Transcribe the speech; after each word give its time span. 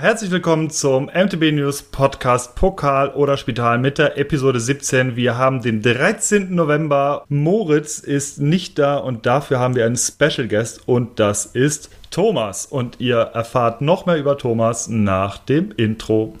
Herzlich 0.00 0.30
willkommen 0.30 0.70
zum 0.70 1.10
MTB 1.12 1.52
News 1.52 1.82
Podcast 1.82 2.56
Pokal 2.56 3.10
oder 3.10 3.36
Spital 3.36 3.76
mit 3.76 3.98
der 3.98 4.16
Episode 4.16 4.58
17. 4.58 5.14
Wir 5.14 5.36
haben 5.36 5.60
den 5.60 5.82
13. 5.82 6.54
November. 6.54 7.26
Moritz 7.28 7.98
ist 7.98 8.38
nicht 8.38 8.78
da 8.78 8.96
und 8.96 9.26
dafür 9.26 9.58
haben 9.58 9.74
wir 9.74 9.84
einen 9.84 9.98
Special 9.98 10.48
Guest 10.48 10.88
und 10.88 11.20
das 11.20 11.44
ist 11.44 11.90
Thomas. 12.10 12.64
Und 12.64 12.98
ihr 12.98 13.18
erfahrt 13.18 13.82
noch 13.82 14.06
mehr 14.06 14.16
über 14.16 14.38
Thomas 14.38 14.88
nach 14.88 15.36
dem 15.36 15.70
Intro. 15.72 16.34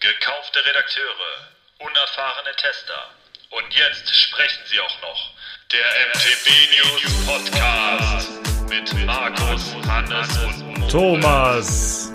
Gekaufte 0.00 0.64
Redakteure, 0.64 1.50
unerfahrene 1.80 2.56
Tester. 2.56 3.10
Und 3.50 3.74
jetzt 3.74 4.16
sprechen 4.16 4.62
sie 4.64 4.80
auch 4.80 5.02
noch. 5.02 5.32
Der 5.70 5.84
MTB 6.14 6.48
News 6.80 7.26
Podcast 7.26 8.45
mit 8.68 9.06
Markus, 9.06 9.76
Hannes 9.86 10.38
und 10.42 10.90
Thomas. 10.90 12.10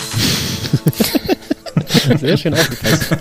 Sehr 2.19 2.37
schön 2.37 2.53
aufgepasst. 2.53 3.15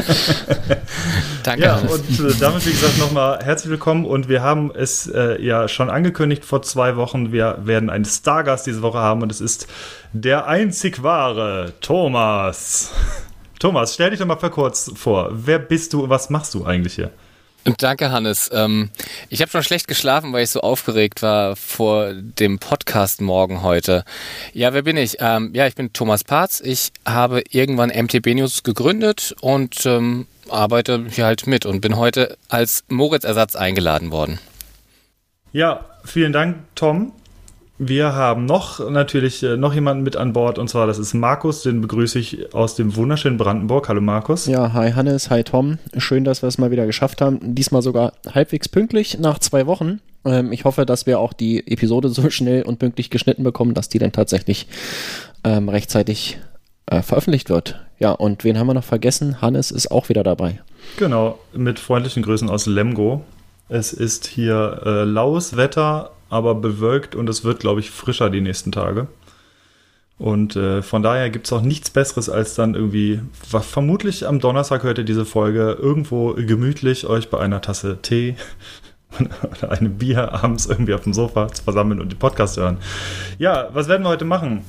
Danke. 1.44 1.62
Ja, 1.62 1.76
und 1.76 2.20
äh, 2.20 2.34
damit, 2.40 2.66
wie 2.66 2.70
gesagt, 2.70 2.98
nochmal 2.98 3.38
herzlich 3.42 3.70
willkommen. 3.70 4.04
Und 4.04 4.28
wir 4.28 4.42
haben 4.42 4.72
es 4.74 5.06
äh, 5.06 5.40
ja 5.40 5.68
schon 5.68 5.90
angekündigt 5.90 6.44
vor 6.44 6.62
zwei 6.62 6.96
Wochen. 6.96 7.30
Wir 7.32 7.58
werden 7.62 7.88
einen 7.90 8.04
Stargast 8.04 8.66
diese 8.66 8.82
Woche 8.82 8.98
haben 8.98 9.22
und 9.22 9.30
es 9.30 9.40
ist 9.40 9.68
der 10.12 10.46
einzig 10.46 11.02
wahre 11.02 11.74
Thomas. 11.80 12.92
Thomas, 13.60 13.94
stell 13.94 14.10
dich 14.10 14.18
doch 14.18 14.26
mal 14.26 14.36
kurz 14.36 14.90
vor. 14.96 15.30
Wer 15.32 15.58
bist 15.58 15.92
du 15.92 16.04
und 16.04 16.10
was 16.10 16.30
machst 16.30 16.54
du 16.54 16.64
eigentlich 16.64 16.94
hier? 16.94 17.10
Danke, 17.78 18.10
Hannes. 18.10 18.50
Ähm, 18.52 18.90
ich 19.28 19.42
habe 19.42 19.50
schon 19.50 19.62
schlecht 19.62 19.86
geschlafen, 19.86 20.32
weil 20.32 20.44
ich 20.44 20.50
so 20.50 20.60
aufgeregt 20.60 21.22
war 21.22 21.56
vor 21.56 22.12
dem 22.14 22.58
Podcast 22.58 23.20
morgen 23.20 23.62
heute. 23.62 24.04
Ja, 24.52 24.72
wer 24.72 24.82
bin 24.82 24.96
ich? 24.96 25.16
Ähm, 25.20 25.50
ja, 25.54 25.66
ich 25.66 25.74
bin 25.74 25.92
Thomas 25.92 26.24
Parz. 26.24 26.60
Ich 26.64 26.92
habe 27.04 27.42
irgendwann 27.50 27.90
MTB 27.90 28.34
News 28.34 28.62
gegründet 28.62 29.34
und 29.40 29.84
ähm, 29.84 30.26
arbeite 30.48 31.04
hier 31.10 31.26
halt 31.26 31.46
mit 31.46 31.66
und 31.66 31.80
bin 31.80 31.96
heute 31.96 32.38
als 32.48 32.84
Moritz-Ersatz 32.88 33.56
eingeladen 33.56 34.10
worden. 34.10 34.38
Ja, 35.52 35.84
vielen 36.04 36.32
Dank, 36.32 36.56
Tom. 36.74 37.12
Wir 37.82 38.14
haben 38.14 38.44
noch 38.44 38.90
natürlich 38.90 39.42
äh, 39.42 39.56
noch 39.56 39.72
jemanden 39.72 40.02
mit 40.02 40.14
an 40.14 40.34
Bord 40.34 40.58
und 40.58 40.68
zwar 40.68 40.86
das 40.86 40.98
ist 40.98 41.14
Markus, 41.14 41.62
den 41.62 41.80
begrüße 41.80 42.18
ich 42.18 42.54
aus 42.54 42.74
dem 42.74 42.94
wunderschönen 42.94 43.38
Brandenburg. 43.38 43.88
Hallo 43.88 44.02
Markus. 44.02 44.44
Ja, 44.44 44.74
hi 44.74 44.92
Hannes, 44.92 45.30
hi 45.30 45.42
Tom. 45.44 45.78
Schön, 45.96 46.24
dass 46.24 46.42
wir 46.42 46.48
es 46.48 46.58
mal 46.58 46.70
wieder 46.70 46.84
geschafft 46.84 47.22
haben. 47.22 47.38
Diesmal 47.54 47.80
sogar 47.80 48.12
halbwegs 48.34 48.68
pünktlich 48.68 49.18
nach 49.18 49.38
zwei 49.38 49.66
Wochen. 49.66 50.00
Ähm, 50.26 50.52
ich 50.52 50.66
hoffe, 50.66 50.84
dass 50.84 51.06
wir 51.06 51.18
auch 51.18 51.32
die 51.32 51.66
Episode 51.72 52.10
so 52.10 52.28
schnell 52.28 52.64
und 52.64 52.78
pünktlich 52.78 53.08
geschnitten 53.08 53.44
bekommen, 53.44 53.72
dass 53.72 53.88
die 53.88 53.98
dann 53.98 54.12
tatsächlich 54.12 54.66
ähm, 55.42 55.70
rechtzeitig 55.70 56.38
äh, 56.84 57.00
veröffentlicht 57.00 57.48
wird. 57.48 57.80
Ja, 57.98 58.12
und 58.12 58.44
wen 58.44 58.58
haben 58.58 58.66
wir 58.66 58.74
noch 58.74 58.84
vergessen? 58.84 59.40
Hannes 59.40 59.70
ist 59.70 59.90
auch 59.90 60.10
wieder 60.10 60.22
dabei. 60.22 60.60
Genau, 60.98 61.38
mit 61.54 61.78
freundlichen 61.78 62.22
Grüßen 62.24 62.50
aus 62.50 62.66
Lemgo. 62.66 63.24
Es 63.70 63.94
ist 63.94 64.26
hier 64.26 64.82
äh, 64.84 65.04
laues 65.04 65.56
Wetter, 65.56 66.10
aber 66.30 66.54
bewölkt 66.54 67.14
und 67.14 67.28
es 67.28 67.44
wird, 67.44 67.60
glaube 67.60 67.80
ich, 67.80 67.90
frischer 67.90 68.30
die 68.30 68.40
nächsten 68.40 68.72
Tage. 68.72 69.08
Und 70.20 70.54
äh, 70.54 70.82
von 70.82 71.02
daher 71.02 71.30
gibt 71.30 71.46
es 71.46 71.52
auch 71.52 71.62
nichts 71.62 71.88
Besseres, 71.88 72.28
als 72.28 72.54
dann 72.54 72.74
irgendwie, 72.74 73.20
vermutlich 73.32 74.26
am 74.26 74.38
Donnerstag 74.38 74.82
hört 74.82 74.98
ihr 74.98 75.04
diese 75.04 75.24
Folge, 75.24 75.78
irgendwo 75.80 76.34
gemütlich 76.34 77.06
euch 77.06 77.30
bei 77.30 77.38
einer 77.38 77.62
Tasse 77.62 77.98
Tee 78.02 78.36
oder 79.18 79.72
einem 79.72 79.96
Bier 79.96 80.34
abends 80.34 80.66
irgendwie 80.66 80.92
auf 80.92 81.00
dem 81.00 81.14
Sofa 81.14 81.48
zu 81.48 81.64
versammeln 81.64 82.00
und 82.00 82.12
den 82.12 82.18
Podcast 82.18 82.58
hören. 82.58 82.76
Ja, 83.38 83.70
was 83.72 83.88
werden 83.88 84.04
wir 84.04 84.10
heute 84.10 84.26
machen? 84.26 84.62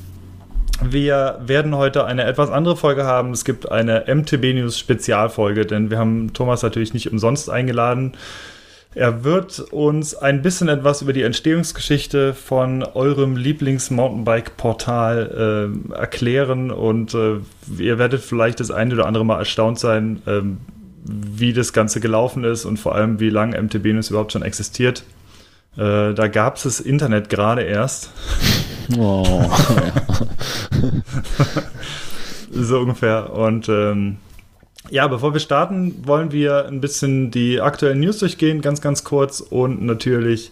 Wir 0.83 1.39
werden 1.45 1.75
heute 1.75 2.05
eine 2.05 2.23
etwas 2.23 2.49
andere 2.49 2.77
Folge 2.77 3.03
haben. 3.03 3.31
Es 3.31 3.43
gibt 3.43 3.69
eine 3.69 4.05
MTB 4.07 4.53
News 4.53 4.79
Spezialfolge, 4.79 5.65
denn 5.65 5.91
wir 5.91 5.99
haben 5.99 6.31
Thomas 6.33 6.63
natürlich 6.63 6.93
nicht 6.93 7.11
umsonst 7.11 7.49
eingeladen. 7.49 8.13
Er 8.93 9.23
wird 9.23 9.61
uns 9.71 10.15
ein 10.15 10.41
bisschen 10.41 10.67
etwas 10.67 11.01
über 11.01 11.13
die 11.13 11.21
Entstehungsgeschichte 11.21 12.33
von 12.33 12.83
eurem 12.83 13.37
Lieblings-Mountainbike-Portal 13.37 15.71
äh, 15.93 15.93
erklären 15.93 16.71
und 16.71 17.13
äh, 17.13 17.37
ihr 17.77 17.97
werdet 17.97 18.21
vielleicht 18.21 18.59
das 18.59 18.69
eine 18.69 18.93
oder 18.93 19.05
andere 19.05 19.23
Mal 19.23 19.39
erstaunt 19.39 19.79
sein, 19.79 20.21
äh, 20.25 20.41
wie 21.05 21.53
das 21.53 21.71
Ganze 21.71 22.01
gelaufen 22.01 22.43
ist 22.43 22.65
und 22.65 22.77
vor 22.77 22.93
allem, 22.93 23.21
wie 23.21 23.29
lange 23.29 23.61
MTB 23.61 23.93
News 23.93 24.09
überhaupt 24.09 24.33
schon 24.33 24.43
existiert. 24.43 25.03
Äh, 25.77 26.13
da 26.13 26.27
gab 26.27 26.57
es 26.57 26.63
das 26.63 26.81
Internet 26.81 27.29
gerade 27.29 27.61
erst. 27.61 28.11
Oh, 28.97 29.23
so 32.51 32.79
ungefähr. 32.79 33.31
Und 33.31 33.69
ähm, 33.69 34.17
ja, 34.91 35.07
bevor 35.07 35.33
wir 35.33 35.39
starten, 35.39 36.05
wollen 36.05 36.31
wir 36.31 36.67
ein 36.67 36.81
bisschen 36.81 37.31
die 37.31 37.61
aktuellen 37.61 38.01
News 38.01 38.19
durchgehen, 38.19 38.61
ganz, 38.61 38.81
ganz 38.81 39.03
kurz 39.03 39.39
und 39.39 39.81
natürlich 39.81 40.51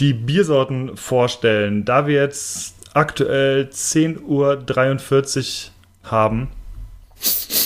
die 0.00 0.14
Biersorten 0.14 0.96
vorstellen. 0.96 1.84
Da 1.84 2.06
wir 2.06 2.14
jetzt 2.14 2.74
aktuell 2.94 3.68
10.43 3.70 5.68
Uhr 5.68 6.10
haben, 6.10 6.48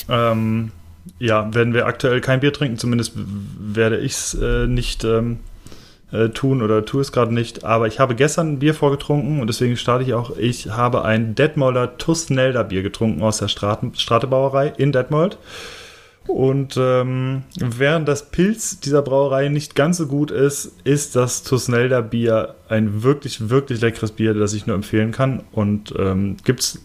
ähm, 0.09 0.73
ja, 1.21 1.55
werden 1.55 1.73
wir 1.73 1.87
aktuell 1.87 2.21
kein 2.21 2.41
Bier 2.41 2.53
trinken, 2.53 2.79
zumindest 2.79 3.13
werde 3.15 3.99
ich 3.99 4.13
es 4.13 4.35
äh, 4.35 4.67
nicht 4.67 5.05
ähm, 5.05 5.39
äh, 6.13 6.31
tun 6.31 6.63
oder 6.63 6.85
tue 6.85 7.01
es 7.01 7.13
gerade 7.13 7.33
nicht. 7.33 7.65
Aber 7.65 7.87
ich 7.87 8.01
habe 8.01 8.15
gestern 8.15 8.55
ein 8.55 8.59
Bier 8.59 8.75
vorgetrunken 8.75 9.41
und 9.41 9.47
deswegen 9.47 9.77
starte 9.77 10.05
ich 10.05 10.15
auch. 10.15 10.37
Ich 10.37 10.71
habe 10.71 11.05
ein 11.05 11.35
Detmolder 11.35 11.97
Tussnelder 11.97 12.65
Bier 12.65 12.83
getrunken 12.83 13.23
aus 13.23 13.39
der 13.39 13.49
Strate, 13.49 13.93
Stratebauerei 13.95 14.73
in 14.77 14.93
Detmold. 14.93 15.39
Und 16.27 16.77
ähm, 16.79 17.43
während 17.59 18.09
das 18.09 18.31
Pilz 18.31 18.81
dieser 18.81 19.03
Brauerei 19.03 19.49
nicht 19.49 19.75
ganz 19.75 19.97
so 19.97 20.07
gut 20.07 20.31
ist, 20.31 20.73
ist 20.85 21.17
das 21.17 21.43
Tusnelda 21.43 22.01
Bier 22.01 22.55
ein 22.69 23.03
wirklich, 23.03 23.49
wirklich 23.49 23.81
leckeres 23.81 24.13
Bier, 24.13 24.35
das 24.35 24.53
ich 24.53 24.67
nur 24.67 24.77
empfehlen 24.77 25.13
kann. 25.13 25.43
Und 25.53 25.95
ähm, 25.99 26.37
gibt 26.45 26.61
es 26.61 26.81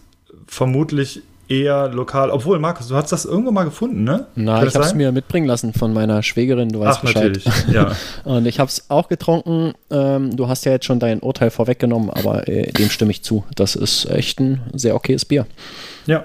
vermutlich 0.46 1.22
eher 1.48 1.88
lokal. 1.88 2.30
Obwohl, 2.30 2.58
Markus, 2.58 2.88
du 2.88 2.94
hast 2.94 3.12
das 3.12 3.24
irgendwo 3.24 3.50
mal 3.50 3.64
gefunden, 3.64 4.04
ne? 4.04 4.26
Na, 4.34 4.64
ich 4.64 4.74
habe 4.74 4.84
es 4.84 4.94
mir 4.94 5.12
mitbringen 5.12 5.46
lassen 5.46 5.72
von 5.72 5.92
meiner 5.92 6.22
Schwägerin, 6.22 6.70
du 6.70 6.80
weißt 6.80 6.98
Ach, 6.98 7.02
Bescheid. 7.02 7.32
natürlich, 7.34 7.46
ja. 7.72 7.92
Und 8.24 8.46
ich 8.46 8.58
habe 8.58 8.68
es 8.68 8.88
auch 8.88 9.08
getrunken. 9.08 9.74
Ähm, 9.90 10.34
du 10.36 10.48
hast 10.48 10.64
ja 10.64 10.72
jetzt 10.72 10.86
schon 10.86 10.98
dein 10.98 11.20
Urteil 11.20 11.50
vorweggenommen, 11.50 12.10
aber 12.10 12.48
äh, 12.48 12.72
dem 12.72 12.88
stimme 12.90 13.10
ich 13.10 13.22
zu. 13.22 13.44
Das 13.54 13.76
ist 13.76 14.06
echt 14.06 14.40
ein 14.40 14.62
sehr 14.72 14.94
okayes 14.94 15.24
Bier. 15.24 15.46
Ja, 16.06 16.24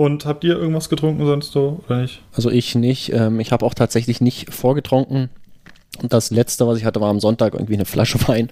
und 0.00 0.24
habt 0.24 0.44
ihr 0.44 0.56
irgendwas 0.56 0.88
getrunken 0.88 1.26
sonst 1.26 1.52
so 1.52 1.80
oder 1.86 2.00
nicht? 2.00 2.22
Also 2.32 2.50
ich 2.50 2.74
nicht. 2.74 3.12
Ähm, 3.12 3.38
ich 3.38 3.52
habe 3.52 3.66
auch 3.66 3.74
tatsächlich 3.74 4.22
nicht 4.22 4.50
vorgetrunken. 4.50 5.28
Das 6.02 6.30
letzte, 6.30 6.66
was 6.66 6.78
ich 6.78 6.86
hatte, 6.86 7.02
war 7.02 7.10
am 7.10 7.20
Sonntag 7.20 7.52
irgendwie 7.52 7.74
eine 7.74 7.84
Flasche 7.84 8.18
Wein. 8.26 8.48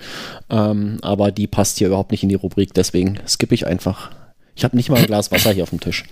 Ähm, 0.50 0.98
aber 1.00 1.32
die 1.32 1.46
passt 1.46 1.78
hier 1.78 1.86
überhaupt 1.86 2.10
nicht 2.10 2.22
in 2.22 2.28
die 2.28 2.34
Rubrik, 2.34 2.74
deswegen 2.74 3.18
skippe 3.26 3.54
ich 3.54 3.66
einfach. 3.66 4.10
Ich 4.56 4.64
habe 4.64 4.76
nicht 4.76 4.90
mal 4.90 4.98
ein 4.98 5.06
Glas 5.06 5.32
Wasser 5.32 5.52
hier 5.52 5.62
auf 5.62 5.70
dem 5.70 5.80
Tisch. 5.80 6.04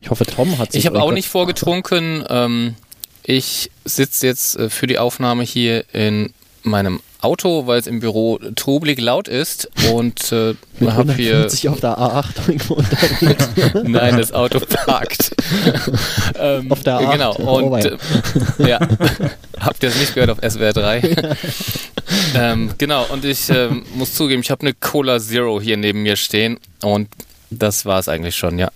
Ich 0.00 0.08
hoffe, 0.08 0.24
Tom 0.24 0.56
hat 0.56 0.72
sich. 0.72 0.80
Ich 0.80 0.86
habe 0.86 1.02
auch 1.02 1.12
nicht 1.12 1.28
vorgetrunken. 1.28 2.24
Ähm, 2.30 2.76
ich 3.22 3.70
sitze 3.84 4.26
jetzt 4.26 4.56
äh, 4.56 4.70
für 4.70 4.86
die 4.86 4.98
Aufnahme 4.98 5.42
hier 5.42 5.84
in 5.92 6.32
meinem 6.62 7.00
Auto, 7.22 7.66
weil 7.66 7.78
es 7.78 7.86
im 7.86 8.00
Büro 8.00 8.38
trubelig 8.56 9.00
laut 9.00 9.28
ist 9.28 9.68
und 9.92 10.32
äh, 10.32 10.54
habe 10.86 11.12
hier 11.14 11.46
auf 11.46 11.80
der 11.80 11.98
A8 11.98 12.24
irgendwo 12.48 12.74
unterwegs. 12.74 13.48
Nein, 13.84 14.16
das 14.16 14.32
Auto 14.32 14.60
parkt. 14.60 15.34
ähm, 16.38 16.70
auf 16.72 16.82
der 16.82 17.00
A8. 17.00 17.12
Genau. 17.12 17.34
Und 17.34 17.84
äh, 17.84 17.98
ja, 18.68 18.80
habt 19.58 19.82
ihr 19.82 19.88
es 19.88 19.96
nicht 19.98 20.14
gehört 20.14 20.30
auf 20.30 20.38
SWR 20.38 20.72
3? 20.72 21.16
ähm, 22.34 22.70
genau. 22.78 23.06
Und 23.10 23.24
ich 23.24 23.50
äh, 23.50 23.68
muss 23.94 24.14
zugeben, 24.14 24.42
ich 24.42 24.50
habe 24.50 24.62
eine 24.62 24.74
Cola 24.74 25.18
Zero 25.18 25.60
hier 25.60 25.76
neben 25.76 26.02
mir 26.02 26.16
stehen 26.16 26.58
und 26.82 27.08
das 27.50 27.84
war 27.84 27.98
es 27.98 28.08
eigentlich 28.08 28.36
schon. 28.36 28.58
Ja. 28.58 28.70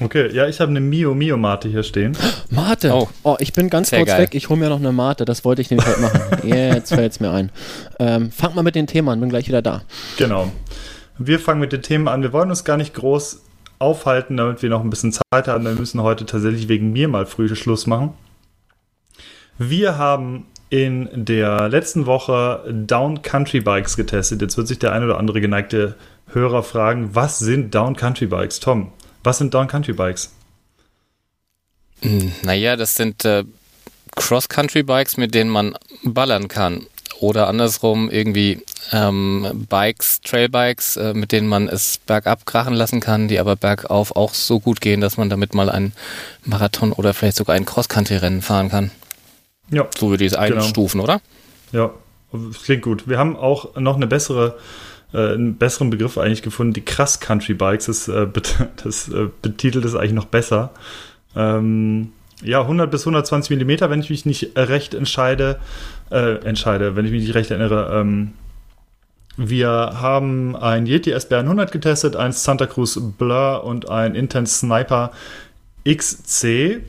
Okay, 0.00 0.32
ja, 0.32 0.46
ich 0.46 0.60
habe 0.60 0.70
eine 0.70 0.80
Mio 0.80 1.14
Mio 1.14 1.36
Mate 1.36 1.68
hier 1.68 1.82
stehen. 1.82 2.16
Mate? 2.50 2.92
Oh, 2.92 3.08
oh 3.24 3.36
ich 3.40 3.52
bin 3.52 3.68
ganz 3.68 3.90
Sehr 3.90 4.00
kurz 4.00 4.10
geil. 4.10 4.22
weg. 4.22 4.34
Ich 4.34 4.48
hole 4.48 4.58
mir 4.58 4.68
noch 4.68 4.78
eine 4.78 4.92
Mate. 4.92 5.24
Das 5.24 5.44
wollte 5.44 5.62
ich 5.62 5.70
nämlich 5.70 5.86
heute 5.86 6.00
machen. 6.00 6.20
Jetzt 6.48 6.94
fällt 6.94 7.12
es 7.12 7.20
mir 7.20 7.30
ein. 7.30 7.50
Ähm, 7.98 8.30
fang 8.30 8.54
mal 8.54 8.62
mit 8.62 8.74
den 8.74 8.86
Themen 8.86 9.08
an. 9.08 9.20
Bin 9.20 9.28
gleich 9.28 9.48
wieder 9.48 9.62
da. 9.62 9.82
Genau. 10.16 10.52
Wir 11.18 11.40
fangen 11.40 11.60
mit 11.60 11.72
den 11.72 11.82
Themen 11.82 12.06
an. 12.06 12.22
Wir 12.22 12.32
wollen 12.32 12.50
uns 12.50 12.64
gar 12.64 12.76
nicht 12.76 12.94
groß 12.94 13.42
aufhalten, 13.80 14.36
damit 14.36 14.62
wir 14.62 14.70
noch 14.70 14.82
ein 14.82 14.90
bisschen 14.90 15.12
Zeit 15.12 15.48
haben. 15.48 15.64
Wir 15.64 15.72
müssen 15.72 16.02
heute 16.02 16.26
tatsächlich 16.26 16.68
wegen 16.68 16.92
mir 16.92 17.08
mal 17.08 17.26
früh 17.26 17.54
Schluss 17.54 17.86
machen. 17.86 18.14
Wir 19.58 19.98
haben 19.98 20.46
in 20.70 21.08
der 21.12 21.68
letzten 21.68 22.06
Woche 22.06 22.62
Down 22.86 23.22
Country 23.22 23.60
Bikes 23.60 23.96
getestet. 23.96 24.42
Jetzt 24.42 24.56
wird 24.56 24.68
sich 24.68 24.78
der 24.78 24.92
ein 24.92 25.02
oder 25.02 25.18
andere 25.18 25.40
geneigte 25.40 25.96
Hörer 26.32 26.62
fragen, 26.62 27.10
was 27.14 27.38
sind 27.38 27.74
Down 27.74 27.96
Country 27.96 28.26
Bikes? 28.26 28.60
Tom, 28.60 28.92
was 29.24 29.38
sind 29.38 29.52
Down 29.54 29.68
Country 29.68 29.92
Bikes? 29.92 30.30
Hm, 32.02 32.32
naja, 32.42 32.76
das 32.76 32.94
sind 32.96 33.24
äh, 33.24 33.44
Cross-Country-Bikes, 34.16 35.16
mit 35.16 35.34
denen 35.34 35.50
man 35.50 35.74
ballern 36.04 36.48
kann. 36.48 36.86
oder 37.20 37.48
andersrum 37.48 38.10
irgendwie 38.10 38.62
ähm, 38.92 39.66
Bikes, 39.68 40.20
Trailbikes, 40.20 40.96
äh, 40.96 41.14
mit 41.14 41.32
denen 41.32 41.48
man 41.48 41.68
es 41.68 41.98
bergab 41.98 42.46
krachen 42.46 42.74
lassen 42.74 43.00
kann, 43.00 43.26
die 43.26 43.40
aber 43.40 43.56
bergauf 43.56 44.14
auch 44.14 44.34
so 44.34 44.60
gut 44.60 44.80
gehen, 44.80 45.00
dass 45.00 45.16
man 45.16 45.28
damit 45.28 45.52
mal 45.54 45.68
einen 45.68 45.92
Marathon 46.44 46.92
oder 46.92 47.12
vielleicht 47.14 47.36
sogar 47.36 47.56
ein 47.56 47.64
Cross-Country-Rennen 47.66 48.40
fahren 48.42 48.68
kann. 48.70 48.92
Ja. 49.70 49.88
So 49.98 50.10
würde 50.10 50.24
ich 50.24 50.32
es 50.32 50.38
Genau. 50.38 50.62
einstufen, 50.62 51.00
oder? 51.00 51.20
Ja, 51.72 51.90
klingt 52.64 52.82
gut. 52.82 53.08
Wir 53.08 53.18
haben 53.18 53.36
auch 53.36 53.74
noch 53.76 53.96
eine 53.96 54.06
bessere, 54.06 54.56
äh, 55.12 55.34
einen 55.34 55.56
besseren 55.56 55.90
Begriff 55.90 56.18
eigentlich 56.18 56.42
gefunden, 56.42 56.72
die 56.72 56.84
Krass 56.84 57.20
Country 57.20 57.54
Bikes. 57.54 57.86
Das, 57.86 58.08
äh, 58.08 58.26
bet 58.32 58.56
das 58.82 59.08
äh, 59.08 59.28
betitelt 59.42 59.84
es 59.84 59.94
eigentlich 59.94 60.12
noch 60.12 60.26
besser. 60.26 60.70
Ähm, 61.36 62.12
ja, 62.42 62.60
100 62.60 62.90
bis 62.90 63.02
120 63.02 63.50
Millimeter, 63.50 63.90
wenn 63.90 64.00
ich 64.00 64.10
mich 64.10 64.24
nicht 64.24 64.56
recht 64.56 64.94
entscheide, 64.94 65.58
äh, 66.10 66.36
entscheide, 66.44 66.94
wenn 66.94 67.04
ich 67.04 67.10
mich 67.10 67.22
nicht 67.22 67.34
recht 67.34 67.50
erinnere. 67.50 67.90
Ähm, 67.92 68.32
wir 69.36 69.68
haben 69.68 70.56
ein 70.56 70.86
Yeti 70.86 71.12
SBR 71.12 71.40
100 71.40 71.70
getestet, 71.70 72.16
ein 72.16 72.32
Santa 72.32 72.66
Cruz 72.66 73.00
Blur 73.18 73.64
und 73.64 73.88
ein 73.88 74.14
Intense 74.14 74.52
Sniper 74.58 75.12
XC. 75.88 76.80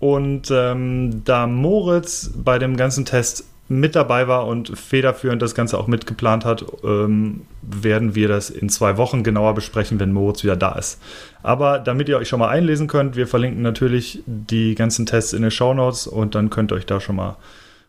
Und 0.00 0.48
ähm, 0.52 1.22
da 1.24 1.48
Moritz 1.48 2.30
bei 2.36 2.60
dem 2.60 2.76
ganzen 2.76 3.04
Test 3.04 3.47
mit 3.68 3.94
dabei 3.94 4.28
war 4.28 4.46
und 4.46 4.76
federführend 4.78 5.42
das 5.42 5.54
Ganze 5.54 5.78
auch 5.78 5.86
mitgeplant 5.86 6.44
hat, 6.44 6.64
ähm, 6.82 7.42
werden 7.62 8.14
wir 8.14 8.28
das 8.28 8.48
in 8.48 8.70
zwei 8.70 8.96
Wochen 8.96 9.22
genauer 9.22 9.54
besprechen, 9.54 10.00
wenn 10.00 10.12
Moritz 10.12 10.42
wieder 10.42 10.56
da 10.56 10.72
ist. 10.72 11.00
Aber 11.42 11.78
damit 11.78 12.08
ihr 12.08 12.16
euch 12.16 12.28
schon 12.28 12.38
mal 12.38 12.48
einlesen 12.48 12.88
könnt, 12.88 13.16
wir 13.16 13.26
verlinken 13.26 13.62
natürlich 13.62 14.22
die 14.26 14.74
ganzen 14.74 15.04
Tests 15.04 15.34
in 15.34 15.42
den 15.42 15.50
Show 15.50 15.74
Notes 15.74 16.06
und 16.06 16.34
dann 16.34 16.48
könnt 16.48 16.72
ihr 16.72 16.76
euch 16.76 16.86
da 16.86 17.00
schon 17.00 17.16
mal 17.16 17.36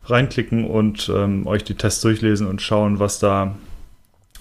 reinklicken 0.05 0.65
und 0.65 1.09
ähm, 1.13 1.47
euch 1.47 1.63
die 1.63 1.75
Tests 1.75 2.01
durchlesen 2.01 2.47
und 2.47 2.61
schauen, 2.61 2.99
was 2.99 3.19
da 3.19 3.55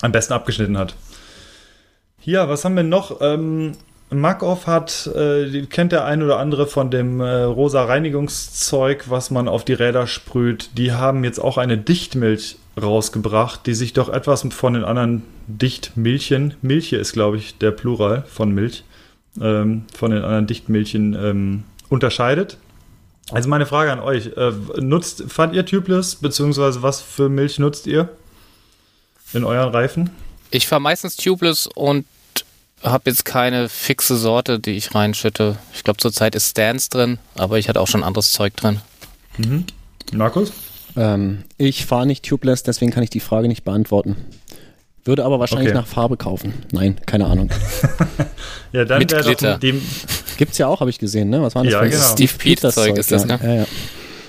am 0.00 0.12
besten 0.12 0.32
abgeschnitten 0.32 0.76
hat. 0.76 0.94
Ja, 2.23 2.49
was 2.49 2.64
haben 2.64 2.76
wir 2.76 2.82
noch? 2.82 3.20
Ähm, 3.20 3.73
Markov 4.10 4.66
hat, 4.66 5.06
äh, 5.14 5.66
kennt 5.66 5.93
der 5.93 6.05
ein 6.05 6.22
oder 6.22 6.38
andere 6.38 6.66
von 6.66 6.90
dem 6.90 7.20
äh, 7.20 7.43
rosa 7.43 7.84
Reinigungszeug, 7.84 9.10
was 9.10 9.31
man 9.31 9.49
auf 9.49 9.64
die 9.64 9.75
Räder 9.75 10.06
sprüht. 10.06 10.70
Die 10.78 10.93
haben 10.93 11.25
jetzt 11.25 11.38
auch 11.38 11.58
eine 11.58 11.76
Dichtmilch 11.76 12.56
rausgebracht, 12.81 13.66
die 13.66 13.75
sich 13.75 13.93
doch 13.93 14.08
etwas 14.08 14.46
von 14.50 14.75
den 14.75 14.84
anderen 14.84 15.25
Dichtmilchen, 15.46 16.55
Milche 16.62 16.96
ist 16.96 17.12
glaube 17.12 17.37
ich 17.37 17.58
der 17.58 17.70
Plural 17.70 18.25
von 18.28 18.52
Milch, 18.52 18.84
ähm, 19.40 19.84
von 19.94 20.10
den 20.10 20.22
anderen 20.22 20.46
Dichtmilchen 20.46 21.14
ähm, 21.14 21.64
unterscheidet. 21.90 22.56
Also 23.31 23.49
meine 23.50 23.66
Frage 23.66 23.93
an 23.93 24.00
euch, 24.00 24.31
äh, 24.37 24.52
nutzt, 24.81 25.25
fand 25.28 25.55
ihr 25.55 25.66
Tubeless, 25.66 26.14
beziehungsweise 26.16 26.82
was 26.82 27.02
für 27.02 27.28
Milch 27.28 27.58
nutzt 27.58 27.87
ihr 27.87 28.08
in 29.34 29.44
euren 29.44 29.69
Reifen? 29.69 30.10
Ich 30.50 30.66
fahre 30.66 30.81
meistens 30.81 31.16
tubeless 31.16 31.66
und 31.66 32.06
habe 32.82 33.10
jetzt 33.10 33.25
keine 33.25 33.69
fixe 33.69 34.16
Sorte, 34.16 34.60
die 34.60 34.72
ich 34.72 34.94
reinschütte. 34.94 35.56
Ich 35.75 35.84
glaube, 35.84 35.98
zurzeit 35.98 36.34
ist 36.34 36.50
Stance 36.50 36.88
drin, 36.90 37.19
aber 37.36 37.58
ich 37.58 37.69
hatte 37.69 37.80
auch 37.80 37.88
schon 37.88 38.04
anderes 38.04 38.32
Zeug 38.32 38.56
drin. 38.56 38.80
Markus? 40.12 40.52
Ähm, 40.96 41.44
ich 41.58 41.86
fahre 41.86 42.06
nicht 42.06 42.25
tubeless, 42.25 42.62
deswegen 42.62 42.90
kann 42.90 43.02
ich 43.02 43.10
die 43.10 43.20
Frage 43.20 43.48
nicht 43.48 43.64
beantworten. 43.64 44.16
Würde 45.04 45.25
aber 45.25 45.38
wahrscheinlich 45.40 45.69
Okay. 45.69 45.78
nach 45.78 45.86
Farbe 45.86 46.16
kaufen. 46.16 46.52
Nein, 46.72 46.96
keine 47.06 47.26
Ahnung. 47.26 47.50
Ja, 48.72 48.84
dann 48.84 48.98
Mit 48.98 49.10
wäre 49.12 49.22
Glitter. 49.22 49.52
doch 49.54 49.60
dem, 49.60 49.81
Gibt's 50.36 50.58
ja 50.58 50.66
auch, 50.66 50.81
habe 50.81 50.90
ich 50.90 50.98
gesehen, 50.98 51.31
ne? 51.31 51.40
Was 51.42 51.54
war 51.54 51.64
das 51.64 51.72
Ja, 51.72 51.78
für 51.78 51.86
ein 51.86 51.90
genau. 51.90 52.02
Steve 52.04 52.32
Pete 52.36 52.70
Zeug 52.70 52.98
ist 52.98 53.10
das, 53.10 53.24
ne? 53.24 53.40
Ja, 53.42 53.54
ja. 53.54 53.66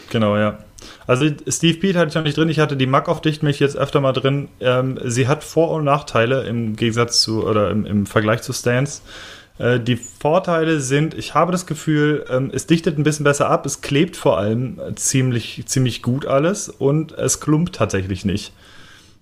Genau, 0.10 0.38
ja. 0.38 0.60
Also 1.10 1.26
Steve 1.48 1.80
Pete 1.80 1.98
hatte 1.98 2.10
ich 2.10 2.14
noch 2.14 2.22
nicht 2.22 2.38
drin. 2.38 2.50
Ich 2.50 2.60
hatte 2.60 2.78
die 2.78 2.86
Mac 2.86 3.10
auf 3.10 3.20
Dichtmilch 3.20 3.60
jetzt 3.60 3.76
öfter 3.76 4.00
mal 4.00 4.14
drin. 4.14 4.48
Ähm, 4.60 5.00
sie 5.04 5.28
hat 5.28 5.44
Vor- 5.44 5.72
und 5.72 5.84
Nachteile 5.84 6.44
im 6.44 6.76
Gegensatz 6.76 7.22
zu 7.22 7.48
oder 7.48 7.72
im, 7.72 7.88
im 7.88 8.06
Vergleich 8.06 8.44
zu 8.44 8.54
Stance. 8.54 9.02
Äh, 9.58 9.80
die 9.80 9.96
Vorteile 9.96 10.80
sind, 10.80 11.16
ich 11.16 11.34
habe 11.34 11.52
das 11.52 11.66
Gefühl, 11.66 12.26
ähm, 12.30 12.52
es 12.54 12.68
dichtet 12.68 13.00
ein 13.00 13.04
bisschen 13.04 13.24
besser 13.24 13.50
ab. 13.50 13.66
Es 13.66 13.82
klebt 13.82 14.18
vor 14.18 14.38
allem 14.38 14.80
äh, 14.80 14.94
ziemlich, 14.94 15.64
ziemlich 15.66 16.04
gut 16.04 16.28
alles 16.28 16.70
und 16.70 17.14
es 17.14 17.40
klumpt 17.40 17.74
tatsächlich 17.74 18.24
nicht. 18.24 18.54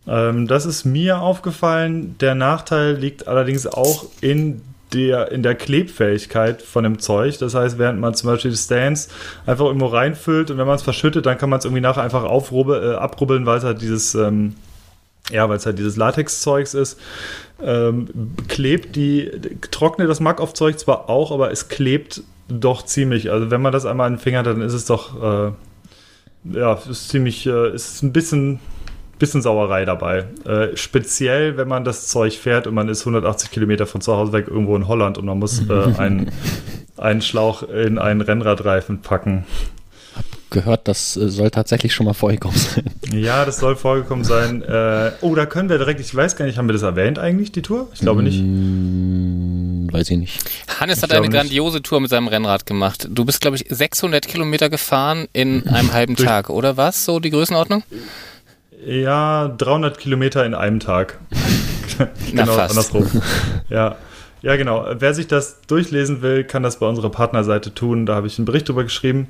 Ähm, 0.09 0.45
das 0.45 0.65
ist 0.65 0.83
mir 0.83 1.21
aufgefallen. 1.21 2.17
Der 2.19 2.35
Nachteil 2.35 2.95
liegt 2.95 3.29
allerdings 3.29 3.65
auch 3.65 4.07
in 4.19 4.61
der, 4.93 5.31
in 5.31 5.43
der 5.43 5.55
Klebfähigkeit 5.55 6.61
von 6.61 6.83
dem 6.83 6.99
Zeug. 6.99 7.37
Das 7.39 7.55
heißt, 7.55 7.77
während 7.77 7.99
man 7.99 8.13
zum 8.13 8.29
Beispiel 8.29 8.51
die 8.51 8.57
Stands 8.57 9.09
einfach 9.45 9.65
irgendwo 9.65 9.87
reinfüllt 9.87 10.51
und 10.51 10.57
wenn 10.57 10.67
man 10.67 10.75
es 10.75 10.83
verschüttet, 10.83 11.25
dann 11.25 11.37
kann 11.37 11.49
man 11.49 11.59
es 11.59 11.65
irgendwie 11.65 11.81
nachher 11.81 12.03
einfach 12.03 12.23
aufrubbe, 12.23 12.93
äh, 12.93 12.95
abrubbeln, 12.95 13.45
weil 13.45 13.57
es 13.57 13.63
halt 13.63 13.81
dieses, 13.81 14.15
ähm, 14.15 14.55
ja, 15.29 15.49
weil 15.49 15.57
es 15.57 15.65
halt 15.65 15.77
dieses 15.77 15.97
Latexzeugs 15.97 16.73
ist. 16.73 16.99
Ähm, 17.61 18.07
klebt 18.47 18.95
die, 18.95 19.31
trocknet 19.71 20.09
das 20.09 20.19
Mac-Auf-Zeug 20.19 20.79
zwar 20.79 21.09
auch, 21.09 21.31
aber 21.31 21.51
es 21.51 21.67
klebt 21.67 22.21
doch 22.47 22.83
ziemlich. 22.85 23.31
Also 23.31 23.51
wenn 23.51 23.61
man 23.61 23.73
das 23.73 23.85
einmal 23.85 24.07
in 24.07 24.15
den 24.15 24.19
Finger 24.19 24.39
hat, 24.39 24.47
dann 24.47 24.61
ist 24.61 24.73
es 24.73 24.85
doch, 24.85 25.21
äh, 25.21 25.51
ja, 26.53 26.79
ist 26.89 27.09
ziemlich, 27.09 27.45
äh, 27.45 27.73
ist 27.73 28.03
ein 28.03 28.13
bisschen 28.13 28.59
bisschen 29.19 29.41
Sauerei 29.41 29.85
dabei. 29.85 30.25
Äh, 30.45 30.75
speziell, 30.75 31.57
wenn 31.57 31.67
man 31.67 31.83
das 31.83 32.07
Zeug 32.07 32.33
fährt 32.33 32.67
und 32.67 32.73
man 32.73 32.89
ist 32.89 33.01
180 33.01 33.51
Kilometer 33.51 33.85
von 33.85 34.01
zu 34.01 34.15
Hause 34.15 34.33
weg 34.33 34.47
irgendwo 34.47 34.75
in 34.75 34.87
Holland 34.87 35.17
und 35.17 35.25
man 35.25 35.39
muss 35.39 35.61
äh, 35.69 35.73
einen, 35.97 36.31
einen 36.97 37.21
Schlauch 37.21 37.63
in 37.63 37.97
einen 37.97 38.21
Rennradreifen 38.21 39.01
packen. 39.01 39.45
Gehört, 40.49 40.87
das 40.87 41.17
äh, 41.17 41.27
soll 41.27 41.51
tatsächlich 41.51 41.93
schon 41.93 42.05
mal 42.05 42.13
vorgekommen 42.13 42.57
sein. 42.57 42.85
Ja, 43.11 43.43
das 43.43 43.57
soll 43.59 43.75
vorgekommen 43.75 44.23
sein. 44.23 44.61
Äh, 44.61 45.11
oh, 45.21 45.35
da 45.35 45.45
können 45.45 45.67
wir 45.67 45.77
direkt, 45.77 45.99
ich 45.99 46.15
weiß 46.15 46.37
gar 46.37 46.45
nicht, 46.45 46.57
haben 46.57 46.69
wir 46.69 46.73
das 46.73 46.83
erwähnt 46.83 47.19
eigentlich, 47.19 47.51
die 47.51 47.61
Tour? 47.61 47.89
Ich 47.93 47.99
glaube 47.99 48.23
nicht. 48.23 48.39
Hm, 48.39 49.89
weiß 49.91 50.09
ich 50.09 50.17
nicht. 50.17 50.39
Hannes 50.79 50.97
Ich 50.97 51.03
hat 51.03 51.11
eine 51.11 51.21
nicht. 51.21 51.33
grandiose 51.33 51.81
Tour 51.81 51.99
mit 51.99 52.09
seinem 52.09 52.29
Rennrad 52.29 52.65
gemacht. 52.65 53.09
Du 53.11 53.25
bist, 53.25 53.41
glaube 53.41 53.57
ich, 53.57 53.65
600 53.69 54.25
Kilometer 54.25 54.69
gefahren 54.69 55.27
in 55.33 55.67
einem 55.67 55.91
halben 55.91 56.15
Tag, 56.15 56.49
oder 56.49 56.77
was? 56.77 57.03
So 57.03 57.19
die 57.19 57.29
Größenordnung? 57.29 57.83
Ja, 58.85 59.47
300 59.57 59.97
Kilometer 59.97 60.45
in 60.45 60.53
einem 60.53 60.79
Tag. 60.79 61.19
Na, 62.33 62.43
genau, 62.43 62.57
andersrum. 62.57 63.07
Ja. 63.69 63.95
ja, 64.41 64.55
genau. 64.55 64.85
Wer 64.99 65.13
sich 65.13 65.27
das 65.27 65.61
durchlesen 65.61 66.21
will, 66.21 66.43
kann 66.43 66.63
das 66.63 66.77
bei 66.77 66.87
unserer 66.87 67.09
Partnerseite 67.09 67.73
tun. 67.73 68.05
Da 68.05 68.15
habe 68.15 68.27
ich 68.27 68.37
einen 68.37 68.45
Bericht 68.45 68.69
drüber 68.69 68.83
geschrieben. 68.83 69.27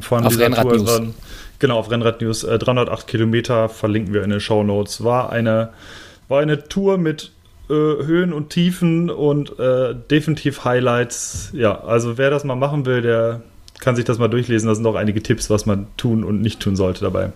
Von 0.00 0.24
Auf 0.24 0.32
dieser 0.32 0.44
Rennrad 0.44 0.64
Tour. 0.64 0.76
News. 0.76 1.14
Genau, 1.58 1.78
auf 1.78 1.90
Rennrad 1.90 2.20
News. 2.20 2.44
Äh, 2.44 2.58
308 2.58 3.06
Kilometer 3.06 3.68
verlinken 3.68 4.12
wir 4.12 4.22
in 4.22 4.30
den 4.30 4.40
Show 4.40 4.62
Notes. 4.62 5.02
War 5.04 5.30
eine, 5.30 5.70
war 6.28 6.40
eine 6.40 6.68
Tour 6.68 6.98
mit 6.98 7.32
äh, 7.70 7.72
Höhen 7.72 8.32
und 8.32 8.50
Tiefen 8.50 9.10
und 9.10 9.58
äh, 9.58 9.94
definitiv 10.10 10.64
Highlights. 10.64 11.50
Ja, 11.52 11.80
also 11.82 12.18
wer 12.18 12.30
das 12.30 12.44
mal 12.44 12.56
machen 12.56 12.84
will, 12.84 13.00
der 13.00 13.42
kann 13.80 13.96
sich 13.96 14.04
das 14.04 14.18
mal 14.18 14.28
durchlesen. 14.28 14.68
Da 14.68 14.74
sind 14.74 14.86
auch 14.86 14.96
einige 14.96 15.22
Tipps, 15.22 15.48
was 15.50 15.66
man 15.66 15.86
tun 15.96 16.24
und 16.24 16.42
nicht 16.42 16.60
tun 16.60 16.76
sollte 16.76 17.04
dabei. 17.04 17.32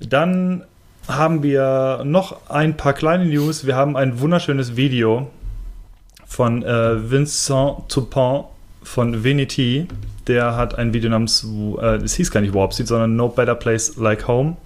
Dann 0.00 0.64
haben 1.08 1.42
wir 1.42 2.02
noch 2.04 2.50
ein 2.50 2.76
paar 2.76 2.92
kleine 2.92 3.26
News. 3.26 3.66
Wir 3.66 3.76
haben 3.76 3.96
ein 3.96 4.20
wunderschönes 4.20 4.76
Video 4.76 5.30
von 6.26 6.62
äh, 6.62 7.10
Vincent 7.10 7.88
Toupin 7.88 8.44
von 8.82 9.24
Veneti. 9.24 9.88
Der 10.26 10.56
hat 10.56 10.76
ein 10.76 10.92
Video 10.92 11.10
namens, 11.10 11.46
äh, 11.80 11.96
es 11.96 12.14
hieß 12.14 12.30
gar 12.30 12.40
nicht 12.40 12.54
Warp 12.54 12.74
Speed, 12.74 12.88
sondern 12.88 13.16
No 13.16 13.28
Better 13.28 13.54
Place 13.54 13.96
Like 13.96 14.28
Home. 14.28 14.56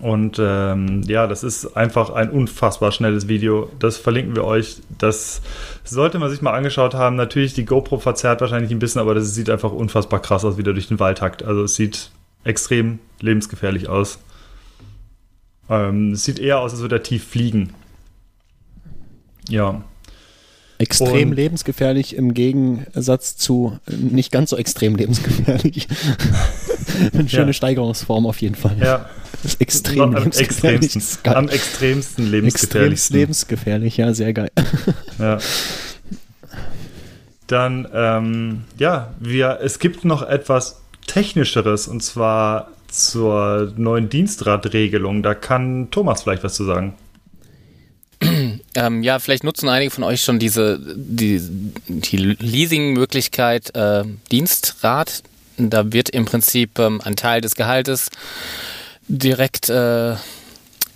Und 0.00 0.38
ähm, 0.40 1.02
ja, 1.02 1.26
das 1.26 1.42
ist 1.42 1.76
einfach 1.76 2.10
ein 2.10 2.30
unfassbar 2.30 2.92
schnelles 2.92 3.26
Video. 3.26 3.68
Das 3.80 3.96
verlinken 3.96 4.36
wir 4.36 4.44
euch. 4.44 4.76
Das 4.96 5.42
sollte 5.84 6.18
man 6.20 6.30
sich 6.30 6.40
mal 6.40 6.52
angeschaut 6.52 6.94
haben. 6.94 7.16
Natürlich, 7.16 7.54
die 7.54 7.64
GoPro 7.64 7.98
verzerrt 7.98 8.40
wahrscheinlich 8.40 8.70
ein 8.70 8.78
bisschen, 8.78 9.00
aber 9.00 9.14
das 9.14 9.34
sieht 9.34 9.50
einfach 9.50 9.72
unfassbar 9.72 10.22
krass 10.22 10.44
aus, 10.44 10.56
wie 10.56 10.62
der 10.62 10.72
durch 10.72 10.86
den 10.86 11.00
Wald 11.00 11.20
hackt. 11.20 11.42
Also 11.42 11.64
es 11.64 11.74
sieht 11.74 12.12
extrem 12.44 12.98
lebensgefährlich 13.20 13.88
aus. 13.88 14.18
Ähm, 15.70 16.14
sieht 16.14 16.38
eher 16.38 16.60
aus, 16.60 16.72
als 16.72 16.80
würde 16.80 16.96
er 16.96 17.02
tief 17.02 17.24
fliegen. 17.24 17.74
Ja. 19.48 19.82
Extrem 20.78 21.30
Und- 21.30 21.36
lebensgefährlich 21.36 22.14
im 22.14 22.34
Gegensatz 22.34 23.36
zu 23.36 23.78
äh, 23.88 23.94
nicht 23.96 24.30
ganz 24.30 24.50
so 24.50 24.56
extrem 24.56 24.94
lebensgefährlich. 24.94 25.88
Eine 27.12 27.28
schöne 27.28 27.46
Ja. 27.48 27.52
Steigerungsform 27.52 28.26
auf 28.26 28.40
jeden 28.40 28.54
Fall. 28.54 28.76
Ja, 28.80 29.10
Das 29.42 29.52
ist 29.54 29.60
extrem 29.60 30.00
am 30.00 30.14
lebensgefährlich. 30.14 30.94
extremsten, 30.96 31.34
am 31.34 31.48
extremsten 31.48 32.24
Extrem 32.24 32.30
lebensgefährlichsten. 32.32 33.16
lebensgefährlich, 33.16 33.96
ja, 33.96 34.14
sehr 34.14 34.32
geil. 34.32 34.50
Ja. 35.18 35.38
Dann, 37.46 37.88
ähm, 37.94 38.64
ja, 38.78 39.14
wir, 39.20 39.58
es 39.62 39.78
gibt 39.78 40.04
noch 40.04 40.22
etwas 40.22 40.80
Technischeres 41.08 41.88
und 41.88 42.02
zwar 42.02 42.70
zur 42.86 43.72
neuen 43.76 44.08
Dienstradregelung. 44.08 45.22
Da 45.22 45.34
kann 45.34 45.90
Thomas 45.90 46.22
vielleicht 46.22 46.44
was 46.44 46.54
zu 46.54 46.64
sagen. 46.64 46.94
Ähm, 48.74 49.02
ja, 49.02 49.18
vielleicht 49.18 49.42
nutzen 49.42 49.68
einige 49.68 49.90
von 49.90 50.04
euch 50.04 50.22
schon 50.22 50.38
diese 50.38 50.78
die, 50.78 51.40
die 51.88 52.16
Leasing-Möglichkeit 52.16 53.74
äh, 53.74 54.04
Dienstrad. 54.30 55.24
Da 55.56 55.92
wird 55.92 56.10
im 56.10 56.26
Prinzip 56.26 56.78
ähm, 56.78 57.00
ein 57.02 57.16
Teil 57.16 57.40
des 57.40 57.56
Gehaltes 57.56 58.10
direkt 59.08 59.68
äh, 59.68 60.14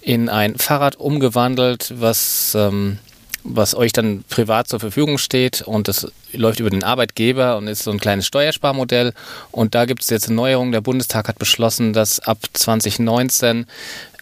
in 0.03 0.29
ein 0.29 0.57
Fahrrad 0.59 0.97
umgewandelt, 0.97 1.95
was, 1.97 2.55
ähm, 2.55 2.99
was 3.45 3.75
euch 3.75 3.93
dann 3.93 4.25
privat 4.29 4.69
zur 4.69 4.81
Verfügung 4.81 5.19
steht 5.19 5.63
und 5.63 5.89
das 5.89 6.11
läuft 6.33 6.61
über 6.61 6.71
den 6.71 6.85
Arbeitgeber 6.85 7.57
und 7.57 7.67
ist 7.67 7.83
so 7.83 7.91
ein 7.91 7.99
kleines 7.99 8.27
Steuersparmodell. 8.27 9.13
Und 9.51 9.75
da 9.75 9.85
gibt 9.85 10.03
es 10.03 10.11
jetzt 10.11 10.29
eine 10.29 10.37
Neuerung. 10.37 10.73
Der 10.73 10.81
Bundestag 10.81 11.29
hat 11.29 11.39
beschlossen, 11.39 11.93
dass 11.93 12.21
ab 12.21 12.39
2019 12.53 13.67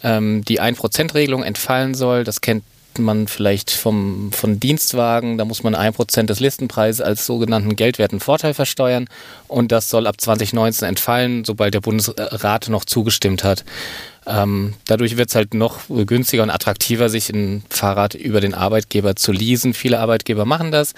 ähm, 0.02 0.44
die 0.44 0.60
1%-Regelung 0.60 1.42
entfallen 1.42 1.94
soll. 1.94 2.24
Das 2.24 2.40
kennt 2.40 2.64
man 2.98 3.28
vielleicht 3.28 3.70
vom, 3.70 4.32
von 4.32 4.58
Dienstwagen, 4.58 5.38
da 5.38 5.44
muss 5.44 5.62
man 5.62 5.74
ein 5.74 5.92
Prozent 5.92 6.30
des 6.30 6.40
Listenpreises 6.40 7.00
als 7.00 7.26
sogenannten 7.26 7.76
geldwerten 7.76 8.20
Vorteil 8.20 8.54
versteuern 8.54 9.06
und 9.48 9.72
das 9.72 9.88
soll 9.88 10.06
ab 10.06 10.20
2019 10.20 10.88
entfallen, 10.88 11.44
sobald 11.44 11.74
der 11.74 11.80
Bundesrat 11.80 12.68
noch 12.68 12.84
zugestimmt 12.84 13.44
hat. 13.44 13.64
Ähm, 14.26 14.74
dadurch 14.86 15.16
wird 15.16 15.30
es 15.30 15.34
halt 15.34 15.54
noch 15.54 15.80
günstiger 15.88 16.42
und 16.42 16.50
attraktiver, 16.50 17.08
sich 17.08 17.30
ein 17.30 17.62
Fahrrad 17.70 18.14
über 18.14 18.40
den 18.40 18.54
Arbeitgeber 18.54 19.16
zu 19.16 19.32
leasen. 19.32 19.72
Viele 19.74 19.98
Arbeitgeber 19.98 20.44
machen 20.44 20.72
das 20.72 20.94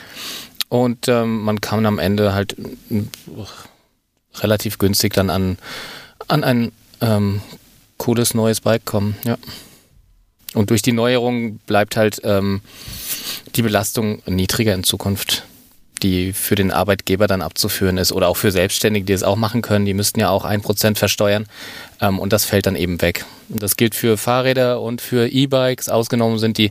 und 0.68 1.08
ähm, 1.08 1.42
man 1.42 1.60
kann 1.60 1.84
am 1.86 1.98
Ende 1.98 2.34
halt 2.34 2.56
relativ 4.36 4.78
günstig 4.78 5.12
dann 5.14 5.30
an, 5.30 5.58
an 6.28 6.44
ein 6.44 6.72
ähm, 7.00 7.42
cooles 7.98 8.34
neues 8.34 8.60
Bike 8.60 8.84
kommen. 8.84 9.16
Ja. 9.24 9.36
Und 10.54 10.70
durch 10.70 10.82
die 10.82 10.92
Neuerung 10.92 11.58
bleibt 11.66 11.96
halt 11.96 12.20
ähm, 12.24 12.60
die 13.54 13.62
Belastung 13.62 14.22
niedriger 14.26 14.74
in 14.74 14.84
Zukunft, 14.84 15.44
die 16.02 16.32
für 16.32 16.56
den 16.56 16.70
Arbeitgeber 16.70 17.26
dann 17.26 17.42
abzuführen 17.42 17.96
ist 17.96 18.12
oder 18.12 18.28
auch 18.28 18.36
für 18.36 18.50
Selbstständige, 18.50 19.06
die 19.06 19.12
es 19.12 19.22
auch 19.22 19.36
machen 19.36 19.62
können. 19.62 19.84
Die 19.84 19.94
müssten 19.94 20.20
ja 20.20 20.28
auch 20.30 20.44
ein 20.44 20.60
Prozent 20.60 20.98
versteuern 20.98 21.46
ähm, 22.00 22.18
und 22.18 22.32
das 22.32 22.44
fällt 22.44 22.66
dann 22.66 22.76
eben 22.76 23.00
weg. 23.00 23.24
Und 23.48 23.62
das 23.62 23.76
gilt 23.76 23.94
für 23.94 24.18
Fahrräder 24.18 24.80
und 24.80 25.00
für 25.00 25.28
E-Bikes. 25.28 25.88
Ausgenommen 25.88 26.38
sind 26.38 26.58
die 26.58 26.70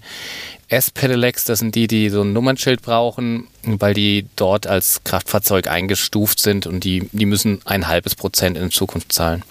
S-Pedelecs, 0.68 1.46
das 1.46 1.60
sind 1.60 1.76
die, 1.76 1.88
die 1.88 2.10
so 2.10 2.22
ein 2.22 2.34
Nummernschild 2.34 2.82
brauchen, 2.82 3.48
weil 3.64 3.94
die 3.94 4.28
dort 4.36 4.68
als 4.68 5.04
Kraftfahrzeug 5.04 5.68
eingestuft 5.68 6.40
sind 6.40 6.66
und 6.66 6.84
die, 6.84 7.10
die 7.12 7.26
müssen 7.26 7.62
ein 7.66 7.88
halbes 7.88 8.16
Prozent 8.16 8.58
in 8.58 8.72
Zukunft 8.72 9.12
zahlen. 9.12 9.44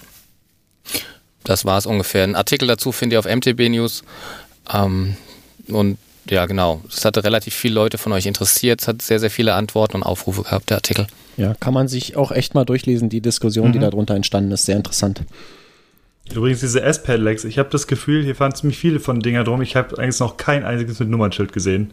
Das 1.43 1.65
war 1.65 1.77
es 1.77 1.85
ungefähr. 1.85 2.23
Ein 2.23 2.35
Artikel 2.35 2.67
dazu 2.67 2.91
findet 2.91 3.15
ihr 3.15 3.19
auf 3.19 3.25
MTB 3.25 3.69
News. 3.69 4.03
Ähm, 4.71 5.15
und 5.67 5.97
ja, 6.29 6.45
genau. 6.45 6.81
Es 6.87 7.03
hatte 7.03 7.23
relativ 7.23 7.55
viele 7.55 7.75
Leute 7.75 7.97
von 7.97 8.11
euch 8.11 8.25
interessiert. 8.25 8.81
Es 8.81 8.87
hat 8.87 9.01
sehr, 9.01 9.19
sehr 9.19 9.31
viele 9.31 9.55
Antworten 9.55 9.97
und 9.97 10.03
Aufrufe 10.03 10.43
gehabt, 10.43 10.69
der 10.69 10.77
Artikel. 10.77 11.07
Ja, 11.37 11.55
kann 11.55 11.73
man 11.73 11.87
sich 11.87 12.15
auch 12.15 12.31
echt 12.31 12.53
mal 12.53 12.65
durchlesen. 12.65 13.09
Die 13.09 13.21
Diskussion, 13.21 13.69
mhm. 13.69 13.73
die 13.73 13.79
darunter 13.79 14.15
entstanden 14.15 14.51
ist, 14.51 14.65
sehr 14.65 14.77
interessant. 14.77 15.21
Übrigens 16.35 16.59
diese 16.61 16.81
S-Pedelecs, 16.81 17.43
ich 17.43 17.59
habe 17.59 17.69
das 17.69 17.87
Gefühl, 17.87 18.23
hier 18.23 18.35
fahren 18.35 18.53
ziemlich 18.55 18.77
viele 18.77 18.99
von 18.99 19.19
Dinger 19.19 19.43
drum. 19.43 19.61
Ich 19.61 19.75
habe 19.75 19.97
eigentlich 19.97 20.19
noch 20.19 20.37
kein 20.37 20.63
einziges 20.63 20.99
mit 20.99 21.09
Nummernschild 21.09 21.53
gesehen. 21.53 21.91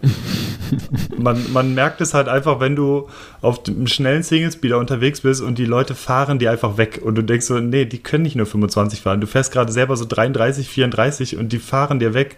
man, 1.18 1.52
man 1.52 1.74
merkt 1.74 2.00
es 2.00 2.14
halt 2.14 2.28
einfach, 2.28 2.60
wenn 2.60 2.76
du 2.76 3.08
auf 3.40 3.62
dem 3.62 3.86
schnellen 3.86 4.22
Singlespeeder 4.22 4.78
unterwegs 4.78 5.20
bist 5.22 5.40
und 5.40 5.58
die 5.58 5.64
Leute 5.64 5.94
fahren 5.94 6.38
die 6.38 6.48
einfach 6.48 6.76
weg 6.76 7.00
und 7.02 7.16
du 7.16 7.22
denkst 7.22 7.46
so, 7.46 7.58
nee, 7.58 7.84
die 7.84 7.98
können 7.98 8.22
nicht 8.22 8.36
nur 8.36 8.46
25 8.46 9.00
fahren. 9.00 9.20
Du 9.20 9.26
fährst 9.26 9.52
gerade 9.52 9.72
selber 9.72 9.96
so 9.96 10.04
33, 10.04 10.68
34 10.68 11.36
und 11.36 11.52
die 11.52 11.58
fahren 11.58 11.98
dir 11.98 12.14
weg. 12.14 12.36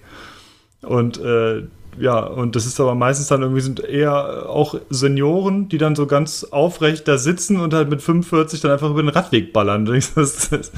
Und 0.82 1.20
äh, 1.20 1.64
ja, 1.98 2.20
und 2.20 2.56
das 2.56 2.66
ist 2.66 2.80
aber 2.80 2.94
meistens 2.94 3.28
dann 3.28 3.42
irgendwie 3.42 3.60
sind 3.60 3.80
eher 3.80 4.48
auch 4.48 4.74
Senioren, 4.90 5.68
die 5.68 5.78
dann 5.78 5.96
so 5.96 6.06
ganz 6.06 6.44
aufrecht 6.44 7.08
da 7.08 7.18
sitzen 7.18 7.58
und 7.58 7.74
halt 7.74 7.90
mit 7.90 8.00
45 8.00 8.60
dann 8.60 8.70
einfach 8.70 8.90
über 8.90 9.02
den 9.02 9.08
Radweg 9.08 9.52
ballern. 9.52 9.84
Das, 9.90 10.14
das, 10.14 10.50
das 10.50 10.72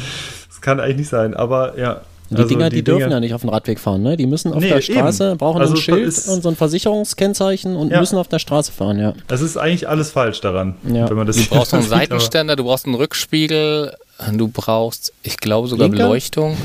kann 0.62 0.80
eigentlich 0.80 0.96
nicht 0.98 1.08
sein, 1.10 1.34
aber 1.34 1.78
ja. 1.78 2.00
Die 2.30 2.36
also 2.36 2.48
Dinger, 2.48 2.70
die, 2.70 2.76
die 2.76 2.84
dürfen 2.84 3.00
Dinger, 3.00 3.10
ja 3.16 3.20
nicht 3.20 3.34
auf 3.34 3.42
dem 3.42 3.50
Radweg 3.50 3.78
fahren, 3.78 4.02
ne? 4.02 4.16
Die 4.16 4.26
müssen 4.26 4.54
auf 4.54 4.60
nee, 4.60 4.70
der 4.70 4.80
Straße, 4.80 5.30
eben. 5.30 5.38
brauchen 5.38 5.60
also 5.60 5.74
ein 5.74 5.76
Schild 5.76 6.06
und 6.28 6.42
so 6.42 6.48
ein 6.48 6.56
Versicherungskennzeichen 6.56 7.76
und 7.76 7.90
ja. 7.90 8.00
müssen 8.00 8.16
auf 8.16 8.28
der 8.28 8.38
Straße 8.38 8.72
fahren, 8.72 8.98
ja. 8.98 9.12
Das 9.28 9.42
ist 9.42 9.58
eigentlich 9.58 9.86
alles 9.86 10.10
falsch 10.10 10.40
daran, 10.40 10.76
ja. 10.90 11.10
wenn 11.10 11.16
man 11.16 11.26
das 11.26 11.36
Du 11.36 11.44
brauchst 11.44 11.74
einen 11.74 11.82
Seitenständer, 11.88 12.56
du 12.56 12.64
brauchst 12.64 12.86
einen 12.86 12.94
Rückspiegel, 12.94 13.94
du 14.32 14.48
brauchst, 14.48 15.12
ich 15.22 15.36
glaube 15.36 15.68
sogar 15.68 15.90
Blinker? 15.90 16.06
Beleuchtung. 16.06 16.56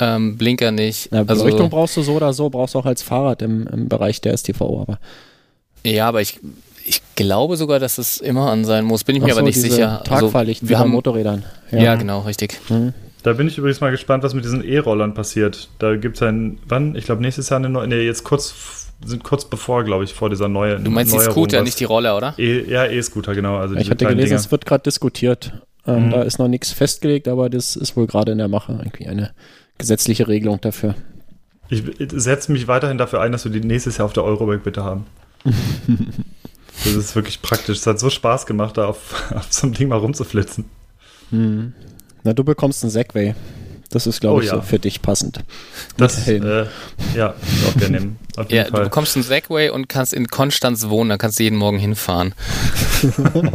Ähm, 0.00 0.36
Blinker 0.36 0.72
nicht. 0.72 1.12
Ja, 1.12 1.20
also 1.20 1.44
Beleuchtung 1.44 1.66
also, 1.66 1.76
brauchst 1.76 1.96
du 1.96 2.02
so 2.02 2.12
oder 2.14 2.32
so, 2.32 2.50
brauchst 2.50 2.74
du 2.74 2.80
auch 2.80 2.86
als 2.86 3.02
Fahrrad 3.02 3.42
im, 3.42 3.68
im 3.68 3.88
Bereich 3.88 4.20
der 4.20 4.36
STV, 4.36 4.60
aber. 4.80 4.98
Ja, 5.84 6.08
aber 6.08 6.20
ich, 6.20 6.40
ich 6.84 7.00
glaube 7.16 7.56
sogar, 7.56 7.78
dass 7.78 7.98
es 7.98 8.18
immer 8.18 8.50
an 8.50 8.64
sein 8.64 8.84
muss. 8.84 9.04
Bin 9.04 9.16
ich 9.16 9.22
mir 9.22 9.32
so, 9.32 9.38
aber 9.38 9.46
nicht 9.46 9.60
sicher. 9.60 10.02
Tagfahrlicht 10.04 10.62
also, 10.62 10.70
wir 10.70 10.78
haben 10.78 10.90
Motorrädern. 10.90 11.44
Ja. 11.70 11.78
ja, 11.78 11.94
genau, 11.94 12.20
richtig. 12.20 12.58
Mhm. 12.68 12.92
Da 13.22 13.32
bin 13.32 13.48
ich 13.48 13.56
übrigens 13.56 13.80
mal 13.80 13.90
gespannt, 13.90 14.22
was 14.22 14.34
mit 14.34 14.44
diesen 14.44 14.62
E-Rollern 14.62 15.14
passiert. 15.14 15.70
Da 15.78 15.96
gibt 15.96 16.16
es 16.16 16.22
ein, 16.22 16.58
wann? 16.68 16.94
Ich 16.94 17.06
glaube, 17.06 17.22
nächstes 17.22 17.48
Jahr 17.48 17.58
eine 17.58 17.70
neue, 17.70 17.88
nee, 17.88 18.02
jetzt 18.02 18.22
kurz, 18.22 18.92
sind 19.04 19.24
kurz 19.24 19.46
bevor, 19.46 19.82
glaube 19.82 20.04
ich, 20.04 20.12
vor 20.12 20.28
dieser 20.28 20.48
neuen. 20.48 20.84
Du 20.84 20.90
meinst 20.90 21.12
Neuerung, 21.12 21.26
die 21.26 21.32
Scooter, 21.32 21.62
nicht 21.62 21.80
die 21.80 21.84
Roller, 21.84 22.16
oder? 22.16 22.34
E, 22.36 22.70
ja, 22.70 22.84
E-Scooter, 22.84 23.34
genau. 23.34 23.56
Also 23.56 23.76
ich 23.76 23.90
hatte 23.90 24.04
gelesen, 24.04 24.26
Dinger. 24.26 24.40
es 24.40 24.50
wird 24.50 24.66
gerade 24.66 24.82
diskutiert. 24.82 25.52
Ähm, 25.86 26.06
mhm. 26.06 26.10
Da 26.10 26.22
ist 26.22 26.38
noch 26.38 26.48
nichts 26.48 26.72
festgelegt, 26.72 27.26
aber 27.26 27.48
das 27.48 27.76
ist 27.76 27.96
wohl 27.96 28.06
gerade 28.06 28.32
in 28.32 28.38
der 28.38 28.48
Mache, 28.48 28.72
irgendwie 28.72 29.06
eine 29.06 29.30
gesetzliche 29.78 30.28
Regelung 30.28 30.60
dafür. 30.60 30.94
Ich 31.70 31.82
setze 32.12 32.52
mich 32.52 32.68
weiterhin 32.68 32.98
dafür 32.98 33.22
ein, 33.22 33.32
dass 33.32 33.44
wir 33.44 33.52
die 33.52 33.66
nächstes 33.66 33.96
Jahr 33.96 34.04
auf 34.04 34.12
der 34.12 34.24
Eurobike 34.24 34.62
bitte 34.62 34.84
haben. 34.84 35.06
das 36.82 36.94
ist 36.94 37.14
wirklich 37.14 37.40
praktisch. 37.42 37.78
Es 37.78 37.86
hat 37.86 37.98
so 37.98 38.10
Spaß 38.10 38.46
gemacht, 38.46 38.76
da 38.76 38.86
auf, 38.86 39.32
auf 39.34 39.46
so 39.50 39.66
einem 39.66 39.74
Ding 39.74 39.88
mal 39.88 39.98
rumzuflitzen. 39.98 40.64
Mhm. 41.30 41.72
Na, 42.22 42.32
du 42.32 42.44
bekommst 42.44 42.82
einen 42.82 42.90
Segway. 42.90 43.34
Das 43.90 44.06
ist, 44.08 44.20
glaube 44.20 44.38
oh, 44.38 44.40
ich, 44.40 44.48
ja. 44.48 44.56
so 44.56 44.62
für 44.62 44.78
dich 44.80 45.02
passend. 45.02 45.44
Das, 45.96 46.26
äh, 46.26 46.66
ja, 47.14 47.34
ich 47.46 47.68
auch 47.68 47.76
gerne 47.78 48.00
nehmen. 48.00 48.18
ja, 48.48 48.64
Fall. 48.64 48.72
du 48.72 48.82
bekommst 48.84 49.14
einen 49.14 49.22
Segway 49.22 49.68
und 49.68 49.88
kannst 49.88 50.12
in 50.12 50.26
Konstanz 50.26 50.88
wohnen, 50.88 51.10
dann 51.10 51.18
kannst 51.18 51.38
du 51.38 51.44
jeden 51.44 51.58
Morgen 51.58 51.78
hinfahren. 51.78 52.34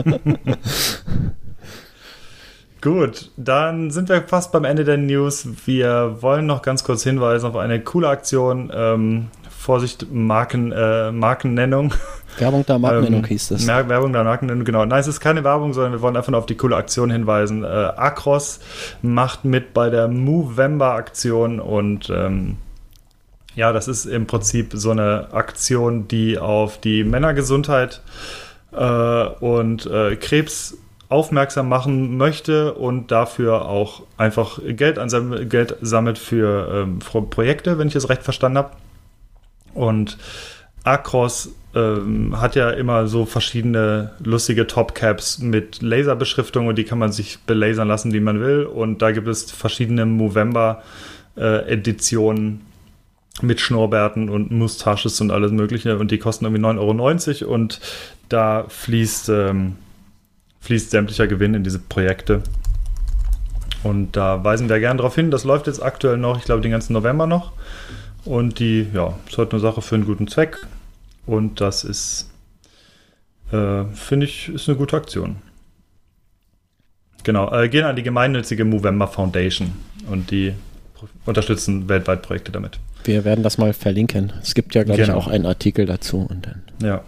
Gut, 2.82 3.32
dann 3.36 3.92
sind 3.92 4.08
wir 4.08 4.22
fast 4.22 4.54
beim 4.54 4.64
Ende 4.64 4.86
der 4.86 4.96
News. 4.96 5.46
Wir 5.66 6.20
wollen 6.22 6.46
noch 6.46 6.62
ganz 6.62 6.86
kurz 6.86 7.04
hinweisen 7.04 7.48
auf 7.48 7.58
eine 7.58 7.82
coole 7.82 8.08
Aktion. 8.08 8.72
Ähm, 8.74 9.28
Vorsicht, 9.60 10.08
Marken, 10.10 10.72
äh, 10.72 11.12
Markennennung. 11.12 11.94
Werbung 12.38 12.66
der 12.66 12.80
Markennennung 12.80 13.24
ähm, 13.24 13.28
hieß 13.28 13.50
das. 13.50 13.68
Werbung 13.68 14.14
der 14.14 14.24
Markennennung, 14.24 14.64
genau. 14.64 14.86
Nein, 14.86 15.02
es 15.02 15.08
ist 15.08 15.20
keine 15.20 15.44
Werbung, 15.44 15.74
sondern 15.74 15.92
wir 15.92 16.02
wollen 16.02 16.16
einfach 16.16 16.32
nur 16.32 16.40
auf 16.40 16.46
die 16.46 16.56
coole 16.56 16.78
Aktion 16.78 17.12
hinweisen. 17.12 17.66
Äh, 17.66 17.68
Acros 17.68 18.62
macht 19.02 19.44
mit 19.44 19.74
bei 19.74 19.90
der 19.90 20.08
Movember-Aktion 20.08 21.60
und 21.60 22.10
ähm, 22.10 22.56
ja, 23.56 23.74
das 23.74 23.90
ist 23.90 24.06
im 24.06 24.28
Prinzip 24.28 24.72
so 24.76 24.92
eine 24.92 25.34
Aktion, 25.34 26.08
die 26.08 26.40
auf 26.40 26.80
die 26.80 27.04
Männergesundheit 27.04 28.02
äh, 28.72 29.26
und 29.42 29.88
äh, 29.88 30.16
Krebs 30.16 30.78
aufmerksam 31.10 31.68
machen 31.68 32.16
möchte 32.16 32.76
und 32.76 33.12
dafür 33.12 33.66
auch 33.66 34.04
einfach 34.16 34.60
Geld, 34.66 35.00
Geld 35.50 35.76
sammelt 35.82 36.18
für 36.18 36.86
ähm, 36.88 37.00
Projekte, 37.00 37.78
wenn 37.78 37.90
ich 37.90 37.96
es 37.96 38.08
recht 38.08 38.24
verstanden 38.24 38.60
habe. 38.60 38.70
Und 39.74 40.18
Acros 40.84 41.56
ähm, 41.76 42.40
hat 42.40 42.56
ja 42.56 42.70
immer 42.72 43.08
so 43.08 43.26
verschiedene 43.26 44.12
lustige 44.24 44.66
Topcaps 44.68 45.40
mit 45.40 45.82
Laserbeschriftung 45.82 46.68
und 46.68 46.78
die 46.78 46.84
kann 46.84 47.00
man 47.00 47.12
sich 47.12 47.40
belasern 47.40 47.88
lassen, 47.88 48.14
wie 48.14 48.20
man 48.20 48.42
will. 48.42 48.66
Und 48.66 49.02
da 49.02 49.10
gibt 49.12 49.28
es 49.28 49.50
verschiedene 49.52 50.06
Movember-Editionen 50.06 52.56
äh, 52.56 52.60
mit 53.42 53.62
Schnurrbärten 53.62 54.28
und 54.30 54.52
Mustaches 54.52 55.22
und 55.22 55.32
alles 55.32 55.52
Mögliche. 55.52 55.98
Und 55.98 56.12
die 56.12 56.18
kosten 56.18 56.44
irgendwie 56.46 56.64
9,90 56.64 57.44
Euro 57.44 57.54
und 57.54 57.80
da 58.30 58.66
fließt, 58.68 59.30
ähm, 59.30 59.76
fließt 60.62 60.92
sämtlicher 60.92 61.28
Gewinn 61.28 61.54
in 61.54 61.64
diese 61.64 61.80
Projekte. 61.80 62.42
Und 63.84 64.18
da 64.18 64.44
weisen 64.44 64.70
wir 64.70 64.80
gerne 64.80 64.98
darauf 64.98 65.16
hin. 65.16 65.32
Das 65.32 65.46
läuft 65.46 65.68
jetzt 65.68 65.82
aktuell 65.82 66.18
noch, 66.18 66.38
ich 66.38 66.46
glaube, 66.46 66.62
den 66.62 66.72
ganzen 66.72 66.94
November 66.94 67.28
noch. 67.28 67.54
Und 68.30 68.60
die, 68.60 68.86
ja, 68.94 69.18
ist 69.28 69.40
halt 69.40 69.54
eine 69.54 69.60
Sache 69.60 69.82
für 69.82 69.96
einen 69.96 70.06
guten 70.06 70.28
Zweck. 70.28 70.56
Und 71.26 71.62
das 71.62 71.84
ist, 71.84 72.30
äh, 73.52 73.86
finde 73.86 74.28
ich, 74.28 74.50
ist 74.50 74.70
eine 74.70 74.78
gute 74.78 74.96
Aktion. 74.96 75.38
Genau, 77.24 77.52
äh, 77.52 77.70
gehen 77.70 77.86
an 77.86 77.96
die 77.96 78.04
gemeinnützige 78.04 78.66
Movember 78.66 79.08
Foundation 79.08 79.72
und 80.12 80.30
die 80.30 80.54
unterstützen 81.26 81.90
weltweit 81.90 82.22
Projekte 82.22 82.52
damit. 82.52 82.80
Wir 83.04 83.26
werden 83.26 83.44
das 83.44 83.58
mal 83.58 83.74
verlinken. 83.74 84.32
Es 84.44 84.54
gibt 84.54 84.76
ja, 84.76 84.84
glaube 84.84 85.02
genau. 85.02 85.18
ich, 85.18 85.26
auch 85.26 85.28
einen 85.28 85.48
Artikel 85.48 85.88
dazu. 85.88 86.28
Und 86.30 86.46
dann. 86.46 86.62
Ja, 86.84 87.04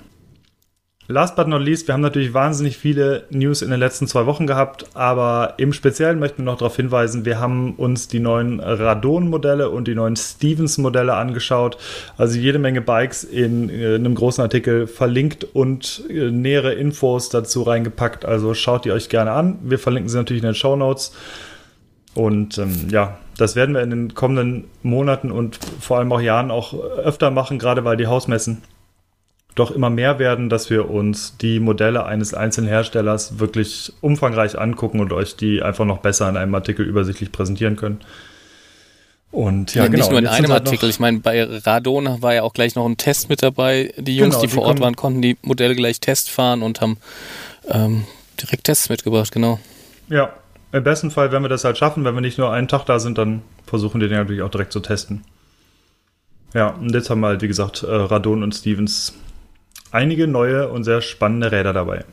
Last 1.11 1.35
but 1.35 1.47
not 1.47 1.61
least, 1.61 1.87
wir 1.87 1.93
haben 1.93 2.01
natürlich 2.01 2.33
wahnsinnig 2.33 2.77
viele 2.77 3.25
News 3.29 3.61
in 3.61 3.69
den 3.69 3.79
letzten 3.79 4.07
zwei 4.07 4.25
Wochen 4.25 4.47
gehabt, 4.47 4.85
aber 4.93 5.55
im 5.57 5.73
Speziellen 5.73 6.19
möchten 6.19 6.39
wir 6.39 6.45
noch 6.45 6.57
darauf 6.57 6.77
hinweisen, 6.77 7.25
wir 7.25 7.39
haben 7.39 7.73
uns 7.75 8.07
die 8.07 8.21
neuen 8.21 8.61
Radon-Modelle 8.61 9.69
und 9.69 9.87
die 9.87 9.95
neuen 9.95 10.15
Stevens-Modelle 10.15 11.13
angeschaut. 11.13 11.77
Also 12.17 12.39
jede 12.39 12.59
Menge 12.59 12.81
Bikes 12.81 13.25
in, 13.25 13.67
in 13.67 13.95
einem 13.95 14.15
großen 14.15 14.41
Artikel 14.41 14.87
verlinkt 14.87 15.43
und 15.43 16.03
äh, 16.09 16.31
nähere 16.31 16.73
Infos 16.73 17.29
dazu 17.29 17.63
reingepackt. 17.63 18.23
Also 18.23 18.53
schaut 18.53 18.85
die 18.85 18.91
euch 18.91 19.09
gerne 19.09 19.31
an. 19.31 19.59
Wir 19.63 19.79
verlinken 19.79 20.09
sie 20.09 20.17
natürlich 20.17 20.41
in 20.41 20.49
den 20.49 20.55
Show 20.55 20.75
Notes. 20.77 21.13
Und 22.13 22.57
ähm, 22.57 22.87
ja, 22.89 23.17
das 23.37 23.55
werden 23.55 23.75
wir 23.75 23.81
in 23.81 23.89
den 23.89 24.13
kommenden 24.13 24.65
Monaten 24.83 25.31
und 25.31 25.59
vor 25.79 25.97
allem 25.97 26.11
auch 26.11 26.21
Jahren 26.21 26.51
auch 26.51 26.73
öfter 26.73 27.31
machen, 27.31 27.59
gerade 27.59 27.83
weil 27.85 27.97
die 27.97 28.07
Hausmessen 28.07 28.61
doch 29.55 29.71
immer 29.71 29.89
mehr 29.89 30.17
werden, 30.19 30.49
dass 30.49 30.69
wir 30.69 30.89
uns 30.89 31.37
die 31.37 31.59
Modelle 31.59 32.05
eines 32.05 32.33
einzelnen 32.33 32.69
Herstellers 32.69 33.39
wirklich 33.39 33.91
umfangreich 34.01 34.57
angucken 34.57 34.99
und 34.99 35.11
euch 35.11 35.35
die 35.35 35.61
einfach 35.61 35.85
noch 35.85 35.99
besser 35.99 36.29
in 36.29 36.37
einem 36.37 36.55
Artikel 36.55 36.85
übersichtlich 36.85 37.31
präsentieren 37.31 37.75
können. 37.75 37.99
Und 39.31 39.75
ja, 39.75 39.83
ja 39.83 39.87
genau. 39.87 39.97
Nicht 39.97 40.11
nur 40.11 40.19
in 40.19 40.27
einem 40.27 40.51
halt 40.51 40.65
Artikel. 40.65 40.89
Ich 40.89 40.99
meine, 40.99 41.19
bei 41.19 41.43
Radon 41.43 42.21
war 42.21 42.33
ja 42.33 42.43
auch 42.43 42.53
gleich 42.53 42.75
noch 42.75 42.85
ein 42.85 42.97
Test 42.97 43.29
mit 43.29 43.43
dabei. 43.43 43.93
Die 43.97 44.17
Jungs, 44.17 44.35
genau, 44.35 44.41
die, 44.41 44.47
die 44.47 44.53
vor 44.53 44.63
Ort 44.63 44.79
waren, 44.79 44.95
konnten 44.95 45.21
die 45.21 45.37
Modelle 45.41 45.75
gleich 45.75 45.99
Test 45.99 46.29
fahren 46.29 46.61
und 46.61 46.81
haben 46.81 46.97
ähm, 47.69 48.05
direkt 48.41 48.65
Tests 48.65 48.89
mitgebracht, 48.89 49.31
genau. 49.31 49.59
Ja, 50.09 50.33
im 50.73 50.83
besten 50.83 51.11
Fall, 51.11 51.31
wenn 51.31 51.41
wir 51.41 51.49
das 51.49 51.63
halt 51.63 51.77
schaffen, 51.77 52.03
wenn 52.03 52.13
wir 52.13 52.21
nicht 52.21 52.37
nur 52.37 52.51
einen 52.51 52.67
Tag 52.67 52.85
da 52.85 52.99
sind, 52.99 53.17
dann 53.17 53.41
versuchen 53.65 54.01
wir 54.01 54.07
den 54.07 54.17
natürlich 54.17 54.41
auch 54.41 54.49
direkt 54.49 54.71
zu 54.71 54.79
testen. 54.79 55.23
Ja, 56.53 56.69
und 56.69 56.93
jetzt 56.93 57.09
haben 57.09 57.21
wir 57.21 57.27
halt, 57.27 57.41
wie 57.41 57.47
gesagt, 57.47 57.83
äh, 57.83 57.87
Radon 57.89 58.43
und 58.43 58.53
Stevens 58.53 59.13
einige 59.91 60.27
neue 60.27 60.69
und 60.69 60.83
sehr 60.83 61.01
spannende 61.01 61.51
Räder 61.51 61.73
dabei. 61.73 62.05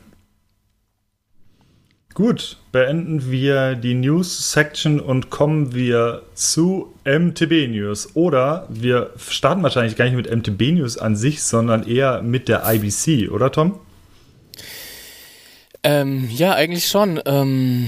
Gut, 2.19 2.57
beenden 2.73 3.31
wir 3.31 3.75
die 3.75 3.93
News-Section 3.93 4.99
und 4.99 5.29
kommen 5.29 5.73
wir 5.73 6.23
zu 6.33 6.93
MTB 7.05 7.69
News. 7.69 8.13
Oder 8.13 8.67
wir 8.69 9.11
starten 9.17 9.63
wahrscheinlich 9.63 9.95
gar 9.95 10.03
nicht 10.03 10.15
mit 10.15 10.29
MTB 10.29 10.73
News 10.73 10.97
an 10.97 11.15
sich, 11.15 11.41
sondern 11.43 11.87
eher 11.87 12.21
mit 12.21 12.49
der 12.49 12.63
IBC, 12.65 13.31
oder 13.31 13.51
Tom? 13.53 13.79
Ähm, 15.81 16.29
ja, 16.29 16.53
eigentlich 16.55 16.89
schon. 16.89 17.21
Ähm, 17.25 17.87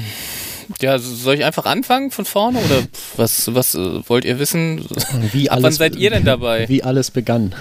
ja, 0.80 0.98
soll 0.98 1.36
ich 1.36 1.44
einfach 1.44 1.66
anfangen 1.66 2.12
von 2.12 2.24
vorne 2.24 2.60
oder 2.60 2.84
was, 3.18 3.54
was 3.54 3.76
äh, 3.76 4.08
wollt 4.08 4.24
ihr 4.24 4.40
wissen? 4.40 4.86
Wie 5.34 5.50
alles, 5.50 5.64
wann 5.64 5.74
seid 5.74 5.96
ihr 5.98 6.10
denn 6.10 6.24
dabei? 6.24 6.70
Wie 6.70 6.84
alles 6.84 7.12
begann. 7.12 7.54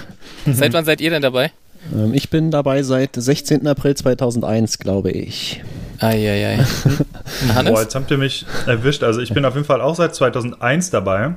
Seit 0.45 0.71
wann 0.71 0.85
seid 0.85 1.01
ihr 1.01 1.09
denn 1.09 1.21
dabei? 1.21 1.51
Ähm, 1.93 2.13
ich 2.13 2.29
bin 2.29 2.51
dabei 2.51 2.83
seit 2.83 3.15
16. 3.15 3.65
April 3.67 3.95
2001, 3.95 4.79
glaube 4.79 5.11
ich. 5.11 5.61
Eieiei. 5.99 6.57
Hannes? 7.53 7.71
Boah, 7.71 7.81
jetzt 7.81 7.95
habt 7.95 8.09
ihr 8.11 8.17
mich 8.17 8.45
erwischt. 8.65 9.03
Also 9.03 9.21
ich 9.21 9.33
bin 9.33 9.45
auf 9.45 9.53
jeden 9.53 9.65
Fall 9.65 9.81
auch 9.81 9.95
seit 9.95 10.15
2001 10.15 10.89
dabei. 10.89 11.35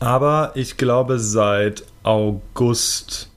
Aber 0.00 0.52
ich 0.54 0.76
glaube 0.76 1.18
seit 1.18 1.84
August. 2.02 3.30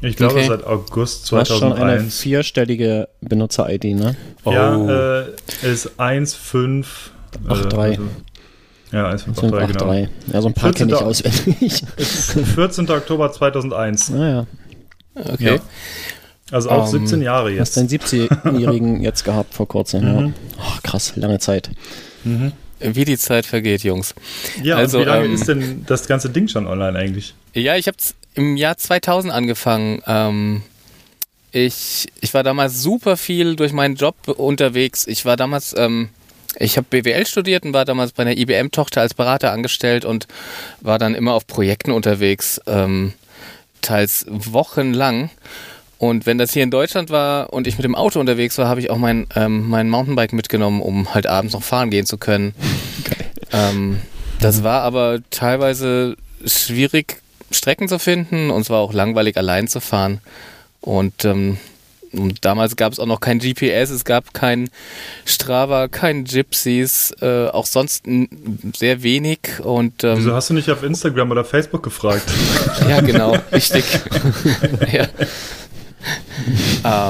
Ich 0.00 0.16
glaube 0.16 0.34
okay. 0.34 0.46
seit 0.48 0.64
August 0.66 1.26
2001. 1.26 1.48
Du 1.48 1.54
hast 1.54 1.60
schon 1.60 1.88
eine 1.88 2.00
vierstellige 2.00 3.08
Benutzer-ID, 3.20 3.84
ne? 3.96 4.16
Ja, 4.44 4.76
oh. 4.76 4.88
äh, 4.88 5.70
ist 5.70 6.00
1,5. 6.00 6.86
8,3. 7.46 7.52
Äh, 7.52 7.76
also, 7.76 8.02
ja, 8.92 9.08
1,583, 9.10 9.76
genau. 9.78 10.08
Ja, 10.32 10.42
so 10.42 10.48
ein 10.48 10.54
paar 10.54 10.72
kenne 10.72 10.92
ich 10.92 10.98
auswendig. 10.98 11.82
14. 12.54 12.90
Oktober 12.90 13.32
2001. 13.32 14.10
Naja. 14.10 14.46
Okay. 15.14 15.56
Ja. 15.56 15.60
Also 16.50 16.70
auch 16.70 16.92
um, 16.92 17.06
17 17.06 17.22
Jahre 17.22 17.50
jetzt. 17.50 17.60
Hast 17.60 17.76
deinen 17.78 17.88
17-Jährigen 17.88 19.00
jetzt 19.02 19.24
gehabt 19.24 19.54
vor 19.54 19.66
kurzem, 19.66 20.02
mhm. 20.02 20.26
ja. 20.26 20.32
Oh, 20.58 20.78
krass, 20.82 21.14
lange 21.16 21.38
Zeit. 21.38 21.70
Mhm. 22.24 22.52
Wie 22.78 23.04
die 23.04 23.16
Zeit 23.16 23.46
vergeht, 23.46 23.84
Jungs. 23.84 24.14
Ja, 24.62 24.76
also, 24.76 25.00
wie 25.00 25.04
lange 25.04 25.26
ähm, 25.26 25.34
ist 25.34 25.48
denn 25.48 25.84
das 25.86 26.06
ganze 26.08 26.30
Ding 26.30 26.48
schon 26.48 26.66
online 26.66 26.98
eigentlich? 26.98 27.34
Ja, 27.54 27.76
ich 27.76 27.86
habe 27.86 27.96
im 28.34 28.56
Jahr 28.56 28.76
2000 28.76 29.32
angefangen. 29.32 30.02
Ähm, 30.06 30.62
ich, 31.52 32.08
ich 32.20 32.34
war 32.34 32.42
damals 32.42 32.82
super 32.82 33.16
viel 33.16 33.56
durch 33.56 33.72
meinen 33.72 33.94
Job 33.94 34.16
unterwegs. 34.26 35.06
Ich 35.06 35.24
war 35.24 35.36
damals, 35.36 35.74
ähm, 35.76 36.08
ich 36.58 36.76
habe 36.76 36.86
BWL 36.90 37.26
studiert 37.26 37.64
und 37.64 37.72
war 37.72 37.84
damals 37.84 38.12
bei 38.12 38.22
einer 38.22 38.36
IBM-Tochter 38.36 39.00
als 39.00 39.14
Berater 39.14 39.52
angestellt 39.52 40.04
und 40.04 40.26
war 40.80 40.98
dann 40.98 41.14
immer 41.14 41.34
auf 41.34 41.46
Projekten 41.46 41.92
unterwegs. 41.92 42.60
Ähm, 42.66 43.12
teils 43.82 44.26
wochenlang. 44.28 45.30
Und 45.98 46.26
wenn 46.26 46.38
das 46.38 46.52
hier 46.52 46.64
in 46.64 46.70
Deutschland 46.70 47.10
war 47.10 47.52
und 47.52 47.66
ich 47.66 47.76
mit 47.76 47.84
dem 47.84 47.94
Auto 47.94 48.18
unterwegs 48.18 48.58
war, 48.58 48.66
habe 48.66 48.80
ich 48.80 48.90
auch 48.90 48.96
mein, 48.96 49.26
ähm, 49.36 49.68
mein 49.68 49.88
Mountainbike 49.88 50.32
mitgenommen, 50.32 50.80
um 50.82 51.14
halt 51.14 51.26
abends 51.26 51.54
noch 51.54 51.62
fahren 51.62 51.90
gehen 51.90 52.06
zu 52.06 52.18
können. 52.18 52.54
Ähm, 53.54 54.00
das 54.40 54.64
war 54.64 54.80
aber 54.80 55.18
teilweise 55.28 56.16
schwierig, 56.46 57.20
Strecken 57.50 57.86
zu 57.86 57.98
finden 57.98 58.50
und 58.50 58.62
es 58.62 58.70
war 58.70 58.80
auch 58.80 58.94
langweilig, 58.94 59.36
allein 59.36 59.68
zu 59.68 59.80
fahren. 59.80 60.22
Und 60.80 61.26
ähm, 61.26 61.58
und 62.12 62.44
damals 62.44 62.76
gab 62.76 62.92
es 62.92 62.98
auch 62.98 63.06
noch 63.06 63.20
kein 63.20 63.38
GPS, 63.38 63.90
es 63.90 64.04
gab 64.04 64.34
kein 64.34 64.68
Strava, 65.24 65.88
kein 65.88 66.24
Gypsies, 66.24 67.14
äh, 67.20 67.48
auch 67.48 67.66
sonst 67.66 68.04
sehr 68.76 69.02
wenig. 69.02 69.60
Und, 69.62 70.04
ähm, 70.04 70.18
Wieso 70.18 70.34
hast 70.34 70.50
du 70.50 70.54
nicht 70.54 70.70
auf 70.70 70.82
Instagram 70.82 71.30
oder 71.30 71.44
Facebook 71.44 71.82
gefragt? 71.82 72.24
ja, 72.88 73.00
genau, 73.00 73.36
richtig. 73.52 73.84
ja. 74.92 75.08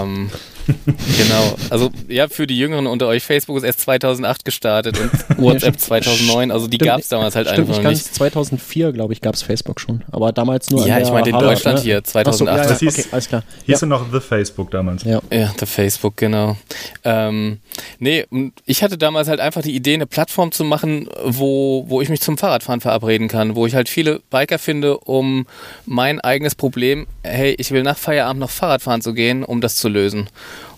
ähm, 0.02 0.30
genau. 1.18 1.56
Also 1.70 1.90
ja, 2.08 2.28
für 2.28 2.46
die 2.46 2.58
Jüngeren 2.58 2.86
unter 2.86 3.06
euch, 3.08 3.22
Facebook 3.22 3.56
ist 3.56 3.62
erst 3.62 3.80
2008 3.80 4.44
gestartet 4.44 4.98
und 4.98 5.10
WhatsApp 5.38 5.78
2009. 5.78 6.50
Also 6.50 6.68
die 6.68 6.78
gab 6.78 7.00
es 7.00 7.08
damals 7.08 7.36
halt 7.36 7.48
stimmt 7.48 7.70
einfach 7.70 7.90
nicht. 7.90 8.14
2004, 8.14 8.92
glaube 8.92 9.12
ich, 9.12 9.20
gab 9.20 9.34
es 9.34 9.42
Facebook 9.42 9.80
schon. 9.80 10.02
Aber 10.10 10.32
damals 10.32 10.70
nur 10.70 10.86
Ja, 10.86 10.98
ich 10.98 11.10
meine 11.10 11.28
in 11.28 11.38
Deutschland 11.38 11.78
ne? 11.78 11.84
hier, 11.84 12.04
2008. 12.04 12.38
So, 12.38 12.46
ja, 12.46 12.56
ja, 12.56 12.68
das 12.68 12.80
hieß, 12.80 12.98
okay, 12.98 13.08
alles 13.12 13.28
klar. 13.28 13.42
Hieß 13.66 13.80
ja. 13.80 13.86
noch 13.86 14.12
The 14.12 14.20
Facebook 14.20 14.70
damals. 14.70 15.04
Ja, 15.04 15.20
ja 15.30 15.52
The 15.58 15.66
Facebook, 15.66 16.16
genau. 16.16 16.56
Ähm, 17.04 17.58
nee, 17.98 18.26
ich 18.66 18.82
hatte 18.82 18.98
damals 18.98 19.28
halt 19.28 19.40
einfach 19.40 19.62
die 19.62 19.74
Idee, 19.74 19.94
eine 19.94 20.06
Plattform 20.06 20.52
zu 20.52 20.64
machen, 20.64 21.08
wo, 21.24 21.84
wo 21.88 22.00
ich 22.00 22.08
mich 22.08 22.20
zum 22.20 22.38
Fahrradfahren 22.38 22.80
verabreden 22.80 23.28
kann, 23.28 23.56
wo 23.56 23.66
ich 23.66 23.74
halt 23.74 23.88
viele 23.88 24.20
Biker 24.30 24.58
finde, 24.58 24.98
um 24.98 25.46
mein 25.86 26.20
eigenes 26.20 26.54
Problem, 26.54 27.06
hey, 27.22 27.54
ich 27.58 27.70
will 27.70 27.82
nach 27.82 27.98
Feierabend 27.98 28.40
noch 28.40 28.50
Fahrradfahren 28.50 29.02
zu 29.02 29.14
gehen, 29.14 29.44
um 29.44 29.60
das 29.60 29.76
zu 29.76 29.88
lösen. 29.88 30.28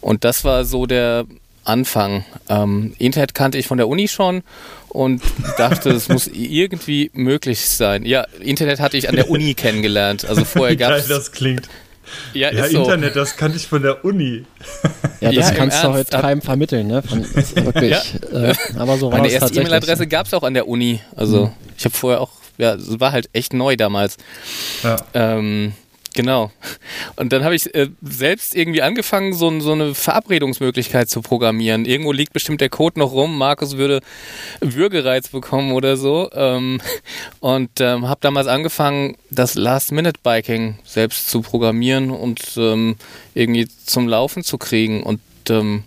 Und 0.05 0.25
das 0.25 0.45
war 0.45 0.67
so 0.67 0.85
der 0.85 1.25
Anfang. 1.65 2.27
Ähm, 2.51 2.95
Internet 2.99 3.35
kannte 3.35 3.57
ich 3.57 3.67
von 3.67 3.79
der 3.79 3.89
Uni 3.89 4.07
schon 4.07 4.43
und 4.91 5.23
dachte, 5.57 5.91
es 5.91 6.11
muss 6.11 6.27
irgendwie 6.33 7.11
möglich 7.15 7.61
sein. 7.61 8.05
Ja, 8.05 8.27
Internet 8.41 8.81
hatte 8.81 8.99
ich 8.99 9.09
an 9.09 9.17
der 9.17 9.31
Uni 9.31 9.55
kennengelernt. 9.57 10.27
Also 10.27 10.45
vorher 10.45 10.77
gab 10.77 10.93
es. 10.93 11.09
das 11.09 11.33
klingt. 11.33 11.71
Ja, 12.35 12.53
ja 12.53 12.67
Internet, 12.67 13.15
so. 13.15 13.21
das 13.21 13.39
kannte 13.39 13.57
ich 13.57 13.67
von 13.67 13.83
der 13.83 14.05
Uni. 14.05 14.45
Ja, 15.21 15.33
das 15.33 15.49
ja, 15.51 15.55
kannst 15.55 15.83
du 15.83 15.91
heute 15.91 16.19
keinem 16.19 16.43
vermitteln, 16.43 16.87
ne? 16.87 17.03
Von, 17.03 17.25
wirklich. 17.25 17.93
Ja. 18.31 18.51
Äh, 18.51 18.55
aber 18.77 18.99
so 18.99 19.11
war 19.11 19.21
Meine 19.21 19.33
erste 19.33 19.59
E-Mail-Adresse 19.59 20.07
gab 20.07 20.27
es 20.27 20.35
auch 20.35 20.43
an 20.43 20.53
der 20.53 20.69
Uni. 20.69 21.01
Also 21.17 21.47
mhm. 21.47 21.53
ich 21.79 21.85
habe 21.87 21.95
vorher 21.95 22.21
auch, 22.21 22.31
ja, 22.59 22.75
es 22.75 23.01
war 23.01 23.13
halt 23.13 23.31
echt 23.33 23.55
neu 23.55 23.77
damals. 23.77 24.19
Ja. 24.83 24.97
Ähm, 25.15 25.73
Genau. 26.15 26.53
Und 27.17 27.33
dann 27.33 27.43
habe 27.43 27.57
ich 27.57 27.75
äh, 27.75 27.89
selbst 28.01 28.55
irgendwie 28.55 28.83
angefangen, 28.83 29.35
so, 29.35 29.61
so, 29.61 29.73
eine 29.73 29.97
Verabredungsmöglichkeit 29.97 31.11
zu 31.11 31.23
programmieren. 31.23 31.85
Irgendwo 31.85 32.13
liegt 32.13 32.33
bestimmt 32.33 32.61
der 32.61 32.69
Code 32.69 33.01
noch 33.01 33.11
rum. 33.13 33.37
Markus 33.37 33.77
würde 33.77 34.01
Würgereiz 34.61 35.29
bekommen 35.29 35.73
oder 35.73 35.97
so. 35.97 36.31
Ähm, 36.33 36.81
und 37.41 37.81
ähm, 37.81 38.09
habe 38.09 38.21
damals 38.21 38.47
angefangen, 38.47 39.17
das 39.31 39.57
Last-Minute-Biking 39.57 40.79
selbst 40.85 41.29
zu 41.29 41.43
programmieren 41.43 42.11
und 42.11 42.41
ähm, 42.57 42.95
irgendwie 43.35 43.67
zum 43.85 44.07
Laufen 44.07 44.45
zu 44.45 44.57
kriegen. 44.57 45.03
Und 45.03 45.21
ähm, 45.51 45.83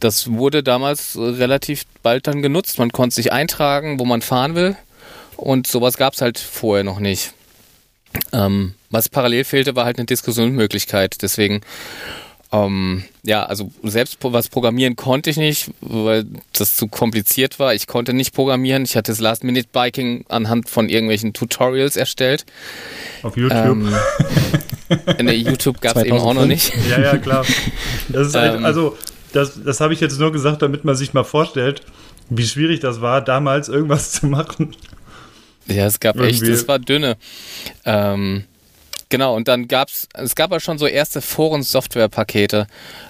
das 0.00 0.32
wurde 0.32 0.62
damals 0.62 1.16
relativ 1.18 1.84
bald 2.02 2.26
dann 2.26 2.40
genutzt. 2.40 2.78
Man 2.78 2.90
konnte 2.90 3.16
sich 3.16 3.32
eintragen, 3.32 4.00
wo 4.00 4.06
man 4.06 4.22
fahren 4.22 4.54
will. 4.54 4.76
Und 5.36 5.66
sowas 5.66 5.98
gab 5.98 6.14
es 6.14 6.22
halt 6.22 6.38
vorher 6.38 6.84
noch 6.84 7.00
nicht. 7.00 7.34
Ähm, 8.32 8.74
was 8.90 9.08
parallel 9.08 9.44
fehlte, 9.44 9.76
war 9.76 9.84
halt 9.84 9.98
eine 9.98 10.06
Diskussionsmöglichkeit. 10.06 11.22
Deswegen, 11.22 11.62
ähm, 12.52 13.04
ja, 13.22 13.44
also 13.44 13.72
selbst 13.82 14.18
was 14.20 14.48
programmieren 14.48 14.96
konnte 14.96 15.30
ich 15.30 15.38
nicht, 15.38 15.70
weil 15.80 16.26
das 16.52 16.76
zu 16.76 16.88
kompliziert 16.88 17.58
war. 17.58 17.74
Ich 17.74 17.86
konnte 17.86 18.12
nicht 18.12 18.34
programmieren. 18.34 18.84
Ich 18.84 18.96
hatte 18.96 19.10
das 19.12 19.20
Last-Minute-Biking 19.20 20.26
anhand 20.28 20.68
von 20.68 20.88
irgendwelchen 20.88 21.32
Tutorials 21.32 21.96
erstellt. 21.96 22.44
Auf 23.22 23.36
YouTube? 23.36 23.56
Ähm, 23.56 23.94
in 25.18 25.26
der 25.26 25.38
YouTube 25.38 25.80
gab 25.80 25.96
es 25.96 26.04
eben 26.04 26.18
auch 26.18 26.34
noch 26.34 26.46
nicht. 26.46 26.72
Ja, 26.90 27.00
ja, 27.00 27.16
klar. 27.16 27.46
Das 28.08 28.28
ist 28.28 28.34
halt, 28.34 28.56
ähm, 28.56 28.64
also, 28.66 28.98
das, 29.32 29.62
das 29.64 29.80
habe 29.80 29.94
ich 29.94 30.00
jetzt 30.00 30.20
nur 30.20 30.32
gesagt, 30.32 30.60
damit 30.60 30.84
man 30.84 30.94
sich 30.94 31.14
mal 31.14 31.24
vorstellt, 31.24 31.82
wie 32.28 32.46
schwierig 32.46 32.80
das 32.80 33.00
war, 33.00 33.22
damals 33.22 33.68
irgendwas 33.68 34.12
zu 34.12 34.26
machen. 34.26 34.76
Ja, 35.66 35.86
es 35.86 36.00
gab 36.00 36.16
Irgendwie. 36.16 36.32
echt, 36.32 36.42
es 36.42 36.68
war 36.68 36.78
dünne. 36.78 37.16
Ähm, 37.84 38.44
genau, 39.08 39.36
und 39.36 39.48
dann 39.48 39.68
gab's, 39.68 40.08
es 40.14 40.34
gab 40.34 40.50
aber 40.50 40.60
schon 40.60 40.78
so 40.78 40.86
erste 40.86 41.20
Foren-Software-Pakete. 41.20 42.66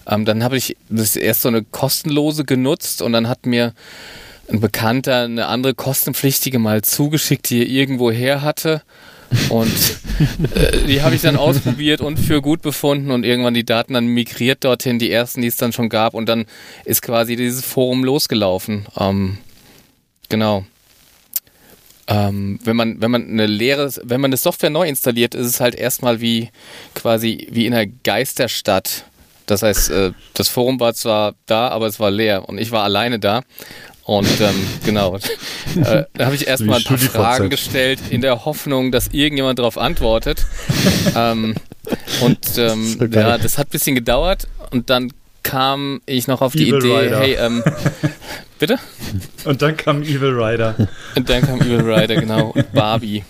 Ähm, 0.07 0.25
dann 0.25 0.45
habe 0.45 0.57
ich 0.57 0.77
das 0.89 1.17
erst 1.17 1.43
so 1.43 1.49
eine 1.49 1.63
kostenlose 1.63 2.45
genutzt 2.45 3.03
und 3.03 3.13
dann 3.13 3.29
hat 3.29 3.47
mir 3.47 3.75
ein 4.51 4.61
Bekannter 4.61 5.23
eine 5.23 5.47
andere 5.47 5.75
kostenpflichtige 5.75 6.59
mal 6.59 6.83
zugeschickt, 6.83 7.49
die 7.51 7.61
er 7.61 7.69
irgendwo 7.69 8.11
her 8.11 8.43
hatte. 8.43 8.83
Und 9.49 9.73
äh, 10.55 10.85
die 10.87 11.03
habe 11.03 11.15
ich 11.15 11.23
dann 11.23 11.37
ausprobiert 11.37 12.01
und 12.01 12.19
für 12.19 12.43
gut 12.43 12.61
befunden 12.61 13.11
und 13.11 13.25
irgendwann 13.25 13.55
die 13.55 13.65
Daten 13.65 13.95
dann 13.95 14.07
migriert 14.07 14.65
dorthin, 14.65 14.99
die 14.99 15.11
ersten, 15.11 15.41
die 15.41 15.49
es 15.49 15.57
dann 15.57 15.73
schon 15.73 15.89
gab. 15.89 16.13
Und 16.15 16.29
dann 16.29 16.45
ist 16.85 17.03
quasi 17.03 17.37
dieses 17.37 17.65
Forum 17.65 18.05
losgelaufen. 18.05 18.87
Ähm, 18.99 19.39
genau. 20.29 20.67
Ähm, 22.09 22.59
wenn 22.65 22.77
man, 22.77 23.01
wenn 23.01 23.11
man 23.11 23.29
eine 23.29 23.47
leere, 23.47 23.91
wenn 24.03 24.21
man 24.21 24.31
eine 24.31 24.37
Software 24.37 24.71
neu 24.71 24.89
installiert, 24.89 25.35
ist 25.35 25.47
es 25.47 25.61
halt 25.61 25.75
erstmal 25.75 26.21
wie 26.21 26.51
quasi 26.95 27.49
wie 27.51 27.67
in 27.67 27.75
einer 27.75 27.87
Geisterstadt. 27.87 29.05
Das 29.47 29.63
heißt, 29.63 29.91
äh, 29.91 30.13
das 30.35 30.49
Forum 30.49 30.81
war 30.81 30.95
zwar 30.95 31.35
da, 31.47 31.69
aber 31.69 31.87
es 31.87 32.01
war 32.01 32.11
leer 32.11 32.49
und 32.49 32.59
ich 32.59 32.71
war 32.71 32.85
alleine 32.85 33.19
da. 33.19 33.43
Und 34.05 34.41
ähm, 34.41 34.67
genau, 34.85 35.17
äh, 35.17 36.05
da 36.15 36.27
habe 36.27 36.35
ich 36.35 36.47
erstmal 36.47 36.79
ein 36.79 36.85
paar 36.85 36.99
Fragen 36.99 37.51
gestellt 37.51 38.01
in 38.11 38.21
der 38.21 38.45
Hoffnung, 38.45 38.91
dass 38.91 39.09
irgendjemand 39.09 39.59
darauf 39.59 39.79
antwortet. 39.79 40.45
ähm, 41.17 41.55
und 42.21 42.59
ähm, 42.59 42.97
so 42.99 43.05
ja, 43.05 43.39
das 43.39 43.59
hat 43.59 43.69
ein 43.69 43.71
bisschen 43.71 43.95
gedauert 43.95 44.49
und 44.71 44.91
dann 44.91 45.13
kam 45.43 46.01
ich 46.07 46.29
noch 46.29 46.41
auf 46.41 46.55
Evil 46.55 46.81
die 46.81 46.89
Idee, 46.89 46.99
Rider. 46.99 47.21
hey, 47.21 47.35
ähm, 47.35 47.63
bitte? 48.59 48.79
Und 49.45 49.63
dann 49.63 49.77
kam 49.77 50.03
Evil 50.03 50.39
Rider. 50.41 50.75
Und 51.17 51.29
dann 51.29 51.43
kam 51.43 51.61
Evil 51.61 51.81
Rider, 51.81 52.17
genau. 52.17 52.51
Und 52.51 52.73
Barbie. 52.73 53.25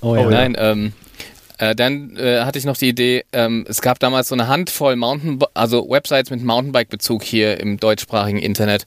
Oh 0.00 0.16
ja. 0.16 0.28
Nein, 0.28 0.56
ähm, 0.58 0.92
äh, 1.60 1.74
dann 1.74 2.16
äh, 2.16 2.40
hatte 2.40 2.58
ich 2.58 2.64
noch 2.64 2.76
die 2.78 2.88
Idee, 2.88 3.24
ähm, 3.32 3.66
es 3.68 3.82
gab 3.82 3.98
damals 3.98 4.28
so 4.28 4.34
eine 4.34 4.48
Handvoll 4.48 4.96
Mountain, 4.96 5.38
also 5.52 5.90
Websites 5.90 6.30
mit 6.30 6.42
Mountainbike-Bezug 6.42 7.22
hier 7.22 7.60
im 7.60 7.78
deutschsprachigen 7.78 8.38
Internet. 8.38 8.86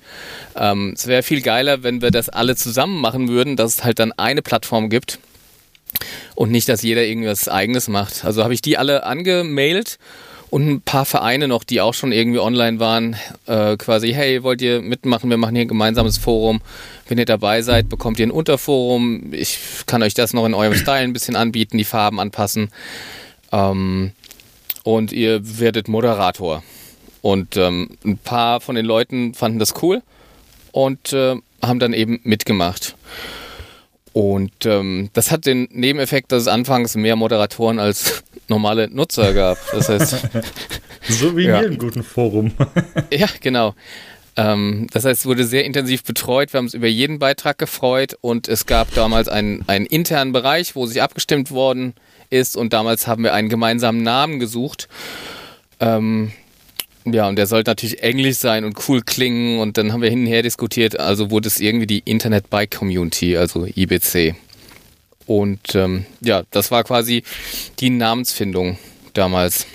Ähm, 0.55 0.93
es 0.95 1.05
wäre 1.05 1.21
viel 1.21 1.41
geiler, 1.41 1.83
wenn 1.83 2.01
wir 2.01 2.09
das 2.09 2.29
alle 2.29 2.55
zusammen 2.55 2.99
machen 2.99 3.29
würden, 3.29 3.57
dass 3.57 3.75
es 3.75 3.83
halt 3.83 3.99
dann 3.99 4.11
eine 4.13 4.41
Plattform 4.41 4.89
gibt 4.89 5.19
und 6.33 6.49
nicht, 6.49 6.67
dass 6.67 6.81
jeder 6.81 7.03
irgendwas 7.03 7.47
eigenes 7.47 7.87
macht. 7.87 8.25
Also 8.25 8.43
habe 8.43 8.55
ich 8.55 8.61
die 8.61 8.77
alle 8.77 9.03
angemailt 9.03 9.99
und 10.53 10.69
ein 10.69 10.81
paar 10.81 11.05
Vereine 11.05 11.47
noch, 11.47 11.63
die 11.63 11.81
auch 11.81 11.95
schon 11.95 12.11
irgendwie 12.11 12.37
online 12.37 12.79
waren, 12.79 13.15
äh, 13.47 13.75
quasi, 13.75 14.13
hey, 14.13 14.43
wollt 14.43 14.61
ihr 14.61 14.83
mitmachen? 14.83 15.31
Wir 15.31 15.37
machen 15.37 15.55
hier 15.55 15.65
ein 15.65 15.67
gemeinsames 15.67 16.19
Forum. 16.19 16.61
Wenn 17.07 17.17
ihr 17.17 17.25
dabei 17.25 17.63
seid, 17.63 17.89
bekommt 17.89 18.19
ihr 18.19 18.27
ein 18.27 18.31
Unterforum. 18.31 19.33
Ich 19.33 19.57
kann 19.87 20.03
euch 20.03 20.13
das 20.13 20.31
noch 20.31 20.45
in 20.45 20.53
eurem 20.53 20.75
Style 20.75 21.05
ein 21.05 21.11
bisschen 21.11 21.35
anbieten, 21.35 21.79
die 21.79 21.83
Farben 21.83 22.19
anpassen. 22.19 22.69
Ähm, 23.51 24.11
und 24.83 25.11
ihr 25.11 25.41
werdet 25.59 25.87
Moderator. 25.87 26.63
Und 27.23 27.57
ähm, 27.57 27.97
ein 28.05 28.19
paar 28.19 28.61
von 28.61 28.75
den 28.75 28.85
Leuten 28.85 29.33
fanden 29.33 29.57
das 29.57 29.73
cool 29.81 30.03
und 30.71 31.13
äh, 31.13 31.35
haben 31.63 31.79
dann 31.79 31.93
eben 31.93 32.19
mitgemacht. 32.25 32.95
Und 34.13 34.65
ähm, 34.65 35.09
das 35.13 35.31
hat 35.31 35.47
den 35.47 35.67
Nebeneffekt, 35.71 36.31
dass 36.31 36.43
es 36.43 36.47
anfangs 36.47 36.95
mehr 36.95 37.15
Moderatoren 37.15 37.79
als 37.79 38.23
normale 38.47 38.87
Nutzer 38.89 39.33
gab. 39.33 39.57
Das 39.71 39.89
heißt. 39.89 40.29
so 41.09 41.35
wie 41.35 41.45
in 41.45 41.49
ja. 41.49 41.61
jedem 41.61 41.79
guten 41.79 42.03
Forum. 42.03 42.51
ja, 43.11 43.27
genau. 43.41 43.73
Ähm, 44.35 44.87
das 44.93 45.05
heißt, 45.05 45.21
es 45.21 45.25
wurde 45.25 45.45
sehr 45.45 45.65
intensiv 45.65 46.03
betreut. 46.03 46.53
Wir 46.53 46.59
haben 46.59 46.65
uns 46.65 46.73
über 46.75 46.87
jeden 46.87 47.19
Beitrag 47.19 47.57
gefreut 47.57 48.17
und 48.21 48.47
es 48.47 48.65
gab 48.65 48.93
damals 48.93 49.27
einen, 49.27 49.63
einen 49.67 49.85
internen 49.85 50.31
Bereich, 50.31 50.75
wo 50.75 50.85
sich 50.85 51.01
abgestimmt 51.01 51.51
worden 51.51 51.93
ist 52.29 52.55
und 52.55 52.73
damals 52.73 53.07
haben 53.07 53.23
wir 53.23 53.33
einen 53.33 53.49
gemeinsamen 53.49 54.01
Namen 54.01 54.39
gesucht. 54.39 54.87
Ähm, 55.79 56.31
ja, 57.05 57.27
und 57.27 57.35
der 57.35 57.47
sollte 57.47 57.71
natürlich 57.71 58.01
englisch 58.01 58.37
sein 58.37 58.63
und 58.63 58.77
cool 58.87 59.01
klingen 59.01 59.59
und 59.59 59.77
dann 59.77 59.91
haben 59.91 60.01
wir 60.01 60.09
hin 60.09 60.21
und 60.21 60.27
her 60.27 60.41
diskutiert, 60.41 60.99
also 60.99 61.31
wurde 61.31 61.47
es 61.47 61.59
irgendwie 61.59 61.87
die 61.87 61.99
Internet 62.05 62.49
Bike 62.49 62.71
Community, 62.71 63.35
also 63.37 63.65
IBC. 63.65 64.35
Und 65.25 65.75
ähm, 65.75 66.05
ja, 66.21 66.43
das 66.51 66.71
war 66.71 66.83
quasi 66.83 67.23
die 67.79 67.89
Namensfindung 67.89 68.77
damals. 69.13 69.65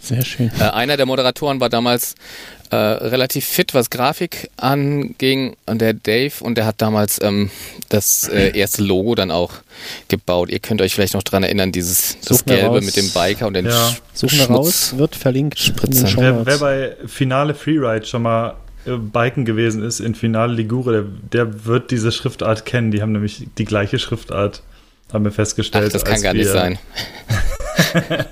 Sehr 0.00 0.24
schön. 0.24 0.50
Äh, 0.58 0.64
einer 0.64 0.96
der 0.96 1.06
Moderatoren 1.06 1.60
war 1.60 1.68
damals 1.68 2.14
äh, 2.70 2.76
relativ 2.76 3.44
fit, 3.44 3.74
was 3.74 3.90
Grafik 3.90 4.50
anging, 4.56 5.56
und 5.66 5.80
der 5.80 5.94
Dave, 5.94 6.32
und 6.40 6.56
der 6.56 6.66
hat 6.66 6.76
damals 6.78 7.20
ähm, 7.22 7.50
das 7.88 8.28
äh, 8.28 8.56
erste 8.56 8.82
Logo 8.82 9.14
dann 9.14 9.30
auch 9.30 9.52
gebaut. 10.08 10.50
Ihr 10.50 10.58
könnt 10.58 10.82
euch 10.82 10.94
vielleicht 10.94 11.14
noch 11.14 11.22
dran 11.22 11.42
erinnern, 11.42 11.72
dieses 11.72 12.18
das 12.20 12.44
Gelbe 12.44 12.66
raus. 12.66 12.84
mit 12.84 12.96
dem 12.96 13.10
Biker 13.10 13.46
und 13.46 13.54
den 13.54 13.66
ja. 13.66 13.94
Suchen 14.12 14.38
wir 14.38 14.46
raus, 14.46 14.96
wird 14.96 15.16
verlinkt. 15.16 15.72
Wer, 16.16 16.44
wer 16.46 16.58
bei 16.58 16.96
Finale 17.06 17.54
Freeride 17.54 18.04
schon 18.04 18.22
mal 18.22 18.56
äh, 18.86 18.96
Biken 18.96 19.44
gewesen 19.44 19.82
ist 19.82 20.00
in 20.00 20.14
Finale 20.14 20.52
Ligure, 20.52 20.92
der, 20.92 21.44
der, 21.44 21.64
wird 21.64 21.90
diese 21.90 22.12
Schriftart 22.12 22.66
kennen. 22.66 22.90
Die 22.90 23.02
haben 23.02 23.12
nämlich 23.12 23.46
die 23.56 23.64
gleiche 23.64 23.98
Schriftart, 23.98 24.62
haben 25.12 25.24
wir 25.24 25.32
festgestellt. 25.32 25.86
Ach, 25.88 25.92
das 25.92 26.04
kann 26.04 26.20
gar 26.22 26.34
nicht 26.34 26.48
sein. 26.48 26.78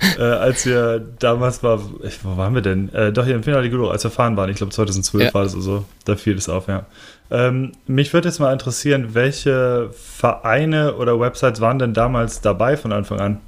äh, 0.18 0.22
als 0.22 0.66
wir 0.66 1.00
damals 1.18 1.62
war, 1.62 1.80
ich, 2.02 2.24
wo 2.24 2.36
waren 2.36 2.54
wir 2.54 2.62
denn? 2.62 2.92
Äh, 2.94 3.12
doch 3.12 3.24
hier 3.24 3.34
im 3.34 3.42
Finale 3.42 3.62
Liguro, 3.64 3.90
als 3.90 4.04
wir 4.04 4.10
fahren 4.10 4.36
waren, 4.36 4.50
ich 4.50 4.56
glaube 4.56 4.72
2012 4.72 5.24
ja. 5.24 5.34
war 5.34 5.42
das 5.44 5.54
oder 5.54 5.62
so, 5.62 5.84
da 6.04 6.16
fiel 6.16 6.36
es 6.36 6.48
auf, 6.48 6.68
ja. 6.68 6.86
Ähm, 7.30 7.72
mich 7.86 8.12
würde 8.12 8.28
jetzt 8.28 8.38
mal 8.38 8.52
interessieren, 8.52 9.14
welche 9.14 9.90
Vereine 9.92 10.94
oder 10.94 11.18
Websites 11.18 11.60
waren 11.60 11.78
denn 11.78 11.92
damals 11.94 12.40
dabei 12.40 12.76
von 12.76 12.92
Anfang 12.92 13.20
an? 13.20 13.40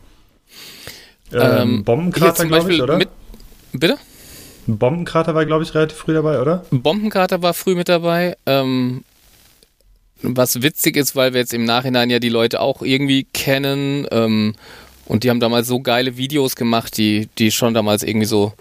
Ähm, 1.33 1.41
ähm 1.41 1.85
Bombenkrater, 1.85 2.47
glaube 2.47 2.73
ich, 2.73 2.83
oder? 2.83 2.97
Mit, 2.97 3.09
bitte? 3.73 3.99
Bombenkrater 4.67 5.35
war, 5.35 5.47
glaube 5.47 5.63
ich, 5.65 5.75
relativ 5.75 5.97
früh 5.97 6.15
dabei, 6.15 6.41
oder? 6.41 6.65
Bombenkrater 6.71 7.41
war 7.43 7.55
früh 7.55 7.75
mit 7.75 7.89
dabei. 7.89 8.37
Ähm, 8.47 9.05
was 10.23 10.63
witzig 10.63 10.97
ist, 10.97 11.15
weil 11.15 11.33
wir 11.33 11.41
jetzt 11.41 11.55
im 11.55 11.65
Nachhinein 11.65 12.11
ja 12.11 12.19
die 12.19 12.29
Leute 12.29 12.61
auch 12.61 12.83
irgendwie 12.83 13.25
kennen. 13.25 14.07
Ähm, 14.11 14.55
und 15.09 15.25
die 15.25 15.31
haben 15.31 15.41
damals 15.41 15.67
so 15.67 15.81
geile 15.81 16.17
Videos 16.17 16.55
gemacht, 16.55 16.97
die, 16.97 17.29
die 17.39 17.51
schon 17.51 17.75
damals 17.75 18.03
irgendwie 18.03 18.27
so 18.27 18.53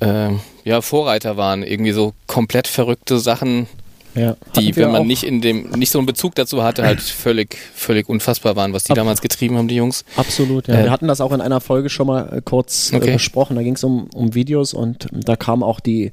äh, 0.00 0.28
ja, 0.64 0.80
Vorreiter 0.82 1.36
waren. 1.36 1.62
Irgendwie 1.62 1.92
so 1.92 2.12
komplett 2.26 2.68
verrückte 2.68 3.18
Sachen 3.18 3.66
ja, 4.14 4.36
die, 4.56 4.76
wenn 4.76 4.92
man 4.92 5.06
nicht 5.06 5.22
in 5.22 5.40
dem, 5.40 5.70
nicht 5.70 5.90
so 5.90 5.98
einen 5.98 6.06
Bezug 6.06 6.34
dazu 6.34 6.62
hatte, 6.62 6.82
halt 6.82 7.00
völlig, 7.00 7.56
völlig 7.74 8.08
unfassbar 8.08 8.56
waren, 8.56 8.72
was 8.72 8.84
die 8.84 8.92
Ab 8.92 8.96
damals 8.96 9.22
getrieben 9.22 9.56
haben, 9.56 9.68
die 9.68 9.76
Jungs. 9.76 10.04
Absolut, 10.16 10.68
ja. 10.68 10.74
Äh, 10.74 10.84
Wir 10.84 10.90
hatten 10.90 11.08
das 11.08 11.20
auch 11.20 11.32
in 11.32 11.40
einer 11.40 11.60
Folge 11.60 11.88
schon 11.88 12.06
mal 12.06 12.28
äh, 12.30 12.42
kurz 12.44 12.92
äh, 12.92 12.96
okay. 12.96 13.10
äh, 13.10 13.12
besprochen. 13.14 13.56
Da 13.56 13.62
ging 13.62 13.74
es 13.74 13.84
um, 13.84 14.08
um 14.14 14.34
Videos 14.34 14.74
und 14.74 15.06
da 15.12 15.36
kamen 15.36 15.62
auch 15.62 15.80
die 15.80 16.12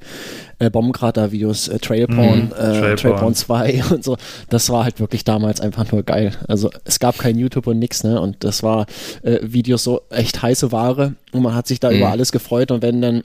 äh, 0.59 0.69
Bombenkrater-Videos, 0.69 1.67
äh, 1.67 1.79
Trailporn, 1.79 2.45
mhm, 2.45 2.49
Trailporn. 2.51 2.95
Trailporn 2.97 3.35
2 3.35 3.83
und 3.91 4.03
so. 4.03 4.17
Das 4.49 4.69
war 4.69 4.85
halt 4.85 4.99
wirklich 4.99 5.25
damals 5.25 5.59
einfach 5.59 5.91
nur 5.91 6.03
geil. 6.03 6.31
Also 6.47 6.69
es 6.85 6.99
gab 6.99 7.17
kein 7.17 7.37
YouTube 7.37 7.67
und 7.67 7.79
nix, 7.79 8.03
ne? 8.03 8.21
Und 8.21 8.43
das 8.43 8.63
war 8.63 8.85
Videos 9.23 9.83
so 9.83 10.01
echt 10.09 10.41
heiße 10.41 10.71
Ware 10.71 11.15
und 11.31 11.41
man 11.41 11.55
hat 11.55 11.67
sich 11.67 11.79
da 11.79 11.89
mhm. 11.89 11.97
über 11.97 12.09
alles 12.09 12.31
gefreut 12.31 12.71
und 12.71 12.81
wenn 12.81 13.01
dann 13.01 13.23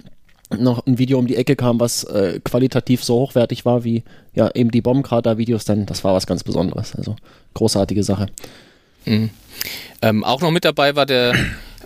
noch 0.51 0.87
ein 0.87 0.99
Video 0.99 1.19
um 1.19 1.27
die 1.27 1.37
Ecke 1.37 1.57
kam, 1.57 1.81
was 1.81 2.05
äh, 2.05 2.41
qualitativ 2.45 3.03
so 3.03 3.15
hochwertig 3.15 3.65
war 3.65 3.85
wie 3.85 4.03
ja 4.35 4.51
eben 4.55 4.71
die 4.71 4.83
Bombenkrater-Videos, 4.83 5.65
dann 5.65 5.87
das 5.87 6.05
war 6.05 6.15
was 6.15 6.27
ganz 6.27 6.45
Besonderes. 6.45 6.95
Also 6.95 7.17
großartige 7.55 8.03
Sache. 8.03 8.27
Mhm. 9.05 9.31
Ähm, 10.03 10.25
auch 10.25 10.41
noch 10.41 10.51
mit 10.51 10.65
dabei 10.65 10.97
war 10.97 11.07
der 11.07 11.35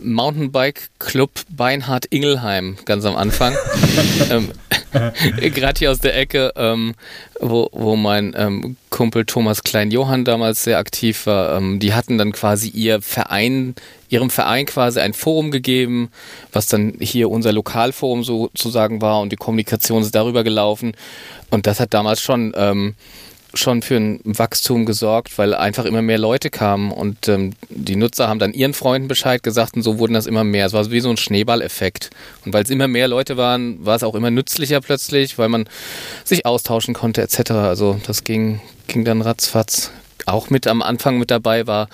Mountainbike 0.00 0.90
Club 0.98 1.30
Beinhard 1.50 2.06
Ingelheim 2.06 2.76
ganz 2.84 3.04
am 3.04 3.16
Anfang. 3.16 3.54
ähm, 4.30 4.50
Gerade 5.40 5.78
hier 5.78 5.90
aus 5.90 6.00
der 6.00 6.16
Ecke, 6.16 6.52
ähm, 6.56 6.94
wo, 7.40 7.68
wo 7.72 7.96
mein 7.96 8.34
ähm, 8.36 8.76
Kumpel 8.90 9.24
Thomas 9.24 9.62
Klein-Johann 9.62 10.24
damals 10.24 10.64
sehr 10.64 10.78
aktiv 10.78 11.26
war. 11.26 11.56
Ähm, 11.56 11.78
die 11.78 11.94
hatten 11.94 12.18
dann 12.18 12.32
quasi 12.32 12.68
ihr 12.68 13.00
Verein, 13.02 13.74
ihrem 14.08 14.30
Verein 14.30 14.66
quasi 14.66 15.00
ein 15.00 15.14
Forum 15.14 15.50
gegeben, 15.50 16.10
was 16.52 16.66
dann 16.66 16.94
hier 17.00 17.30
unser 17.30 17.52
Lokalforum 17.52 18.24
sozusagen 18.24 19.00
war 19.02 19.20
und 19.20 19.32
die 19.32 19.36
Kommunikation 19.36 20.02
ist 20.02 20.14
darüber 20.14 20.44
gelaufen. 20.44 20.92
Und 21.50 21.66
das 21.66 21.80
hat 21.80 21.94
damals 21.94 22.20
schon 22.20 22.52
ähm, 22.56 22.94
schon 23.54 23.82
für 23.82 23.96
ein 23.96 24.20
Wachstum 24.24 24.84
gesorgt, 24.84 25.38
weil 25.38 25.54
einfach 25.54 25.84
immer 25.84 26.02
mehr 26.02 26.18
Leute 26.18 26.50
kamen 26.50 26.92
und 26.92 27.28
ähm, 27.28 27.54
die 27.70 27.96
Nutzer 27.96 28.28
haben 28.28 28.38
dann 28.38 28.52
ihren 28.52 28.74
Freunden 28.74 29.08
Bescheid 29.08 29.42
gesagt 29.42 29.74
und 29.76 29.82
so 29.82 29.98
wurden 29.98 30.14
das 30.14 30.26
immer 30.26 30.44
mehr. 30.44 30.66
Es 30.66 30.72
war 30.72 30.90
wie 30.90 31.00
so 31.00 31.10
ein 31.10 31.16
Schneeballeffekt. 31.16 32.10
Und 32.44 32.52
weil 32.52 32.64
es 32.64 32.70
immer 32.70 32.88
mehr 32.88 33.08
Leute 33.08 33.36
waren, 33.36 33.84
war 33.84 33.96
es 33.96 34.02
auch 34.02 34.14
immer 34.14 34.30
nützlicher 34.30 34.80
plötzlich, 34.80 35.38
weil 35.38 35.48
man 35.48 35.68
sich 36.24 36.44
austauschen 36.46 36.94
konnte 36.94 37.22
etc. 37.22 37.52
Also 37.52 38.00
das 38.06 38.24
ging, 38.24 38.60
ging 38.86 39.04
dann 39.04 39.22
ratzfatz. 39.22 39.90
Auch 40.26 40.50
mit 40.50 40.66
am 40.66 40.82
Anfang 40.82 41.18
mit 41.18 41.30
dabei 41.30 41.66
war 41.66 41.88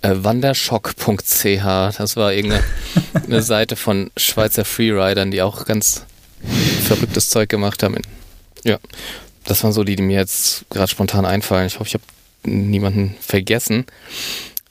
äh, 0.00 0.12
wanderschock.ch. 0.14 1.64
Das 1.98 2.16
war 2.16 2.32
irgendeine 2.32 3.42
Seite 3.42 3.76
von 3.76 4.10
Schweizer 4.16 4.64
Freeridern, 4.64 5.30
die 5.30 5.42
auch 5.42 5.66
ganz 5.66 6.06
verrücktes 6.86 7.28
Zeug 7.28 7.48
gemacht 7.48 7.82
haben. 7.82 7.96
Ja, 8.64 8.78
das 9.44 9.62
waren 9.62 9.72
so 9.72 9.84
die, 9.84 9.96
die 9.96 10.02
mir 10.02 10.16
jetzt 10.18 10.64
gerade 10.70 10.88
spontan 10.88 11.24
einfallen. 11.24 11.66
Ich 11.66 11.78
hoffe, 11.78 11.88
ich 11.88 11.94
habe 11.94 12.04
niemanden 12.44 13.14
vergessen. 13.20 13.86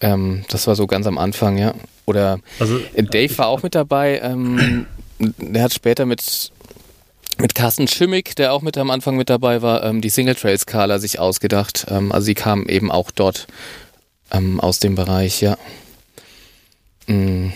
Ähm, 0.02 0.44
das 0.50 0.68
war 0.68 0.76
so 0.76 0.88
ganz 0.88 1.08
am 1.08 1.18
Anfang, 1.18 1.58
ja. 1.58 1.74
Oder 2.06 2.40
also, 2.60 2.80
Dave 2.96 3.38
war 3.38 3.48
auch 3.48 3.64
mit 3.64 3.76
dabei. 3.76 4.20
Ähm, 4.22 4.86
der 5.20 5.64
hat 5.64 5.74
später 5.74 6.06
mit 6.06 6.52
mit 7.40 7.56
Carsten 7.56 7.88
Schimmig, 7.88 8.36
der 8.36 8.54
auch 8.54 8.62
mit 8.62 8.78
am 8.78 8.92
Anfang 8.92 9.16
mit 9.16 9.30
dabei 9.30 9.62
war, 9.62 9.84
ähm, 9.84 10.02
die 10.02 10.10
Single 10.10 10.36
Trail 10.36 10.58
Skala 10.58 11.00
sich 11.00 11.20
ausgedacht. 11.20 11.88
Ähm, 11.90 12.12
also 12.12 12.26
sie 12.26 12.36
kam 12.36 12.68
eben 12.68 12.92
auch 12.92 13.10
dort 13.10 13.48
ähm, 14.32 14.60
aus 14.60 14.80
dem 14.80 14.96
Bereich, 14.96 15.42
ja. 15.42 15.58
Mm, 17.08 17.48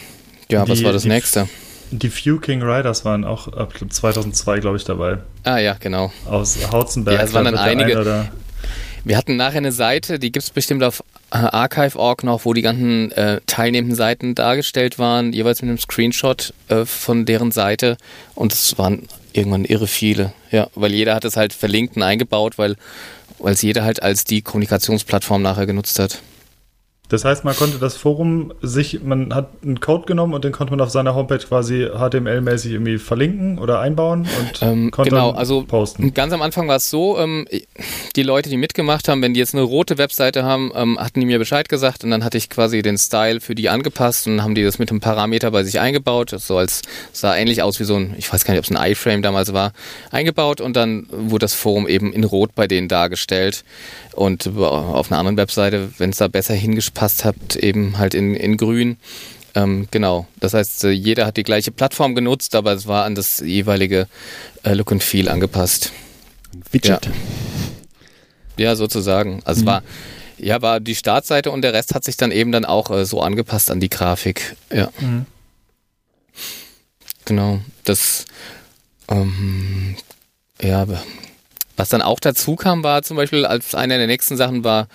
ja, 0.49 0.65
die, 0.65 0.71
was 0.71 0.83
war 0.83 0.93
das 0.93 1.05
nächste? 1.05 1.47
Die 1.91 2.09
Few 2.09 2.39
King 2.39 2.61
Riders 2.61 3.05
waren 3.05 3.23
auch 3.23 3.47
ab 3.47 3.73
2002, 3.89 4.59
glaube 4.59 4.77
ich, 4.77 4.83
dabei. 4.83 5.19
Ah 5.43 5.57
ja, 5.57 5.75
genau. 5.79 6.11
Aus 6.25 6.57
Hautzenberg. 6.71 7.17
Ja, 7.17 7.23
es 7.23 7.33
waren 7.33 7.45
dann 7.45 7.57
einige. 7.57 8.29
Wir 9.03 9.17
hatten 9.17 9.37
nachher 9.37 9.59
eine 9.59 9.71
Seite, 9.71 10.19
die 10.19 10.33
gibt 10.33 10.43
es 10.43 10.49
bestimmt 10.49 10.83
auf 10.83 11.01
äh, 11.31 11.37
Archive.org 11.37 12.25
noch, 12.25 12.43
wo 12.43 12.53
die 12.53 12.61
ganzen 12.61 13.11
äh, 13.13 13.39
teilnehmenden 13.47 13.95
Seiten 13.95 14.35
dargestellt 14.35 14.99
waren, 14.99 15.31
jeweils 15.31 15.61
mit 15.61 15.69
einem 15.69 15.77
Screenshot 15.77 16.53
äh, 16.67 16.83
von 16.83 17.25
deren 17.25 17.51
Seite. 17.51 17.95
Und 18.35 18.51
es 18.51 18.77
waren 18.77 19.03
irgendwann 19.31 19.63
irre 19.63 19.87
viele. 19.87 20.33
Ja, 20.51 20.67
weil 20.75 20.93
jeder 20.93 21.15
hat 21.15 21.23
es 21.23 21.37
halt 21.37 21.53
verlinkt 21.53 21.95
und 21.95 22.03
eingebaut, 22.03 22.57
weil 22.57 22.75
es 23.45 23.61
jeder 23.61 23.85
halt 23.85 24.03
als 24.03 24.25
die 24.25 24.41
Kommunikationsplattform 24.41 25.41
nachher 25.41 25.67
genutzt 25.67 25.99
hat. 25.99 26.19
Das 27.09 27.23
heißt, 27.23 27.45
man 27.45 27.55
konnte 27.55 27.77
das 27.77 27.95
Forum 27.95 28.53
sich, 28.61 29.01
man 29.01 29.33
hat 29.33 29.49
einen 29.63 29.79
Code 29.79 30.05
genommen 30.05 30.33
und 30.33 30.43
den 30.43 30.51
konnte 30.51 30.71
man 30.71 30.81
auf 30.81 30.89
seiner 30.89 31.15
Homepage 31.15 31.37
quasi 31.37 31.85
HTML-mäßig 31.85 32.73
irgendwie 32.73 32.97
verlinken 32.97 33.59
oder 33.59 33.79
einbauen 33.79 34.27
und 34.39 34.61
ähm, 34.61 34.91
konnte 34.91 35.11
genau, 35.11 35.31
also 35.31 35.63
posten. 35.63 36.13
Ganz 36.13 36.33
am 36.33 36.41
Anfang 36.41 36.67
war 36.67 36.75
es 36.75 36.89
so, 36.89 37.17
ähm, 37.17 37.47
die 38.17 38.23
Leute, 38.23 38.49
die 38.49 38.57
mitgemacht 38.57 39.07
haben, 39.07 39.21
wenn 39.21 39.33
die 39.33 39.39
jetzt 39.39 39.55
eine 39.55 39.63
rote 39.63 39.97
Webseite 39.97 40.43
haben, 40.43 40.71
ähm, 40.75 40.99
hatten 40.99 41.21
die 41.21 41.25
mir 41.25 41.39
Bescheid 41.39 41.69
gesagt 41.69 42.03
und 42.03 42.11
dann 42.11 42.25
hatte 42.25 42.37
ich 42.37 42.49
quasi 42.49 42.81
den 42.81 42.97
Style 42.97 43.39
für 43.39 43.55
die 43.55 43.69
angepasst 43.69 44.27
und 44.27 44.43
haben 44.43 44.55
die 44.55 44.63
das 44.63 44.77
mit 44.77 44.89
einem 44.89 44.99
Parameter 44.99 45.51
bei 45.51 45.63
sich 45.63 45.79
eingebaut. 45.79 46.33
Das 46.33 46.45
so 46.45 46.57
als 46.57 46.81
sah 47.13 47.37
ähnlich 47.37 47.61
aus 47.61 47.79
wie 47.79 47.85
so 47.85 47.95
ein, 47.95 48.15
ich 48.17 48.31
weiß 48.31 48.43
gar 48.43 48.53
nicht, 48.53 48.59
ob 48.59 48.69
es 48.69 48.77
ein 48.77 48.91
iFrame 48.91 49.21
damals 49.21 49.53
war, 49.53 49.71
eingebaut 50.11 50.59
und 50.59 50.75
dann 50.75 51.07
wurde 51.09 51.45
das 51.45 51.53
Forum 51.53 51.87
eben 51.87 52.11
in 52.11 52.25
Rot 52.25 52.53
bei 52.53 52.67
denen 52.67 52.89
dargestellt 52.89 53.63
und 54.13 54.47
auf 54.57 55.11
einer 55.11 55.19
anderen 55.19 55.37
Webseite, 55.37 55.89
wenn 55.99 56.09
es 56.09 56.17
da 56.17 56.27
besser 56.27 56.53
hingepasst 56.97 57.25
hat, 57.25 57.55
eben 57.55 57.97
halt 57.97 58.13
in, 58.13 58.35
in 58.35 58.57
grün. 58.57 58.97
Ähm, 59.55 59.87
genau. 59.91 60.27
Das 60.39 60.53
heißt, 60.53 60.85
äh, 60.85 60.89
jeder 60.91 61.25
hat 61.25 61.37
die 61.37 61.43
gleiche 61.43 61.71
Plattform 61.71 62.15
genutzt, 62.15 62.55
aber 62.55 62.73
es 62.73 62.87
war 62.87 63.05
an 63.05 63.15
das 63.15 63.39
jeweilige 63.39 64.07
äh, 64.63 64.73
Look 64.73 64.91
and 64.91 65.03
Feel 65.03 65.29
angepasst. 65.29 65.91
Widget. 66.71 67.05
Ja, 68.57 68.65
ja 68.65 68.75
sozusagen. 68.75 69.41
Also 69.45 69.61
mhm. 69.61 69.67
es 69.67 69.73
war 69.73 69.83
ja, 70.39 70.61
war 70.61 70.79
die 70.79 70.93
Startseite 70.93 71.49
und 71.49 71.63
der 71.63 71.73
Rest 71.73 71.95
hat 71.95 72.03
sich 72.03 72.15
dann 72.15 72.31
eben 72.31 72.51
dann 72.51 72.65
auch 72.65 72.91
äh, 72.91 73.05
so 73.05 73.21
angepasst 73.21 73.71
an 73.71 73.79
die 73.79 73.89
Grafik. 73.89 74.55
Ja. 74.71 74.89
Mhm. 74.99 75.25
Genau. 77.25 77.59
Das 77.83 78.25
ähm, 79.09 79.95
ja, 80.61 80.85
was 81.75 81.89
dann 81.89 82.01
auch 82.01 82.19
dazu 82.19 82.55
kam, 82.55 82.83
war 82.83 83.01
zum 83.03 83.17
Beispiel, 83.17 83.45
als 83.45 83.73
eine 83.73 83.97
der 83.97 84.07
nächsten 84.07 84.37
Sachen 84.37 84.63
war, 84.63 84.87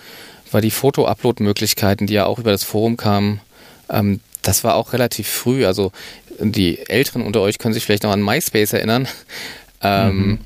war 0.53 0.61
die 0.61 0.71
Foto-Upload-Möglichkeiten, 0.71 2.07
die 2.07 2.13
ja 2.13 2.25
auch 2.25 2.39
über 2.39 2.51
das 2.51 2.63
Forum 2.63 2.97
kamen. 2.97 3.41
Ähm, 3.89 4.19
das 4.41 4.63
war 4.63 4.75
auch 4.75 4.93
relativ 4.93 5.27
früh. 5.27 5.65
Also 5.65 5.91
die 6.39 6.79
Älteren 6.89 7.21
unter 7.21 7.41
euch 7.41 7.57
können 7.57 7.73
sich 7.73 7.85
vielleicht 7.85 8.03
noch 8.03 8.11
an 8.11 8.23
MySpace 8.23 8.73
erinnern. 8.73 9.07
Ähm, 9.81 10.17
mhm. 10.17 10.39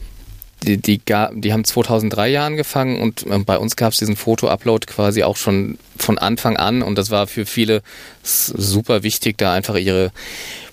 die, 0.64 0.78
die, 0.78 1.02
die, 1.36 1.54
haben 1.54 1.64
2003 1.64 2.30
ja 2.30 2.46
angefangen 2.46 3.00
und 3.00 3.26
äh, 3.28 3.38
bei 3.40 3.58
uns 3.58 3.76
gab 3.76 3.94
es 3.94 4.00
diesen 4.00 4.16
Foto-Upload 4.16 4.88
quasi 4.88 5.22
auch 5.22 5.38
schon 5.38 5.78
von 5.96 6.18
Anfang 6.18 6.58
an 6.58 6.82
und 6.82 6.98
das 6.98 7.12
war 7.12 7.28
für 7.28 7.46
viele 7.46 7.84
super 8.24 9.04
wichtig, 9.04 9.38
da 9.38 9.54
einfach 9.54 9.76
ihre 9.76 10.12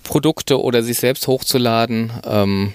Produkte 0.03 0.61
oder 0.61 0.83
sich 0.83 0.99
selbst 0.99 1.27
hochzuladen. 1.27 2.13
Ähm, 2.27 2.75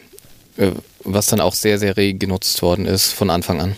äh, 0.58 0.72
was 1.06 1.28
dann 1.28 1.39
auch 1.39 1.54
sehr, 1.54 1.80
sehr 1.80 1.95
rege 1.98 2.19
genutzt 2.19 2.62
worden 2.62 2.86
ist 2.86 3.13
von 3.13 3.30
Anfang 3.30 3.62
an. 3.62 3.78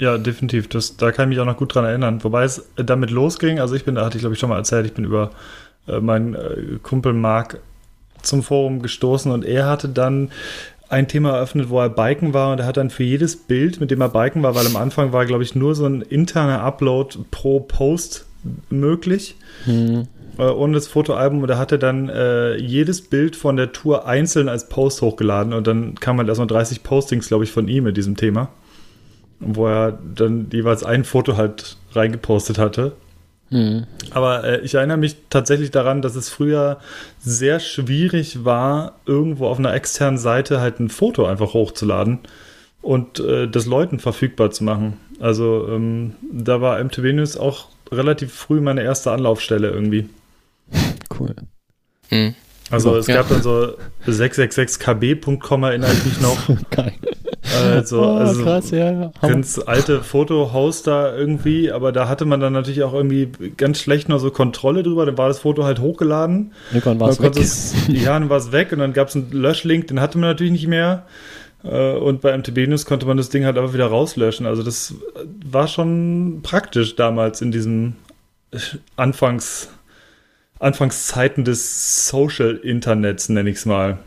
Ja, 0.00 0.16
definitiv. 0.16 0.66
Das, 0.68 0.96
da 0.96 1.12
kann 1.12 1.30
ich 1.30 1.36
mich 1.36 1.40
auch 1.40 1.46
noch 1.46 1.58
gut 1.58 1.74
dran 1.74 1.84
erinnern. 1.84 2.24
Wobei 2.24 2.44
es 2.44 2.64
damit 2.74 3.10
losging, 3.10 3.60
also 3.60 3.74
ich 3.74 3.84
bin, 3.84 3.96
da 3.96 4.04
hatte 4.06 4.16
ich 4.16 4.22
glaube 4.22 4.32
ich 4.32 4.40
schon 4.40 4.48
mal 4.48 4.56
erzählt, 4.56 4.86
ich 4.86 4.94
bin 4.94 5.04
über 5.04 5.30
äh, 5.86 6.00
meinen 6.00 6.34
äh, 6.34 6.78
Kumpel 6.82 7.12
Marc 7.12 7.60
zum 8.22 8.42
Forum 8.42 8.80
gestoßen 8.80 9.30
und 9.30 9.44
er 9.44 9.66
hatte 9.66 9.90
dann 9.90 10.30
ein 10.88 11.06
Thema 11.06 11.36
eröffnet, 11.36 11.68
wo 11.68 11.80
er 11.80 11.90
Biken 11.90 12.32
war 12.32 12.50
und 12.50 12.60
er 12.60 12.66
hat 12.66 12.78
dann 12.78 12.88
für 12.88 13.04
jedes 13.04 13.36
Bild, 13.36 13.78
mit 13.78 13.90
dem 13.90 14.00
er 14.00 14.08
Biken 14.08 14.42
war, 14.42 14.54
weil 14.54 14.66
am 14.66 14.76
Anfang 14.76 15.12
war, 15.12 15.26
glaube 15.26 15.42
ich, 15.42 15.54
nur 15.54 15.74
so 15.74 15.84
ein 15.84 16.00
interner 16.00 16.62
Upload 16.62 17.18
pro 17.30 17.60
Post 17.60 18.24
möglich. 18.70 19.36
Hm 19.66 20.08
äh, 20.38 20.44
ohne 20.44 20.72
das 20.72 20.86
Fotoalbum. 20.86 21.42
Und 21.42 21.48
da 21.48 21.58
hat 21.58 21.72
er 21.72 21.78
dann 21.78 22.08
äh, 22.08 22.56
jedes 22.56 23.02
Bild 23.02 23.36
von 23.36 23.56
der 23.56 23.72
Tour 23.72 24.06
einzeln 24.06 24.48
als 24.48 24.68
Post 24.68 25.02
hochgeladen. 25.02 25.52
Und 25.52 25.66
dann 25.66 25.96
kam 25.96 26.16
halt 26.18 26.28
erstmal 26.28 26.46
30 26.46 26.82
Postings, 26.82 27.28
glaube 27.28 27.44
ich, 27.44 27.52
von 27.52 27.68
ihm 27.68 27.86
in 27.86 27.94
diesem 27.94 28.16
Thema. 28.16 28.48
Wo 29.40 29.66
er 29.66 29.98
dann 30.14 30.48
jeweils 30.52 30.84
ein 30.84 31.04
Foto 31.04 31.36
halt 31.36 31.76
reingepostet 31.92 32.58
hatte. 32.58 32.92
Mhm. 33.50 33.86
Aber 34.10 34.44
äh, 34.44 34.60
ich 34.60 34.74
erinnere 34.74 34.96
mich 34.96 35.16
tatsächlich 35.28 35.70
daran, 35.70 36.02
dass 36.02 36.14
es 36.14 36.28
früher 36.28 36.78
sehr 37.18 37.58
schwierig 37.58 38.44
war, 38.44 38.96
irgendwo 39.06 39.46
auf 39.46 39.58
einer 39.58 39.74
externen 39.74 40.18
Seite 40.18 40.60
halt 40.60 40.78
ein 40.78 40.88
Foto 40.88 41.26
einfach 41.26 41.52
hochzuladen 41.52 42.20
und 42.80 43.20
äh, 43.20 43.48
das 43.48 43.66
Leuten 43.66 43.98
verfügbar 43.98 44.50
zu 44.52 44.64
machen. 44.64 44.98
Also 45.18 45.68
ähm, 45.68 46.14
da 46.32 46.60
war 46.60 46.82
MTV 46.82 47.12
News 47.12 47.36
auch 47.36 47.68
relativ 47.90 48.32
früh 48.32 48.60
meine 48.60 48.82
erste 48.82 49.12
Anlaufstelle 49.12 49.68
irgendwie. 49.68 50.08
Cool. 51.18 51.34
Mhm. 52.10 52.34
Also 52.70 52.96
es 52.96 53.08
ja. 53.08 53.16
gab 53.16 53.28
dann 53.28 53.42
so 53.42 53.74
666kb.com 54.06 55.64
erinnere 55.64 55.92
ich 55.92 56.04
mich 56.04 56.20
noch. 56.20 56.38
Geil. 56.70 56.94
Also, 57.54 58.02
oh, 58.02 58.16
also 58.16 58.42
krass, 58.42 58.70
ja. 58.70 59.12
ganz 59.20 59.60
alte 59.64 60.02
Foto-Hoster 60.02 61.16
irgendwie, 61.16 61.72
aber 61.72 61.92
da 61.92 62.08
hatte 62.08 62.24
man 62.24 62.40
dann 62.40 62.52
natürlich 62.52 62.82
auch 62.82 62.92
irgendwie 62.92 63.30
ganz 63.56 63.80
schlecht 63.80 64.08
nur 64.08 64.18
so 64.18 64.30
Kontrolle 64.30 64.82
drüber. 64.82 65.06
Dann 65.06 65.18
war 65.18 65.28
das 65.28 65.40
Foto 65.40 65.64
halt 65.64 65.80
hochgeladen. 65.80 66.52
Irgendwann 66.72 67.00
war 67.00 67.08
es 67.08 67.20
weg. 67.20 67.36
Es, 67.36 67.74
ja, 67.88 68.18
dann 68.18 68.28
war 68.28 68.38
es 68.38 68.52
weg 68.52 68.72
und 68.72 68.78
dann 68.78 68.92
gab 68.92 69.08
es 69.08 69.16
einen 69.16 69.30
Löschlink, 69.32 69.88
den 69.88 70.00
hatte 70.00 70.18
man 70.18 70.30
natürlich 70.30 70.52
nicht 70.52 70.66
mehr. 70.66 71.06
Äh, 71.64 71.94
und 71.94 72.20
bei 72.20 72.36
MTB 72.36 72.68
News 72.68 72.86
konnte 72.86 73.06
man 73.06 73.16
das 73.16 73.28
Ding 73.28 73.44
halt 73.44 73.58
aber 73.58 73.74
wieder 73.74 73.86
rauslöschen. 73.86 74.46
Also 74.46 74.62
das 74.62 74.94
war 75.44 75.68
schon 75.68 76.40
praktisch 76.42 76.96
damals 76.96 77.40
in 77.40 77.52
diesem 77.52 77.94
Anfangs 78.96 79.68
Anfangszeiten 80.58 81.44
des 81.44 82.06
Social-Internets, 82.08 83.30
nenne 83.30 83.48
ich 83.48 83.56
es 83.56 83.66
mal. 83.66 83.98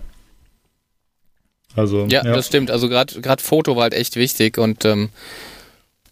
Also, 1.76 2.06
ja, 2.06 2.24
ja, 2.24 2.34
das 2.34 2.48
stimmt. 2.48 2.72
Also 2.72 2.90
gerade 2.90 3.44
Foto 3.44 3.76
war 3.76 3.84
halt 3.84 3.94
echt 3.94 4.16
wichtig 4.16 4.58
und 4.58 4.86
ähm, 4.86 5.10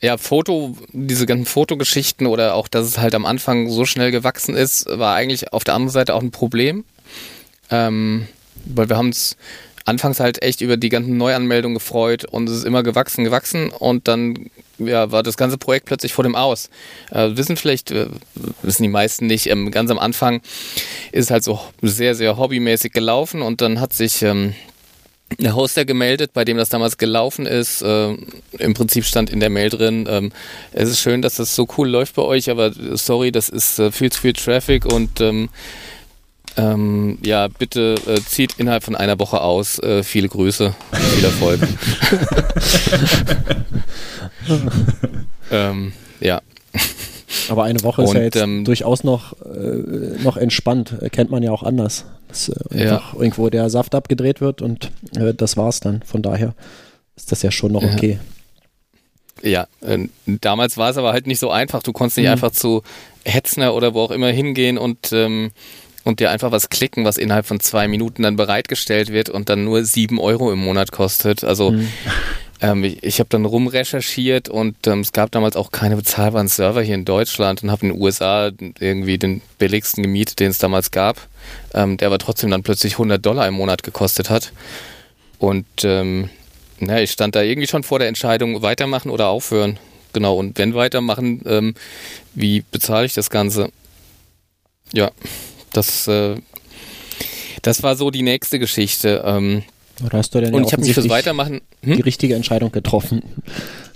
ja, 0.02 0.17
Foto, 0.17 0.76
diese 0.91 1.28
ganzen 1.28 1.45
Fotogeschichten 1.45 2.26
oder 2.26 2.56
auch, 2.56 2.67
dass 2.67 2.88
es 2.88 2.97
halt 2.97 3.13
am 3.13 3.26
Anfang 3.26 3.69
so 3.69 3.86
schnell 3.86 4.12
gewachsen 4.12 4.56
ist, 4.56 4.88
war 4.88 5.15
eigentlich 5.15 5.54
auf 5.54 5.63
der 5.63 5.76
anderen 5.76 5.91
Seite 5.91 6.15
auch 6.15 6.24
ein 6.24 6.32
Problem. 6.32 6.84
Ähm, 7.69 8.28
weil 8.65 8.89
wir 8.89 8.97
haben 8.97 9.08
uns 9.08 9.38
anfangs 9.86 10.19
halt 10.19 10.41
echt 10.41 10.62
über 10.62 10.78
die 10.78 10.89
ganzen 10.89 11.17
Neuanmeldungen 11.17 11.76
gefreut 11.76 12.26
und 12.26 12.50
es 12.50 12.58
ist 12.58 12.65
immer 12.65 12.84
gewachsen, 12.84 13.24
gewachsen 13.24 13.69
und 13.69 14.08
dann 14.08 14.50
ja, 14.78 15.12
war 15.12 15.24
das 15.24 15.38
ganze 15.38 15.58
Projekt 15.58 15.86
plötzlich 15.86 16.13
vor 16.13 16.24
dem 16.24 16.36
Aus. 16.36 16.69
Äh, 17.12 17.36
wissen 17.36 17.58
vielleicht, 17.58 17.91
äh, 17.91 18.08
wissen 18.62 18.84
die 18.84 18.89
meisten 18.89 19.28
nicht, 19.28 19.47
ähm, 19.47 19.71
ganz 19.71 19.91
am 19.91 20.00
Anfang 20.00 20.41
ist 21.12 21.26
es 21.26 21.32
halt 21.32 21.43
so 21.43 21.60
sehr, 21.82 22.15
sehr 22.15 22.38
hobbymäßig 22.38 22.93
gelaufen 22.93 23.41
und 23.41 23.62
dann 23.62 23.80
hat 23.80 23.93
sich 23.93 24.21
ähm, 24.21 24.54
der 25.39 25.56
Hoster 25.56 25.86
gemeldet, 25.86 26.32
bei 26.34 26.46
dem 26.46 26.58
das 26.58 26.70
damals 26.70 26.98
gelaufen 26.98 27.46
ist. 27.46 27.82
Äh, 27.82 28.15
Im 28.60 28.74
Prinzip 28.74 29.06
stand 29.06 29.30
in 29.30 29.39
der 29.39 29.50
Mail 29.50 29.70
drin, 29.70 30.08
ähm, 30.10 30.32
es 30.72 30.89
ist 30.89 31.00
schön, 31.00 31.22
dass 31.22 31.36
das 31.36 31.56
so 31.56 31.67
cool 31.78 31.89
läuft 31.89 32.15
bei 32.15 32.24
euch, 32.24 32.50
aber 32.50 32.72
sorry, 32.94 33.32
das 33.32 33.50
ist 33.50 33.80
äh, 33.80 33.91
viel 33.91 34.12
zu 34.12 34.22
viel 34.22 34.34
Traffic 34.34 34.86
und 34.86 35.22
ähm, 35.22 35.50
ähm, 36.58 37.17
ja, 37.24 37.48
bitte 37.48 37.96
äh, 38.08 38.20
zieht 38.22 38.56
innerhalb 38.58 38.84
von 38.84 38.96
einer 38.96 39.20
Woche 39.20 39.41
aus. 39.41 39.80
Äh, 39.80 40.04
viele 40.04 40.28
Grüße, 40.28 40.76
viel 41.15 41.24
Erfolg. 41.24 41.62
ähm, 45.52 45.94
ja. 46.20 46.41
Aber 47.50 47.63
eine 47.63 47.82
Woche 47.84 48.04
ist 48.04 48.13
ja 48.13 48.22
jetzt 48.22 48.36
ähm, 48.38 48.65
durchaus 48.65 49.04
noch, 49.04 49.34
äh, 49.44 50.22
noch 50.24 50.38
entspannt. 50.38 50.96
Kennt 51.12 51.32
man 51.32 51.44
ja 51.44 51.52
auch 51.52 51.63
anders. 51.63 52.06
Dass 52.28 52.50
äh, 52.50 52.86
ja. 52.86 53.02
irgendwo 53.13 53.50
der 53.50 53.70
Saft 53.70 53.96
abgedreht 53.96 54.41
wird 54.41 54.62
und 54.62 54.91
äh, 55.15 55.34
das 55.34 55.58
war's 55.58 55.80
dann. 55.80 56.02
Von 56.04 56.22
daher 56.22 56.54
ist 57.15 57.32
das 57.32 57.41
ja 57.41 57.52
schon 57.52 57.72
noch 57.72 57.84
okay. 57.84 58.20
Ja, 59.44 59.67
äh, 59.82 60.08
damals 60.26 60.78
war 60.78 60.89
es 60.89 60.98
aber 60.98 61.13
halt 61.13 61.28
nicht 61.28 61.39
so 61.39 61.50
einfach. 61.50 61.84
Du 61.84 61.94
konntest 61.94 62.17
nicht 62.17 62.28
mhm. 62.28 62.34
einfach 62.34 62.52
zu 62.52 62.84
Hetzner 63.26 63.74
oder 63.74 63.94
wo 63.94 64.02
auch 64.02 64.12
immer 64.12 64.30
hingehen 64.30 64.78
und 64.78 65.12
ähm, 65.13 65.52
und 66.04 66.20
dir 66.20 66.32
einfach 66.32 66.52
was 66.52 66.70
klicken, 66.70 67.06
was 67.06 67.17
innerhalb 67.17 67.46
von 67.46 67.60
zwei 67.60 67.88
Minuten 67.88 68.24
dann 68.24 68.36
bereitgestellt 68.36 69.12
wird 69.12 69.30
und 69.30 69.50
dann 69.50 69.63
nur 69.63 69.84
sieben 69.84 70.20
Euro 70.20 70.52
im 70.52 70.60
Monat 70.60 70.91
kostet. 70.91 71.44
Also 71.44 71.72
mhm. 71.72 71.88
Ähm, 72.62 72.84
ich, 72.84 73.04
ich 73.04 73.19
habe 73.19 73.30
dann 73.30 73.45
rumrecherchiert 73.45 74.50
und 74.50 74.88
ähm, 74.88 75.02
es 75.02 75.12
gab 75.12 75.32
damals 75.32 75.56
auch 75.56 75.71
keine 75.71 75.95
bezahlbaren 75.95 76.47
Server 76.47 76.82
hier 76.82 76.95
in 76.95 77.06
Deutschland 77.06 77.63
und 77.63 77.71
habe 77.71 77.88
in 77.88 77.93
den 77.93 78.02
USA 78.02 78.52
irgendwie 78.80 79.17
den 79.17 79.41
billigsten 79.58 80.04
gemietet, 80.04 80.39
den 80.39 80.52
es 80.52 80.58
damals 80.58 80.91
gab, 80.91 81.28
ähm, 81.74 81.97
der 81.97 82.08
aber 82.08 82.19
trotzdem 82.19 82.50
dann 82.52 82.63
plötzlich 82.63 82.93
100 82.93 83.24
Dollar 83.26 83.47
im 83.47 83.56
Monat 83.56 83.84
gekostet 83.84 84.30
hat. 84.30 84.54
Und 85.39 85.65
ähm, 85.84 86.30
na, 86.80 87.02
ich 87.02 87.12
stand 87.12 87.36
da 87.36 87.41
irgendwie 87.41 87.67
schon 87.67 87.84
vor 87.84 88.00
der 88.00 88.08
Entscheidung, 88.08 88.62
weitermachen 88.62 89.10
oder 89.10 89.28
aufhören. 89.28 89.78
Genau, 90.13 90.36
und 90.36 90.58
wenn 90.58 90.74
weitermachen, 90.76 91.41
ähm, 91.45 91.76
wie 92.34 92.63
bezahle 92.71 93.06
ich 93.06 93.13
das 93.13 93.30
Ganze? 93.30 93.71
Ja 94.93 95.12
das, 95.74 96.08
äh, 96.08 96.36
das 97.62 97.84
war 97.84 97.95
so 97.95 98.12
die 98.12 98.21
nächste 98.21 98.60
Geschichte. 98.60 99.24
Ähm, 99.26 99.63
Oder 100.05 100.17
hast 100.17 100.33
du 100.33 100.41
denn 100.41 100.53
Und 100.53 100.61
ja 100.61 100.67
ich 100.67 100.73
habe 100.73 100.83
mich 100.83 100.93
fürs 100.93 101.09
Weitermachen. 101.09 101.61
Hm? 101.83 101.95
die 101.95 102.01
richtige 102.01 102.35
Entscheidung 102.35 102.71
getroffen? 102.71 103.23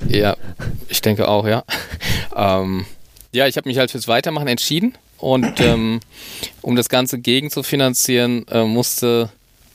Ja, 0.08 0.36
ich 0.90 1.02
denke 1.02 1.28
auch, 1.28 1.48
ja. 1.48 1.64
Ähm, 2.38 2.86
ja, 3.32 3.48
ich 3.48 3.56
habe 3.56 3.70
mich 3.70 3.78
halt 3.78 3.92
fürs 3.92 4.10
Weitermachen 4.10 4.50
entschieden 4.50 4.98
und 5.20 5.54
ähm, 5.62 6.02
um 6.62 6.76
das 6.76 6.90
Ganze 6.90 7.18
gegen 7.18 7.50
zu 7.50 7.64
finanzieren, 7.64 8.46
äh, 8.50 8.66
musste 8.66 9.30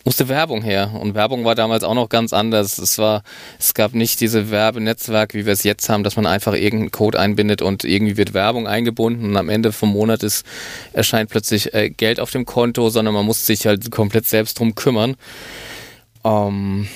musste 0.05 0.29
Werbung 0.29 0.63
her 0.63 0.93
und 0.99 1.15
Werbung 1.15 1.45
war 1.45 1.55
damals 1.55 1.85
auch 1.85 1.95
noch 1.95 2.09
ganz 2.09 2.33
anders. 2.33 2.79
Es 2.79 2.99
war, 2.99 3.23
es 3.59 3.75
gab 3.75 3.95
nicht 3.95 4.21
diese 4.21 4.51
Werbenetzwerk, 4.51 5.35
wie 5.35 5.45
wir 5.45 5.53
es 5.53 5.63
jetzt 5.63 5.89
haben, 5.89 6.05
dass 6.05 6.17
man 6.17 6.27
einfach 6.27 6.55
irgendeinen 6.55 6.91
Code 6.91 7.19
einbindet 7.19 7.61
und 7.61 7.85
irgendwie 7.85 8.17
wird 8.17 8.33
Werbung 8.33 8.67
eingebunden 8.67 9.27
und 9.27 9.37
am 9.37 9.49
Ende 9.49 9.73
vom 9.73 9.91
Monat 9.91 10.23
ist 10.23 10.45
erscheint 10.93 11.31
plötzlich 11.31 11.75
äh, 11.75 11.91
Geld 11.91 12.19
auf 12.19 12.31
dem 12.31 12.47
Konto, 12.47 12.89
sondern 12.89 13.15
man 13.15 13.27
muss 13.27 13.47
sich 13.47 13.67
halt 13.67 13.91
komplett 13.91 14.27
selbst 14.27 14.59
drum 14.59 14.75
kümmern. 14.75 15.17
Ähm, 16.25 16.89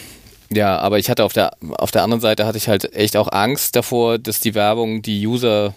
ja, 0.51 0.79
aber 0.79 0.99
ich 0.99 1.11
hatte 1.11 1.25
auf 1.25 1.33
der 1.33 1.53
auf 1.79 1.91
der 1.91 2.03
anderen 2.03 2.21
Seite 2.21 2.47
hatte 2.47 2.59
ich 2.59 2.69
halt 2.69 2.93
echt 2.95 3.17
auch 3.17 3.33
Angst 3.33 3.77
davor, 3.77 4.19
dass 4.19 4.41
die 4.41 4.55
Werbung 4.55 5.03
die 5.03 5.27
User 5.27 5.75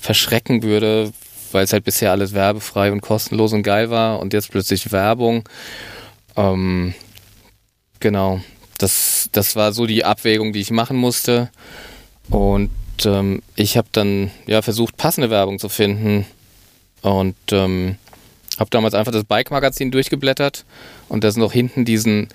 verschrecken 0.00 0.62
würde, 0.62 1.12
weil 1.52 1.64
es 1.64 1.72
halt 1.72 1.84
bisher 1.84 2.10
alles 2.10 2.34
werbefrei 2.34 2.92
und 2.92 3.00
kostenlos 3.00 3.52
und 3.52 3.62
geil 3.62 3.90
war 3.90 4.20
und 4.20 4.32
jetzt 4.32 4.50
plötzlich 4.50 4.92
Werbung. 4.92 5.48
Ähm, 6.36 6.94
genau, 8.00 8.40
das, 8.78 9.28
das 9.32 9.56
war 9.56 9.72
so 9.72 9.86
die 9.86 10.04
Abwägung, 10.04 10.52
die 10.52 10.60
ich 10.60 10.70
machen 10.70 10.96
musste. 10.96 11.50
Und 12.30 12.70
ähm, 13.04 13.42
ich 13.56 13.76
habe 13.76 13.88
dann 13.92 14.30
ja 14.46 14.62
versucht, 14.62 14.96
passende 14.96 15.30
Werbung 15.30 15.58
zu 15.58 15.68
finden. 15.68 16.26
Und 17.02 17.36
ähm, 17.52 17.96
habe 18.58 18.70
damals 18.70 18.94
einfach 18.94 19.12
das 19.12 19.24
Bike-Magazin 19.24 19.90
durchgeblättert 19.90 20.64
und 21.08 21.22
da 21.22 21.30
sind 21.30 21.42
noch 21.42 21.52
hinten 21.52 21.84
diesen 21.84 22.28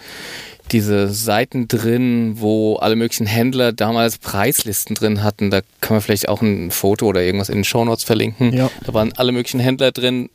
diese 0.72 1.10
Seiten 1.10 1.68
drin, 1.68 2.36
wo 2.40 2.78
alle 2.78 2.96
möglichen 2.96 3.28
Händler 3.28 3.74
damals 3.74 4.18
Preislisten 4.18 4.96
drin 4.96 5.24
hatten. 5.24 5.52
Da 5.52 5.62
kann 5.82 5.96
man 5.96 6.02
vielleicht 6.02 6.30
auch 6.30 6.42
ein 6.42 6.72
Foto 6.72 7.08
oder 7.08 7.22
irgendwas 7.22 7.50
in 7.50 7.60
den 7.60 7.64
Shownotes 7.64 8.04
verlinken. 8.04 8.54
Ja. 8.54 8.70
Da 8.86 8.94
waren 8.94 9.14
alle 9.14 9.32
möglichen 9.32 9.60
Händler 9.60 9.92
drin, 9.92 10.30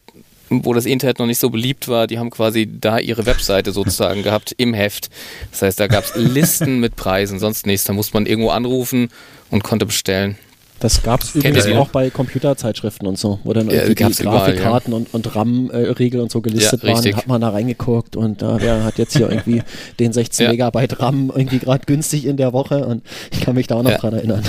wo 0.50 0.74
das 0.74 0.86
Internet 0.86 1.18
noch 1.18 1.26
nicht 1.26 1.40
so 1.40 1.50
beliebt 1.50 1.88
war. 1.88 2.06
Die 2.06 2.18
haben 2.18 2.30
quasi 2.30 2.68
da 2.70 2.98
ihre 2.98 3.26
Webseite 3.26 3.72
sozusagen 3.72 4.22
gehabt 4.24 4.54
im 4.58 4.74
Heft. 4.74 5.10
Das 5.50 5.62
heißt, 5.62 5.80
da 5.80 5.86
gab 5.86 6.04
es 6.04 6.12
Listen 6.14 6.80
mit 6.80 6.96
Preisen, 6.96 7.38
sonst 7.38 7.66
nichts. 7.66 7.84
Da 7.84 7.92
musste 7.92 8.14
man 8.14 8.26
irgendwo 8.26 8.50
anrufen 8.50 9.10
und 9.50 9.64
konnte 9.64 9.86
bestellen. 9.86 10.36
Das 10.80 11.02
gab 11.02 11.22
es 11.22 11.34
übrigens 11.34 11.66
ihr, 11.66 11.72
ja? 11.72 11.78
auch 11.80 11.88
bei 11.88 12.08
Computerzeitschriften 12.10 13.08
und 13.08 13.18
so, 13.18 13.40
wo 13.42 13.52
dann 13.52 13.66
Ja, 13.66 13.72
irgendwie 13.72 13.94
die 13.96 14.02
gab's 14.04 14.20
überall, 14.20 14.52
Grafikkarten 14.52 14.92
und, 14.92 15.12
und 15.12 15.34
RAM-Regel 15.34 16.20
und 16.20 16.30
so 16.30 16.40
gelistet 16.40 16.84
Ja, 16.84 16.94
waren. 16.94 17.16
Hat 17.16 17.26
man 17.26 17.40
da 17.40 17.48
reingeguckt 17.50 18.14
und 18.14 18.42
äh, 18.42 18.60
wer 18.60 18.84
hat 18.84 18.96
jetzt 18.98 19.16
hier 19.16 19.28
irgendwie 19.30 19.62
den 19.98 20.12
16 20.12 20.44
Ja. 20.46 20.52
Megabyte 20.52 21.00
RAM 21.00 21.32
irgendwie 21.34 21.58
gerade 21.58 21.84
günstig 21.84 22.26
in 22.26 22.36
der 22.36 22.52
Woche 22.52 22.86
und 22.86 23.02
ich 23.32 23.40
kann 23.40 23.56
mich 23.56 23.66
da 23.66 23.74
auch 23.74 23.82
noch 23.82 23.90
Ja. 23.90 23.98
dran 23.98 24.14
erinnern. 24.14 24.44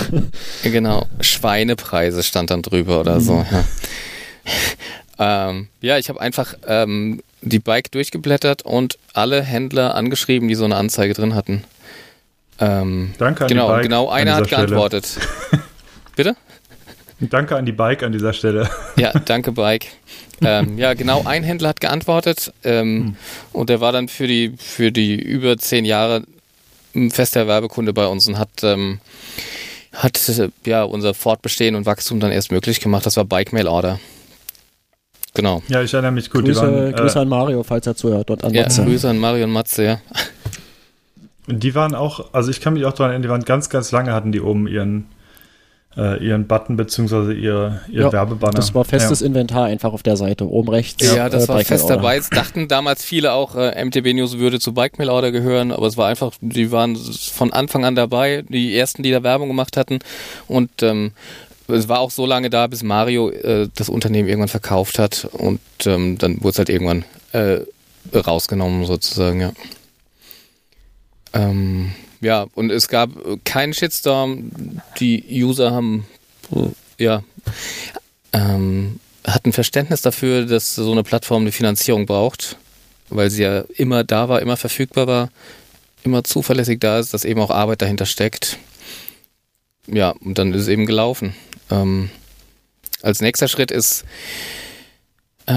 Genau, 0.62 1.06
Schweinepreise 1.20 2.22
stand 2.22 2.50
dann 2.50 2.62
drüber 2.62 3.00
oder 3.00 3.20
so. 3.20 3.44
Ja, 3.50 3.64
ähm, 5.50 5.68
ja 5.80 5.98
ich 5.98 6.08
habe 6.08 6.20
einfach 6.20 6.54
ähm, 6.66 7.22
die 7.42 7.58
Bike 7.58 7.90
durchgeblättert 7.90 8.62
und 8.62 8.98
alle 9.14 9.42
Händler 9.42 9.94
angeschrieben, 9.94 10.48
die 10.48 10.54
so 10.54 10.64
eine 10.64 10.76
Anzeige 10.76 11.14
drin 11.14 11.34
hatten. 11.34 11.64
Ähm, 12.60 13.14
Danke 13.18 13.44
an 13.44 13.48
die 13.48 13.54
genau, 13.54 13.68
Bike 13.68 13.82
genau 13.82 14.08
einer 14.10 14.34
hat 14.36 14.46
Stelle. 14.46 14.66
geantwortet. 14.66 15.18
Bitte? 16.20 16.36
Danke 17.18 17.56
an 17.56 17.64
die 17.64 17.72
Bike 17.72 18.02
an 18.02 18.12
dieser 18.12 18.34
Stelle. 18.34 18.68
Ja, 18.96 19.12
danke 19.24 19.52
Bike. 19.52 19.86
ähm, 20.42 20.76
ja, 20.76 20.92
genau 20.92 21.24
ein 21.24 21.42
Händler 21.42 21.70
hat 21.70 21.80
geantwortet 21.80 22.52
ähm, 22.62 23.16
und 23.54 23.70
der 23.70 23.80
war 23.80 23.92
dann 23.92 24.08
für 24.08 24.26
die 24.26 24.52
für 24.58 24.92
die 24.92 25.14
über 25.14 25.56
zehn 25.56 25.86
Jahre 25.86 26.24
ein 26.94 27.10
fester 27.10 27.46
Werbekunde 27.46 27.94
bei 27.94 28.06
uns 28.06 28.28
und 28.28 28.38
hat 28.38 28.50
ähm, 28.62 29.00
hat 29.94 30.20
ja 30.66 30.82
unser 30.82 31.14
Fortbestehen 31.14 31.74
und 31.74 31.86
Wachstum 31.86 32.20
dann 32.20 32.32
erst 32.32 32.52
möglich 32.52 32.80
gemacht. 32.80 33.06
Das 33.06 33.16
war 33.16 33.24
Bike 33.24 33.54
Mail 33.54 33.66
Order. 33.66 33.98
Genau. 35.32 35.62
Ja, 35.68 35.80
ich 35.80 35.94
erinnere 35.94 36.12
mich 36.12 36.28
gut. 36.28 36.44
Grüße, 36.44 36.60
die 36.60 36.66
waren, 36.66 36.92
Grüße 36.92 37.18
äh, 37.18 37.22
an 37.22 37.28
Mario, 37.28 37.62
falls 37.62 37.86
er 37.86 37.96
zuhört 37.96 38.30
und 38.30 38.44
an 38.44 38.52
Ja, 38.52 38.64
Matze. 38.64 38.84
Grüße 38.84 39.08
an 39.08 39.18
Mario 39.18 39.44
und 39.44 39.52
Matze, 39.52 39.84
ja. 39.84 40.00
die 41.46 41.74
waren 41.74 41.94
auch, 41.94 42.34
also 42.34 42.50
ich 42.50 42.60
kann 42.60 42.74
mich 42.74 42.84
auch 42.84 42.92
daran 42.92 43.12
erinnern, 43.12 43.22
die 43.22 43.28
waren 43.30 43.44
ganz, 43.44 43.70
ganz 43.70 43.90
lange, 43.92 44.12
hatten 44.12 44.32
die 44.32 44.40
oben 44.40 44.66
ihren, 44.66 45.06
äh, 45.96 46.24
ihren 46.24 46.46
Button 46.46 46.76
beziehungsweise 46.76 47.32
ihr, 47.32 47.80
ihr 47.88 48.02
Ja, 48.02 48.12
Werbebanner. 48.12 48.54
Das 48.54 48.74
war 48.74 48.84
festes 48.84 49.20
Ja. 49.20 49.26
Inventar 49.26 49.64
einfach 49.64 49.92
auf 49.92 50.02
der 50.02 50.16
Seite, 50.16 50.48
oben 50.48 50.68
rechts. 50.68 51.04
Ja, 51.04 51.28
das 51.28 51.44
äh, 51.44 51.48
war 51.48 51.56
Bike 51.56 51.66
fest 51.66 51.84
Order. 51.84 51.96
dabei. 51.96 52.16
Es 52.16 52.30
dachten 52.30 52.68
damals 52.68 53.04
viele 53.04 53.32
auch, 53.32 53.56
äh, 53.56 53.84
MTB 53.84 54.14
News 54.14 54.38
würde 54.38 54.60
zu 54.60 54.72
Bike 54.72 54.98
Mail 54.98 55.10
Order 55.10 55.32
gehören, 55.32 55.72
aber 55.72 55.86
es 55.86 55.96
war 55.96 56.08
einfach, 56.08 56.32
die 56.40 56.70
waren 56.70 56.96
von 56.96 57.52
Anfang 57.52 57.84
an 57.84 57.96
dabei, 57.96 58.44
die 58.48 58.76
ersten, 58.76 59.02
die 59.02 59.10
da 59.10 59.22
Werbung 59.22 59.48
gemacht 59.48 59.76
hatten. 59.76 59.98
Und 60.46 60.70
ähm, 60.82 61.12
es 61.66 61.88
war 61.88 62.00
auch 62.00 62.10
so 62.10 62.26
lange 62.26 62.50
da, 62.50 62.66
bis 62.66 62.82
Mario 62.82 63.30
äh, 63.30 63.68
das 63.74 63.88
Unternehmen 63.88 64.28
irgendwann 64.28 64.48
verkauft 64.48 64.98
hat 64.98 65.28
und 65.32 65.60
ähm, 65.86 66.18
dann 66.18 66.38
wurde 66.42 66.50
es 66.50 66.58
halt 66.58 66.68
irgendwann 66.68 67.04
äh, 67.32 67.60
rausgenommen 68.16 68.86
sozusagen, 68.86 69.40
ja. 69.40 69.52
Ähm, 71.32 71.92
ja, 72.20 72.46
und 72.54 72.70
es 72.70 72.88
gab 72.88 73.10
äh, 73.16 73.36
keinen 73.44 73.74
Shitstorm. 73.74 74.50
Die 74.98 75.24
User 75.42 75.72
haben 75.72 76.06
äh, 76.52 77.02
ja 77.02 77.22
ähm, 78.32 79.00
hatten 79.26 79.52
Verständnis 79.52 80.02
dafür, 80.02 80.46
dass 80.46 80.74
so 80.74 80.92
eine 80.92 81.02
Plattform 81.02 81.42
eine 81.42 81.52
Finanzierung 81.52 82.06
braucht, 82.06 82.56
weil 83.08 83.30
sie 83.30 83.42
ja 83.42 83.64
immer 83.76 84.04
da 84.04 84.28
war, 84.28 84.40
immer 84.40 84.56
verfügbar 84.56 85.06
war, 85.06 85.30
immer 86.02 86.24
zuverlässig 86.24 86.80
da 86.80 86.98
ist, 86.98 87.12
dass 87.12 87.24
eben 87.24 87.40
auch 87.40 87.50
Arbeit 87.50 87.82
dahinter 87.82 88.06
steckt. 88.06 88.58
Ja, 89.86 90.10
und 90.10 90.38
dann 90.38 90.54
ist 90.54 90.62
es 90.62 90.68
eben 90.68 90.86
gelaufen. 90.86 91.34
Ähm, 91.70 92.10
als 93.02 93.20
nächster 93.20 93.48
Schritt 93.48 93.70
ist 93.70 94.04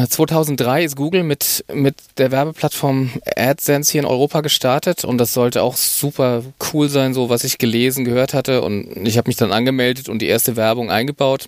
2003 0.10 0.84
ist 0.84 0.96
Google 0.96 1.24
mit, 1.24 1.66
mit 1.72 1.96
der 2.18 2.32
Werbeplattform 2.32 3.12
AdSense 3.36 3.92
hier 3.92 4.02
in 4.02 4.08
Europa 4.08 4.42
gestartet 4.42 5.06
und 5.06 5.18
das 5.18 5.34
sollte 5.34 5.62
auch 5.62 5.76
super 5.76 6.44
cool 6.72 6.90
sein, 6.90 7.14
so 7.14 7.30
was 7.30 7.44
ich 7.44 7.58
gelesen, 7.58 8.06
gehört 8.06 8.34
hatte 8.34 8.62
und 8.62 9.08
ich 9.08 9.18
habe 9.18 9.30
mich 9.30 9.36
dann 9.36 9.52
angemeldet 9.52 10.10
und 10.10 10.20
die 10.20 10.28
erste 10.28 10.56
Werbung 10.56 10.90
eingebaut. 10.90 11.48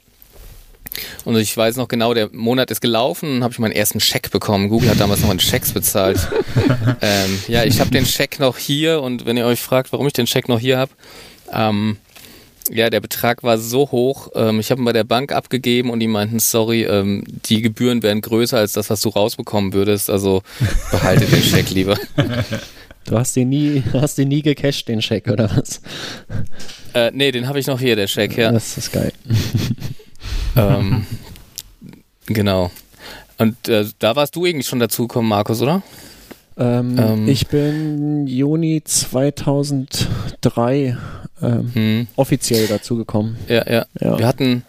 Und 1.25 1.35
ich 1.35 1.55
weiß 1.55 1.75
noch 1.75 1.87
genau, 1.87 2.13
der 2.13 2.29
Monat 2.31 2.71
ist 2.71 2.81
gelaufen 2.81 3.37
und 3.37 3.43
habe 3.43 3.51
ich 3.51 3.59
meinen 3.59 3.73
ersten 3.73 3.99
Scheck 3.99 4.31
bekommen. 4.31 4.69
Google 4.69 4.89
hat 4.89 4.99
damals 4.99 5.21
noch 5.21 5.31
in 5.31 5.39
Schecks 5.39 5.73
bezahlt. 5.73 6.19
ähm, 7.01 7.39
ja, 7.47 7.63
ich 7.63 7.79
habe 7.79 7.89
den 7.89 8.05
Scheck 8.05 8.39
noch 8.39 8.57
hier 8.57 9.01
und 9.01 9.25
wenn 9.25 9.35
ihr 9.35 9.45
euch 9.45 9.59
fragt, 9.59 9.91
warum 9.91 10.07
ich 10.07 10.13
den 10.13 10.27
Scheck 10.27 10.47
noch 10.47 10.59
hier 10.59 10.77
habe, 10.77 10.91
ähm, 11.51 11.97
ja, 12.71 12.89
der 12.89 12.99
Betrag 12.99 13.43
war 13.43 13.57
so 13.57 13.91
hoch. 13.91 14.29
Ähm, 14.35 14.59
ich 14.59 14.71
habe 14.71 14.81
ihn 14.81 14.85
bei 14.85 14.93
der 14.93 15.03
Bank 15.03 15.31
abgegeben 15.31 15.89
und 15.89 15.99
die 15.99 16.07
meinten, 16.07 16.39
sorry, 16.39 16.83
ähm, 16.83 17.23
die 17.45 17.61
Gebühren 17.61 18.03
wären 18.03 18.21
größer 18.21 18.57
als 18.57 18.73
das, 18.73 18.89
was 18.89 19.01
du 19.01 19.09
rausbekommen 19.09 19.73
würdest. 19.73 20.09
Also 20.09 20.41
behalte 20.91 21.25
den 21.25 21.41
Scheck 21.41 21.69
lieber. 21.69 21.97
Du 23.05 23.17
hast 23.17 23.35
den 23.35 23.49
nie, 23.49 23.83
hast 23.93 24.17
den 24.17 24.29
nie 24.29 24.41
gecached, 24.41 24.87
den 24.87 25.01
Scheck, 25.01 25.27
oder 25.27 25.49
was? 25.55 25.81
Äh, 26.93 27.11
nee, 27.13 27.31
den 27.31 27.47
habe 27.47 27.59
ich 27.59 27.67
noch 27.67 27.79
hier, 27.79 27.95
der 27.95 28.07
Scheck, 28.07 28.35
ja. 28.35 28.51
Das 28.51 28.77
ist 28.77 28.91
geil. 28.91 29.13
ähm, 30.55 31.05
genau. 32.25 32.71
Und 33.37 33.67
äh, 33.67 33.85
da 33.99 34.15
warst 34.15 34.35
du 34.35 34.45
irgendwie 34.45 34.65
schon 34.65 34.79
dazugekommen, 34.79 35.29
Markus, 35.29 35.61
oder? 35.61 35.83
Ähm, 36.57 36.97
Ähm. 36.97 37.27
ich 37.27 37.47
bin 37.47 38.27
Juni 38.27 38.81
2003 38.83 40.97
ähm, 41.45 41.71
Hm. 41.73 42.07
offiziell 42.15 42.67
dazugekommen. 42.67 43.37
Ja, 43.47 43.69
ja, 43.71 43.85
Ja. 43.99 44.17
Wir 44.19 44.27
hatten, 44.27 44.63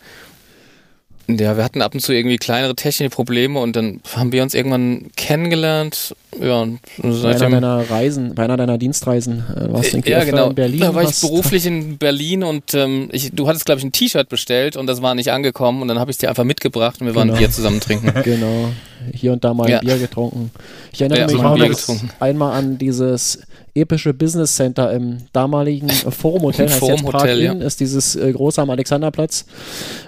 ja, 1.29 1.57
wir 1.57 1.65
hatten 1.65 1.83
ab 1.83 1.93
und 1.93 1.99
zu 2.01 2.13
irgendwie 2.13 2.37
kleinere 2.37 2.77
technische 2.77 3.11
Probleme 3.11 3.59
und 3.59 3.75
dann 3.75 4.01
haben 4.15 4.31
wir 4.31 4.45
uns 4.45 4.55
irgendwann 4.55 5.07
kennengelernt. 5.17 6.15
Ja, 6.41 6.61
und 6.63 6.79
Bei 7.03 7.35
einer 7.35 7.51
deiner 7.51 7.91
Reisen, 7.91 8.35
bei 8.37 8.45
einer 8.45 8.57
deiner 8.57 8.79
Dienstreisen. 8.79 9.43
Äh, 9.57 9.67
Du 9.67 9.73
warst 9.73 9.93
irgendwie 9.93 10.11
ja, 10.13 10.23
genau. 10.23 10.51
in 10.51 10.55
Berlin. 10.55 10.81
da 10.81 10.95
war 10.95 11.03
ich 11.03 11.21
beruflich 11.21 11.67
in 11.67 11.99
Berlin 11.99 12.45
und 12.45 12.75
ähm, 12.75 13.09
ich, 13.11 13.33
du 13.33 13.49
hattest, 13.49 13.65
glaube 13.67 13.81
ich, 13.81 13.85
ein 13.85 13.91
T-Shirt 13.91 14.29
bestellt 14.29 14.77
und 14.77 14.87
das 14.87 15.03
war 15.03 15.17
nicht 15.17 15.33
angekommen 15.33 15.83
und 15.83 15.89
dann 15.89 15.99
habe 15.99 16.13
ich 16.13 16.15
es 16.15 16.19
dir 16.19 16.29
einfach 16.29 16.45
mitgebracht 16.45 17.01
und 17.01 17.09
wir 17.09 17.17
waren 17.17 17.27
Genau. 17.29 17.39
Bier 17.41 17.51
zusammen 17.51 17.81
trinken. 17.81 18.13
Genau. 18.23 18.69
Hier 19.13 19.33
und 19.33 19.43
da 19.43 19.53
mal 19.53 19.69
Ja. 19.69 19.79
ein 19.81 19.85
Bier 19.87 19.99
getrunken. 19.99 20.53
Ich 20.93 21.01
erinnere 21.01 21.21
Ja, 21.21 21.27
mich 21.27 21.37
so 21.81 21.93
getrunken. 21.95 22.11
einmal 22.21 22.53
an 22.57 22.79
dieses 22.79 23.41
epische 23.77 24.15
Business 24.15 24.57
Center 24.57 24.93
im 24.93 25.19
damaligen 25.33 25.89
Forum 26.11 26.43
Hotel, 26.43 26.69
heißt 26.69 26.79
Forum 26.79 26.97
jetzt 26.97 27.07
Prag 27.07 27.23
Hotel, 27.23 27.41
Inn, 27.43 27.61
ist 27.61 27.81
dieses 27.81 28.17
äh, 28.17 28.33
große 28.33 28.61
am 28.61 28.71
Alexanderplatz 28.71 29.47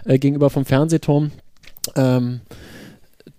äh, 0.05 0.19
gegenüber 0.19 0.51
vom 0.51 0.65
Fernsehturm. 0.65 1.31
Ähm, 1.97 2.41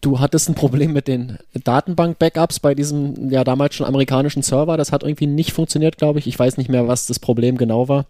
du 0.01 0.19
hattest 0.19 0.49
ein 0.49 0.55
Problem 0.55 0.93
mit 0.93 1.07
den 1.07 1.37
Datenbank-Backups 1.63 2.59
bei 2.59 2.75
diesem 2.75 3.29
ja 3.29 3.43
damals 3.43 3.75
schon 3.75 3.85
amerikanischen 3.85 4.41
Server. 4.41 4.77
Das 4.77 4.91
hat 4.91 5.03
irgendwie 5.03 5.27
nicht 5.27 5.51
funktioniert, 5.51 5.97
glaube 5.97 6.19
ich. 6.19 6.27
Ich 6.27 6.37
weiß 6.37 6.57
nicht 6.57 6.69
mehr, 6.69 6.87
was 6.87 7.07
das 7.07 7.19
Problem 7.19 7.57
genau 7.57 7.87
war. 7.87 8.05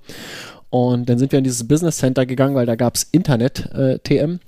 Und 0.69 1.09
dann 1.09 1.17
sind 1.17 1.31
wir 1.31 1.39
in 1.39 1.43
dieses 1.43 1.67
Business 1.67 1.97
Center 1.97 2.25
gegangen, 2.25 2.53
weil 2.53 2.67
da 2.67 2.75
gab's 2.75 3.07
Internet, 3.11 3.71
äh, 3.73 3.97
TM. 3.99 4.33
Und 4.33 4.39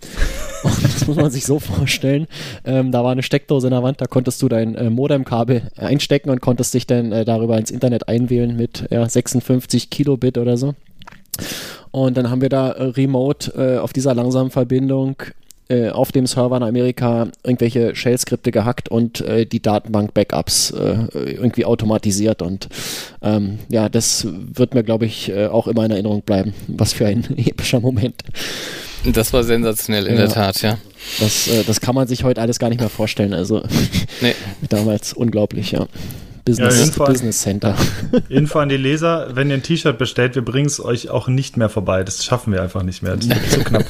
Das 1.01 1.07
muss 1.07 1.17
man 1.17 1.31
sich 1.31 1.45
so 1.45 1.59
vorstellen. 1.59 2.27
Ähm, 2.63 2.91
da 2.91 3.03
war 3.03 3.11
eine 3.11 3.23
Steckdose 3.23 3.67
in 3.67 3.71
der 3.71 3.81
Wand, 3.81 3.99
da 4.01 4.05
konntest 4.05 4.39
du 4.41 4.47
dein 4.49 4.75
äh, 4.75 4.89
Modemkabel 4.91 5.63
einstecken 5.77 6.29
und 6.29 6.41
konntest 6.41 6.73
dich 6.75 6.85
dann 6.85 7.11
äh, 7.11 7.25
darüber 7.25 7.57
ins 7.57 7.71
Internet 7.71 8.07
einwählen 8.07 8.55
mit 8.55 8.85
ja, 8.91 9.07
56 9.07 9.89
Kilobit 9.89 10.37
oder 10.37 10.57
so. 10.57 10.75
Und 11.89 12.17
dann 12.17 12.29
haben 12.29 12.41
wir 12.41 12.49
da 12.49 12.69
äh, 12.71 12.83
remote 12.83 13.51
äh, 13.57 13.77
auf 13.79 13.93
dieser 13.93 14.13
langsamen 14.13 14.51
Verbindung 14.51 15.15
äh, 15.69 15.89
auf 15.89 16.11
dem 16.11 16.27
Server 16.27 16.57
in 16.57 16.63
Amerika 16.63 17.29
irgendwelche 17.43 17.95
Shell-Skripte 17.95 18.51
gehackt 18.51 18.89
und 18.89 19.21
äh, 19.21 19.45
die 19.45 19.61
Datenbank-Backups 19.61 20.71
äh, 20.71 20.97
irgendwie 21.13 21.65
automatisiert. 21.65 22.41
Und 22.43 22.67
ähm, 23.23 23.57
ja, 23.69 23.89
das 23.89 24.27
wird 24.29 24.75
mir, 24.75 24.83
glaube 24.83 25.05
ich, 25.07 25.29
äh, 25.29 25.47
auch 25.47 25.67
immer 25.67 25.83
in 25.85 25.91
Erinnerung 25.91 26.21
bleiben. 26.21 26.53
Was 26.67 26.93
für 26.93 27.07
ein 27.07 27.25
epischer 27.37 27.79
Moment. 27.79 28.21
Das 29.03 29.33
war 29.33 29.43
sensationell, 29.43 30.05
in 30.05 30.13
Ja. 30.13 30.19
der 30.25 30.29
Tat, 30.29 30.61
ja. 30.61 30.77
Das, 31.19 31.47
äh, 31.47 31.63
das 31.63 31.81
kann 31.81 31.95
man 31.95 32.07
sich 32.07 32.23
heute 32.23 32.41
alles 32.41 32.59
gar 32.59 32.69
nicht 32.69 32.79
mehr 32.79 32.89
vorstellen. 32.89 33.33
Also 33.33 33.63
Nee. 34.21 34.35
damals 34.69 35.13
unglaublich, 35.13 35.71
ja. 35.71 35.87
Business, 36.45 36.73
Ja, 36.75 36.79
jedenfalls- 36.81 37.09
Business 37.09 37.41
Center. 37.41 37.75
Info 38.29 38.59
an 38.59 38.69
die 38.69 38.77
Leser, 38.77 39.35
wenn 39.35 39.49
ihr 39.49 39.55
ein 39.57 39.63
T-Shirt 39.63 39.97
bestellt, 39.97 40.33
wir 40.35 40.43
bringen 40.43 40.65
es 40.67 40.83
euch 40.83 41.09
auch 41.09 41.27
nicht 41.27 41.55
mehr 41.57 41.69
vorbei. 41.69 42.03
Das 42.03 42.25
schaffen 42.25 42.51
wir 42.53 42.61
einfach 42.63 42.81
nicht 42.83 43.03
mehr. 43.03 43.15
Das 43.15 43.25
ist 43.27 43.51
zu 43.51 43.59
knapp. 43.63 43.85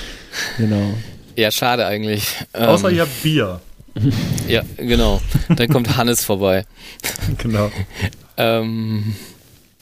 genau. 0.58 0.94
Ja, 1.36 1.50
schade 1.50 1.86
eigentlich. 1.86 2.24
Ähm, 2.54 2.64
Außer 2.68 2.90
ihr 2.90 3.02
habt 3.02 3.22
Bier. 3.22 3.60
Ja, 4.48 4.62
genau. 4.76 5.20
Dann 5.48 5.68
kommt 5.68 5.96
Hannes 5.96 6.24
vorbei. 6.24 6.64
Genau. 7.38 7.70
Ähm, 8.36 9.14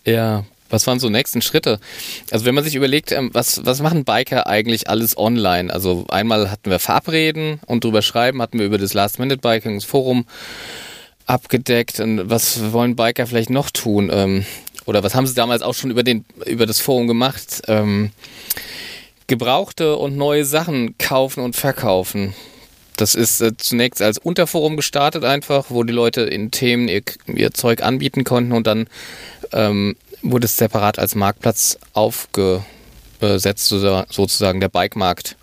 ja, 0.04 0.44
was 0.70 0.86
waren 0.86 1.00
so 1.00 1.08
nächsten 1.08 1.42
Schritte? 1.42 1.80
Also 2.30 2.44
wenn 2.44 2.54
man 2.54 2.64
sich 2.64 2.74
überlegt, 2.74 3.12
ähm, 3.12 3.30
was, 3.32 3.64
was 3.64 3.80
machen 3.80 4.04
Biker 4.04 4.46
eigentlich 4.46 4.88
alles 4.88 5.16
online? 5.16 5.72
Also 5.72 6.04
einmal 6.08 6.50
hatten 6.50 6.70
wir 6.70 6.78
Verabreden 6.78 7.60
und 7.66 7.84
drüber 7.84 8.02
schreiben, 8.02 8.42
hatten 8.42 8.58
wir 8.58 8.66
über 8.66 8.78
das 8.78 8.94
Last-Minute-Bikings-Forum 8.94 10.26
abgedeckt. 11.26 12.00
Und 12.00 12.28
was 12.30 12.72
wollen 12.72 12.96
Biker 12.96 13.26
vielleicht 13.26 13.50
noch 13.50 13.70
tun? 13.70 14.10
Ähm, 14.12 14.44
oder 14.86 15.02
was 15.02 15.14
haben 15.14 15.26
sie 15.26 15.34
damals 15.34 15.62
auch 15.62 15.74
schon 15.74 15.90
über, 15.90 16.02
den, 16.02 16.24
über 16.46 16.66
das 16.66 16.80
Forum 16.80 17.06
gemacht? 17.06 17.62
Ähm, 17.68 18.10
gebrauchte 19.26 19.96
und 19.96 20.16
neue 20.16 20.44
Sachen 20.44 20.96
kaufen 20.98 21.44
und 21.44 21.54
verkaufen. 21.54 22.34
Das 22.96 23.14
ist 23.14 23.40
äh, 23.40 23.56
zunächst 23.56 24.02
als 24.02 24.18
Unterforum 24.18 24.76
gestartet 24.76 25.24
einfach, 25.24 25.66
wo 25.68 25.84
die 25.84 25.92
Leute 25.92 26.22
in 26.22 26.50
Themen 26.50 26.88
ihr, 26.88 27.02
ihr 27.26 27.52
Zeug 27.52 27.82
anbieten 27.82 28.24
konnten 28.24 28.52
und 28.52 28.66
dann 28.66 28.88
ähm, 29.52 29.96
wurde 30.22 30.46
es 30.46 30.56
separat 30.56 30.98
als 30.98 31.14
Marktplatz 31.14 31.78
aufgesetzt, 31.92 33.68
so- 33.68 34.04
sozusagen 34.10 34.60
der 34.60 34.68
Bikemarkt. 34.68 35.36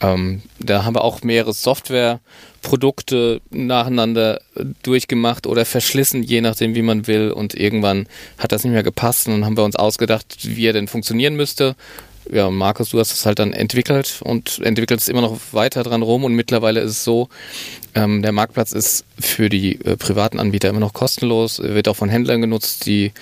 Ähm, 0.00 0.42
da 0.58 0.84
haben 0.84 0.94
wir 0.96 1.04
auch 1.04 1.22
mehrere 1.22 1.52
Softwareprodukte 1.54 3.40
nacheinander 3.50 4.40
äh, 4.56 4.64
durchgemacht 4.82 5.46
oder 5.46 5.64
verschlissen, 5.64 6.22
je 6.22 6.40
nachdem, 6.40 6.74
wie 6.74 6.82
man 6.82 7.06
will. 7.06 7.30
Und 7.30 7.54
irgendwann 7.54 8.06
hat 8.38 8.52
das 8.52 8.64
nicht 8.64 8.72
mehr 8.72 8.82
gepasst 8.82 9.26
und 9.28 9.34
dann 9.34 9.44
haben 9.44 9.56
wir 9.56 9.64
uns 9.64 9.76
ausgedacht, 9.76 10.38
wie 10.42 10.66
er 10.66 10.72
denn 10.72 10.88
funktionieren 10.88 11.36
müsste. 11.36 11.76
Ja, 12.32 12.50
Markus, 12.50 12.90
du 12.90 12.98
hast 12.98 13.12
es 13.12 13.26
halt 13.26 13.38
dann 13.38 13.52
entwickelt 13.52 14.20
und 14.24 14.58
entwickelst 14.62 15.08
immer 15.08 15.20
noch 15.20 15.38
weiter 15.52 15.82
dran 15.82 16.02
rum 16.02 16.24
und 16.24 16.34
mittlerweile 16.34 16.80
ist 16.80 16.90
es 16.92 17.04
so, 17.04 17.28
ähm, 17.94 18.22
der 18.22 18.32
Marktplatz 18.32 18.72
ist 18.72 19.04
für 19.18 19.48
die 19.48 19.80
äh, 19.84 19.96
privaten 19.96 20.40
Anbieter 20.40 20.68
immer 20.70 20.80
noch 20.80 20.94
kostenlos, 20.94 21.60
wird 21.60 21.86
auch 21.88 21.96
von 21.96 22.08
Händlern 22.08 22.40
genutzt, 22.40 22.86
die 22.86 23.12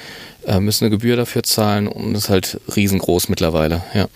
äh, 0.46 0.60
müssen 0.60 0.84
eine 0.84 0.90
Gebühr 0.90 1.16
dafür 1.16 1.42
zahlen 1.42 1.88
und 1.88 2.14
ist 2.14 2.28
halt 2.28 2.60
riesengroß 2.74 3.28
mittlerweile, 3.28 3.82
ja. 3.94 4.06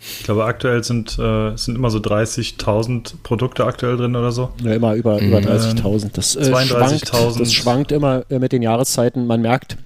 Ich 0.00 0.24
glaube, 0.24 0.44
aktuell 0.44 0.84
sind, 0.84 1.18
äh, 1.18 1.56
sind 1.56 1.74
immer 1.74 1.90
so 1.90 1.98
30.000 1.98 3.14
Produkte 3.24 3.64
aktuell 3.64 3.96
drin 3.96 4.14
oder 4.14 4.30
so. 4.30 4.50
Ja, 4.62 4.72
immer 4.74 4.94
über, 4.94 5.18
über 5.20 5.40
Mhm. 5.40 5.46
30.000. 5.46 6.10
Das, 6.12 6.36
äh, 6.36 6.40
32.000. 6.52 7.06
schwankt, 7.08 7.40
das 7.40 7.52
schwankt 7.52 7.92
immer 7.92 8.24
äh, 8.30 8.38
mit 8.38 8.52
den 8.52 8.62
Jahreszeiten. 8.62 9.26
Man 9.26 9.42
merkt, 9.42 9.76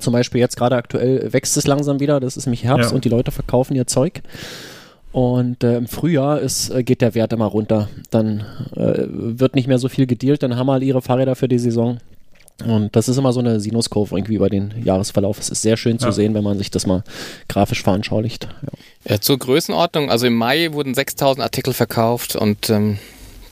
zum 0.00 0.12
Beispiel 0.12 0.40
jetzt 0.40 0.56
gerade 0.56 0.76
aktuell 0.76 1.32
wächst 1.32 1.56
es 1.56 1.66
langsam 1.66 2.00
wieder. 2.00 2.20
Das 2.20 2.36
ist 2.36 2.46
nämlich 2.46 2.64
Herbst 2.64 2.90
Ja. 2.90 2.94
und 2.94 3.04
die 3.04 3.08
Leute 3.08 3.30
verkaufen 3.30 3.74
ihr 3.76 3.86
Zeug. 3.86 4.22
Und 5.12 5.64
äh, 5.64 5.76
im 5.78 5.86
Frühjahr 5.86 6.40
ist, 6.40 6.68
äh, 6.70 6.82
geht 6.82 7.00
der 7.00 7.14
Wert 7.14 7.32
immer 7.32 7.46
runter. 7.46 7.88
Dann 8.10 8.40
äh, 8.76 9.04
wird 9.08 9.54
nicht 9.54 9.66
mehr 9.68 9.78
so 9.78 9.88
viel 9.88 10.06
gedealt, 10.06 10.42
dann 10.42 10.56
haben 10.56 10.68
alle 10.68 10.84
ihre 10.84 11.00
Fahrräder 11.00 11.34
für 11.36 11.48
die 11.48 11.58
Saison. 11.58 11.98
Und 12.64 12.96
das 12.96 13.08
ist 13.08 13.16
immer 13.18 13.32
so 13.34 13.40
eine 13.40 13.60
Sinuskurve 13.60 14.16
irgendwie 14.16 14.34
über 14.34 14.48
den 14.48 14.72
Jahresverlauf. 14.82 15.38
Es 15.38 15.48
ist 15.50 15.60
sehr 15.62 15.76
schön 15.76 15.98
zu 15.98 16.06
Ja. 16.06 16.12
sehen, 16.12 16.34
wenn 16.34 16.44
man 16.44 16.56
sich 16.58 16.70
das 16.70 16.86
mal 16.86 17.02
grafisch 17.48 17.82
veranschaulicht. 17.82 18.48
Ja. 18.62 19.12
Ja, 19.14 19.20
zur 19.20 19.38
Größenordnung, 19.38 20.10
also 20.10 20.26
im 20.26 20.34
Mai 20.34 20.72
wurden 20.72 20.94
6000 20.94 21.42
Artikel 21.44 21.72
verkauft 21.74 22.34
und 22.36 22.68
ähm, 22.70 22.98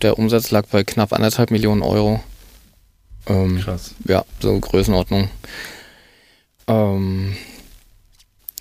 der 0.02 0.18
Umsatz 0.18 0.50
lag 0.50 0.66
bei 0.70 0.84
knapp 0.84 1.12
anderthalb 1.12 1.50
Millionen 1.50 1.82
Euro. 1.82 2.20
Ähm, 3.26 3.60
Krass. 3.60 3.94
ja, 4.06 4.24
so 4.40 4.58
Größenordnung. 4.58 5.28
Ähm, 6.66 7.36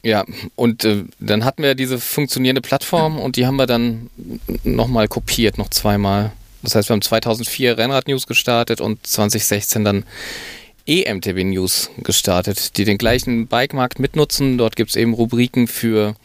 ja, 0.04 0.26
und 0.56 0.84
äh, 0.84 1.06
dann 1.20 1.45
hatten 1.45 1.64
wir 1.64 1.76
diese 1.76 1.97
funktionierende 1.99 2.62
Plattform 2.62 3.20
und 3.20 3.38
die 3.38 3.45
haben 3.45 3.56
wir 3.56 3.68
dann 3.68 4.10
nochmal 4.64 5.08
kopiert, 5.08 5.58
noch 5.58 5.70
zweimal. 5.70 6.34
Das 6.62 6.76
heißt, 6.76 6.89
wir 6.89 6.93
haben 6.93 7.01
2004 7.01 7.78
Rennrad 7.78 8.08
News 8.08 8.28
gestartet 8.28 8.82
und 8.82 9.06
2016 9.06 9.84
dann 9.84 10.06
EMTB 10.86 11.43
News 11.45 11.89
gestartet, 11.97 12.78
die 12.78 12.84
den 12.84 12.97
gleichen 12.97 13.47
Bikemarkt 13.47 13.99
mitnutzen. 13.99 14.58
Dort 14.58 14.76
gibt 14.76 14.89
es 14.89 14.95
eben 14.97 15.14
Rubriken 15.14 15.68
für 15.68 16.16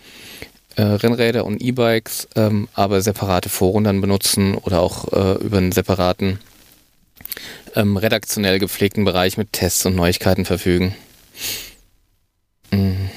äh, 0.75 0.83
Rennräder 0.83 1.45
und 1.45 1.63
E-Bikes, 1.63 2.29
ähm, 2.35 2.69
aber 2.75 3.01
separate 3.01 3.49
Foren 3.49 3.85
dann 3.85 4.01
benutzen 4.01 4.55
oder 4.55 4.81
auch 4.81 5.13
äh, 5.13 5.45
über 5.45 5.59
einen 5.59 5.73
separaten 5.73 6.41
ähm, 7.77 7.97
redaktionell 7.97 8.59
gepflegten 8.59 9.05
Bereich 9.05 9.37
mit 9.37 9.53
Tests 9.53 9.87
und 9.87 9.95
Neuigkeiten 9.95 10.45
verfügen. 10.45 10.95
Mhm. 12.71 13.11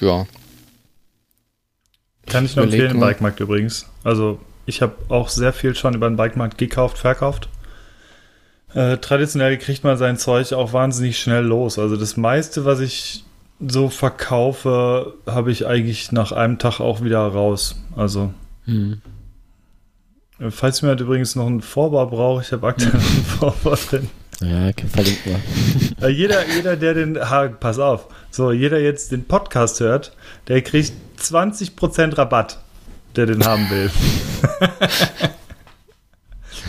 Ja, 0.00 0.26
Kann 2.26 2.44
ich 2.46 2.56
nur 2.56 2.64
empfehlen, 2.64 2.92
im. 2.92 3.00
Bikemarkt 3.00 3.40
übrigens. 3.40 3.86
Also, 4.02 4.38
ich 4.66 4.80
habe 4.82 4.94
auch 5.08 5.28
sehr 5.28 5.52
viel 5.52 5.74
schon 5.74 5.94
über 5.94 6.08
den 6.08 6.16
Bikemarkt 6.16 6.56
gekauft, 6.58 6.96
verkauft. 6.98 7.48
Äh, 8.72 8.98
traditionell 8.98 9.58
kriegt 9.58 9.84
man 9.84 9.96
sein 9.98 10.16
Zeug 10.16 10.52
auch 10.52 10.72
wahnsinnig 10.72 11.18
schnell 11.18 11.44
los. 11.44 11.78
Also, 11.78 11.96
das 11.96 12.16
meiste, 12.16 12.64
was 12.64 12.80
ich 12.80 13.24
so 13.60 13.90
verkaufe, 13.90 15.14
habe 15.26 15.52
ich 15.52 15.66
eigentlich 15.66 16.12
nach 16.12 16.32
einem 16.32 16.58
Tag 16.58 16.80
auch 16.80 17.02
wieder 17.02 17.18
raus. 17.20 17.76
Also, 17.94 18.32
äh, 20.38 20.50
falls 20.50 20.80
jemand 20.80 21.00
übrigens 21.00 21.36
noch 21.36 21.46
einen 21.46 21.60
Vorbau 21.60 22.06
braucht, 22.06 22.46
ich 22.46 22.52
habe 22.52 22.66
aktuell 22.68 22.92
einen 22.94 23.24
Vorbau 23.24 23.74
drin. 23.74 24.08
Ja, 24.40 24.70
verlinkt 24.92 25.26
mal. 25.26 25.40
Äh, 26.02 26.08
jeder, 26.08 26.46
jeder, 26.48 26.76
der 26.76 26.94
den, 26.94 27.18
ha, 27.18 27.48
pass 27.48 27.78
auf, 27.78 28.06
so, 28.30 28.52
jeder 28.52 28.80
jetzt 28.80 29.12
den 29.12 29.24
Podcast 29.24 29.80
hört, 29.80 30.12
der 30.48 30.62
kriegt 30.62 30.92
20% 31.20 32.16
Rabatt, 32.16 32.58
der 33.16 33.26
den 33.26 33.44
haben 33.44 33.68
will. 33.68 33.90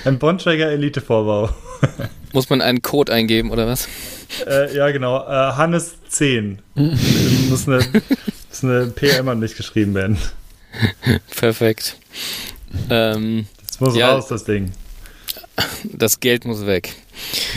Ein 0.06 0.20
Bontrager 0.20 0.70
Elite 0.70 1.00
Vorbau. 1.02 1.50
muss 2.34 2.50
man 2.50 2.62
einen 2.62 2.82
Code 2.82 3.14
eingeben 3.14 3.52
oder 3.52 3.68
was? 3.68 3.88
Äh, 4.48 4.76
ja, 4.76 4.90
genau, 4.92 5.20
äh, 5.22 5.54
Hannes 5.54 5.94
10. 6.10 6.60
muss, 6.76 7.68
eine, 7.68 7.80
muss 8.50 8.64
eine 8.64 8.88
PM 8.88 9.28
an 9.30 9.40
mich 9.40 9.56
geschrieben 9.56 9.94
werden. 9.94 10.18
Perfekt. 11.38 11.98
Ähm, 12.90 13.46
Das 13.68 13.80
muss 13.80 13.96
Ja. 13.96 14.12
raus, 14.14 14.28
das 14.28 14.44
Ding. 14.44 14.72
das 15.84 16.20
Geld 16.20 16.46
muss 16.46 16.66
weg. 16.66 16.96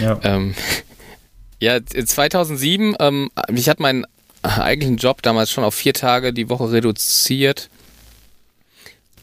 Ja. 0.01 0.19
Ähm, 0.23 0.55
ja, 1.61 1.79
2007, 1.85 2.97
ähm, 2.99 3.31
ich 3.55 3.69
hatte 3.69 3.83
meinen 3.83 4.07
eigentlichen 4.43 4.97
Job 4.97 5.23
damals 5.23 5.51
schon 5.51 5.65
auf 5.65 5.75
vier 5.75 5.95
Tage 5.95 6.33
die 6.33 6.49
Woche 6.51 6.71
reduziert. 6.71 7.71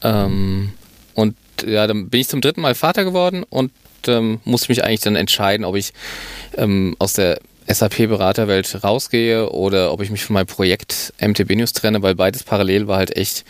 Ähm, 0.02 0.72
und 1.14 1.36
ja, 1.64 1.86
dann 1.86 2.08
bin 2.08 2.20
ich 2.20 2.28
zum 2.28 2.40
dritten 2.40 2.60
Mal 2.60 2.74
Vater 2.74 3.04
geworden 3.04 3.44
und 3.48 3.70
ähm, 4.06 4.40
musste 4.44 4.70
mich 4.70 4.84
eigentlich 4.84 5.00
dann 5.00 5.16
entscheiden, 5.16 5.64
ob 5.64 5.76
ich 5.76 5.92
ähm, 6.56 6.96
aus 6.98 7.12
der 7.12 7.38
SAP-Beraterwelt 7.68 8.82
rausgehe 8.82 9.50
oder 9.50 9.92
ob 9.92 10.02
ich 10.02 10.10
mich 10.10 10.24
von 10.24 10.34
meinem 10.34 10.46
Projekt 10.46 11.12
MTB 11.20 11.54
News 11.54 11.72
trenne, 11.72 12.02
weil 12.02 12.14
beides 12.14 12.42
parallel 12.42 12.88
war 12.88 12.96
halt 12.96 13.16
echt 13.16 13.44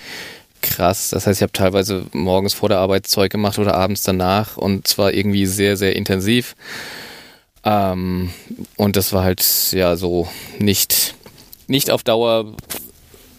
krass. 0.62 1.10
Das 1.10 1.26
heißt, 1.26 1.38
ich 1.38 1.42
habe 1.42 1.52
teilweise 1.52 2.06
morgens 2.12 2.54
vor 2.54 2.68
der 2.68 2.78
Arbeit 2.78 3.06
Zeug 3.06 3.30
gemacht 3.30 3.58
oder 3.58 3.74
abends 3.74 4.02
danach 4.02 4.56
und 4.56 4.86
zwar 4.88 5.12
irgendwie 5.12 5.46
sehr, 5.46 5.76
sehr 5.76 5.94
intensiv. 5.96 6.54
Ähm, 7.64 8.30
und 8.76 8.96
das 8.96 9.12
war 9.12 9.24
halt 9.24 9.44
ja 9.72 9.96
so 9.96 10.28
nicht, 10.58 11.14
nicht 11.66 11.90
auf 11.90 12.02
Dauer 12.02 12.54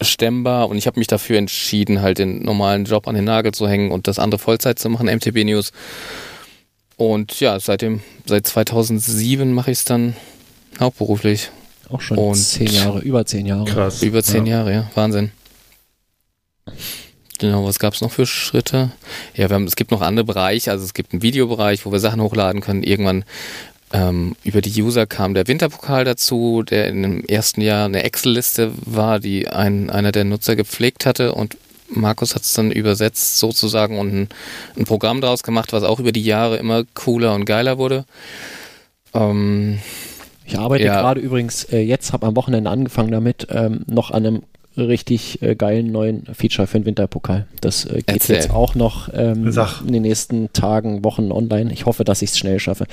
stemmbar 0.02 0.70
und 0.70 0.78
ich 0.78 0.88
habe 0.88 1.00
mich 1.00 1.08
dafür 1.08 1.38
entschieden, 1.38 2.02
halt 2.02 2.18
den 2.20 2.44
normalen 2.44 2.86
Job 2.86 3.08
an 3.08 3.16
den 3.16 3.24
Nagel 3.26 3.54
zu 3.54 3.68
hängen 3.68 3.92
und 3.92 4.08
das 4.08 4.20
andere 4.20 4.40
Vollzeit 4.40 4.80
zu 4.80 4.90
machen, 4.90 5.08
MTB 5.08 5.44
News. 5.46 5.72
Und 6.98 7.40
ja, 7.40 7.60
seitdem, 7.60 8.02
seit 8.26 8.46
2007 8.48 9.52
mache 9.54 9.72
ich 9.72 9.80
es 9.80 9.86
dann 9.86 10.16
hauptberuflich. 10.80 11.50
Auch 11.90 12.02
schon 12.02 12.18
Und- 12.18 12.36
zehn 12.36 12.68
Jahre, 12.68 13.00
über 13.00 13.26
zehn 13.26 13.46
Jahre. 13.46 13.66
Krass. 13.66 14.02
Über 14.04 14.24
zehn 14.24 14.46
ja. 14.46 14.58
Jahre, 14.58 14.74
ja, 14.74 14.92
Wahnsinn. 14.96 15.32
Genau, 17.40 17.66
was 17.66 17.80
gab 17.80 17.94
es 17.94 18.02
noch 18.02 18.12
für 18.12 18.26
Schritte? 18.26 18.92
Ja, 19.36 19.50
wir 19.50 19.56
haben, 19.56 19.66
es 19.66 19.76
gibt 19.76 19.92
noch 19.92 20.02
andere 20.02 20.26
Bereiche, 20.26 20.72
also 20.72 20.86
es 20.86 20.94
gibt 20.94 21.14
einen 21.14 21.22
Videobereich, 21.22 21.86
wo 21.86 21.92
wir 21.92 22.00
Sachen 22.00 22.22
hochladen 22.22 22.62
können. 22.62 22.84
Irgendwann 22.84 23.26
ähm, 23.92 24.36
über 24.44 24.62
die 24.62 24.82
User 24.82 25.06
kam 25.06 25.34
der 25.34 25.48
Winterpokal 25.48 26.06
dazu, 26.06 26.64
der 26.64 26.88
in 26.88 27.04
dem 27.04 27.24
ersten 27.26 27.62
Jahr 27.62 27.86
eine 27.86 28.04
Excel-Liste 28.04 28.72
war, 28.86 29.20
die 29.20 29.48
ein, 29.48 29.90
einer 29.90 30.12
der 30.12 30.24
Nutzer 30.26 30.56
gepflegt 30.56 31.06
hatte 31.06 31.34
und 31.34 31.58
Markus 31.90 32.34
hat 32.34 32.42
es 32.42 32.54
dann 32.54 32.72
übersetzt 32.72 33.38
sozusagen 33.38 34.00
und 34.00 34.14
ein, 34.14 34.30
ein, 34.78 34.86
Programm 34.86 35.22
daraus 35.22 35.44
gemacht, 35.44 35.74
was 35.74 35.84
auch 35.84 36.00
über 36.00 36.12
die 36.12 36.24
Jahre 36.24 36.58
immer 36.58 36.84
cooler 36.96 37.36
und 37.36 37.46
geiler 37.46 37.78
wurde. 37.78 38.06
Ähm, 39.14 39.80
ich 40.46 40.58
arbeite 40.58 40.86
ja. 40.86 41.02
gerade 41.02 41.22
übrigens 41.22 41.66
äh, 41.66 41.80
jetzt, 41.80 42.14
habe 42.14 42.26
am 42.26 42.36
Wochenende 42.36 42.70
angefangen 42.70 43.12
damit, 43.12 43.48
ähm, 43.50 43.86
noch 43.88 44.12
an 44.12 44.26
einem 44.26 44.44
richtig 44.78 45.42
äh, 45.42 45.56
geilen 45.56 45.92
neuen 45.92 46.26
Feature 46.34 46.68
für 46.68 46.80
den 46.80 46.86
Winterpokal. 46.86 47.48
Das 47.62 47.86
äh, 47.86 47.96
geht 47.96 48.10
Erzähl. 48.10 48.36
jetzt 48.38 48.52
auch 48.52 48.76
noch 48.76 49.10
ähm, 49.14 49.54
in 49.86 49.94
den 49.94 50.02
nächsten 50.02 50.52
Tagen, 50.54 51.04
Wochen 51.04 51.32
online. 51.32 51.72
Ich 51.72 51.86
hoffe, 51.86 52.04
dass 52.04 52.22
ich 52.22 52.32
es 52.32 52.38
schnell 52.38 52.60
schaffe. 52.60 52.86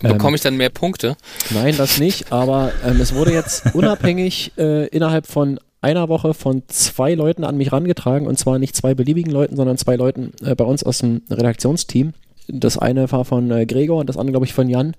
Bekomme 0.00 0.28
ähm, 0.28 0.34
ich 0.34 0.40
dann 0.40 0.56
mehr 0.56 0.70
Punkte? 0.70 1.16
Nein, 1.50 1.74
das 1.76 1.98
nicht, 1.98 2.32
aber 2.32 2.72
ähm, 2.86 3.00
es 3.00 3.14
wurde 3.14 3.32
jetzt 3.32 3.64
unabhängig 3.74 4.52
äh, 4.56 4.86
innerhalb 4.88 5.26
von 5.26 5.58
einer 5.80 6.08
Woche 6.08 6.32
von 6.32 6.62
zwei 6.68 7.14
Leuten 7.14 7.44
an 7.44 7.56
mich 7.56 7.70
rangetragen 7.70 8.26
und 8.26 8.38
zwar 8.38 8.58
nicht 8.58 8.74
zwei 8.74 8.94
beliebigen 8.94 9.30
Leuten, 9.30 9.56
sondern 9.56 9.76
zwei 9.76 9.96
Leuten 9.96 10.32
äh, 10.42 10.54
bei 10.54 10.64
uns 10.64 10.82
aus 10.82 10.98
dem 10.98 11.22
Redaktionsteam. 11.30 12.14
Das 12.48 12.78
eine 12.78 13.10
war 13.12 13.24
von 13.24 13.50
äh, 13.50 13.66
Gregor 13.66 13.98
und 13.98 14.08
das 14.08 14.16
andere, 14.16 14.32
glaube 14.32 14.46
ich, 14.46 14.54
von 14.54 14.68
Jan. 14.68 14.94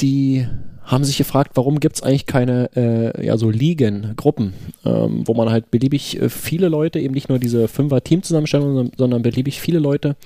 Die 0.00 0.46
haben 0.88 1.04
sich 1.04 1.18
gefragt, 1.18 1.52
warum 1.54 1.80
gibt 1.80 1.96
es 1.96 2.02
eigentlich 2.02 2.24
keine 2.24 2.70
äh, 2.74 3.26
ja, 3.26 3.36
so 3.36 3.50
Ligen, 3.50 4.14
Gruppen, 4.16 4.54
ähm, 4.86 5.22
wo 5.26 5.34
man 5.34 5.50
halt 5.50 5.70
beliebig 5.70 6.20
äh, 6.20 6.30
viele 6.30 6.68
Leute, 6.68 6.98
eben 6.98 7.12
nicht 7.12 7.28
nur 7.28 7.38
diese 7.38 7.68
Fünfer-Team-Zusammenstellung, 7.68 8.74
sondern, 8.74 8.92
sondern, 8.96 9.22
beliebig 9.22 9.60
viele 9.60 9.80
Leute 9.80 10.16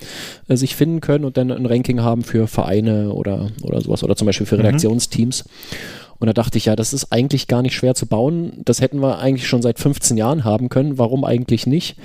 äh, 0.47 0.55
sich 0.55 0.77
finden 0.77 1.01
können 1.01 1.25
und 1.25 1.35
dann 1.35 1.51
ein 1.51 1.65
Ranking 1.65 2.01
haben 2.01 2.23
für 2.23 2.47
Vereine 2.47 3.11
oder, 3.11 3.51
oder 3.61 3.81
sowas 3.81 4.05
oder 4.05 4.15
zum 4.15 4.25
Beispiel 4.25 4.47
für 4.47 4.55
mhm. 4.55 4.61
Redaktionsteams. 4.61 5.43
Und 6.19 6.27
da 6.27 6.33
dachte 6.33 6.57
ich, 6.57 6.65
ja, 6.65 6.77
das 6.77 6.93
ist 6.93 7.11
eigentlich 7.11 7.49
gar 7.49 7.61
nicht 7.61 7.75
schwer 7.75 7.93
zu 7.93 8.05
bauen. 8.05 8.53
Das 8.63 8.79
hätten 8.79 9.01
wir 9.01 9.19
eigentlich 9.19 9.49
schon 9.49 9.61
seit 9.61 9.79
15 9.79 10.15
Jahren 10.15 10.45
haben 10.45 10.69
können. 10.69 10.97
Warum 10.97 11.25
eigentlich 11.25 11.67
nicht? 11.67 11.97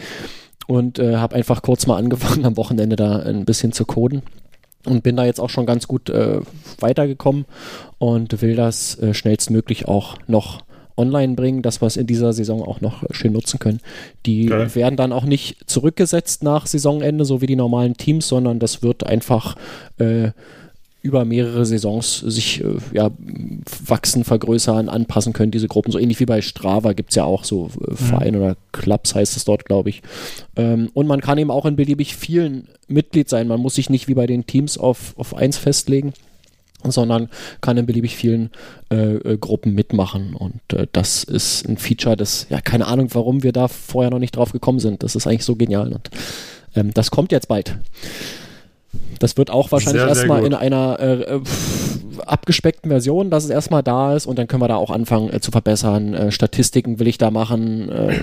Und 0.66 0.98
äh, 0.98 1.14
habe 1.16 1.36
einfach 1.36 1.62
kurz 1.62 1.86
mal 1.86 1.96
angefangen, 1.96 2.44
am 2.44 2.56
Wochenende 2.56 2.96
da 2.96 3.20
ein 3.20 3.44
bisschen 3.44 3.70
zu 3.70 3.84
coden 3.84 4.22
und 4.86 5.02
bin 5.02 5.16
da 5.16 5.24
jetzt 5.24 5.40
auch 5.40 5.50
schon 5.50 5.66
ganz 5.66 5.88
gut 5.88 6.08
äh, 6.10 6.40
weitergekommen 6.80 7.44
und 7.98 8.40
will 8.42 8.56
das 8.56 8.98
äh, 8.98 9.14
schnellstmöglich 9.14 9.88
auch 9.88 10.16
noch 10.26 10.62
online 10.96 11.34
bringen, 11.34 11.62
dass 11.62 11.80
wir 11.80 11.86
es 11.86 11.96
in 11.96 12.06
dieser 12.06 12.32
Saison 12.32 12.62
auch 12.62 12.80
noch 12.80 13.04
schön 13.12 13.32
nutzen 13.32 13.58
können. 13.58 13.80
Die 14.26 14.46
Geil. 14.46 14.74
werden 14.74 14.96
dann 14.96 15.12
auch 15.12 15.24
nicht 15.24 15.70
zurückgesetzt 15.70 16.42
nach 16.42 16.66
Saisonende, 16.66 17.24
so 17.24 17.40
wie 17.40 17.46
die 17.46 17.56
normalen 17.56 17.96
Teams, 17.96 18.26
sondern 18.26 18.58
das 18.58 18.82
wird 18.82 19.06
einfach 19.06 19.54
äh, 19.98 20.30
über 21.00 21.24
mehrere 21.24 21.64
Saisons 21.64 22.18
sich 22.18 22.62
äh, 22.62 22.76
ja, 22.92 23.10
wachsen, 23.86 24.24
vergrößern, 24.24 24.88
anpassen 24.88 25.32
können, 25.32 25.52
diese 25.52 25.68
Gruppen. 25.68 25.92
So 25.92 25.98
ähnlich 25.98 26.18
wie 26.18 26.26
bei 26.26 26.42
Strava 26.42 26.92
gibt 26.92 27.10
es 27.10 27.16
ja 27.16 27.24
auch 27.24 27.44
so 27.44 27.70
äh, 27.80 27.90
mhm. 27.90 27.96
Vereine 27.96 28.36
mhm. 28.38 28.42
oder 28.42 28.56
Clubs 28.72 29.14
heißt 29.14 29.36
es 29.36 29.44
dort, 29.44 29.64
glaube 29.64 29.90
ich. 29.90 30.02
Ähm, 30.56 30.90
und 30.94 31.06
man 31.06 31.20
kann 31.20 31.38
eben 31.38 31.50
auch 31.50 31.66
in 31.66 31.76
beliebig 31.76 32.16
vielen 32.16 32.68
Mitglied 32.88 33.28
sein. 33.28 33.46
Man 33.46 33.60
muss 33.60 33.76
sich 33.76 33.90
nicht 33.90 34.08
wie 34.08 34.14
bei 34.14 34.26
den 34.26 34.46
Teams 34.46 34.76
auf, 34.76 35.14
auf 35.16 35.34
eins 35.34 35.56
festlegen 35.56 36.12
sondern 36.84 37.28
kann 37.60 37.76
in 37.76 37.86
beliebig 37.86 38.14
vielen 38.14 38.50
äh, 38.90 39.14
äh, 39.16 39.36
Gruppen 39.36 39.74
mitmachen. 39.74 40.34
Und 40.34 40.60
äh, 40.72 40.86
das 40.92 41.24
ist 41.24 41.66
ein 41.68 41.76
Feature, 41.76 42.16
das, 42.16 42.46
ja, 42.50 42.60
keine 42.60 42.86
Ahnung, 42.86 43.08
warum 43.14 43.42
wir 43.42 43.52
da 43.52 43.66
vorher 43.68 44.10
noch 44.10 44.20
nicht 44.20 44.36
drauf 44.36 44.52
gekommen 44.52 44.78
sind. 44.78 45.02
Das 45.02 45.16
ist 45.16 45.26
eigentlich 45.26 45.44
so 45.44 45.56
genial. 45.56 45.92
Und 45.92 46.10
ähm, 46.76 46.94
das 46.94 47.10
kommt 47.10 47.32
jetzt 47.32 47.48
bald. 47.48 47.76
Das 49.18 49.36
wird 49.36 49.50
auch 49.50 49.70
wahrscheinlich 49.72 50.02
erstmal 50.02 50.44
in 50.46 50.54
einer 50.54 50.98
äh, 51.00 51.22
äh, 51.22 51.40
abgespeckten 52.24 52.90
Version, 52.90 53.30
dass 53.30 53.44
es 53.44 53.50
erstmal 53.50 53.82
da 53.82 54.14
ist 54.14 54.26
und 54.26 54.38
dann 54.38 54.46
können 54.46 54.62
wir 54.62 54.68
da 54.68 54.76
auch 54.76 54.90
anfangen 54.90 55.32
äh, 55.32 55.40
zu 55.40 55.50
verbessern. 55.50 56.14
Äh, 56.14 56.32
Statistiken 56.32 56.98
will 56.98 57.08
ich 57.08 57.18
da 57.18 57.30
machen, 57.30 57.88
äh, 57.90 58.20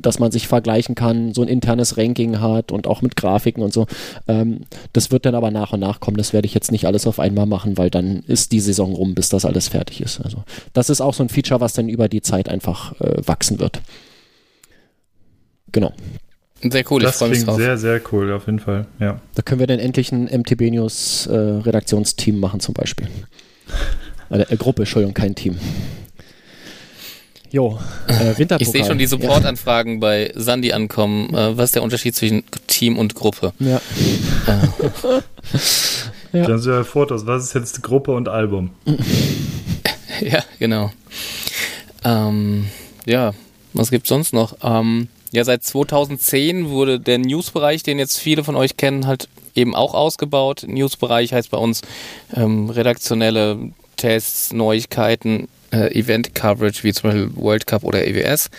dass 0.00 0.18
man 0.18 0.30
sich 0.30 0.46
vergleichen 0.46 0.94
kann, 0.94 1.34
so 1.34 1.42
ein 1.42 1.48
internes 1.48 1.96
Ranking 1.96 2.40
hat 2.40 2.72
und 2.72 2.86
auch 2.86 3.02
mit 3.02 3.16
Grafiken 3.16 3.62
und 3.62 3.72
so. 3.72 3.86
Ähm, 4.28 4.62
das 4.92 5.10
wird 5.10 5.26
dann 5.26 5.34
aber 5.34 5.50
nach 5.50 5.72
und 5.72 5.80
nach 5.80 6.00
kommen. 6.00 6.16
Das 6.16 6.32
werde 6.32 6.46
ich 6.46 6.54
jetzt 6.54 6.70
nicht 6.70 6.86
alles 6.86 7.06
auf 7.06 7.18
einmal 7.18 7.46
machen, 7.46 7.76
weil 7.76 7.90
dann 7.90 8.22
ist 8.26 8.52
die 8.52 8.60
Saison 8.60 8.94
rum, 8.94 9.14
bis 9.14 9.30
das 9.30 9.44
alles 9.44 9.68
fertig 9.68 10.00
ist. 10.00 10.20
Also 10.20 10.44
das 10.72 10.90
ist 10.90 11.00
auch 11.00 11.14
so 11.14 11.22
ein 11.22 11.28
Feature, 11.28 11.60
was 11.60 11.72
dann 11.72 11.88
über 11.88 12.08
die 12.08 12.22
Zeit 12.22 12.48
einfach 12.48 13.00
äh, 13.00 13.26
wachsen 13.26 13.58
wird. 13.58 13.80
Genau. 15.72 15.92
Sehr 16.62 16.84
cool, 16.90 17.00
das 17.00 17.12
ich 17.12 17.18
freue 17.18 17.28
mich 17.30 17.44
drauf. 17.44 17.56
Sehr, 17.56 17.78
sehr 17.78 18.00
cool, 18.12 18.32
auf 18.32 18.46
jeden 18.46 18.58
Fall, 18.58 18.86
ja. 18.98 19.20
Da 19.34 19.42
können 19.42 19.60
wir 19.60 19.66
dann 19.66 19.78
endlich 19.78 20.12
ein 20.12 20.24
MTB 20.24 20.70
News 20.70 21.26
äh, 21.26 21.34
Redaktionsteam 21.34 22.38
machen 22.38 22.60
zum 22.60 22.74
Beispiel. 22.74 23.08
Eine 24.30 24.50
äh, 24.50 24.56
Gruppe, 24.56 24.82
Entschuldigung, 24.82 25.14
kein 25.14 25.34
Team. 25.34 25.58
Jo, 27.50 27.78
äh, 28.06 28.12
Winterpokal. 28.38 28.60
Ich 28.60 28.68
sehe 28.68 28.84
schon 28.84 28.98
die 28.98 29.06
Supportanfragen 29.06 29.94
ja. 29.94 29.98
bei 30.00 30.32
Sandy 30.36 30.72
ankommen. 30.72 31.34
Äh, 31.34 31.56
was 31.56 31.66
ist 31.66 31.74
der 31.76 31.82
Unterschied 31.82 32.14
zwischen 32.14 32.44
Team 32.66 32.98
und 32.98 33.14
Gruppe? 33.14 33.52
Ja. 33.58 33.80
Äh. 34.46 34.68
ja. 36.38 36.46
Dann 36.46 36.58
sind 36.58 36.72
ja 36.72 36.84
Fotos. 36.84 37.26
Was 37.26 37.44
ist 37.44 37.54
jetzt 37.54 37.82
Gruppe 37.82 38.12
und 38.12 38.28
Album? 38.28 38.70
ja, 40.20 40.44
genau. 40.58 40.92
Ähm, 42.04 42.66
ja, 43.06 43.32
was 43.72 43.90
gibt's 43.90 44.08
sonst 44.08 44.32
noch? 44.32 44.56
Ähm, 44.62 45.08
ja, 45.32 45.44
seit 45.44 45.62
2010 45.62 46.70
wurde 46.70 46.98
der 46.98 47.18
Newsbereich, 47.18 47.82
den 47.82 47.98
jetzt 47.98 48.18
viele 48.18 48.44
von 48.44 48.56
euch 48.56 48.76
kennen, 48.76 49.06
halt 49.06 49.28
eben 49.54 49.74
auch 49.74 49.94
ausgebaut. 49.94 50.64
Newsbereich 50.66 51.32
heißt 51.32 51.50
bei 51.50 51.58
uns 51.58 51.82
ähm, 52.34 52.70
redaktionelle 52.70 53.58
Tests, 53.96 54.52
Neuigkeiten, 54.52 55.48
äh, 55.72 55.94
Event-Coverage, 55.98 56.82
wie 56.82 56.92
zum 56.92 57.10
Beispiel 57.10 57.30
World 57.36 57.66
Cup 57.66 57.84
oder 57.84 58.06
EWS. 58.06 58.50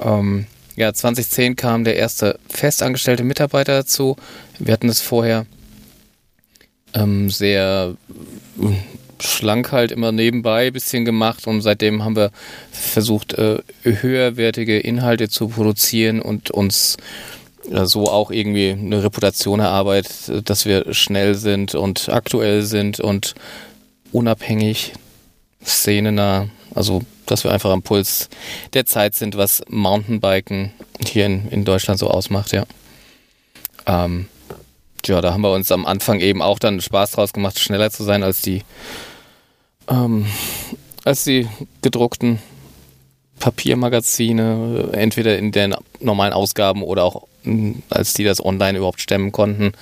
Ähm, 0.00 0.46
ja, 0.76 0.92
2010 0.92 1.56
kam 1.56 1.84
der 1.84 1.96
erste 1.96 2.38
festangestellte 2.48 3.24
Mitarbeiter 3.24 3.72
dazu. 3.72 4.16
Wir 4.58 4.72
hatten 4.72 4.88
es 4.88 5.00
vorher 5.00 5.46
ähm, 6.94 7.30
sehr 7.30 7.96
schlank 9.26 9.72
halt 9.72 9.90
immer 9.90 10.12
nebenbei 10.12 10.68
ein 10.68 10.72
bisschen 10.72 11.04
gemacht 11.04 11.46
und 11.46 11.60
seitdem 11.62 12.04
haben 12.04 12.16
wir 12.16 12.30
versucht, 12.70 13.34
äh, 13.34 13.58
höherwertige 13.82 14.78
Inhalte 14.78 15.28
zu 15.28 15.48
produzieren 15.48 16.20
und 16.20 16.50
uns 16.50 16.96
äh, 17.70 17.86
so 17.86 18.08
auch 18.08 18.30
irgendwie 18.30 18.70
eine 18.70 19.02
Reputation 19.02 19.60
erarbeitet, 19.60 20.48
dass 20.48 20.66
wir 20.66 20.92
schnell 20.94 21.34
sind 21.34 21.74
und 21.74 22.08
aktuell 22.08 22.62
sind 22.62 23.00
und 23.00 23.34
unabhängig, 24.12 24.92
szenenah, 25.64 26.48
also 26.74 27.02
dass 27.26 27.44
wir 27.44 27.52
einfach 27.52 27.70
am 27.70 27.82
Puls 27.82 28.28
der 28.74 28.84
Zeit 28.86 29.14
sind, 29.14 29.36
was 29.36 29.62
Mountainbiken 29.68 30.72
hier 31.06 31.26
in, 31.26 31.48
in 31.48 31.64
Deutschland 31.64 31.98
so 31.98 32.08
ausmacht, 32.08 32.52
ja. 32.52 32.64
Ähm, 33.86 34.28
ja, 35.06 35.20
da 35.20 35.32
haben 35.32 35.42
wir 35.42 35.52
uns 35.52 35.70
am 35.70 35.86
Anfang 35.86 36.20
eben 36.20 36.42
auch 36.42 36.58
dann 36.58 36.80
Spaß 36.80 37.12
draus 37.12 37.32
gemacht, 37.32 37.58
schneller 37.58 37.90
zu 37.90 38.04
sein 38.04 38.22
als 38.22 38.40
die, 38.40 38.62
ähm, 39.88 40.26
als 41.04 41.24
die 41.24 41.48
gedruckten 41.82 42.38
Papiermagazine, 43.38 44.90
entweder 44.92 45.38
in 45.38 45.52
den 45.52 45.74
normalen 46.00 46.32
Ausgaben 46.32 46.82
oder 46.82 47.04
auch 47.04 47.26
hm, 47.42 47.82
als 47.90 48.14
die 48.14 48.24
das 48.24 48.44
online 48.44 48.78
überhaupt 48.78 49.00
stemmen 49.00 49.32
konnten. 49.32 49.72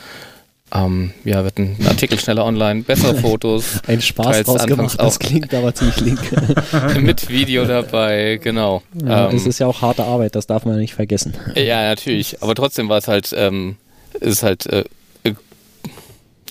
Ähm, 0.74 1.12
ja, 1.24 1.44
wird 1.44 1.58
ein 1.58 1.76
Artikel 1.86 2.18
schneller 2.18 2.46
online, 2.46 2.82
bessere 2.82 3.14
Fotos. 3.20 3.82
Ein 3.86 4.00
Spaß 4.00 4.44
draus 4.44 4.66
gemacht, 4.66 4.98
das 4.98 5.18
klingt 5.18 5.52
aber 5.52 5.74
ziemlich 5.74 6.00
link. 6.00 6.20
mit 7.00 7.28
Video 7.28 7.66
dabei, 7.66 8.40
genau. 8.42 8.82
Ja, 9.04 9.26
ähm, 9.26 9.32
das 9.32 9.46
ist 9.46 9.58
ja 9.58 9.66
auch 9.66 9.82
harte 9.82 10.04
Arbeit, 10.04 10.34
das 10.34 10.46
darf 10.46 10.64
man 10.64 10.78
nicht 10.78 10.94
vergessen. 10.94 11.34
Ja, 11.54 11.82
natürlich. 11.82 12.42
Aber 12.42 12.54
trotzdem 12.54 12.88
war 12.88 12.98
es 12.98 13.06
halt, 13.06 13.34
ähm, 13.36 13.76
ist 14.18 14.42
halt 14.42 14.64
äh, 14.66 14.84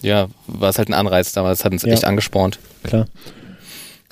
ja, 0.02 0.28
war 0.48 0.70
es 0.70 0.78
halt 0.78 0.90
ein 0.90 0.94
Anreiz 0.94 1.32
damals, 1.32 1.64
hat 1.64 1.72
uns 1.72 1.84
ja. 1.84 1.94
echt 1.94 2.06
angespornt. 2.06 2.60
Klar. 2.84 3.08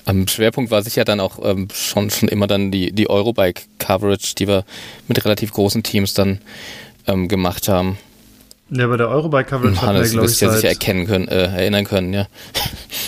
Am 0.04 0.26
Schwerpunkt 0.26 0.70
war 0.70 0.82
sicher 0.82 1.04
dann 1.04 1.20
auch 1.20 1.38
ähm, 1.42 1.68
schon, 1.72 2.10
schon 2.10 2.28
immer 2.28 2.46
dann 2.46 2.70
die, 2.70 2.92
die 2.92 3.08
Eurobike-Coverage, 3.08 4.34
die 4.36 4.48
wir 4.48 4.64
mit 5.08 5.24
relativ 5.24 5.52
großen 5.52 5.82
Teams 5.82 6.14
dann 6.14 6.40
ähm, 7.06 7.28
gemacht 7.28 7.68
haben. 7.68 7.98
Ja, 8.70 8.86
bei 8.86 8.96
der 8.96 9.08
Eurobike-Coverage 9.08 9.82
hat 9.82 9.94
wir, 9.94 10.08
glaube 10.08 10.26
ich, 10.26 10.40
ja 10.40 10.50
sicher 10.52 10.68
erkennen 10.68 11.06
können, 11.06 11.28
äh, 11.28 11.46
erinnern 11.46 11.84
können, 11.84 12.12
ja. 12.12 12.28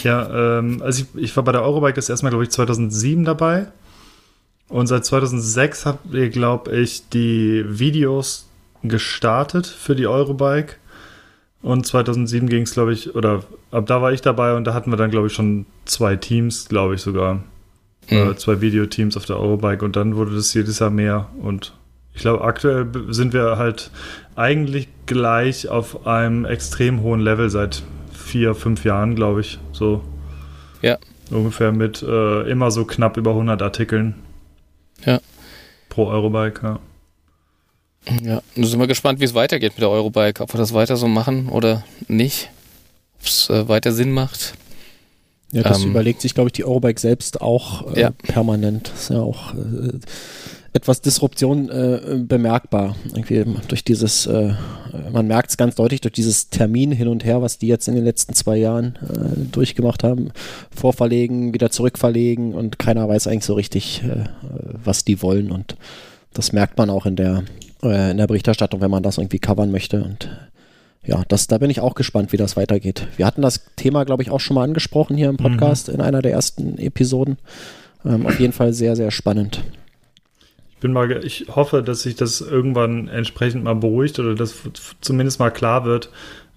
Ja, 0.02 0.58
ähm, 0.58 0.82
also 0.82 1.04
ich, 1.14 1.22
ich 1.22 1.36
war 1.36 1.44
bei 1.44 1.52
der 1.52 1.62
Eurobike 1.62 1.94
das 1.94 2.08
erste 2.08 2.24
Mal, 2.24 2.30
glaube 2.30 2.44
ich, 2.44 2.50
2007 2.50 3.24
dabei. 3.24 3.66
Und 4.68 4.86
seit 4.86 5.04
2006 5.04 5.86
habt 5.86 6.12
ihr, 6.12 6.30
glaube 6.30 6.74
ich, 6.74 7.08
die 7.10 7.64
Videos 7.68 8.48
gestartet 8.82 9.66
für 9.66 9.94
die 9.94 10.06
Eurobike. 10.06 10.76
Und 11.62 11.86
2007 11.86 12.48
ging 12.48 12.62
es, 12.62 12.74
glaube 12.74 12.92
ich, 12.92 13.14
oder 13.14 13.44
ab 13.70 13.86
da 13.86 14.02
war 14.02 14.12
ich 14.12 14.20
dabei 14.20 14.54
und 14.56 14.64
da 14.64 14.74
hatten 14.74 14.90
wir 14.90 14.96
dann, 14.96 15.10
glaube 15.10 15.28
ich, 15.28 15.32
schon 15.32 15.64
zwei 15.84 16.16
Teams, 16.16 16.68
glaube 16.68 16.96
ich 16.96 17.00
sogar. 17.00 17.34
Mhm. 18.10 18.32
Äh, 18.32 18.36
zwei 18.36 18.60
Videoteams 18.60 19.16
auf 19.16 19.26
der 19.26 19.38
Eurobike 19.38 19.84
und 19.84 19.94
dann 19.94 20.16
wurde 20.16 20.34
das 20.34 20.52
jedes 20.54 20.80
Jahr 20.80 20.90
mehr 20.90 21.28
und 21.40 21.72
Ich 22.14 22.22
glaube, 22.22 22.44
aktuell 22.44 22.88
sind 23.08 23.32
wir 23.32 23.56
halt 23.58 23.90
eigentlich 24.34 24.88
gleich 25.06 25.68
auf 25.68 26.06
einem 26.06 26.44
extrem 26.44 27.02
hohen 27.02 27.20
Level 27.20 27.48
seit 27.48 27.82
vier, 28.12 28.54
fünf 28.54 28.84
Jahren, 28.84 29.14
glaube 29.14 29.40
ich. 29.40 29.58
So. 29.72 30.02
Ja. 30.82 30.98
Ungefähr 31.30 31.72
mit 31.72 32.02
äh, 32.02 32.42
immer 32.50 32.70
so 32.70 32.84
knapp 32.84 33.16
über 33.16 33.30
100 33.30 33.62
Artikeln. 33.62 34.16
Ja. 35.06 35.20
Pro 35.88 36.08
Eurobike, 36.08 36.60
ja. 36.62 36.80
Ja, 38.22 38.42
da 38.56 38.66
sind 38.66 38.80
wir 38.80 38.86
gespannt, 38.86 39.20
wie 39.20 39.24
es 39.24 39.34
weitergeht 39.34 39.72
mit 39.72 39.82
der 39.82 39.90
Eurobike. 39.90 40.42
Ob 40.42 40.52
wir 40.52 40.58
das 40.58 40.74
weiter 40.74 40.96
so 40.96 41.08
machen 41.08 41.48
oder 41.48 41.84
nicht. 42.08 42.50
Ob 43.20 43.26
es 43.26 43.48
äh, 43.48 43.68
weiter 43.68 43.92
Sinn 43.92 44.12
macht. 44.12 44.54
Ja, 45.52 45.62
das 45.62 45.82
ähm, 45.82 45.90
überlegt 45.90 46.20
sich, 46.20 46.34
glaube 46.34 46.48
ich, 46.48 46.52
die 46.52 46.64
Eurobike 46.64 46.98
selbst 46.98 47.40
auch 47.40 47.94
äh, 47.94 48.00
ja. 48.00 48.10
permanent. 48.10 48.90
Das 48.92 49.02
ist 49.02 49.10
ja 49.10 49.20
auch 49.20 49.54
äh, 49.54 49.98
etwas 50.72 51.02
Disruption 51.02 51.68
äh, 51.68 52.18
bemerkbar. 52.18 52.96
Irgendwie 53.14 53.44
durch 53.68 53.84
dieses, 53.84 54.26
äh, 54.26 54.54
man 55.12 55.26
merkt 55.26 55.50
es 55.50 55.56
ganz 55.58 55.74
deutlich 55.74 56.00
durch 56.00 56.14
dieses 56.14 56.48
Termin 56.48 56.90
hin 56.90 57.06
und 57.06 57.24
her, 57.24 57.42
was 57.42 57.58
die 57.58 57.68
jetzt 57.68 57.86
in 57.86 57.94
den 57.94 58.04
letzten 58.04 58.34
zwei 58.34 58.56
Jahren 58.56 58.96
äh, 59.02 59.38
durchgemacht 59.52 60.02
haben. 60.02 60.32
Vorverlegen, 60.74 61.52
wieder 61.52 61.70
zurückverlegen 61.70 62.54
und 62.54 62.78
keiner 62.78 63.06
weiß 63.08 63.26
eigentlich 63.26 63.44
so 63.44 63.54
richtig, 63.54 64.02
was 64.82 65.04
die 65.04 65.20
wollen. 65.20 65.50
Und 65.50 65.76
das 66.32 66.52
merkt 66.52 66.78
man 66.78 66.88
auch 66.88 67.04
in 67.04 67.16
der, 67.16 67.44
äh, 67.82 68.10
in 68.10 68.16
der 68.16 68.26
Berichterstattung, 68.26 68.80
wenn 68.80 68.90
man 68.90 69.02
das 69.02 69.18
irgendwie 69.18 69.38
covern 69.38 69.70
möchte. 69.70 70.02
Und 70.02 70.30
ja, 71.04 71.22
das, 71.28 71.46
da 71.46 71.58
bin 71.58 71.70
ich 71.70 71.80
auch 71.80 71.94
gespannt, 71.94 72.32
wie 72.32 72.36
das 72.36 72.56
weitergeht. 72.56 73.08
Wir 73.16 73.26
hatten 73.26 73.42
das 73.42 73.74
Thema, 73.76 74.04
glaube 74.04 74.22
ich, 74.22 74.30
auch 74.30 74.40
schon 74.40 74.54
mal 74.54 74.64
angesprochen 74.64 75.16
hier 75.16 75.28
im 75.28 75.36
Podcast 75.36 75.88
mhm. 75.88 75.94
in 75.94 76.00
einer 76.00 76.22
der 76.22 76.32
ersten 76.32 76.78
Episoden. 76.78 77.38
Ähm, 78.04 78.26
auf 78.26 78.40
jeden 78.40 78.52
Fall 78.52 78.72
sehr, 78.72 78.96
sehr 78.96 79.10
spannend 79.10 79.62
bin 80.82 80.92
mal, 80.92 81.24
ich 81.24 81.46
hoffe, 81.48 81.82
dass 81.82 82.02
sich 82.02 82.16
das 82.16 82.40
irgendwann 82.40 83.08
entsprechend 83.08 83.64
mal 83.64 83.76
beruhigt 83.76 84.18
oder 84.18 84.34
dass 84.34 84.54
zumindest 85.00 85.38
mal 85.38 85.50
klar 85.50 85.84
wird, 85.84 86.10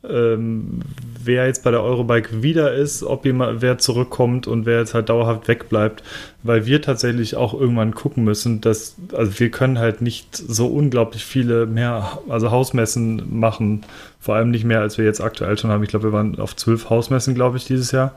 ähm, 0.09 0.81
wer 1.23 1.47
jetzt 1.47 1.63
bei 1.63 1.71
der 1.71 1.83
Eurobike 1.83 2.43
wieder 2.43 2.73
ist, 2.73 3.03
ob 3.03 3.25
jemand, 3.25 3.61
wer 3.61 3.77
zurückkommt 3.77 4.47
und 4.47 4.65
wer 4.65 4.79
jetzt 4.79 4.93
halt 4.93 5.09
dauerhaft 5.09 5.47
wegbleibt, 5.47 6.03
weil 6.43 6.65
wir 6.65 6.81
tatsächlich 6.81 7.35
auch 7.35 7.53
irgendwann 7.53 7.95
gucken 7.95 8.23
müssen, 8.23 8.61
dass, 8.61 8.95
also 9.13 9.39
wir 9.39 9.49
können 9.51 9.79
halt 9.79 10.01
nicht 10.01 10.35
so 10.35 10.67
unglaublich 10.67 11.25
viele 11.25 11.65
mehr, 11.65 12.19
also 12.29 12.51
Hausmessen 12.51 13.39
machen, 13.39 13.85
vor 14.19 14.35
allem 14.35 14.51
nicht 14.51 14.65
mehr, 14.65 14.81
als 14.81 14.97
wir 14.97 15.05
jetzt 15.05 15.21
aktuell 15.21 15.57
schon 15.57 15.71
haben. 15.71 15.83
Ich 15.83 15.89
glaube, 15.89 16.05
wir 16.05 16.13
waren 16.13 16.39
auf 16.39 16.55
zwölf 16.55 16.89
Hausmessen, 16.89 17.35
glaube 17.35 17.57
ich, 17.57 17.65
dieses 17.65 17.91
Jahr. 17.91 18.15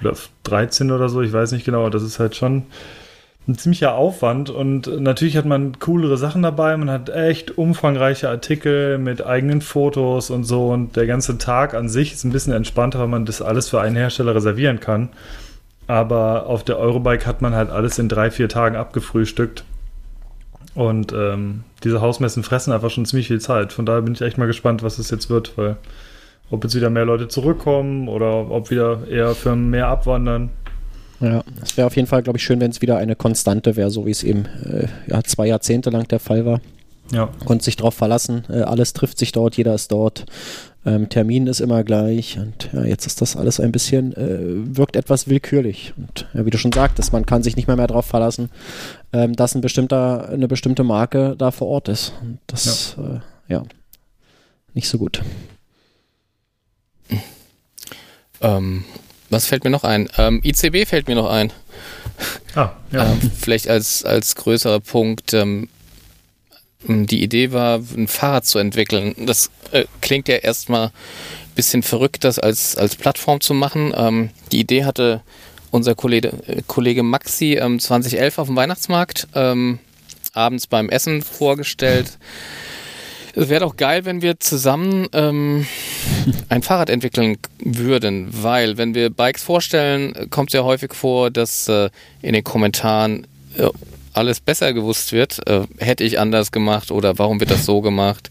Oder 0.00 0.12
auf 0.12 0.28
13 0.44 0.90
oder 0.90 1.08
so, 1.08 1.22
ich 1.22 1.32
weiß 1.32 1.52
nicht 1.52 1.64
genau, 1.64 1.88
das 1.88 2.02
ist 2.02 2.18
halt 2.18 2.36
schon 2.36 2.64
ein 3.48 3.56
ziemlicher 3.56 3.94
Aufwand 3.94 4.50
und 4.50 4.88
natürlich 5.00 5.36
hat 5.36 5.44
man 5.44 5.78
coolere 5.78 6.16
Sachen 6.16 6.42
dabei, 6.42 6.76
man 6.76 6.90
hat 6.90 7.10
echt 7.10 7.56
umfangreiche 7.56 8.28
Artikel 8.28 8.98
mit 8.98 9.24
eigenen 9.24 9.60
Fotos 9.60 10.30
und 10.30 10.44
so 10.44 10.70
und 10.70 10.96
der 10.96 11.06
ganze 11.06 11.38
Tag 11.38 11.74
an 11.74 11.88
sich 11.88 12.12
ist 12.12 12.24
ein 12.24 12.32
bisschen 12.32 12.52
entspannter, 12.52 12.98
weil 12.98 13.06
man 13.06 13.24
das 13.24 13.42
alles 13.42 13.68
für 13.68 13.80
einen 13.80 13.94
Hersteller 13.94 14.34
reservieren 14.34 14.80
kann. 14.80 15.10
Aber 15.86 16.46
auf 16.46 16.64
der 16.64 16.78
Eurobike 16.78 17.26
hat 17.26 17.42
man 17.42 17.54
halt 17.54 17.70
alles 17.70 18.00
in 18.00 18.08
drei, 18.08 18.32
vier 18.32 18.48
Tagen 18.48 18.74
abgefrühstückt. 18.74 19.64
Und 20.74 21.12
ähm, 21.12 21.62
diese 21.84 22.00
Hausmessen 22.00 22.42
fressen 22.42 22.72
einfach 22.72 22.90
schon 22.90 23.06
ziemlich 23.06 23.28
viel 23.28 23.40
Zeit. 23.40 23.72
Von 23.72 23.86
daher 23.86 24.02
bin 24.02 24.12
ich 24.12 24.20
echt 24.20 24.36
mal 24.36 24.46
gespannt, 24.46 24.82
was 24.82 24.98
es 24.98 25.10
jetzt 25.10 25.30
wird, 25.30 25.56
weil 25.56 25.76
ob 26.50 26.64
jetzt 26.64 26.74
wieder 26.74 26.90
mehr 26.90 27.04
Leute 27.04 27.28
zurückkommen 27.28 28.08
oder 28.08 28.50
ob 28.50 28.70
wieder 28.70 29.06
eher 29.08 29.34
Firmen 29.34 29.70
mehr 29.70 29.86
abwandern. 29.86 30.50
Ja, 31.20 31.42
es 31.62 31.76
wäre 31.76 31.86
auf 31.86 31.96
jeden 31.96 32.08
Fall, 32.08 32.22
glaube 32.22 32.38
ich, 32.38 32.44
schön, 32.44 32.60
wenn 32.60 32.70
es 32.70 32.82
wieder 32.82 32.98
eine 32.98 33.16
Konstante 33.16 33.76
wäre, 33.76 33.90
so 33.90 34.06
wie 34.06 34.10
es 34.10 34.22
eben 34.22 34.46
äh, 34.64 34.86
ja, 35.06 35.22
zwei 35.22 35.46
Jahrzehnte 35.46 35.90
lang 35.90 36.06
der 36.08 36.20
Fall 36.20 36.44
war. 36.44 36.60
Ja. 37.12 37.30
Konnte 37.44 37.64
sich 37.64 37.76
darauf 37.76 37.94
verlassen, 37.94 38.44
äh, 38.48 38.62
alles 38.62 38.92
trifft 38.92 39.18
sich 39.18 39.32
dort, 39.32 39.56
jeder 39.56 39.74
ist 39.74 39.92
dort, 39.92 40.26
ähm, 40.84 41.08
Termin 41.08 41.46
ist 41.46 41.60
immer 41.60 41.84
gleich 41.84 42.36
und 42.38 42.68
ja, 42.72 42.84
jetzt 42.84 43.06
ist 43.06 43.20
das 43.20 43.36
alles 43.36 43.60
ein 43.60 43.70
bisschen, 43.72 44.12
äh, 44.16 44.76
wirkt 44.76 44.96
etwas 44.96 45.28
willkürlich. 45.28 45.94
Und 45.96 46.26
ja, 46.34 46.44
wie 46.44 46.50
du 46.50 46.58
schon 46.58 46.72
sagtest, 46.72 47.12
man 47.12 47.24
kann 47.24 47.44
sich 47.44 47.56
nicht 47.56 47.68
mehr, 47.68 47.76
mehr 47.76 47.86
darauf 47.86 48.06
verlassen, 48.06 48.50
ähm, 49.12 49.34
dass 49.34 49.54
ein 49.54 49.60
bestimmter, 49.60 50.28
eine 50.28 50.48
bestimmte 50.48 50.82
Marke 50.82 51.36
da 51.38 51.52
vor 51.52 51.68
Ort 51.68 51.88
ist. 51.88 52.12
Und 52.22 52.38
das, 52.48 52.96
ja, 52.98 53.04
äh, 53.04 53.20
ja 53.48 53.62
nicht 54.76 54.88
so 54.88 54.98
gut. 54.98 55.22
Ähm, 58.42 58.84
was 59.30 59.46
fällt 59.46 59.64
mir 59.64 59.70
noch 59.70 59.84
ein? 59.84 60.08
Ähm, 60.18 60.40
ICB 60.44 60.86
fällt 60.86 61.08
mir 61.08 61.14
noch 61.14 61.30
ein. 61.30 61.52
Ah, 62.54 62.70
ja. 62.90 63.06
Ähm, 63.06 63.30
vielleicht 63.38 63.68
als, 63.68 64.04
als 64.04 64.34
größerer 64.36 64.80
Punkt. 64.80 65.34
Ähm, 65.34 65.68
die 66.88 67.22
Idee 67.22 67.52
war, 67.52 67.80
ein 67.96 68.08
Fahrrad 68.08 68.46
zu 68.46 68.58
entwickeln. 68.58 69.14
Das 69.26 69.50
äh, 69.72 69.84
klingt 70.00 70.28
ja 70.28 70.36
erstmal 70.36 70.86
ein 70.86 71.54
bisschen 71.54 71.82
verrückt, 71.82 72.24
das 72.24 72.38
als, 72.38 72.76
als 72.76 72.96
Plattform 72.96 73.40
zu 73.40 73.54
machen. 73.54 73.92
Ähm, 73.96 74.30
die 74.52 74.60
Idee 74.60 74.84
hatte 74.84 75.22
unser 75.70 75.94
Kollege, 75.94 76.32
äh, 76.46 76.62
Kollege 76.66 77.02
Maxi 77.02 77.56
2011 77.56 78.38
ähm, 78.38 78.40
auf 78.40 78.46
dem 78.48 78.56
Weihnachtsmarkt 78.56 79.28
ähm, 79.34 79.78
abends 80.32 80.66
beim 80.66 80.88
Essen 80.88 81.22
vorgestellt. 81.22 82.18
Es 83.36 83.50
wäre 83.50 83.60
doch 83.60 83.76
geil, 83.76 84.06
wenn 84.06 84.22
wir 84.22 84.40
zusammen 84.40 85.08
ähm, 85.12 85.66
ein 86.48 86.62
Fahrrad 86.62 86.88
entwickeln 86.88 87.36
würden, 87.58 88.28
weil 88.30 88.78
wenn 88.78 88.94
wir 88.94 89.10
Bikes 89.10 89.42
vorstellen, 89.42 90.30
kommt 90.30 90.48
es 90.48 90.54
ja 90.54 90.64
häufig 90.64 90.94
vor, 90.94 91.30
dass 91.30 91.68
äh, 91.68 91.90
in 92.22 92.32
den 92.32 92.44
Kommentaren 92.44 93.26
äh, 93.58 93.68
alles 94.14 94.40
besser 94.40 94.72
gewusst 94.72 95.12
wird. 95.12 95.46
Äh, 95.46 95.66
hätte 95.76 96.02
ich 96.02 96.18
anders 96.18 96.50
gemacht 96.50 96.90
oder 96.90 97.18
warum 97.18 97.38
wird 97.38 97.50
das 97.50 97.66
so 97.66 97.82
gemacht? 97.82 98.30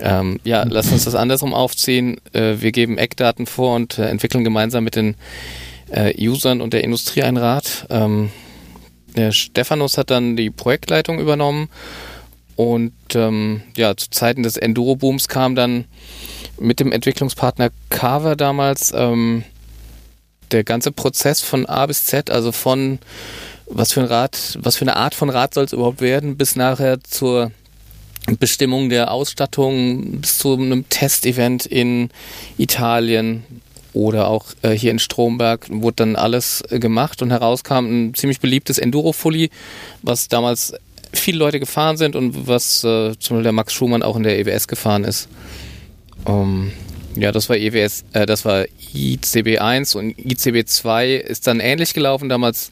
Ähm, 0.00 0.40
ja, 0.42 0.64
lass 0.68 0.90
uns 0.90 1.04
das 1.04 1.14
andersrum 1.14 1.54
aufziehen. 1.54 2.20
Äh, 2.32 2.56
wir 2.58 2.72
geben 2.72 2.98
Eckdaten 2.98 3.46
vor 3.46 3.76
und 3.76 3.96
äh, 3.98 4.08
entwickeln 4.08 4.42
gemeinsam 4.42 4.82
mit 4.82 4.96
den 4.96 5.14
äh, 5.92 6.12
Usern 6.18 6.60
und 6.60 6.72
der 6.72 6.82
Industrie 6.82 7.22
ein 7.22 7.36
Rad. 7.36 7.86
Ähm, 7.90 8.30
der 9.14 9.30
Stephanus 9.30 9.98
hat 9.98 10.10
dann 10.10 10.34
die 10.36 10.50
Projektleitung 10.50 11.20
übernommen 11.20 11.68
und 12.56 12.92
ähm, 13.14 13.62
ja, 13.76 13.96
zu 13.96 14.10
Zeiten 14.10 14.42
des 14.42 14.56
Enduro-Booms 14.56 15.28
kam 15.28 15.54
dann 15.54 15.86
mit 16.58 16.80
dem 16.80 16.92
Entwicklungspartner 16.92 17.70
Carver 17.90 18.36
damals 18.36 18.92
ähm, 18.94 19.44
der 20.50 20.64
ganze 20.64 20.92
Prozess 20.92 21.40
von 21.40 21.66
A 21.66 21.86
bis 21.86 22.04
Z, 22.04 22.30
also 22.30 22.52
von 22.52 22.98
was 23.66 23.92
für 23.92 24.00
ein 24.00 24.06
Rad, 24.06 24.58
was 24.60 24.76
für 24.76 24.82
eine 24.82 24.96
Art 24.96 25.14
von 25.14 25.30
Rad 25.30 25.54
soll 25.54 25.64
es 25.64 25.72
überhaupt 25.72 26.00
werden, 26.00 26.36
bis 26.36 26.56
nachher 26.56 27.02
zur 27.02 27.52
Bestimmung 28.38 28.88
der 28.88 29.10
Ausstattung, 29.10 30.20
bis 30.20 30.38
zu 30.38 30.54
einem 30.54 30.88
Testevent 30.88 31.66
in 31.66 32.10
Italien 32.58 33.44
oder 33.94 34.28
auch 34.28 34.46
äh, 34.62 34.70
hier 34.70 34.90
in 34.90 34.98
Stromberg 34.98 35.66
wurde 35.70 35.96
dann 35.96 36.16
alles 36.16 36.62
äh, 36.70 36.78
gemacht 36.78 37.20
und 37.22 37.30
herauskam 37.30 37.86
ein 37.86 38.14
ziemlich 38.14 38.40
beliebtes 38.40 38.78
Enduro-Fully, 38.78 39.50
was 40.02 40.28
damals 40.28 40.74
viele 41.12 41.38
Leute 41.38 41.60
gefahren 41.60 41.96
sind 41.96 42.16
und 42.16 42.46
was 42.46 42.84
äh, 42.84 43.12
zum 43.18 43.36
Beispiel 43.36 43.42
der 43.42 43.52
Max 43.52 43.72
Schumann 43.72 44.02
auch 44.02 44.16
in 44.16 44.22
der 44.22 44.38
EWS 44.38 44.68
gefahren 44.68 45.04
ist. 45.04 45.28
Ähm, 46.26 46.72
ja, 47.14 47.32
das 47.32 47.48
war 47.48 47.56
EWS, 47.56 48.04
äh, 48.12 48.26
das 48.26 48.44
war 48.44 48.64
ICB 48.94 49.58
1 49.58 49.94
und 49.94 50.18
ICB 50.18 50.66
2 50.66 51.14
ist 51.14 51.46
dann 51.46 51.60
ähnlich 51.60 51.94
gelaufen 51.94 52.28
damals. 52.28 52.70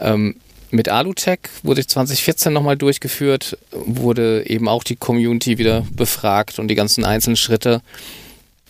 Ähm, 0.00 0.36
mit 0.72 0.88
Alutech 0.88 1.40
wurde 1.64 1.84
2014 1.84 2.52
nochmal 2.52 2.76
durchgeführt, 2.76 3.58
wurde 3.72 4.48
eben 4.48 4.68
auch 4.68 4.84
die 4.84 4.94
Community 4.94 5.58
wieder 5.58 5.84
befragt 5.92 6.60
und 6.60 6.68
die 6.68 6.76
ganzen 6.76 7.04
einzelnen 7.04 7.36
Schritte, 7.36 7.82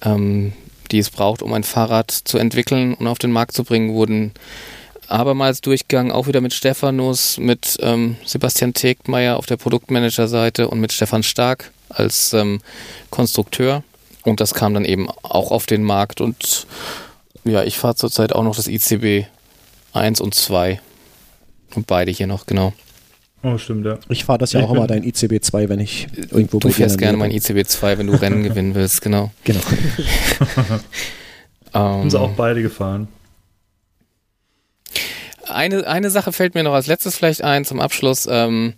ähm, 0.03 0.55
die 0.91 0.99
es 0.99 1.11
braucht, 1.11 1.43
um 1.43 1.53
ein 1.53 1.63
Fahrrad 1.63 2.11
zu 2.11 2.39
entwickeln 2.39 2.95
und 2.95 3.07
auf 3.07 3.19
den 3.19 3.31
Markt 3.31 3.53
zu 3.53 3.65
bringen, 3.65 3.93
wurden 3.93 4.33
abermals 5.11 5.61
durchgegangen, 5.61 6.13
auch 6.13 6.27
wieder 6.27 6.41
mit 6.41 6.55
Stephanus, 6.55 7.39
mit 7.39 7.77
ähm, 7.81 8.17
Sebastian 8.25 8.75
Tegmeier 8.75 9.37
auf 9.37 9.47
der 9.47 9.57
Produktmanager-Seite 9.57 10.69
und 10.69 10.81
mit 10.81 10.93
Stefan 10.93 11.23
Stark 11.23 11.71
als 11.89 12.33
ähm, 12.33 12.61
Konstrukteur. 13.11 13.83
Und 14.25 14.41
das 14.41 14.55
kam 14.55 14.75
dann 14.75 14.85
eben 14.85 15.09
auch 15.23 15.51
auf 15.51 15.67
den 15.67 15.83
Markt. 15.83 16.21
Und 16.21 16.67
ja, 17.45 17.65
ich 17.65 17.79
fahre 17.79 17.97
zurzeit 17.97 18.33
auch 18.33 18.45
noch 18.45 18.57
das 18.57 18.69
ICB 18.69 19.27
1 19.93 20.21
und 20.21 20.35
2. 20.35 20.81
Und 21.75 21.87
beide 21.87 22.11
hier 22.11 22.27
noch, 22.27 22.47
genau. 22.47 22.73
Oh, 23.43 23.57
stimmt, 23.57 23.87
ja. 23.87 23.99
Ich 24.09 24.25
fahre 24.25 24.39
das 24.39 24.53
ja 24.53 24.61
ich 24.61 24.67
auch 24.67 24.71
immer, 24.75 24.87
dein 24.87 25.03
ICB 25.03 25.43
2, 25.43 25.69
wenn 25.69 25.81
ich 25.81 26.09
irgendwo 26.31 26.59
Du 26.59 26.71
fährst 26.71 26.99
gerne 26.99 27.17
mein 27.17 27.31
ICB 27.31 27.67
2, 27.67 27.99
wenn 27.99 28.07
du 28.07 28.15
Rennen 28.15 28.43
gewinnen 28.43 28.75
willst, 28.75 29.03
genau. 29.03 29.33
Genau. 29.45 29.61
Haben 31.73 32.11
sie 32.11 32.19
auch 32.19 32.33
beide 32.33 32.63
gefahren 32.63 33.09
eine, 35.55 35.87
eine 35.87 36.11
Sache 36.11 36.33
fällt 36.33 36.55
mir 36.55 36.63
noch 36.63 36.75
als 36.75 36.87
letztes 36.87 37.17
vielleicht 37.17 37.43
ein 37.43 37.65
zum 37.65 37.81
Abschluss, 37.81 38.27
ähm, 38.31 38.75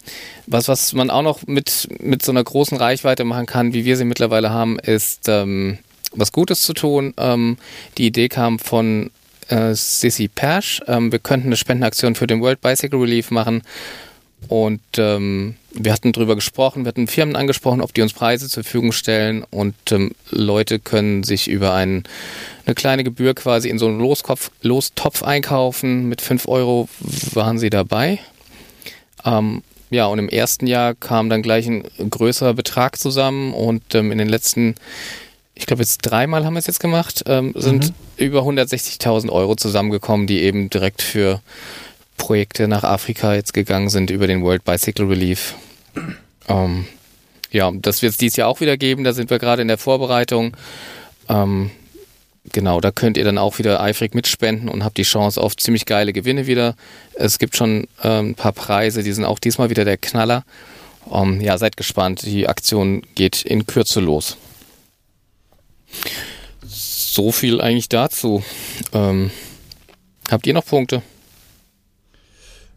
was, 0.47 0.69
was 0.69 0.93
man 0.93 1.11
auch 1.11 1.23
noch 1.23 1.47
mit, 1.47 1.89
mit 2.01 2.23
so 2.23 2.33
einer 2.33 2.45
großen 2.45 2.77
Reichweite 2.77 3.25
machen 3.25 3.47
kann, 3.47 3.73
wie 3.73 3.85
wir 3.85 3.97
sie 3.97 4.05
mittlerweile 4.05 4.51
haben, 4.51 4.79
ist 4.79 5.29
ähm, 5.29 5.79
was 6.13 6.33
Gutes 6.33 6.63
zu 6.63 6.75
tun. 6.75 7.15
Ähm, 7.17 7.57
die 7.99 8.07
Idee 8.07 8.29
kam 8.29 8.59
von 8.59 9.11
äh, 9.49 9.75
Sissy 9.75 10.29
Persch. 10.29 10.81
Ähm, 10.87 11.13
wir 11.13 11.19
könnten 11.19 11.49
eine 11.49 11.57
Spendenaktion 11.57 12.15
für 12.15 12.27
den 12.27 12.41
World 12.41 12.61
Bicycle 12.61 13.01
Relief 13.01 13.31
machen 13.31 13.63
und 14.49 14.81
ähm, 14.99 15.57
wir 15.73 15.93
hatten 15.93 16.13
drüber 16.13 16.35
gesprochen, 16.35 16.85
wir 16.85 16.89
hatten 16.89 17.07
Firmen 17.07 17.37
angesprochen, 17.37 17.81
ob 17.81 17.95
die 17.95 18.03
uns 18.03 18.13
Preise 18.13 18.49
zur 18.49 18.65
Verfügung 18.65 18.93
stellen 18.93 19.45
und 19.51 19.75
ähm, 19.91 20.13
Leute 20.31 20.79
können 20.79 21.23
sich 21.23 21.49
über 21.49 21.75
einen, 21.75 22.05
eine 22.65 22.75
kleine 22.75 23.05
Gebühr 23.05 23.35
quasi 23.35 23.69
in 23.69 23.79
so 23.79 23.87
einen 23.87 23.99
Loskopf, 23.99 24.51
Lostopf 24.63 25.23
einkaufen. 25.23 26.09
Mit 26.09 26.21
5 26.21 26.49
Euro 26.49 26.89
waren 27.35 27.59
sie 27.59 27.71
dabei. 27.71 28.19
Ähm, 29.25 29.63
ja, 29.91 30.07
und 30.07 30.19
im 30.19 30.29
ersten 30.29 30.67
Jahr 30.67 30.95
kam 30.95 31.29
dann 31.29 31.43
gleich 31.43 31.67
ein 31.67 31.85
größerer 32.09 32.55
Betrag 32.55 32.99
zusammen 32.99 33.53
und 33.53 33.95
ähm, 33.95 34.11
in 34.11 34.19
den 34.19 34.29
letzten, 34.29 34.75
ich 35.55 35.67
glaube 35.67 35.83
jetzt 35.83 35.99
dreimal 35.99 36.45
haben 36.45 36.55
wir 36.55 36.61
es 36.61 36.67
jetzt 36.67 36.81
gemacht, 36.81 37.25
ähm, 37.27 37.53
sind 37.55 37.91
mhm. 37.91 37.95
über 38.17 38.41
160.000 38.41 39.31
Euro 39.31 39.55
zusammengekommen, 39.55 40.27
die 40.27 40.41
eben 40.41 40.71
direkt 40.71 41.03
für 41.03 41.43
Projekte 42.17 42.69
nach 42.69 42.85
Afrika 42.85 43.35
jetzt 43.35 43.53
gegangen 43.53 43.91
sind 43.91 44.11
über 44.11 44.27
den 44.27 44.43
World 44.43 44.65
Bicycle 44.65 45.07
Relief. 45.07 45.57
Ähm, 46.49 46.87
ja, 47.51 47.71
das 47.71 48.01
wird 48.01 48.13
es 48.13 48.19
dieses 48.19 48.37
Jahr 48.37 48.49
auch 48.49 48.61
wieder 48.61 48.79
geben, 48.79 49.05
da 49.05 49.13
sind 49.13 49.29
wir 49.29 49.39
gerade 49.39 49.61
in 49.61 49.69
der 49.69 49.79
Vorbereitung. 49.79 50.57
Ähm, 51.29 51.71
genau, 52.51 52.81
da 52.81 52.91
könnt 52.91 53.17
ihr 53.17 53.25
dann 53.25 53.39
auch 53.39 53.59
wieder 53.59 53.81
eifrig 53.81 54.15
mitspenden 54.15 54.69
und 54.69 54.85
habt 54.85 54.99
die 54.99 55.03
Chance 55.03 55.41
auf 55.41 55.57
ziemlich 55.57 55.87
geile 55.87 56.13
Gewinne 56.13 56.47
wieder. 56.47 56.75
Es 57.15 57.39
gibt 57.39 57.57
schon 57.57 57.87
ähm, 58.03 58.31
ein 58.31 58.35
paar 58.35 58.53
Preise, 58.53 59.03
die 59.03 59.13
sind 59.13 59.25
auch 59.25 59.39
diesmal 59.39 59.71
wieder 59.71 59.85
der 59.85 59.97
Knaller. 59.97 60.45
Um, 61.05 61.35
ähm, 61.35 61.41
ja, 61.41 61.59
seid 61.59 61.77
gespannt. 61.77 62.23
Die 62.23 62.49
Aktion 62.49 63.03
geht 63.17 63.43
in 63.43 63.67
Kürze 63.67 64.01
los. 64.01 64.37
So 66.65 67.33
viel 67.33 67.61
eigentlich 67.61 67.89
dazu. 67.89 68.43
Ähm, 68.93 69.31
habt 70.31 70.47
ihr 70.47 70.55
noch 70.55 70.65
Punkte? 70.65 71.03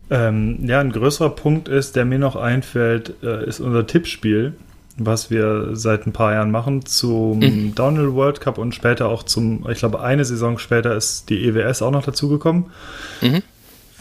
Ähm, 0.09 0.59
ja, 0.68 0.80
ein 0.80 0.91
größerer 0.91 1.32
Punkt 1.32 1.68
ist, 1.68 1.95
der 1.95 2.05
mir 2.05 2.20
noch 2.20 2.36
einfällt, 2.36 3.13
äh, 3.24 3.47
ist 3.47 3.59
unser 3.59 3.88
Tippspiel, 3.88 4.53
was 4.98 5.30
wir 5.30 5.76
seit 5.76 6.08
ein 6.08 6.14
paar 6.14 6.34
Jahren 6.34 6.52
machen 6.52 6.86
zum 6.86 7.39
mhm. 7.39 7.76
Downhill 7.76 8.14
World 8.14 8.39
Cup 8.39 8.58
und 8.58 8.74
später 8.74 9.10
auch 9.10 9.24
zum, 9.24 9.68
ich 9.70 9.80
glaube, 9.80 10.02
eine 10.02 10.24
Saison 10.24 10.58
später 10.58 10.96
ist 10.96 11.30
die 11.30 11.46
EWS 11.46 11.82
auch 11.82 11.91
noch 11.91 12.04
dazugekommen. 12.04 12.66
Mhm. 13.22 13.41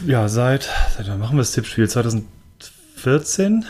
Ja, 0.05 0.27
seit, 0.27 0.69
seit 0.95 1.07
wann 1.07 1.19
machen 1.19 1.35
wir 1.35 1.41
das 1.41 1.51
Tippspiel? 1.51 1.89
2014? 1.89 3.65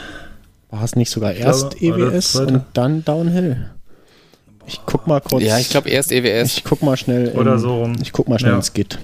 War 0.70 0.84
es 0.84 0.96
nicht 0.96 1.10
sogar 1.10 1.34
erst 1.34 1.78
glaube, 1.78 2.02
EWS 2.02 2.36
und 2.36 2.64
dann 2.74 3.06
Downhill? 3.06 3.70
Ich 4.68 4.82
guck 4.86 5.08
mal 5.08 5.22
kurz. 5.22 5.44
Ja, 5.44 5.60
ich 5.60 5.70
glaube 5.70 5.90
erst 5.90 6.12
EWS. 6.12 6.58
Ich 6.58 6.64
guck 6.64 6.82
mal 6.82 6.98
schnell. 6.98 7.30
Oder 7.30 7.54
in, 7.54 7.60
so 7.60 7.82
rum. 7.82 7.96
Ich 8.02 8.12
guck 8.12 8.28
mal 8.28 8.40
schnell 8.40 8.54
ja. 8.54 8.58
ins 8.58 8.74
Git. 8.74 9.00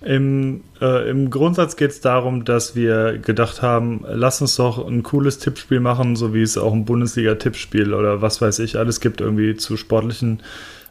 Im, 0.00 0.62
äh, 0.80 1.10
Im 1.10 1.28
Grundsatz 1.28 1.76
geht 1.76 1.90
es 1.90 2.00
darum, 2.00 2.44
dass 2.44 2.76
wir 2.76 3.18
gedacht 3.18 3.62
haben, 3.62 4.04
lass 4.08 4.40
uns 4.40 4.54
doch 4.54 4.86
ein 4.86 5.02
cooles 5.02 5.38
Tippspiel 5.38 5.80
machen, 5.80 6.14
so 6.14 6.32
wie 6.34 6.42
es 6.42 6.56
auch 6.56 6.72
ein 6.72 6.84
Bundesliga-Tippspiel 6.84 7.92
oder 7.92 8.22
was 8.22 8.40
weiß 8.40 8.60
ich 8.60 8.78
alles 8.78 9.00
gibt, 9.00 9.20
irgendwie 9.20 9.56
zu 9.56 9.76
sportlichen 9.76 10.40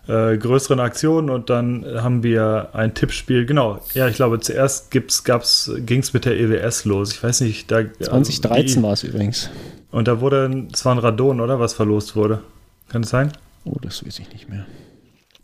äh, 0.08 0.38
größeren 0.38 0.80
Aktionen 0.82 1.30
und 1.30 1.49
dann 1.49 1.86
haben 2.01 2.22
wir 2.24 2.70
ein 2.74 2.93
Tippspiel. 2.93 3.45
Genau, 3.45 3.80
ja, 3.93 4.08
ich 4.10 4.16
glaube, 4.18 4.39
zuerst 4.39 4.91
ging 4.91 5.99
es 5.99 6.14
mit 6.14 6.26
der 6.26 6.38
EWS 6.38 6.86
los. 6.86 7.14
Ich 7.14 7.24
weiß 7.24 7.41
nicht, 7.41 7.72
da. 7.72 7.82
2013 7.99 8.84
war 8.84 8.93
es 8.93 9.03
übrigens. 9.03 9.49
Und 9.91 10.08
da 10.08 10.20
wurde, 10.20 10.68
es 10.74 10.84
war 10.84 10.93
ein 10.93 10.99
Radon, 10.99 11.39
oder? 11.39 11.60
Was 11.60 11.74
verlost 11.74 12.16
wurde. 12.16 12.41
Kann 12.89 13.03
es 13.03 13.10
sein? 13.10 13.32
Oh, 13.64 13.78
das 13.82 14.05
weiß 14.05 14.20
ich 14.20 14.32
nicht 14.32 14.49
mehr. 14.49 14.66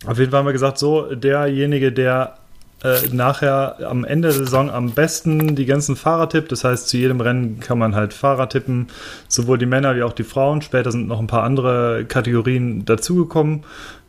Auf 0.05 0.20
jeden 0.20 0.32
Fall 0.32 0.39
haben 0.39 0.47
wir 0.47 0.53
gesagt, 0.53 0.78
so, 0.78 1.14
derjenige, 1.16 1.91
der 1.91 2.38
äh, 2.84 3.00
nachher 3.12 3.78
am 3.90 4.04
Ende 4.04 4.28
der 4.30 4.38
Saison 4.38 4.70
am 4.70 4.92
besten 4.92 5.56
die 5.56 5.66
ganzen 5.66 5.96
Fahrer 5.96 6.30
tippt. 6.30 6.52
Das 6.52 6.64
heißt, 6.64 6.88
zu 6.88 6.98
jedem 6.98 7.22
Rennen 7.22 7.60
kann 7.60 7.78
man 7.78 7.96
halt 7.96 8.14
Fahrer 8.14 8.50
tippen, 8.50 8.88
sowohl 9.28 9.58
die 9.58 9.66
Männer 9.66 9.96
wie 9.96 10.04
auch 10.04 10.14
die 10.14 10.24
Frauen. 10.24 10.62
Später 10.62 10.92
sind 10.92 11.08
noch 11.08 11.20
ein 11.20 11.28
paar 11.28 11.44
andere 11.44 12.06
Kategorien 12.06 12.86
dazugekommen. 12.86 13.64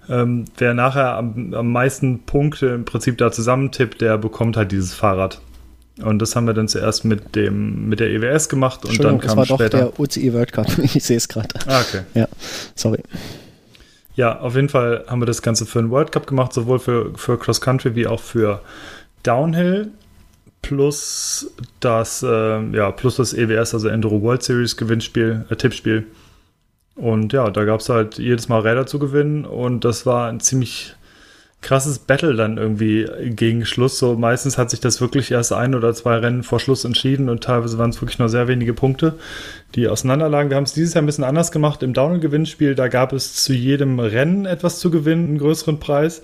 Ähm, 0.08 0.44
wer 0.58 0.74
nachher 0.74 1.16
am, 1.16 1.54
am 1.54 1.72
meisten 1.72 2.24
Punkte 2.24 2.66
im 2.66 2.84
Prinzip 2.84 3.16
da 3.18 3.32
zusammentippt, 3.32 4.00
der 4.00 4.18
bekommt 4.18 4.56
halt 4.56 4.72
dieses 4.72 4.92
Fahrrad. 4.92 5.40
Und 6.02 6.18
das 6.20 6.34
haben 6.34 6.46
wir 6.46 6.54
dann 6.54 6.66
zuerst 6.66 7.04
mit 7.04 7.36
dem 7.36 7.88
mit 7.88 8.00
der 8.00 8.10
EWS 8.10 8.48
gemacht 8.48 8.84
und 8.84 9.02
dann 9.02 9.20
kam 9.20 9.36
das 9.38 9.48
war 9.50 9.58
später. 9.58 9.78
Doch 9.78 9.94
der 9.94 10.00
UCI 10.00 10.32
World 10.32 10.52
Cup. 10.52 10.66
Ich 10.94 11.04
sehe 11.04 11.16
es 11.16 11.28
gerade. 11.28 11.48
Ah, 11.66 11.80
okay. 11.80 12.00
Ja, 12.14 12.26
sorry. 12.74 12.98
Ja, 14.16 14.38
auf 14.40 14.54
jeden 14.54 14.68
Fall 14.68 15.04
haben 15.08 15.20
wir 15.20 15.26
das 15.26 15.42
Ganze 15.42 15.66
für 15.66 15.80
den 15.80 15.90
World 15.90 16.12
Cup 16.12 16.26
gemacht, 16.26 16.52
sowohl 16.52 16.78
für, 16.78 17.12
für 17.16 17.38
Cross 17.38 17.60
Country 17.60 17.94
wie 17.94 18.06
auch 18.06 18.20
für 18.20 18.60
Downhill. 19.22 19.90
Plus 20.62 21.52
das, 21.80 22.22
äh, 22.22 22.62
ja, 22.70 22.90
plus 22.90 23.16
das 23.16 23.34
EWS, 23.34 23.74
also 23.74 23.88
Enduro 23.88 24.22
World 24.22 24.42
Series 24.42 24.76
Gewinnspiel, 24.76 25.44
äh, 25.50 25.56
Tippspiel. 25.56 26.06
Und 26.94 27.32
ja, 27.32 27.50
da 27.50 27.64
gab 27.64 27.80
es 27.80 27.88
halt 27.88 28.18
jedes 28.18 28.48
Mal 28.48 28.60
Räder 28.60 28.86
zu 28.86 28.98
gewinnen 28.98 29.44
und 29.44 29.84
das 29.84 30.06
war 30.06 30.28
ein 30.28 30.40
ziemlich 30.40 30.94
krasses 31.64 31.98
Battle 31.98 32.34
dann 32.36 32.58
irgendwie 32.58 33.08
gegen 33.30 33.66
Schluss. 33.66 33.98
So 33.98 34.14
meistens 34.14 34.56
hat 34.58 34.70
sich 34.70 34.80
das 34.80 35.00
wirklich 35.00 35.32
erst 35.32 35.52
ein 35.52 35.74
oder 35.74 35.92
zwei 35.94 36.18
Rennen 36.18 36.44
vor 36.44 36.60
Schluss 36.60 36.84
entschieden 36.84 37.28
und 37.28 37.42
teilweise 37.42 37.78
waren 37.78 37.90
es 37.90 38.00
wirklich 38.00 38.18
nur 38.18 38.28
sehr 38.28 38.46
wenige 38.46 38.74
Punkte, 38.74 39.14
die 39.74 39.88
auseinanderlagen. 39.88 40.50
Wir 40.50 40.56
haben 40.56 40.64
es 40.64 40.74
dieses 40.74 40.94
Jahr 40.94 41.02
ein 41.02 41.06
bisschen 41.06 41.24
anders 41.24 41.50
gemacht 41.50 41.82
im 41.82 41.94
Downhill-Gewinnspiel. 41.94 42.74
Da 42.74 42.88
gab 42.88 43.12
es 43.12 43.34
zu 43.34 43.52
jedem 43.52 43.98
Rennen 43.98 44.46
etwas 44.46 44.78
zu 44.78 44.90
gewinnen, 44.90 45.26
einen 45.28 45.38
größeren 45.38 45.80
Preis. 45.80 46.22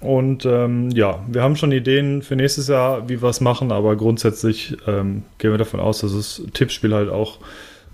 Und 0.00 0.44
ähm, 0.44 0.90
ja, 0.90 1.24
wir 1.28 1.42
haben 1.42 1.56
schon 1.56 1.72
Ideen 1.72 2.20
für 2.20 2.36
nächstes 2.36 2.68
Jahr, 2.68 3.08
wie 3.08 3.22
wir 3.22 3.28
es 3.30 3.40
machen, 3.40 3.72
aber 3.72 3.96
grundsätzlich 3.96 4.76
ähm, 4.86 5.22
gehen 5.38 5.50
wir 5.50 5.56
davon 5.56 5.80
aus, 5.80 6.00
dass 6.00 6.14
das 6.14 6.42
Tippspiel 6.52 6.92
halt 6.92 7.08
auch 7.08 7.38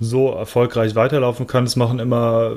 so 0.00 0.32
erfolgreich 0.32 0.94
weiterlaufen 0.94 1.46
kann. 1.46 1.64
Es 1.64 1.76
machen 1.76 1.98
immer 1.98 2.56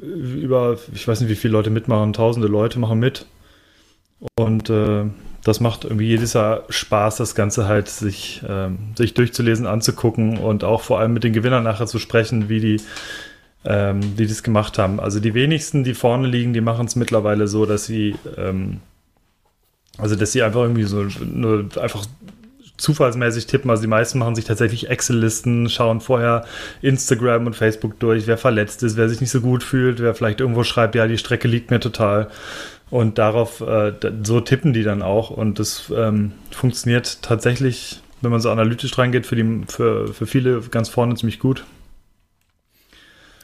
über, 0.00 0.76
ich 0.94 1.08
weiß 1.08 1.20
nicht, 1.20 1.30
wie 1.30 1.34
viele 1.34 1.52
Leute 1.52 1.70
mitmachen, 1.70 2.12
tausende 2.12 2.46
Leute 2.46 2.78
machen 2.78 2.98
mit. 2.98 3.26
Und 4.36 4.68
äh, 4.68 5.04
das 5.44 5.60
macht 5.60 5.84
irgendwie 5.84 6.08
jedes 6.08 6.34
Jahr 6.34 6.64
Spaß, 6.68 7.16
das 7.16 7.34
Ganze 7.34 7.66
halt 7.66 7.88
sich, 7.88 8.42
ähm, 8.46 8.78
sich 8.96 9.14
durchzulesen, 9.14 9.66
anzugucken 9.66 10.36
und 10.36 10.62
auch 10.62 10.82
vor 10.82 11.00
allem 11.00 11.14
mit 11.14 11.24
den 11.24 11.32
Gewinnern 11.32 11.64
nachher 11.64 11.86
zu 11.86 11.98
sprechen, 11.98 12.50
wie 12.50 12.60
die, 12.60 12.80
ähm, 13.64 14.16
die 14.16 14.26
das 14.26 14.42
gemacht 14.42 14.76
haben. 14.76 15.00
Also 15.00 15.20
die 15.20 15.32
wenigsten, 15.32 15.84
die 15.84 15.94
vorne 15.94 16.28
liegen, 16.28 16.52
die 16.52 16.60
machen 16.60 16.86
es 16.86 16.96
mittlerweile 16.96 17.48
so, 17.48 17.64
dass 17.64 17.86
sie, 17.86 18.16
ähm, 18.36 18.80
also 19.96 20.16
dass 20.16 20.32
sie 20.32 20.42
einfach 20.42 20.60
irgendwie 20.60 20.84
so 20.84 21.06
nur 21.24 21.68
einfach 21.80 22.04
zufallsmäßig 22.78 23.46
tippen. 23.46 23.70
Also 23.70 23.82
die 23.82 23.88
meisten 23.88 24.18
machen 24.18 24.34
sich 24.34 24.46
tatsächlich 24.46 24.88
Excel-Listen, 24.88 25.68
schauen 25.68 26.00
vorher 26.00 26.46
Instagram 26.80 27.46
und 27.46 27.54
Facebook 27.54 27.98
durch, 28.00 28.26
wer 28.26 28.38
verletzt 28.38 28.82
ist, 28.82 28.96
wer 28.96 29.08
sich 29.08 29.20
nicht 29.20 29.30
so 29.30 29.40
gut 29.40 29.62
fühlt, 29.62 30.00
wer 30.00 30.14
vielleicht 30.14 30.40
irgendwo 30.40 30.64
schreibt, 30.64 30.94
ja, 30.94 31.06
die 31.06 31.18
Strecke 31.18 31.48
liegt 31.48 31.70
mir 31.70 31.80
total. 31.80 32.28
Und 32.90 33.18
darauf, 33.18 33.60
äh, 33.60 33.92
so 34.22 34.40
tippen 34.40 34.72
die 34.72 34.82
dann 34.82 35.02
auch. 35.02 35.28
Und 35.30 35.58
das 35.58 35.92
ähm, 35.94 36.32
funktioniert 36.50 37.20
tatsächlich, 37.20 38.00
wenn 38.22 38.30
man 38.30 38.40
so 38.40 38.50
analytisch 38.50 38.96
reingeht, 38.96 39.26
für, 39.26 39.36
die, 39.36 39.62
für, 39.68 40.14
für 40.14 40.26
viele 40.26 40.60
ganz 40.70 40.88
vorne 40.88 41.14
ziemlich 41.16 41.38
gut. 41.38 41.64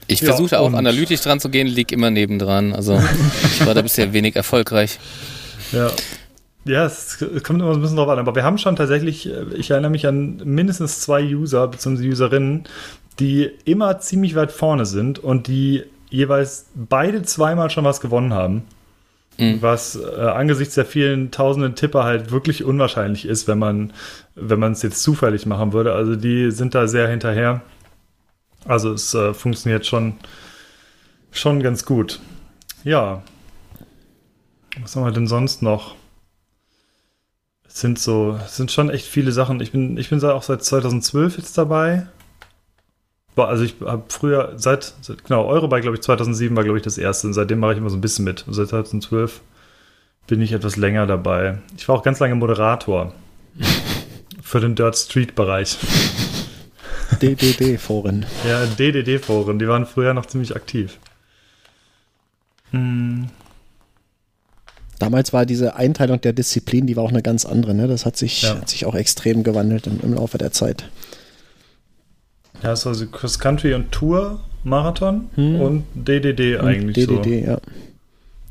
Ich 0.07 0.21
ja, 0.21 0.29
versuche 0.29 0.59
auch 0.59 0.73
analytisch 0.73 1.21
dran 1.23 1.41
zu 1.41 1.49
gehen, 1.49 1.67
lieg 1.67 1.93
immer 1.93 2.11
nebendran. 2.11 2.73
Also 2.73 3.01
ich 3.45 3.67
war 3.67 3.75
da 3.75 3.83
bisher 3.83 4.13
wenig 4.13 4.37
erfolgreich. 4.37 4.99
Ja. 5.73 5.91
Ja, 6.65 6.87
es 6.87 7.19
kommt 7.43 7.61
immer 7.61 7.73
ein 7.73 7.81
bisschen 7.81 7.97
drauf 7.97 8.09
an, 8.09 8.19
aber 8.19 8.35
wir 8.35 8.43
haben 8.43 8.59
schon 8.59 8.77
tatsächlich, 8.77 9.29
äh, 9.29 9.45
ich 9.55 9.71
erinnere 9.71 9.91
mich 9.91 10.07
an 10.07 10.41
mindestens 10.45 11.01
zwei 11.01 11.23
User 11.23 11.69
bzw. 11.69 12.09
Userinnen, 12.09 12.65
die 13.19 13.51
immer 13.65 14.01
ziemlich 14.01 14.35
weit 14.35 14.51
vorne 14.51 14.87
sind 14.87 15.19
und 15.19 15.47
die 15.47 15.85
jeweils 16.09 16.67
beide 16.75 17.23
zweimal 17.23 17.71
schon 17.71 17.85
was 17.85 18.01
gewonnen 18.01 18.33
haben. 18.33 18.63
Mhm. 19.39 19.61
Was 19.63 19.97
äh, 19.97 20.21
angesichts 20.21 20.75
der 20.75 20.87
vielen 20.87 21.31
tausenden 21.31 21.75
Tipper 21.75 22.05
halt 22.05 22.31
wirklich 22.31 22.65
unwahrscheinlich 22.65 23.27
ist, 23.27 23.49
wenn 23.49 23.59
man, 23.59 23.93
wenn 24.35 24.61
man 24.61 24.73
es 24.73 24.83
jetzt 24.83 25.03
zufällig 25.03 25.45
machen 25.45 25.73
würde. 25.73 25.93
Also 25.93 26.17
die 26.17 26.51
sind 26.51 26.75
da 26.75 26.87
sehr 26.87 27.09
hinterher. 27.09 27.63
Also 28.65 28.93
es 28.93 29.13
äh, 29.15 29.35
funktioniert 29.35 29.87
schon, 29.87 30.15
schon 31.31 31.63
ganz 31.63 31.85
gut. 31.85 32.21
Ja. 32.85 33.23
Was 34.81 34.95
haben 34.97 35.05
wir 35.05 35.13
denn 35.13 35.27
sonst 35.27 35.63
noch? 35.63 35.95
Sind 37.75 37.99
so, 37.99 38.39
sind 38.47 38.71
schon 38.71 38.89
echt 38.89 39.05
viele 39.05 39.33
Sachen. 39.33 39.61
Ich 39.61 39.73
bin, 39.73 39.97
ich 39.97 40.09
bin 40.09 40.23
auch 40.23 40.45
seit 40.45 40.63
2012 40.63 41.39
jetzt 41.39 41.59
dabei. 41.59 42.07
Boah, 43.35 43.49
also 43.49 43.65
ich 43.65 43.75
habe 43.85 44.05
früher, 44.07 44.53
seit, 44.55 44.95
seit 45.01 45.25
genau, 45.25 45.47
Eurobike, 45.47 45.83
glaube 45.83 45.97
ich, 45.97 46.03
2007 46.03 46.57
war, 46.57 46.63
glaube 46.63 46.79
ich, 46.79 46.85
das 46.85 46.99
erste. 46.99 47.27
Und 47.27 47.33
seitdem 47.33 47.59
mache 47.59 47.73
ich 47.73 47.79
immer 47.79 47.91
so 47.91 47.97
ein 47.97 48.01
bisschen 48.01 48.25
mit. 48.25 48.47
Und 48.47 48.55
seit 48.55 48.69
2012 48.69 49.41
bin 50.29 50.41
ich 50.41 50.53
etwas 50.53 50.77
länger 50.77 51.09
dabei. 51.09 51.59
Ich 51.77 51.89
war 51.89 51.97
auch 51.97 52.05
ganz 52.05 52.21
lange 52.21 52.37
Moderator 52.37 53.13
für 54.41 54.61
den 54.61 54.77
Dirt 54.77 54.97
Street 54.97 55.35
Bereich. 55.35 55.77
DDD-Foren. 57.21 58.25
Ja, 58.49 58.67
DDD-Foren. 58.67 59.59
Die 59.59 59.67
waren 59.67 59.85
früher 59.85 60.15
noch 60.15 60.27
ziemlich 60.27 60.55
aktiv. 60.55 61.01
Hm. 62.71 63.31
Damals 65.05 65.33
war 65.33 65.45
diese 65.47 65.77
Einteilung 65.77 66.21
der 66.21 66.33
Disziplin, 66.33 66.87
die 66.87 66.97
war 66.97 67.05
auch 67.05 67.11
eine 67.11 67.23
ganz 67.23 67.45
andere. 67.45 67.75
Ne? 67.75 67.87
Das 67.89 68.07
hat 68.07 68.17
sich, 68.17 68.43
Ja. 68.43 68.57
hat 68.57 68.69
sich 68.69 68.87
auch 68.87 68.95
extrem 68.95 69.43
gewandelt 69.43 69.87
im, 69.87 70.01
im 70.03 70.15
Laufe 70.15 70.39
der 70.39 70.51
Zeit. 70.53 70.85
Ja, 72.63 72.73
es 72.73 72.85
war 72.87 72.93
also 72.93 73.07
Cross 73.07 73.39
Country 73.39 73.75
und 73.75 73.93
Tour 73.93 74.41
Marathon 74.63 75.29
Hm. 75.35 75.61
und 75.61 75.85
DDD 75.95 76.57
Und 76.57 76.67
eigentlich 76.67 77.07
DDD, 77.07 77.45
ja. 77.47 77.55
so. 77.57 77.61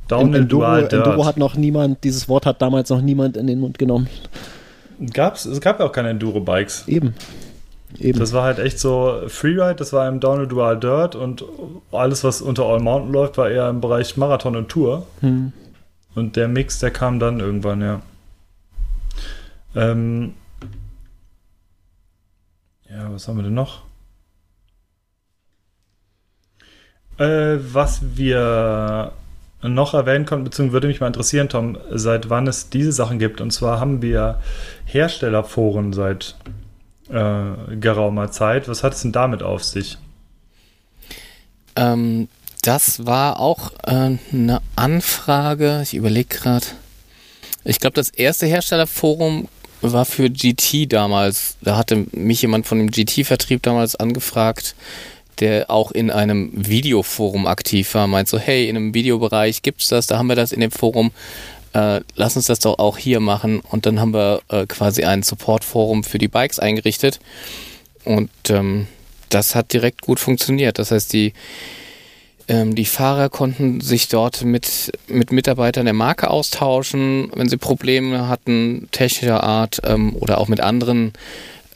Downhill 0.09 0.41
Enduro, 0.41 0.61
Dual 0.61 0.87
Dirt. 0.87 0.93
Enduro 1.07 1.25
hat 1.25 1.37
noch 1.37 1.55
niemand, 1.55 2.03
dieses 2.03 2.27
Wort 2.29 2.45
hat 2.45 2.61
damals 2.61 2.89
noch 2.89 3.01
niemand 3.01 3.37
in 3.37 3.47
den 3.47 3.59
Mund 3.59 3.79
genommen. 3.79 4.07
Gab's, 5.13 5.45
es 5.45 5.59
gab 5.61 5.79
ja 5.79 5.85
auch 5.87 5.91
keine 5.91 6.09
Enduro-Bikes. 6.09 6.87
Eben. 6.87 7.15
Eben. 7.99 8.19
Das 8.19 8.33
war 8.33 8.43
halt 8.43 8.59
echt 8.59 8.79
so 8.79 9.21
Freeride, 9.27 9.75
das 9.75 9.93
war 9.93 10.07
im 10.07 10.19
Downhill 10.19 10.47
Dual 10.47 10.79
Dirt 10.79 11.15
und 11.15 11.43
alles, 11.91 12.23
was 12.23 12.41
unter 12.41 12.63
All 12.65 12.79
Mountain 12.79 13.11
läuft, 13.13 13.37
war 13.37 13.49
eher 13.49 13.69
im 13.69 13.81
Bereich 13.81 14.17
Marathon 14.17 14.55
und 14.55 14.69
Tour. 14.69 15.05
hm. 15.21 15.53
Und 16.15 16.35
der 16.35 16.47
Mix, 16.47 16.79
der 16.79 16.91
kam 16.91 17.19
dann 17.19 17.39
irgendwann, 17.39 17.81
ja. 17.81 18.01
Ähm 19.75 20.35
ja, 22.89 23.11
was 23.11 23.27
haben 23.27 23.37
wir 23.37 23.43
denn 23.43 23.53
noch? 23.53 23.83
Äh, 27.17 27.57
was 27.73 28.17
wir 28.17 29.13
noch 29.61 29.93
erwähnen 29.93 30.25
konnten, 30.25 30.43
beziehungsweise 30.43 30.73
würde 30.73 30.87
mich 30.87 30.99
mal 30.99 31.07
interessieren, 31.07 31.49
Tom, 31.49 31.77
seit 31.89 32.29
wann 32.29 32.47
es 32.47 32.69
diese 32.69 32.91
Sachen 32.91 33.17
gibt. 33.17 33.39
Und 33.41 33.51
zwar 33.51 33.79
haben 33.79 34.01
wir 34.01 34.39
Herstellerforen 34.85 35.93
seit 35.93 36.35
äh, 37.09 37.75
geraumer 37.79 38.31
Zeit. 38.31 38.67
Was 38.67 38.83
hat 38.83 38.93
es 38.93 39.01
denn 39.01 39.11
damit 39.11 39.41
auf 39.41 39.63
sich? 39.63 39.97
Ähm, 41.75 42.27
das 42.63 43.05
war 43.05 43.39
auch 43.39 43.71
äh, 43.83 44.17
eine 44.31 44.61
Anfrage. 44.75 45.81
Ich 45.83 45.93
überlege 45.93 46.29
gerade. 46.29 46.65
Ich 47.65 47.79
glaube, 47.79 47.95
das 47.95 48.09
erste 48.09 48.45
Herstellerforum 48.45 49.47
war 49.81 50.05
für 50.05 50.29
GT 50.29 50.91
damals. 50.91 51.57
Da 51.61 51.77
hatte 51.77 52.05
mich 52.11 52.41
jemand 52.41 52.65
von 52.65 52.79
dem 52.79 52.89
GT-Vertrieb 52.89 53.61
damals 53.61 53.95
angefragt, 53.95 54.75
der 55.39 55.69
auch 55.69 55.91
in 55.91 56.09
einem 56.09 56.51
Videoforum 56.53 57.47
aktiv 57.47 57.93
war. 57.95 58.07
Meint 58.07 58.29
so, 58.29 58.39
hey, 58.39 58.69
in 58.69 58.77
einem 58.77 58.93
Videobereich 58.93 59.61
gibt's 59.61 59.89
das, 59.89 60.07
da 60.07 60.17
haben 60.17 60.27
wir 60.27 60.37
das 60.37 60.53
in 60.53 60.61
dem 60.61 60.71
Forum. 60.71 61.11
Äh, 61.73 61.99
lass 62.15 62.37
uns 62.37 62.45
das 62.45 62.59
doch 62.59 62.79
auch 62.79 62.97
hier 62.97 63.19
machen. 63.19 63.59
Und 63.59 63.85
dann 63.85 63.99
haben 63.99 64.13
wir 64.13 64.41
äh, 64.47 64.65
quasi 64.67 65.03
ein 65.03 65.21
Support-Forum 65.21 66.05
für 66.05 66.17
die 66.17 66.29
Bikes 66.29 66.59
eingerichtet. 66.59 67.19
Und 68.05 68.29
ähm, 68.49 68.87
das 69.27 69.53
hat 69.53 69.73
direkt 69.73 70.01
gut 70.01 70.19
funktioniert. 70.19 70.79
Das 70.79 70.91
heißt, 70.91 71.11
die, 71.11 71.33
die 72.49 72.85
Fahrer 72.85 73.29
konnten 73.29 73.79
sich 73.79 74.09
dort 74.09 74.43
mit, 74.43 74.91
mit 75.07 75.31
Mitarbeitern 75.31 75.85
der 75.85 75.93
Marke 75.93 76.29
austauschen, 76.29 77.31
wenn 77.35 77.47
sie 77.47 77.57
Probleme 77.57 78.27
hatten, 78.27 78.89
technischer 78.91 79.43
Art 79.43 79.79
ähm, 79.85 80.15
oder 80.15 80.39
auch 80.39 80.49
mit 80.49 80.59
anderen 80.59 81.13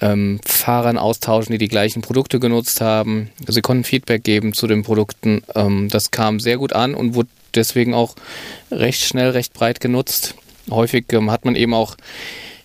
ähm, 0.01 0.39
Fahrern 0.45 0.97
austauschen, 0.97 1.53
die 1.53 1.57
die 1.57 1.68
gleichen 1.68 2.01
Produkte 2.01 2.39
genutzt 2.39 2.82
haben. 2.82 3.30
Sie 3.47 3.61
konnten 3.61 3.84
Feedback 3.84 4.24
geben 4.24 4.53
zu 4.53 4.68
den 4.68 4.84
Produkten. 4.84 5.41
Ähm, 5.55 5.89
das 5.89 6.11
kam 6.11 6.39
sehr 6.39 6.57
gut 6.57 6.74
an 6.74 6.95
und 6.95 7.15
wurde 7.15 7.30
deswegen 7.55 7.93
auch 7.93 8.15
recht 8.72 9.03
schnell, 9.03 9.32
recht 9.32 9.53
breit 9.53 9.80
genutzt. 9.80 10.36
Häufig 10.70 11.05
ähm, 11.13 11.32
hat 11.32 11.45
man 11.45 11.55
eben 11.55 11.74
auch 11.74 11.95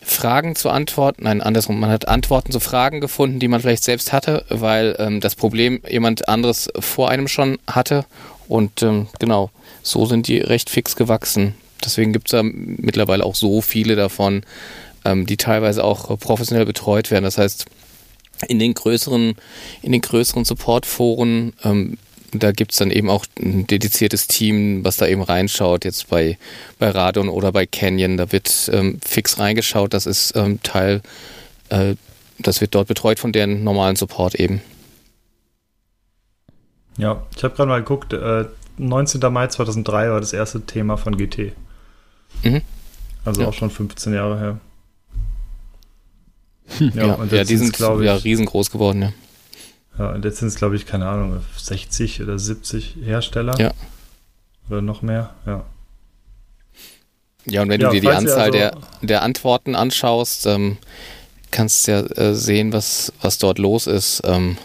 Fragen 0.05 0.57
zu 0.57 0.69
Antworten, 0.71 1.25
nein, 1.25 1.41
andersrum, 1.41 1.79
man 1.79 1.91
hat 1.91 2.09
Antworten 2.09 2.53
zu 2.53 2.61
Fragen 2.61 3.01
gefunden, 3.01 3.39
die 3.39 3.49
man 3.49 3.61
vielleicht 3.61 3.85
selbst 3.85 4.13
hatte, 4.13 4.45
weil 4.49 4.97
ähm, 4.99 5.21
das 5.21 5.35
Problem 5.35 5.81
jemand 5.89 6.29
anderes 6.29 6.69
vor 6.79 7.09
einem 7.09 7.29
schon 7.29 7.59
hatte. 7.67 8.05
Und 8.49 8.83
ähm, 8.83 9.07
genau, 9.19 9.51
so 9.83 10.07
sind 10.07 10.29
die 10.29 10.39
recht 10.39 10.71
fix 10.71 10.97
gewachsen. 10.97 11.55
Deswegen 11.85 12.13
gibt 12.13 12.29
es 12.29 12.33
da 12.33 12.43
mittlerweile 12.43 13.25
auch 13.25 13.35
so 13.35 13.61
viele 13.61 13.97
davon, 13.97 14.43
ähm, 15.05 15.27
die 15.27 15.37
teilweise 15.37 15.85
auch 15.85 16.19
professionell 16.19 16.67
betreut 16.67 17.11
werden. 17.11 17.25
Das 17.25 17.39
heißt, 17.39 17.67
in 18.49 18.59
den 18.59 18.75
größeren, 18.75 19.37
in 19.83 19.93
den 19.93 20.01
größeren 20.01 20.45
Support-Foren, 20.45 21.53
ähm, 21.65 21.99
da 22.33 22.53
gibt's 22.53 22.77
dann 22.77 22.91
eben 22.91 23.11
auch 23.11 23.27
ein 23.39 23.67
dediziertes 23.67 24.27
Team, 24.27 24.85
was 24.85 24.97
da 24.97 25.07
eben 25.07 25.23
reinschaut, 25.23 25.85
jetzt 25.85 26.09
bei, 26.09 26.39
bei 26.79 26.91
Radon 26.91 27.29
oder 27.29 27.53
bei 27.53 27.67
Canyon, 27.67 28.17
da 28.17 28.33
wird 28.33 28.71
ähm, 28.73 28.99
fix 29.05 29.39
reingeschaut, 29.39 29.93
das 29.93 30.07
ist 30.07 30.35
ähm, 30.37 30.63
Teil, 30.63 31.03
äh, 31.69 31.95
das 32.39 32.61
wird 32.61 32.75
dort 32.75 32.89
betreut 32.89 33.19
von 33.19 33.33
deren 33.33 33.63
normalen 33.65 33.97
Support 33.97 34.35
eben. 34.37 34.63
Ja, 36.97 37.23
ich 37.37 37.45
habe 37.45 37.55
gerade 37.55 37.69
mal 37.69 37.81
geguckt, 37.81 38.13
äh, 38.13 38.45
19. 38.79 39.21
Mai 39.33 39.47
2003 39.47 40.11
war 40.11 40.21
das 40.21 40.33
erste 40.33 40.63
Thema 40.63 40.97
von 40.97 41.17
GT. 41.17 41.53
Mhm. 42.43 42.63
Also 43.25 43.43
Ja. 43.43 43.49
auch 43.49 43.55
schon 43.55 43.71
15 43.71 44.15
Jahre 44.15 44.39
her. 44.39 44.61
Ja, 46.95 47.15
und 47.15 47.31
ja 47.33 47.39
jetzt 47.39 47.51
die 47.51 47.57
sind 47.57 47.73
glaube 47.75 48.05
ja 48.05 48.17
ich, 48.17 48.25
riesengroß 48.25 48.71
geworden, 48.71 49.03
ja. 49.03 49.13
Ja, 49.99 50.11
und 50.11 50.25
jetzt 50.25 50.39
sind 50.39 50.49
es, 50.49 50.55
glaube 50.57 50.77
ich, 50.77 50.87
keine 50.87 51.07
Ahnung, 51.09 51.41
60 51.57 52.23
oder 52.23 52.39
70 52.39 52.97
Hersteller. 53.05 53.59
Ja. 53.59 53.73
Oder 54.71 54.83
noch 54.83 55.03
mehr, 55.03 55.31
ja. 55.47 55.65
Ja, 57.45 57.63
und 57.63 57.69
wenn 57.71 57.81
Ja, 57.81 57.89
du 57.89 57.95
dir 57.95 58.01
die 58.01 58.09
Anzahl 58.09 58.39
also- 58.41 58.53
der, 58.53 58.73
der 59.03 59.23
Antworten 59.23 59.75
anschaust, 59.75 60.47
ähm, 60.47 60.79
kannst 61.51 61.87
du 61.87 61.93
ja 61.93 62.01
äh, 62.01 62.35
sehen, 62.35 62.73
was, 62.73 63.13
was 63.21 63.39
dort 63.39 63.59
los 63.59 63.87
ist. 63.87 64.23
Ähm, 64.25 64.57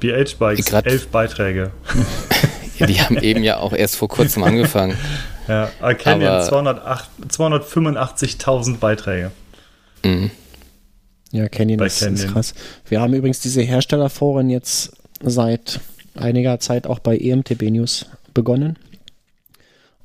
BH-Bikes, 0.00 0.66
Grad- 0.66 0.86
elf 0.86 1.08
Beiträge. 1.08 1.72
ja, 2.78 2.86
die 2.86 3.00
haben 3.00 3.18
eben 3.18 3.42
ja 3.42 3.58
auch 3.58 3.72
erst 3.72 3.96
vor 3.96 4.08
kurzem 4.08 4.42
angefangen. 4.44 4.96
Ja, 5.48 5.68
208 5.80 7.10
285.000 7.28 8.78
Beiträge. 8.78 9.32
Mhm. 10.04 10.30
Ja, 11.32 11.48
Canyon 11.48 11.80
ist, 11.80 12.00
Canyon. 12.00 12.14
ist 12.14 12.28
krass. 12.28 12.54
Wir 12.88 13.00
haben 13.00 13.14
übrigens 13.14 13.40
diese 13.40 13.62
Herstellerforen 13.62 14.50
jetzt 14.50 14.92
seit 15.20 15.80
einiger 16.14 16.60
Zeit 16.60 16.86
auch 16.86 16.98
bei 16.98 17.16
EMTB 17.16 17.70
News 17.70 18.06
begonnen. 18.34 18.78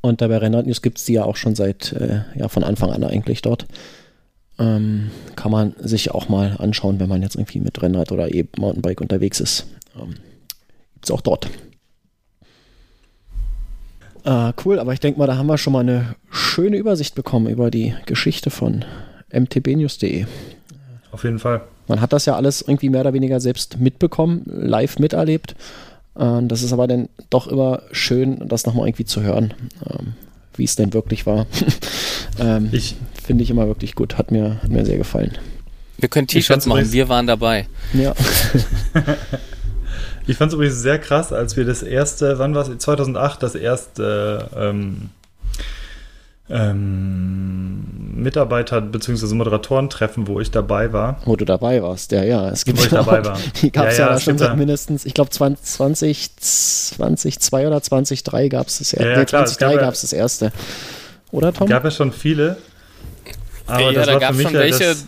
Und 0.02 0.22
da 0.22 0.28
bei 0.30 0.38
Rennrad 0.38 0.66
News 0.66 0.82
gibt 0.82 1.00
es 1.00 1.06
die 1.06 1.14
ja 1.14 1.26
auch 1.26 1.36
schon 1.36 1.56
seit, 1.56 1.92
äh, 1.92 2.22
ja, 2.36 2.48
von 2.48 2.64
Anfang 2.64 2.92
an 2.92 3.04
eigentlich 3.04 3.42
dort. 3.42 3.66
Ähm, 4.58 5.12
kann 5.36 5.52
man 5.52 5.76
sich 5.80 6.12
auch 6.12 6.30
mal 6.30 6.56
anschauen, 6.60 7.00
wenn 7.00 7.10
man 7.10 7.22
jetzt 7.22 7.36
irgendwie 7.36 7.60
mit 7.60 7.82
Rennrad 7.82 8.12
oder 8.12 8.34
E-Mountainbike 8.34 9.02
unterwegs 9.02 9.40
ist. 9.40 9.68
Ähm, 10.00 10.16
gibt 10.94 11.06
es 11.06 11.12
auch 11.12 11.22
dort. 11.22 11.50
Äh, 14.24 14.54
cool, 14.66 14.80
aber 14.80 14.94
ich 14.94 15.00
denke 15.00 15.20
mal, 15.20 15.28
da 15.28 15.38
haben 15.38 15.48
wir 15.48 15.58
schon 15.58 15.74
mal 15.74 15.82
eine 15.82 16.16
schöne 16.32 16.78
Übersicht 16.78 17.16
bekommen 17.16 17.48
über 17.48 17.70
die 17.70 17.94
Geschichte 18.06 18.50
von 18.50 18.86
mtbnews.de. 19.32 20.26
Auf 21.18 21.24
jeden 21.24 21.40
Fall. 21.40 21.62
Man 21.88 22.00
hat 22.00 22.14
das 22.14 22.28
ja 22.28 22.36
alles 22.36 22.62
irgendwie 22.62 22.90
mehr 22.90 23.02
oder 23.02 23.12
weniger 23.12 23.40
selbst 23.40 23.80
mitbekommen, 23.80 24.44
live 24.46 25.00
miterlebt. 25.00 25.56
Ähm, 26.16 26.48
das 26.48 26.62
ist 26.62 26.74
aber 26.74 26.88
dann 26.88 27.10
doch 27.32 27.48
immer 27.48 27.82
schön, 27.92 28.48
das 28.48 28.68
nochmal 28.68 28.88
irgendwie 28.88 29.06
zu 29.06 29.24
hören, 29.24 29.56
ähm, 29.90 30.14
wie 30.58 30.64
es 30.64 30.76
denn 30.76 30.94
wirklich 30.94 31.26
war. 31.26 31.48
ähm, 32.40 32.70
Ich, 32.72 32.98
Finde 33.24 33.44
ich 33.44 33.50
immer 33.50 33.66
wirklich 33.66 33.96
gut, 33.96 34.20
hat 34.20 34.30
mir, 34.30 34.62
hat 34.62 34.70
mir 34.70 34.86
sehr 34.86 35.00
gefallen. 35.00 35.36
Wir 35.98 36.08
können 36.08 36.28
T-Shirts 36.28 36.68
machen, 36.68 36.92
wir 36.92 37.10
waren 37.10 37.26
dabei. 37.26 37.66
Ja, 37.94 38.14
ich 40.28 40.38
fand 40.38 40.52
es 40.52 40.54
übrigens 40.54 40.80
sehr 40.84 41.00
krass, 41.00 41.34
als 41.34 41.58
wir 41.58 41.66
das 41.66 41.82
erste, 41.82 42.38
wann 42.38 42.54
war 42.54 42.70
es? 42.70 42.78
2008, 42.78 43.42
das 43.42 43.56
erste 43.56 44.50
ähm, 44.56 45.10
ähm, 46.50 47.84
Mitarbeiter- 48.16 48.82
bzw. 48.82 49.36
Moderatoren-Treffen, 49.36 50.28
wo 50.28 50.40
ich 50.40 50.50
dabei 50.52 50.92
war. 50.94 51.22
wo 51.26 51.36
du 51.36 51.46
dabei 51.46 51.82
warst, 51.84 52.12
ja, 52.12 52.24
ja. 52.24 52.50
Es 52.50 52.66
gibt 52.66 52.80
Wo 52.80 52.84
ich 52.84 52.90
dabei 52.90 53.24
war. 53.24 53.38
Die 53.62 53.72
gab 53.72 53.88
es 53.88 53.98
Ja, 53.98 54.06
ja, 54.06 54.10
ja, 54.12 54.16
es 54.18 54.24
schon 54.24 54.38
seit 54.38 54.50
da- 54.52 54.56
mindestens, 54.56 55.06
ich 55.06 55.14
glaube 55.14 55.30
20, 55.30 56.36
2002 56.38 57.68
oder 57.68 57.82
2003 57.82 58.48
gab 58.50 58.68
es 58.68 58.80
das 58.80 58.94
erste. 58.94 59.06
Ja, 59.08 59.12
ja, 59.14 59.20
nee, 59.20 59.26
klar, 59.26 59.44
es 59.44 59.54
2003 59.54 59.82
gab 59.86 59.94
es 59.94 60.02
das 60.02 60.14
erste. 60.14 60.52
Oder 61.32 61.54
Tom? 61.54 61.68
Gab 61.68 61.84
ja 61.84 61.92
schon 61.92 62.12
viele. 62.12 62.58
Aber 63.68 63.82
ja, 63.82 63.92
das 63.92 64.06
da 64.08 64.14
war 64.14 64.20
gab 64.22 64.34
es 64.36 64.42
schon 64.42 64.54
welche, 64.54 64.84
das, 64.86 65.06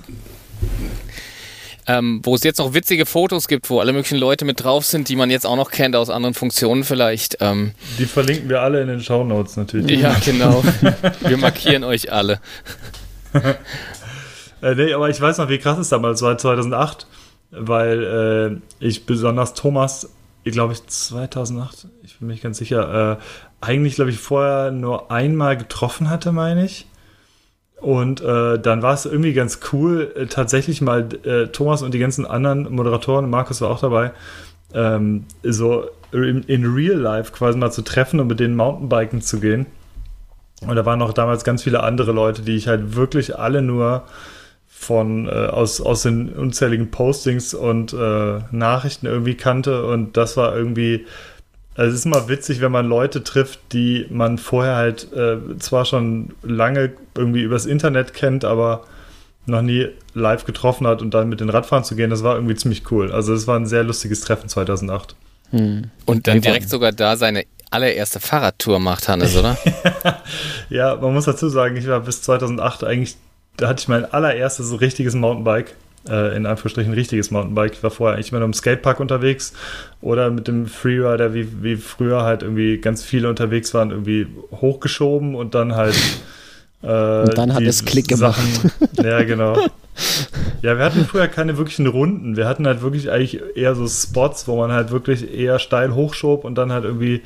ähm, 1.90 2.22
wo 2.24 2.36
es 2.36 2.44
jetzt 2.44 2.60
noch 2.60 2.76
witzige 2.76 3.08
Fotos 3.08 3.48
gibt, 3.48 3.68
wo 3.72 3.80
alle 3.80 3.94
möglichen 3.94 4.20
Leute 4.20 4.46
mit 4.46 4.64
drauf 4.64 4.86
sind, 4.86 5.10
die 5.10 5.16
man 5.16 5.32
jetzt 5.32 5.48
auch 5.48 5.56
noch 5.56 5.72
kennt 5.72 5.96
aus 5.96 6.12
anderen 6.12 6.36
Funktionen 6.36 6.84
vielleicht. 6.84 7.38
Ähm, 7.42 7.72
Die 7.98 8.06
verlinken 8.06 8.48
wir 8.48 8.62
alle 8.62 8.82
in 8.82 8.88
den 8.90 9.02
Shownotes 9.02 9.58
natürlich. 9.58 10.00
ja, 10.00 10.16
genau. 10.24 10.64
Wir 11.22 11.38
markieren 11.38 11.84
euch 11.84 12.12
alle. 12.12 12.40
Äh, 14.62 14.76
nee, 14.76 14.92
aber 14.92 15.10
ich 15.10 15.22
weiß 15.22 15.38
noch, 15.38 15.48
wie 15.48 15.58
krass 15.58 15.78
es 15.78 15.88
damals 15.88 16.22
war, 16.22 16.38
2008, 16.38 17.08
weil 17.52 18.60
äh, 18.82 18.86
ich 18.86 19.06
besonders 19.06 19.54
Thomas, 19.54 20.10
ich 20.44 20.52
glaube 20.52 20.74
ich 20.74 20.86
2008, 20.86 21.88
ich 22.04 22.18
bin 22.18 22.28
mir 22.28 22.34
nicht 22.34 22.44
ganz 22.44 22.58
sicher, 22.58 23.14
äh, 23.14 23.24
eigentlich 23.66 23.96
glaube 23.96 24.12
ich 24.12 24.18
vorher 24.18 24.72
nur 24.72 25.12
einmal 25.12 25.56
getroffen 25.56 26.10
hatte, 26.10 26.34
meine 26.34 26.66
ich. 26.66 26.88
Und 27.82 28.22
äh, 28.22 28.60
dann 28.60 28.82
war 28.82 28.94
es 28.94 29.06
irgendwie 29.06 29.34
ganz 29.34 29.60
cool, 29.72 30.12
äh, 30.16 30.26
tatsächlich 30.26 30.82
mal 30.82 31.08
äh, 31.24 31.48
Thomas 31.48 31.82
und 31.82 31.94
die 31.94 32.00
ganzen 32.00 32.26
anderen 32.26 32.70
Moderatoren, 32.74 33.30
Markus 33.30 33.62
war 33.62 33.70
auch 33.70 33.80
dabei, 33.80 34.12
ähm, 34.74 35.26
so 35.44 35.86
in, 36.12 36.44
in 36.44 36.66
real 36.66 36.98
life 36.98 37.32
quasi 37.32 37.58
mal 37.58 37.72
zu 37.72 37.82
treffen 37.82 38.20
und 38.20 38.28
mit 38.28 38.40
denen 38.40 38.56
Mountainbiken 38.56 39.22
zu 39.22 39.40
gehen. 39.40 39.66
Und 40.68 40.76
da 40.76 40.86
waren 40.86 41.00
noch 41.00 41.14
damals 41.14 41.44
ganz 41.44 41.64
viele 41.64 41.84
andere 41.84 42.12
Leute, 42.12 42.42
die 42.42 42.56
ich 42.56 42.68
halt 42.68 42.96
wirklich 42.96 43.38
alle 43.38 43.62
nur 43.62 44.04
von 44.68 45.28
äh, 45.28 45.32
aus, 45.32 45.82
aus 45.82 46.04
den 46.04 46.30
unzähligen 46.30 46.92
Postings 46.92 47.54
und 47.54 47.94
äh, 47.94 48.40
Nachrichten 48.52 49.06
irgendwie 49.06 49.36
kannte. 49.36 49.86
Und 49.86 50.18
das 50.18 50.38
war 50.38 50.56
irgendwie, 50.56 51.06
also 51.80 51.94
es 51.94 52.00
ist 52.00 52.06
immer 52.06 52.28
witzig, 52.28 52.60
wenn 52.60 52.74
man 52.74 52.86
Leute 52.86 53.24
trifft, 53.24 53.62
die 53.72 54.06
man 54.10 54.38
vorher 54.38 54.76
halt 54.76 55.14
äh, 55.14 55.38
zwar 55.60 55.86
schon 55.86 56.34
lange 56.44 56.92
irgendwie 57.16 57.42
übers 57.42 57.66
Internet 57.66 58.14
kennt, 58.14 58.44
aber 58.44 58.84
noch 59.46 59.62
nie 59.62 59.88
live 60.14 60.44
getroffen 60.44 60.86
hat 60.86 61.02
und 61.02 61.14
dann 61.14 61.30
mit 61.30 61.40
den 61.40 61.50
Radfahren 61.50 61.86
zu 61.86 61.96
gehen, 61.96 62.10
das 62.10 62.22
war 62.22 62.36
irgendwie 62.36 62.56
ziemlich 62.56 62.92
cool. 62.92 63.14
Also 63.14 63.34
es 63.34 63.48
war 63.48 63.58
ein 63.58 63.66
sehr 63.66 63.86
lustiges 63.86 64.20
Treffen 64.20 64.50
2008. 64.50 65.16
Hm. 65.52 65.90
Und 66.06 66.28
dann 66.28 66.42
direkt 66.42 66.70
sogar 66.70 66.92
da 66.92 67.16
seine 67.16 67.46
allererste 67.72 68.20
Fahrradtour 68.20 68.80
macht, 68.80 69.08
Hannes, 69.08 69.38
oder? 69.38 69.58
ja, 70.70 70.98
man 70.98 71.14
muss 71.14 71.26
dazu 71.26 71.48
sagen, 71.48 71.78
ich 71.78 71.88
war 71.88 72.02
bis 72.02 72.22
2008 72.24 72.84
eigentlich, 72.84 73.16
da 73.56 73.70
hatte 73.70 73.80
ich 73.80 73.88
mein 73.88 74.04
allererstes 74.04 74.68
so 74.68 74.76
richtiges 74.76 75.16
Mountainbike, 75.16 75.78
äh, 76.08 76.36
in 76.36 76.46
Anführungsstrichen 76.46 76.94
richtiges 76.94 77.32
Mountainbike. 77.32 77.74
Ich 77.74 77.84
war 77.84 77.92
vorher 77.92 78.16
eigentlich 78.16 78.32
immer 78.32 78.40
nur 78.40 78.48
im 78.48 78.54
Skatepark 78.54 79.00
unterwegs 79.00 79.54
oder 80.02 80.30
mit 80.30 80.48
dem 80.48 80.68
Freerider, 80.68 81.34
wie, 81.34 81.64
wie 81.64 81.76
früher 81.76 82.24
halt 82.24 82.44
irgendwie 82.44 82.78
ganz 82.78 83.04
viele 83.04 83.30
unterwegs 83.30 83.74
waren, 83.74 83.92
irgendwie 83.92 84.28
hochgeschoben 84.52 85.36
und 85.36 85.56
dann 85.56 85.76
halt 85.76 85.96
äh, 86.84 86.88
und 86.88 87.38
dann 87.38 87.54
hat 87.54 87.64
es 87.64 87.84
Klick 87.86 88.08
gemacht. 88.08 88.40
Sachen, 88.40 88.72
ja, 89.04 89.24
genau. 89.24 89.58
Ja, 90.62 90.78
wir 90.78 90.86
hatten 90.86 91.06
früher 91.06 91.28
keine 91.28 91.58
wirklichen 91.58 91.88
Runden. 91.88 92.38
Wir 92.38 92.48
hatten 92.48 92.66
halt 92.66 92.82
wirklich 92.82 93.12
eigentlich 93.12 93.42
eher 93.56 93.76
so 93.76 93.88
Spots, 93.88 94.48
wo 94.48 94.58
man 94.58 94.72
halt 94.72 94.92
wirklich 94.92 95.34
eher 95.34 95.60
steil 95.60 95.94
hochschob 95.94 96.46
und 96.46 96.56
dann 96.56 96.72
halt 96.72 96.86
irgendwie 96.86 97.22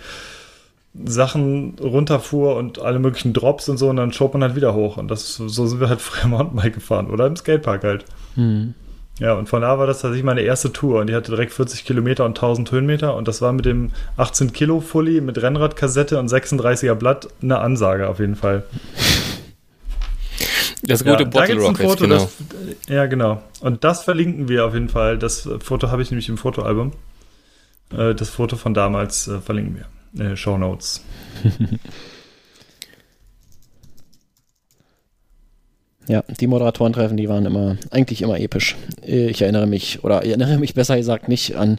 Sachen 0.94 1.76
runterfuhr 1.82 2.56
und 2.56 2.80
alle 2.80 3.00
möglichen 3.00 3.34
Drops 3.34 3.68
und 3.68 3.78
so 3.78 3.90
und 3.90 3.96
dann 3.96 4.14
schob 4.14 4.34
man 4.34 4.44
halt 4.44 4.56
wieder 4.56 4.74
hoch. 4.74 4.98
Und 4.98 5.10
das, 5.10 5.36
so 5.36 5.66
sind 5.68 5.80
wir 5.80 5.90
halt 5.90 6.02
früher 6.02 6.28
Mountainbike 6.30 6.76
gefahren 6.76 7.10
oder 7.10 7.28
im 7.28 7.36
Skatepark 7.36 7.84
halt. 7.84 8.06
Mhm. 8.36 8.76
Ja, 9.20 9.34
und 9.34 9.48
von 9.48 9.62
da 9.62 9.78
war 9.78 9.86
das 9.86 10.02
tatsächlich 10.02 10.26
meine 10.26 10.42
erste 10.42 10.74
Tour 10.74 11.00
und 11.02 11.08
die 11.08 11.14
hatte 11.14 11.32
direkt 11.32 11.54
40 11.54 11.86
Kilometer 11.86 12.26
und 12.26 12.32
1000 12.32 12.72
Höhenmeter 12.72 13.16
und 13.16 13.28
das 13.28 13.44
war 13.44 13.54
mit 13.54 13.66
dem 13.66 13.92
18 14.18 14.54
Kilo 14.54 14.82
Fully 14.82 15.22
mit 15.22 15.40
Rennradkassette 15.40 16.18
und 16.18 16.32
36er 16.32 16.96
Blatt 16.96 17.28
eine 17.42 17.60
Ansage 17.60 18.08
auf 18.10 18.20
jeden 18.20 18.36
Fall. 18.36 18.64
Das 20.86 21.06
gute 21.06 21.24
ja, 21.24 21.30
Bottle 21.30 21.62
Rocket, 21.62 21.86
Foto, 21.86 22.04
genau. 22.04 22.16
Das, 22.18 22.38
ja, 22.90 23.06
genau. 23.06 23.42
Und 23.62 23.86
das 23.86 24.04
verlinken 24.04 24.50
wir 24.50 24.66
auf 24.66 24.74
jeden 24.74 24.90
Fall. 24.90 25.18
Das 25.18 25.48
Foto 25.62 25.92
habe 25.92 26.02
ich 26.02 26.12
nämlich 26.12 26.28
im 26.28 26.38
Fotoalbum. 26.38 26.92
Äh, 27.98 28.14
das 28.14 28.30
Foto 28.30 28.58
von 28.58 28.74
damals 28.74 29.30
äh, 29.30 29.40
verlinken 29.40 29.78
wir. 29.78 29.86
Äh, 30.18 30.36
Show 30.36 30.58
Notes. 30.58 31.04
Ja, 36.08 36.22
die 36.28 36.48
Moderatorentreffen, 36.48 37.16
die 37.16 37.30
waren 37.30 37.46
immer, 37.46 37.78
eigentlich 37.90 38.22
immer 38.22 38.38
episch. 38.38 38.76
Ich 39.02 39.42
erinnere 39.42 39.68
mich, 39.68 40.04
oder 40.04 40.24
ich 40.24 40.30
erinnere 40.30 40.58
mich 40.58 40.74
besser 40.74 40.98
gesagt 40.98 41.30
nicht 41.30 41.56
an 41.56 41.78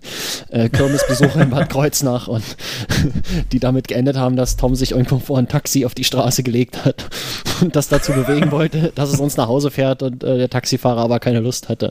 äh, 0.49 0.71
Kirmesbesuche 0.71 1.43
in 1.43 1.51
Bad 1.51 1.69
Kreuznach 1.69 2.27
und 2.27 2.43
die 3.53 3.61
damit 3.61 3.87
geendet 3.87 4.17
haben, 4.17 4.37
dass 4.37 4.57
Tom 4.57 4.77
sich 4.77 4.93
irgendwo 4.93 5.19
vor 5.19 5.39
ein 5.39 5.49
Taxi 5.49 5.85
auf 5.85 5.95
die 5.95 6.05
Straße 6.05 6.43
gelegt 6.43 6.87
hat 6.87 7.05
und 7.61 7.77
das 7.77 7.89
dazu 7.89 8.13
bewegen 8.13 8.51
wollte, 8.51 8.93
dass 8.95 9.13
es 9.13 9.21
uns 9.21 9.37
nach 9.37 9.49
Hause 9.49 9.71
fährt 9.71 10.03
und 10.03 10.25
äh, 10.25 10.39
der 10.39 10.49
Taxifahrer 10.49 11.03
aber 11.03 11.21
keine 11.21 11.41
Lust 11.41 11.69
hatte. 11.69 11.91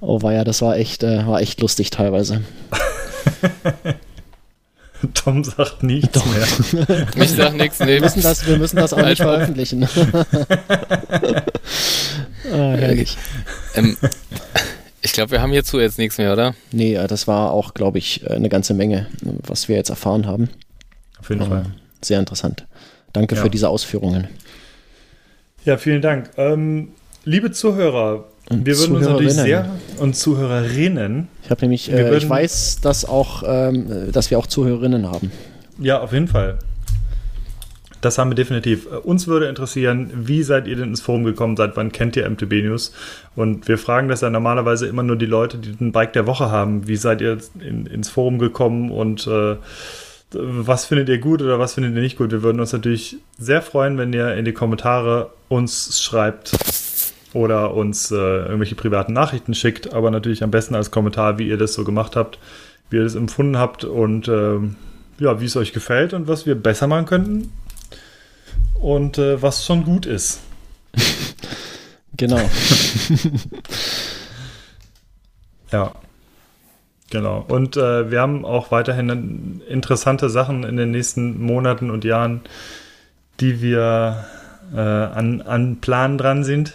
Oh 0.00 0.22
war 0.22 0.32
ja, 0.32 0.42
das 0.42 0.62
war 0.62 0.76
echt, 0.76 1.04
äh, 1.04 1.24
war 1.24 1.40
echt 1.40 1.60
lustig 1.60 1.90
teilweise. 1.90 2.42
Tom 5.14 5.44
sagt 5.44 5.82
nichts 5.82 6.12
Doch. 6.12 6.26
mehr. 6.26 6.46
Ich 7.16 7.30
sag 7.30 7.54
nichts, 7.54 7.80
nee. 7.80 7.86
Wir 7.86 8.00
müssen 8.00 8.22
das, 8.22 8.46
wir 8.46 8.58
müssen 8.58 8.76
das 8.76 8.92
auch 8.92 9.04
nicht 9.04 9.22
veröffentlichen. 9.22 9.84
ah, 12.52 12.72
herrlich. 12.74 13.16
Ähm, 13.74 13.96
ich 15.02 15.12
glaube, 15.12 15.30
wir 15.32 15.40
haben 15.40 15.52
hierzu 15.52 15.80
jetzt 15.80 15.98
nichts 15.98 16.18
mehr, 16.18 16.32
oder? 16.32 16.54
Nee, 16.72 16.94
äh, 16.94 17.06
das 17.06 17.26
war 17.26 17.52
auch, 17.52 17.74
glaube 17.74 17.98
ich, 17.98 18.24
äh, 18.24 18.34
eine 18.34 18.48
ganze 18.48 18.74
Menge, 18.74 19.06
was 19.22 19.68
wir 19.68 19.76
jetzt 19.76 19.90
erfahren 19.90 20.26
haben. 20.26 20.50
Auf 21.18 21.30
jeden 21.30 21.46
Fall. 21.46 21.66
Sehr 22.02 22.18
interessant. 22.18 22.66
Danke 23.12 23.34
ja. 23.34 23.42
für 23.42 23.50
diese 23.50 23.68
Ausführungen. 23.68 24.28
Ja, 25.64 25.76
vielen 25.76 26.00
Dank. 26.00 26.30
Ähm, 26.36 26.92
liebe 27.24 27.50
Zuhörer, 27.50 28.28
und 28.50 28.66
wir 28.66 28.76
würden 28.78 28.96
uns 28.96 29.06
natürlich 29.06 29.34
sehr 29.34 29.70
und 29.98 30.16
Zuhörerinnen. 30.16 31.28
Ich 31.44 31.50
habe 31.50 31.60
nämlich, 31.62 31.90
äh, 31.90 32.16
ich 32.16 32.28
weiß, 32.28 32.80
dass 32.82 33.04
auch, 33.04 33.42
ähm, 33.46 34.10
dass 34.12 34.30
wir 34.30 34.38
auch 34.38 34.46
Zuhörerinnen 34.46 35.10
haben. 35.10 35.30
Ja, 35.78 36.00
auf 36.00 36.12
jeden 36.12 36.28
Fall. 36.28 36.58
Das 38.00 38.18
haben 38.18 38.30
wir 38.30 38.34
definitiv. 38.34 38.86
Uns 39.04 39.28
würde 39.28 39.46
interessieren, 39.46 40.10
wie 40.14 40.42
seid 40.42 40.66
ihr 40.66 40.74
denn 40.74 40.88
ins 40.88 41.00
Forum 41.00 41.24
gekommen? 41.24 41.56
Seit 41.56 41.76
wann 41.76 41.92
kennt 41.92 42.16
ihr 42.16 42.28
MTB 42.28 42.62
News? 42.64 42.92
Und 43.36 43.68
wir 43.68 43.78
fragen 43.78 44.08
das 44.08 44.22
ja 44.22 44.30
normalerweise 44.30 44.86
immer 44.86 45.02
nur 45.02 45.16
die 45.16 45.26
Leute, 45.26 45.58
die 45.58 45.72
den 45.72 45.92
Bike 45.92 46.14
der 46.14 46.26
Woche 46.26 46.50
haben. 46.50 46.88
Wie 46.88 46.96
seid 46.96 47.20
ihr 47.20 47.38
in, 47.60 47.86
ins 47.86 48.08
Forum 48.08 48.38
gekommen 48.38 48.90
und 48.90 49.26
äh, 49.26 49.56
was 50.32 50.86
findet 50.86 51.08
ihr 51.08 51.18
gut 51.18 51.42
oder 51.42 51.58
was 51.58 51.74
findet 51.74 51.94
ihr 51.94 52.00
nicht 52.00 52.16
gut? 52.16 52.30
Wir 52.30 52.42
würden 52.42 52.60
uns 52.60 52.72
natürlich 52.72 53.18
sehr 53.38 53.62
freuen, 53.62 53.98
wenn 53.98 54.12
ihr 54.12 54.34
in 54.34 54.44
die 54.44 54.52
Kommentare 54.52 55.30
uns 55.48 56.00
schreibt, 56.00 56.52
oder 57.32 57.74
uns 57.74 58.10
äh, 58.10 58.14
irgendwelche 58.16 58.74
privaten 58.74 59.12
Nachrichten 59.12 59.54
schickt, 59.54 59.92
aber 59.92 60.10
natürlich 60.10 60.42
am 60.42 60.50
besten 60.50 60.74
als 60.74 60.90
Kommentar, 60.90 61.38
wie 61.38 61.48
ihr 61.48 61.56
das 61.56 61.74
so 61.74 61.84
gemacht 61.84 62.16
habt, 62.16 62.38
wie 62.90 62.96
ihr 62.96 63.04
das 63.04 63.14
empfunden 63.14 63.56
habt 63.56 63.84
und 63.84 64.28
äh, 64.28 64.58
ja, 65.18 65.40
wie 65.40 65.44
es 65.44 65.56
euch 65.56 65.72
gefällt 65.72 66.12
und 66.12 66.28
was 66.28 66.46
wir 66.46 66.54
besser 66.54 66.86
machen 66.86 67.06
könnten 67.06 67.52
und 68.80 69.18
äh, 69.18 69.40
was 69.40 69.64
schon 69.64 69.84
gut 69.84 70.06
ist. 70.06 70.40
genau. 72.16 72.40
ja. 75.72 75.92
Genau. 77.10 77.44
Und 77.48 77.76
äh, 77.76 78.10
wir 78.10 78.20
haben 78.20 78.44
auch 78.44 78.70
weiterhin 78.70 79.62
interessante 79.68 80.30
Sachen 80.30 80.62
in 80.62 80.76
den 80.76 80.92
nächsten 80.92 81.42
Monaten 81.44 81.90
und 81.90 82.04
Jahren, 82.04 82.40
die 83.40 83.60
wir 83.60 84.26
äh, 84.72 84.78
an, 84.78 85.42
an 85.42 85.80
Plan 85.80 86.18
dran 86.18 86.44
sind. 86.44 86.74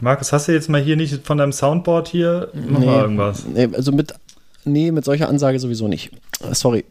Markus, 0.00 0.32
hast 0.32 0.48
du 0.48 0.52
jetzt 0.52 0.68
mal 0.68 0.80
hier 0.80 0.96
nicht 0.96 1.26
von 1.26 1.38
deinem 1.38 1.52
Soundboard 1.52 2.08
hier? 2.08 2.48
Mach 2.54 2.78
nee, 2.78 2.86
mal 2.86 3.02
irgendwas. 3.02 3.44
Nee, 3.46 3.68
also 3.72 3.92
mit, 3.92 4.14
nee, 4.64 4.90
mit 4.90 5.04
solcher 5.04 5.28
Ansage 5.28 5.58
sowieso 5.58 5.88
nicht. 5.88 6.10
Sorry. 6.52 6.84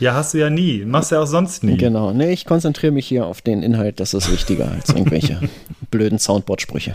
Ja, 0.00 0.14
hast 0.14 0.32
du 0.34 0.38
ja 0.38 0.48
nie. 0.48 0.84
Machst 0.84 1.10
du 1.10 1.16
ja 1.16 1.22
auch 1.22 1.26
sonst 1.26 1.62
nie. 1.62 1.76
Genau. 1.76 2.12
Nee, 2.12 2.32
ich 2.32 2.46
konzentriere 2.46 2.92
mich 2.92 3.06
hier 3.06 3.26
auf 3.26 3.42
den 3.42 3.62
Inhalt. 3.62 4.00
Das 4.00 4.14
ist 4.14 4.32
wichtiger 4.32 4.70
als 4.70 4.88
irgendwelche 4.88 5.40
blöden 5.90 6.18
Soundboard-Sprüche. 6.18 6.94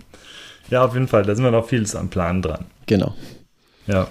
ja, 0.70 0.84
auf 0.84 0.94
jeden 0.94 1.08
Fall. 1.08 1.22
Da 1.22 1.34
sind 1.34 1.44
wir 1.44 1.50
noch 1.50 1.66
vieles 1.66 1.96
am 1.96 2.10
Plan 2.10 2.42
dran. 2.42 2.66
Genau. 2.86 3.14
Ja. 3.86 4.08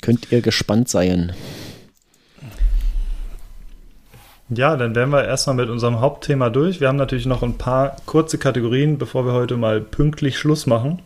Könnt 0.00 0.32
ihr 0.32 0.40
gespannt 0.40 0.88
sein. 0.88 1.34
Ja, 4.50 4.76
dann 4.76 4.94
wären 4.94 5.10
wir 5.10 5.24
erstmal 5.24 5.56
mit 5.56 5.68
unserem 5.68 6.00
Hauptthema 6.00 6.48
durch. 6.48 6.80
Wir 6.80 6.88
haben 6.88 6.96
natürlich 6.96 7.26
noch 7.26 7.42
ein 7.42 7.58
paar 7.58 7.96
kurze 8.06 8.38
Kategorien, 8.38 8.96
bevor 8.96 9.26
wir 9.26 9.32
heute 9.32 9.56
mal 9.56 9.80
pünktlich 9.80 10.38
Schluss 10.38 10.66
machen. 10.66 11.00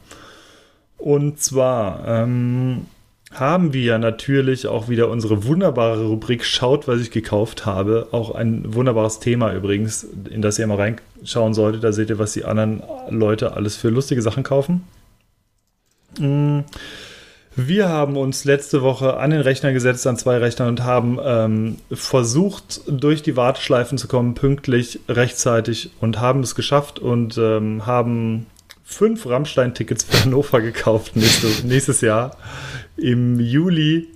Und 0.96 1.40
zwar 1.40 2.06
ähm, 2.06 2.86
haben 3.32 3.72
wir 3.72 3.98
natürlich 3.98 4.68
auch 4.68 4.88
wieder 4.88 5.08
unsere 5.08 5.44
wunderbare 5.44 6.04
Rubrik 6.04 6.44
Schaut, 6.44 6.86
was 6.86 7.00
ich 7.00 7.10
gekauft 7.10 7.66
habe. 7.66 8.08
Auch 8.12 8.32
ein 8.32 8.74
wunderbares 8.74 9.18
Thema 9.18 9.52
übrigens, 9.52 10.06
in 10.30 10.42
das 10.42 10.60
ihr 10.60 10.66
mal 10.68 10.76
reinschauen 10.76 11.54
solltet. 11.54 11.82
Da 11.82 11.92
seht 11.92 12.10
ihr, 12.10 12.20
was 12.20 12.34
die 12.34 12.44
anderen 12.44 12.82
Leute 13.10 13.54
alles 13.54 13.76
für 13.76 13.88
lustige 13.88 14.22
Sachen 14.22 14.44
kaufen. 14.44 14.84
Mhm. 16.18 16.64
Wir 17.54 17.90
haben 17.90 18.16
uns 18.16 18.44
letzte 18.44 18.80
Woche 18.80 19.18
an 19.18 19.30
den 19.30 19.42
Rechner 19.42 19.72
gesetzt, 19.74 20.06
an 20.06 20.16
zwei 20.16 20.38
Rechnern 20.38 20.68
und 20.68 20.84
haben 20.84 21.18
ähm, 21.22 21.76
versucht, 21.90 22.80
durch 22.86 23.22
die 23.22 23.36
Warteschleifen 23.36 23.98
zu 23.98 24.08
kommen, 24.08 24.34
pünktlich, 24.34 25.00
rechtzeitig 25.06 25.90
und 26.00 26.18
haben 26.18 26.40
es 26.40 26.54
geschafft 26.54 26.98
und 26.98 27.36
ähm, 27.36 27.84
haben 27.84 28.46
fünf 28.84 29.26
Rammstein-Tickets 29.26 30.04
für 30.04 30.24
Hannover 30.24 30.62
gekauft 30.62 31.14
nächste, 31.14 31.46
nächstes 31.66 32.00
Jahr. 32.00 32.36
Im 32.96 33.38
Juli 33.38 34.08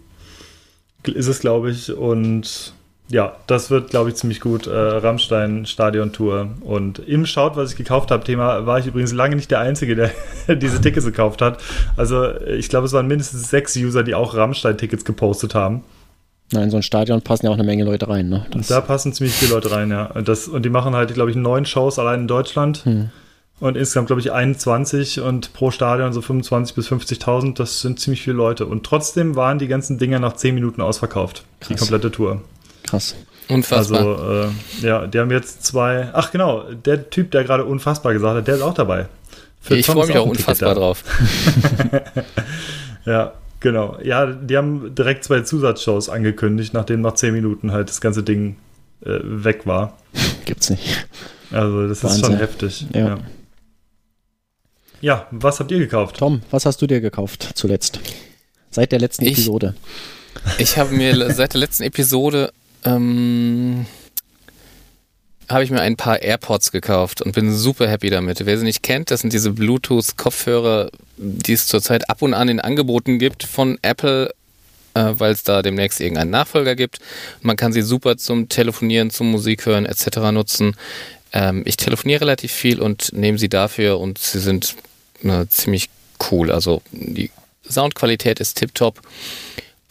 ist 1.05 1.27
es, 1.27 1.41
glaube 1.41 1.71
ich, 1.71 1.93
und 1.93 2.73
ja, 3.09 3.37
das 3.47 3.71
wird, 3.71 3.91
glaube 3.91 4.11
ich, 4.11 4.17
ziemlich 4.17 4.41
gut. 4.41 4.67
Äh, 4.67 4.71
Rammstein 4.75 5.65
Stadion-Tour. 5.65 6.49
Und 6.61 6.99
im 6.99 7.25
Schaut, 7.25 7.57
was 7.57 7.71
ich 7.71 7.77
gekauft 7.77 8.11
habe, 8.11 8.25
Thema, 8.25 8.67
war 8.67 8.81
ich 8.81 8.87
übrigens 8.87 9.13
lange 9.13 9.37
nicht 9.37 9.51
der 9.51 9.61
Einzige, 9.61 9.95
der 9.95 10.11
diese 10.57 10.81
Tickets 10.81 11.07
gekauft 11.07 11.41
hat. 11.41 11.63
Also 11.97 12.41
ich 12.41 12.69
glaube, 12.69 12.87
es 12.87 12.93
waren 12.93 13.07
mindestens 13.07 13.49
sechs 13.49 13.77
User, 13.77 14.03
die 14.03 14.15
auch 14.15 14.35
Rammstein-Tickets 14.35 15.05
gepostet 15.05 15.55
haben. 15.55 15.85
Nein, 16.53 16.71
so 16.71 16.77
ein 16.77 16.83
Stadion 16.83 17.23
passen 17.23 17.47
ja 17.47 17.51
auch 17.51 17.57
eine 17.57 17.65
Menge 17.65 17.85
Leute 17.85 18.09
rein. 18.09 18.29
Ne? 18.29 18.47
da 18.69 18.81
passen 18.81 19.13
ziemlich 19.13 19.35
viele 19.35 19.55
Leute 19.55 19.71
rein, 19.73 19.91
ja. 19.91 20.07
Und, 20.07 20.29
das, 20.29 20.47
und 20.47 20.65
die 20.65 20.71
machen 20.71 20.95
halt, 20.95 21.13
glaube 21.15 21.31
ich, 21.31 21.37
neun 21.37 21.65
Shows 21.65 21.99
allein 21.99 22.21
in 22.21 22.29
Deutschland. 22.29 22.85
Hm. 22.85 23.11
Und 23.59 23.77
insgesamt, 23.77 24.09
glaube 24.09 24.21
ich, 24.21 24.33
21 24.33 25.21
und 25.21 25.55
pro 25.55 25.71
Stadion 25.71 26.13
so 26.13 26.21
25.000 26.21 26.75
bis 26.75 26.91
50.000. 26.91 27.57
Das 27.57 27.81
sind 27.81 27.99
ziemlich 27.99 28.23
viele 28.23 28.37
Leute. 28.37 28.67
Und 28.67 28.85
trotzdem 28.85 29.35
waren 29.35 29.59
die 29.59 29.67
ganzen 29.67 29.99
Dinger 29.99 30.19
nach 30.19 30.35
zehn 30.35 30.55
Minuten 30.55 30.83
ausverkauft. 30.83 31.45
Krass. 31.61 31.69
Die 31.69 31.75
komplette 31.75 32.11
Tour. 32.11 32.43
Krass. 32.87 33.15
Unfassbar. 33.49 34.01
Also, 34.01 34.51
äh, 34.83 34.87
ja, 34.87 35.07
die 35.07 35.19
haben 35.19 35.31
jetzt 35.31 35.65
zwei. 35.65 36.09
Ach, 36.13 36.33
genau, 36.33 36.65
der 36.73 37.11
Typ, 37.11 37.31
der 37.31 37.45
gerade 37.45 37.65
unfassbar 37.65 38.13
gesagt 38.13 38.37
hat, 38.37 38.49
der 38.49 38.57
ist 38.57 38.63
auch 38.63 38.75
dabei. 38.75 39.07
Für 39.61 39.77
ich 39.77 39.87
freue 39.87 40.07
mich 40.07 40.17
auch 40.17 40.27
unfassbar 40.27 40.75
drauf. 40.75 41.05
ja, 43.05 43.33
genau. 43.61 43.99
Ja, 44.03 44.27
die 44.27 44.57
haben 44.57 44.95
direkt 44.95 45.25
zwei 45.25 45.41
Zusatzshows 45.41 46.09
angekündigt, 46.09 46.75
nachdem 46.75 47.01
nach 47.01 47.15
zehn 47.15 47.33
Minuten 47.35 47.73
halt 47.73 47.89
das 47.89 48.01
ganze 48.01 48.23
Ding 48.23 48.57
äh, 49.05 49.19
weg 49.23 49.67
war. 49.67 49.97
Gibt's 50.45 50.71
nicht. 50.71 51.07
Also, 51.53 51.89
das 51.89 52.03
Wahnsinn. 52.03 52.21
ist 52.21 52.27
schon 52.27 52.37
heftig. 52.37 52.87
Ja. 52.93 53.07
ja. 53.07 53.19
Ja, 55.01 55.27
was 55.31 55.61
habt 55.61 55.71
ihr 55.71 55.79
gekauft? 55.79 56.17
Tom, 56.17 56.43
was 56.51 56.65
hast 56.65 56.81
du 56.81 56.87
dir 56.87 57.01
gekauft 57.01 57.51
zuletzt? 57.55 58.01
Seit 58.71 58.93
der 58.93 58.99
letzten 58.99 59.25
ich, 59.25 59.33
Episode. 59.33 59.75
Ich 60.59 60.79
habe 60.79 60.95
mir 60.95 61.33
seit 61.33 61.53
der 61.55 61.61
letzten 61.61 61.83
Episode 61.85 62.53
ähm, 62.87 63.87
habe 65.49 65.63
ich 65.63 65.71
mir 65.71 65.81
ein 65.81 65.97
paar 65.97 66.23
AirPods 66.23 66.73
gekauft 66.73 67.23
und 67.23 67.33
bin 67.33 67.55
super 67.55 67.89
happy 67.89 68.11
damit. 68.11 68.45
Wer 68.47 68.59
sie 68.59 68.65
nicht 68.65 68.83
kennt, 68.83 69.11
das 69.11 69.21
sind 69.21 69.33
diese 69.33 69.51
Bluetooth-Kopfhörer, 69.51 70.91
die 71.17 71.53
es 71.53 71.67
zurzeit 71.67 72.09
ab 72.11 72.23
und 72.23 72.35
an 72.35 72.49
in 72.49 72.61
Angeboten 72.61 73.19
gibt 73.19 73.45
von 73.45 73.79
Apple, 73.83 74.35
äh, 74.95 75.13
weil 75.17 75.33
es 75.33 75.45
da 75.45 75.63
demnächst 75.63 76.01
irgendeinen 76.01 76.31
Nachfolger 76.31 76.75
gibt. 76.75 76.99
Man 77.43 77.57
kann 77.57 77.73
sie 77.73 77.83
super 77.83 78.17
zum 78.17 78.49
Telefonieren, 78.49 79.11
zum 79.11 79.31
Musik 79.31 79.67
hören 79.67 79.87
etc. 79.87 80.19
nutzen. 80.33 80.75
Ähm, 81.33 81.63
ich 81.65 81.77
telefoniere 81.77 82.23
relativ 82.23 82.53
viel 82.53 82.81
und 82.81 83.13
nehme 83.13 83.39
sie 83.39 83.49
dafür 83.49 84.01
und 84.01 84.19
sie 84.19 84.41
sind 84.41 84.75
äh, 85.23 85.47
ziemlich 85.49 85.91
cool. 86.31 86.51
Also 86.51 86.83
die 86.91 87.31
Soundqualität 87.69 88.41
ist 88.41 88.57
tiptop. 88.57 89.01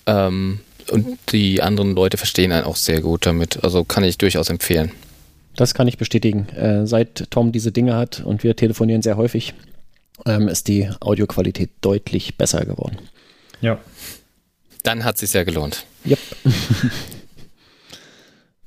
Ähm, 0.06 0.60
und 0.92 1.18
die 1.32 1.62
anderen 1.62 1.96
Leute 1.96 2.18
verstehen 2.18 2.52
einen 2.52 2.66
auch 2.66 2.76
sehr 2.76 3.02
gut 3.02 3.26
damit. 3.26 3.64
Also 3.64 3.84
kann 3.84 4.04
ich 4.04 4.18
durchaus 4.18 4.50
empfehlen. 4.50 4.92
Das 5.56 5.74
kann 5.74 5.88
ich 5.88 5.98
bestätigen. 5.98 6.50
Äh, 6.50 6.86
seit 6.86 7.30
Tom 7.32 7.52
diese 7.52 7.72
Dinge 7.72 7.96
hat 7.96 8.22
und 8.26 8.44
wir 8.44 8.56
telefonieren 8.56 9.02
sehr 9.02 9.18
häufig, 9.18 9.54
ähm, 10.26 10.48
ist 10.48 10.68
die 10.68 10.90
Audioqualität 11.00 11.70
deutlich 11.82 12.38
besser 12.38 12.66
geworden. 12.66 12.98
Ja. 13.62 13.80
Dann 14.84 15.04
hat 15.04 15.16
es 15.16 15.22
sich 15.22 15.34
ja 15.34 15.44
gelohnt. 15.44 15.86
Yep. 16.06 16.20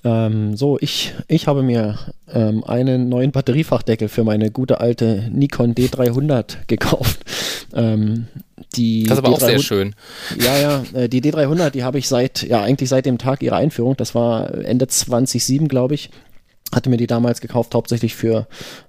ähm, 0.08 0.56
so, 0.56 0.78
ich, 0.80 1.14
ich 1.26 1.46
habe 1.46 1.62
mir 1.62 1.98
ähm, 2.32 2.64
einen 2.64 3.10
neuen 3.10 3.30
Batteriefachdeckel 3.30 4.08
für 4.08 4.24
meine 4.24 4.50
gute 4.50 4.80
alte 4.80 5.28
Nikon 5.30 5.74
D300 5.74 6.66
gekauft. 6.66 7.20
Ähm, 7.74 8.28
die 8.74 9.04
das 9.04 9.18
ist 9.18 9.24
aber 9.24 9.34
D300, 9.34 9.34
auch 9.34 9.40
sehr 9.40 9.58
schön. 9.58 9.94
Ja, 10.40 10.58
ja, 10.58 10.84
äh, 10.94 11.08
die 11.08 11.20
D300, 11.20 11.70
die 11.70 11.84
habe 11.84 11.98
ich 11.98 12.08
seit, 12.08 12.42
ja, 12.42 12.62
eigentlich 12.62 12.88
seit 12.88 13.04
dem 13.04 13.18
Tag 13.18 13.42
ihrer 13.42 13.56
Einführung, 13.56 13.96
das 13.96 14.14
war 14.14 14.54
Ende 14.54 14.86
2007, 14.88 15.68
glaube 15.68 15.94
ich, 15.94 16.10
hatte 16.72 16.88
mir 16.88 16.96
die 16.96 17.06
damals 17.06 17.40
gekauft, 17.40 17.74
hauptsächlich 17.74 18.14
für 18.14 18.46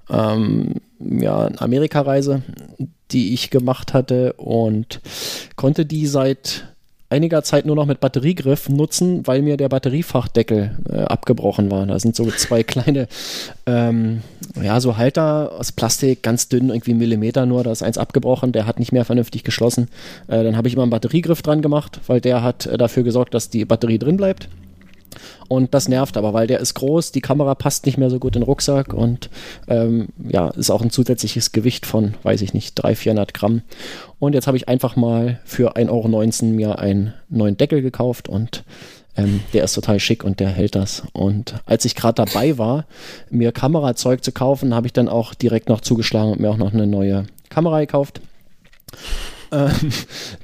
ähm, 0.10 0.76
ja, 1.00 1.46
eine 1.46 1.60
Amerikareise, 1.62 2.44
die 3.12 3.34
ich 3.34 3.50
gemacht 3.50 3.94
hatte 3.94 4.34
und 4.34 5.02
konnte 5.56 5.86
die 5.86 6.08
seit 6.08 6.69
einiger 7.10 7.44
Zeit 7.44 7.66
nur 7.66 7.76
noch 7.76 7.86
mit 7.86 8.00
Batteriegriff 8.00 8.70
nutzen, 8.70 9.26
weil 9.26 9.42
mir 9.42 9.58
der 9.58 9.70
Batteriefachdeckel 9.70 10.78
äh, 10.90 10.98
abgebrochen 10.98 11.72
war. 11.72 11.86
Da 11.86 12.00
sind 12.00 12.16
so 12.16 12.30
zwei 12.32 12.64
kleine, 12.64 13.08
ähm, 13.66 14.22
ja, 14.62 14.80
so 14.80 14.98
Halter 14.98 15.52
aus 15.58 15.72
Plastik, 15.72 16.22
ganz 16.22 16.50
dünn, 16.50 16.70
irgendwie 16.70 16.94
Millimeter 16.94 17.46
nur. 17.46 17.64
Da 17.64 17.72
ist 17.72 17.84
eins 17.84 17.98
abgebrochen, 17.98 18.52
der 18.52 18.66
hat 18.66 18.80
nicht 18.80 18.92
mehr 18.92 19.06
vernünftig 19.06 19.44
geschlossen. 19.44 19.88
Äh, 20.28 20.44
dann 20.44 20.56
habe 20.56 20.68
ich 20.68 20.76
immer 20.76 20.84
einen 20.84 20.92
Batteriegriff 20.92 21.42
dran 21.42 21.62
gemacht, 21.62 22.00
weil 22.08 22.22
der 22.22 22.44
hat 22.44 22.68
äh, 22.68 22.78
dafür 22.78 23.04
gesorgt, 23.04 23.34
dass 23.34 23.50
die 23.50 23.66
Batterie 23.66 24.00
drin 24.00 24.18
bleibt. 24.18 24.48
Und 25.48 25.74
das 25.74 25.88
nervt 25.88 26.18
aber, 26.18 26.34
weil 26.34 26.48
der 26.48 26.60
ist 26.60 26.74
groß, 26.76 27.12
die 27.12 27.22
Kamera 27.22 27.56
passt 27.56 27.86
nicht 27.86 27.98
mehr 27.98 28.10
so 28.10 28.20
gut 28.20 28.36
in 28.36 28.42
den 28.42 28.46
Rucksack 28.46 28.94
und 28.94 29.30
ähm, 29.68 30.10
ja, 30.28 30.50
ist 30.50 30.70
auch 30.70 30.82
ein 30.82 30.92
zusätzliches 30.92 31.52
Gewicht 31.52 31.86
von, 31.86 32.16
weiß 32.24 32.42
ich 32.42 32.54
nicht, 32.54 32.76
300, 32.76 32.98
400 32.98 33.34
Gramm. 33.34 33.62
Und 34.20 34.34
jetzt 34.34 34.48
habe 34.48 34.58
ich 34.58 34.68
einfach 34.68 34.96
mal 34.96 35.40
für 35.46 35.76
1,19 35.76 35.90
Euro 35.90 36.46
mir 36.56 36.80
einen 36.80 37.14
neuen 37.30 37.58
Deckel 37.58 37.82
gekauft 37.82 38.30
und 38.30 38.64
ähm, 39.20 39.42
der 39.54 39.64
ist 39.64 39.74
total 39.74 40.00
schick 40.00 40.24
und 40.24 40.40
der 40.40 40.50
hält 40.50 40.76
das. 40.76 41.04
Und 41.14 41.56
als 41.66 41.86
ich 41.86 41.96
gerade 41.96 42.24
dabei 42.24 42.58
war, 42.58 42.86
mir 43.30 43.52
Kamerazeug 43.52 44.24
zu 44.24 44.32
kaufen, 44.32 44.74
habe 44.74 44.88
ich 44.88 44.94
dann 44.94 45.10
auch 45.10 45.34
direkt 45.34 45.70
noch 45.70 45.82
zugeschlagen 45.82 46.32
und 46.32 46.40
mir 46.40 46.50
auch 46.50 46.58
noch 46.58 46.74
eine 46.74 46.88
neue 46.88 47.26
Kamera 47.50 47.80
gekauft. 47.80 48.22
Ähm, 49.52 49.92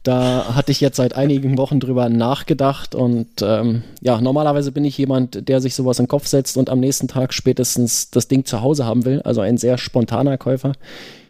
da 0.03 0.55
hatte 0.55 0.71
ich 0.71 0.81
jetzt 0.81 0.97
seit 0.97 1.15
einigen 1.15 1.57
Wochen 1.57 1.79
drüber 1.79 2.09
nachgedacht 2.09 2.95
und 2.95 3.27
ähm, 3.41 3.83
ja, 4.01 4.19
normalerweise 4.19 4.71
bin 4.71 4.85
ich 4.85 4.97
jemand, 4.97 5.47
der 5.47 5.61
sich 5.61 5.75
sowas 5.75 5.99
in 5.99 6.05
den 6.05 6.09
Kopf 6.09 6.27
setzt 6.27 6.57
und 6.57 6.69
am 6.69 6.79
nächsten 6.79 7.07
Tag 7.07 7.33
spätestens 7.33 8.09
das 8.09 8.27
Ding 8.27 8.45
zu 8.45 8.61
Hause 8.61 8.85
haben 8.85 9.05
will, 9.05 9.21
also 9.21 9.41
ein 9.41 9.57
sehr 9.57 9.77
spontaner 9.77 10.37
Käufer. 10.37 10.73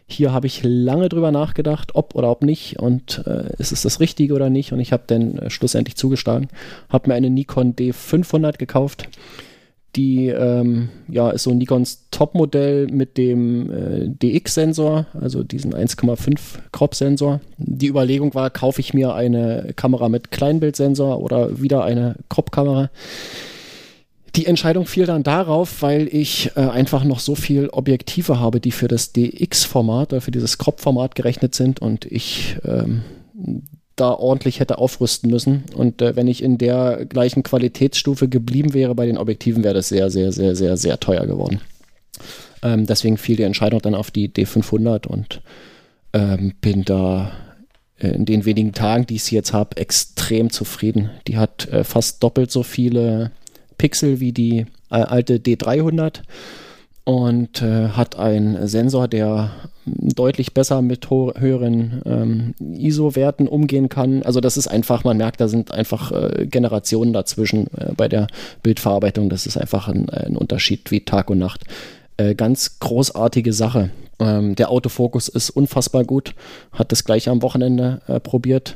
Hier 0.08 0.32
habe 0.32 0.46
ich 0.46 0.60
lange 0.62 1.08
drüber 1.08 1.32
nachgedacht, 1.32 1.96
ob 1.96 2.14
oder 2.14 2.30
ob 2.30 2.42
nicht 2.42 2.78
und 2.78 3.24
äh, 3.26 3.52
ist 3.58 3.72
es 3.72 3.82
das 3.82 3.98
Richtige 3.98 4.34
oder 4.34 4.50
nicht? 4.50 4.72
Und 4.72 4.78
ich 4.78 4.92
habe 4.92 5.02
dann 5.06 5.38
äh, 5.38 5.50
schlussendlich 5.50 5.96
zugeschlagen, 5.96 6.48
habe 6.88 7.08
mir 7.08 7.14
eine 7.14 7.28
Nikon 7.28 7.74
D500 7.74 8.56
gekauft 8.56 9.08
die 9.94 10.28
ähm, 10.28 10.90
ja, 11.08 11.30
ist 11.30 11.44
so 11.44 11.54
Nikons 11.54 12.08
Topmodell 12.10 12.86
mit 12.88 13.16
dem 13.16 13.70
äh, 13.70 14.08
DX-Sensor, 14.08 15.06
also 15.18 15.42
diesen 15.42 15.74
1,5 15.74 16.38
Crop-Sensor. 16.72 17.40
Die 17.56 17.88
Überlegung 17.88 18.34
war, 18.34 18.50
kaufe 18.50 18.80
ich 18.80 18.92
mir 18.92 19.14
eine 19.14 19.72
Kamera 19.76 20.08
mit 20.08 20.30
Kleinbildsensor 20.30 21.20
oder 21.20 21.60
wieder 21.60 21.84
eine 21.84 22.16
Crop-Kamera. 22.28 22.90
Die 24.34 24.44
Entscheidung 24.44 24.84
fiel 24.84 25.06
dann 25.06 25.22
darauf, 25.22 25.80
weil 25.80 26.08
ich 26.12 26.50
äh, 26.56 26.60
einfach 26.60 27.04
noch 27.04 27.20
so 27.20 27.34
viel 27.34 27.68
Objektive 27.68 28.38
habe, 28.38 28.60
die 28.60 28.72
für 28.72 28.88
das 28.88 29.12
DX-Format 29.12 30.12
oder 30.12 30.20
für 30.20 30.30
dieses 30.30 30.58
Crop-Format 30.58 31.14
gerechnet 31.14 31.54
sind 31.54 31.80
und 31.80 32.04
ich 32.04 32.58
ähm, 32.66 33.02
da 33.96 34.10
ordentlich 34.12 34.60
hätte 34.60 34.78
aufrüsten 34.78 35.30
müssen. 35.30 35.64
Und 35.74 36.02
äh, 36.02 36.14
wenn 36.16 36.28
ich 36.28 36.42
in 36.42 36.58
der 36.58 37.06
gleichen 37.06 37.42
Qualitätsstufe 37.42 38.28
geblieben 38.28 38.74
wäre 38.74 38.94
bei 38.94 39.06
den 39.06 39.18
Objektiven, 39.18 39.64
wäre 39.64 39.74
das 39.74 39.88
sehr, 39.88 40.10
sehr, 40.10 40.32
sehr, 40.32 40.54
sehr, 40.54 40.76
sehr 40.76 41.00
teuer 41.00 41.26
geworden. 41.26 41.60
Ähm, 42.62 42.86
deswegen 42.86 43.16
fiel 43.16 43.36
die 43.36 43.42
Entscheidung 43.42 43.80
dann 43.80 43.94
auf 43.94 44.10
die 44.10 44.28
D500 44.28 45.06
und 45.06 45.40
ähm, 46.12 46.52
bin 46.60 46.84
da 46.84 47.32
äh, 47.98 48.08
in 48.08 48.24
den 48.24 48.44
wenigen 48.44 48.72
Tagen, 48.72 49.06
die 49.06 49.16
ich 49.16 49.24
sie 49.24 49.34
jetzt 49.34 49.52
habe, 49.52 49.76
extrem 49.76 50.50
zufrieden. 50.50 51.10
Die 51.26 51.38
hat 51.38 51.68
äh, 51.68 51.84
fast 51.84 52.22
doppelt 52.22 52.50
so 52.50 52.62
viele 52.62 53.32
Pixel 53.78 54.20
wie 54.20 54.32
die 54.32 54.66
äh, 54.90 54.96
alte 54.96 55.36
D300 55.36 56.22
und 57.06 57.62
äh, 57.62 57.90
hat 57.90 58.18
einen 58.18 58.66
Sensor, 58.66 59.06
der 59.06 59.52
deutlich 59.84 60.54
besser 60.54 60.82
mit 60.82 61.08
höheren 61.08 62.02
ähm, 62.04 62.54
ISO-Werten 62.58 63.46
umgehen 63.46 63.88
kann. 63.88 64.24
Also 64.24 64.40
das 64.40 64.56
ist 64.56 64.66
einfach, 64.66 65.04
man 65.04 65.16
merkt, 65.16 65.40
da 65.40 65.46
sind 65.46 65.70
einfach 65.70 66.10
äh, 66.10 66.46
Generationen 66.46 67.12
dazwischen 67.12 67.68
äh, 67.76 67.92
bei 67.96 68.08
der 68.08 68.26
Bildverarbeitung. 68.64 69.28
Das 69.30 69.46
ist 69.46 69.56
einfach 69.56 69.86
ein, 69.86 70.10
ein 70.10 70.36
Unterschied 70.36 70.90
wie 70.90 71.04
Tag 71.04 71.30
und 71.30 71.38
Nacht. 71.38 71.62
Äh, 72.16 72.34
ganz 72.34 72.80
großartige 72.80 73.52
Sache. 73.52 73.90
Ähm, 74.18 74.56
der 74.56 74.72
Autofokus 74.72 75.28
ist 75.28 75.50
unfassbar 75.50 76.02
gut. 76.02 76.34
Hat 76.72 76.90
das 76.90 77.04
gleich 77.04 77.28
am 77.28 77.40
Wochenende 77.40 78.00
äh, 78.08 78.18
probiert 78.18 78.74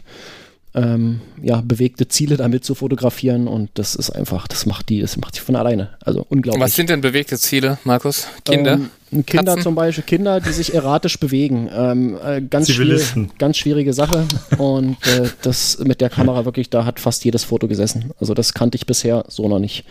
ähm, 0.75 1.21
ja, 1.43 1.61
bewegte 1.61 2.07
Ziele 2.07 2.37
damit 2.37 2.65
zu 2.65 2.75
fotografieren 2.75 3.49
und 3.49 3.71
das 3.75 3.95
ist 3.95 4.11
einfach, 4.11 4.47
das 4.47 4.67
macht 4.67 4.89
die, 4.89 5.01
das 5.01 5.17
macht 5.17 5.35
sie 5.35 5.41
von 5.41 5.57
alleine. 5.57 5.91
Also 6.05 6.25
unglaublich. 6.29 6.63
Was 6.63 6.77
sind 6.77 6.91
denn 6.91 7.01
bewegte 7.01 7.37
Ziele, 7.39 7.79
Markus? 7.85 8.29
Kinder? 8.45 8.75
Ähm, 8.75 9.27
Kinder 9.27 9.45
Katzen? 9.45 9.63
zum 9.63 9.75
Beispiel, 9.75 10.05
Kinder, 10.05 10.41
die 10.41 10.53
sich 10.53 10.73
erratisch 10.73 11.19
bewegen. 11.19 11.69
Ähm, 11.75 12.17
äh, 12.25 12.41
ganz, 12.41 12.71
schwierig, 12.71 13.13
ganz 13.39 13.57
schwierige 13.57 13.93
Sache 13.93 14.25
und 14.59 14.97
äh, 15.07 15.29
das 15.43 15.79
mit 15.81 16.01
der 16.01 16.11
Kamera 16.11 16.45
wirklich, 16.45 16.71
da 16.71 16.85
hat 16.85 17.01
fast 17.01 17.25
jedes 17.25 17.43
Foto 17.43 17.67
gesessen. 17.67 18.13
Also 18.21 18.35
das 18.35 18.55
kannte 18.55 18.77
ich 18.77 18.87
bisher 18.87 19.25
so 19.29 19.49
noch 19.49 19.59
nicht. 19.59 19.85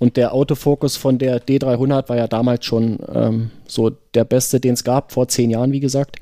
Und 0.00 0.16
der 0.16 0.32
Autofokus 0.32 0.96
von 0.96 1.18
der 1.18 1.44
D300 1.44 2.08
war 2.08 2.16
ja 2.16 2.28
damals 2.28 2.64
schon 2.64 2.98
ähm, 3.12 3.50
so 3.66 3.90
der 4.14 4.24
beste, 4.24 4.60
den 4.60 4.74
es 4.74 4.84
gab, 4.84 5.12
vor 5.12 5.28
zehn 5.28 5.50
Jahren, 5.50 5.72
wie 5.72 5.80
gesagt. 5.80 6.16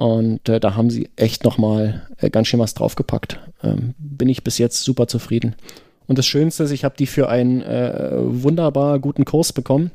Und 0.00 0.48
äh, 0.48 0.60
da 0.60 0.76
haben 0.76 0.88
sie 0.88 1.10
echt 1.16 1.44
nochmal 1.44 2.08
äh, 2.16 2.30
ganz 2.30 2.48
schön 2.48 2.58
was 2.58 2.72
draufgepackt. 2.72 3.38
Ähm, 3.62 3.94
bin 3.98 4.30
ich 4.30 4.42
bis 4.42 4.56
jetzt 4.56 4.82
super 4.82 5.08
zufrieden. 5.08 5.56
Und 6.06 6.16
das 6.16 6.26
Schönste 6.26 6.62
ist, 6.64 6.70
ich 6.70 6.84
habe 6.84 6.94
die 6.98 7.04
für 7.04 7.28
einen 7.28 7.60
äh, 7.60 8.12
wunderbar 8.14 8.98
guten 8.98 9.26
Kurs 9.26 9.52
bekommen. 9.52 9.90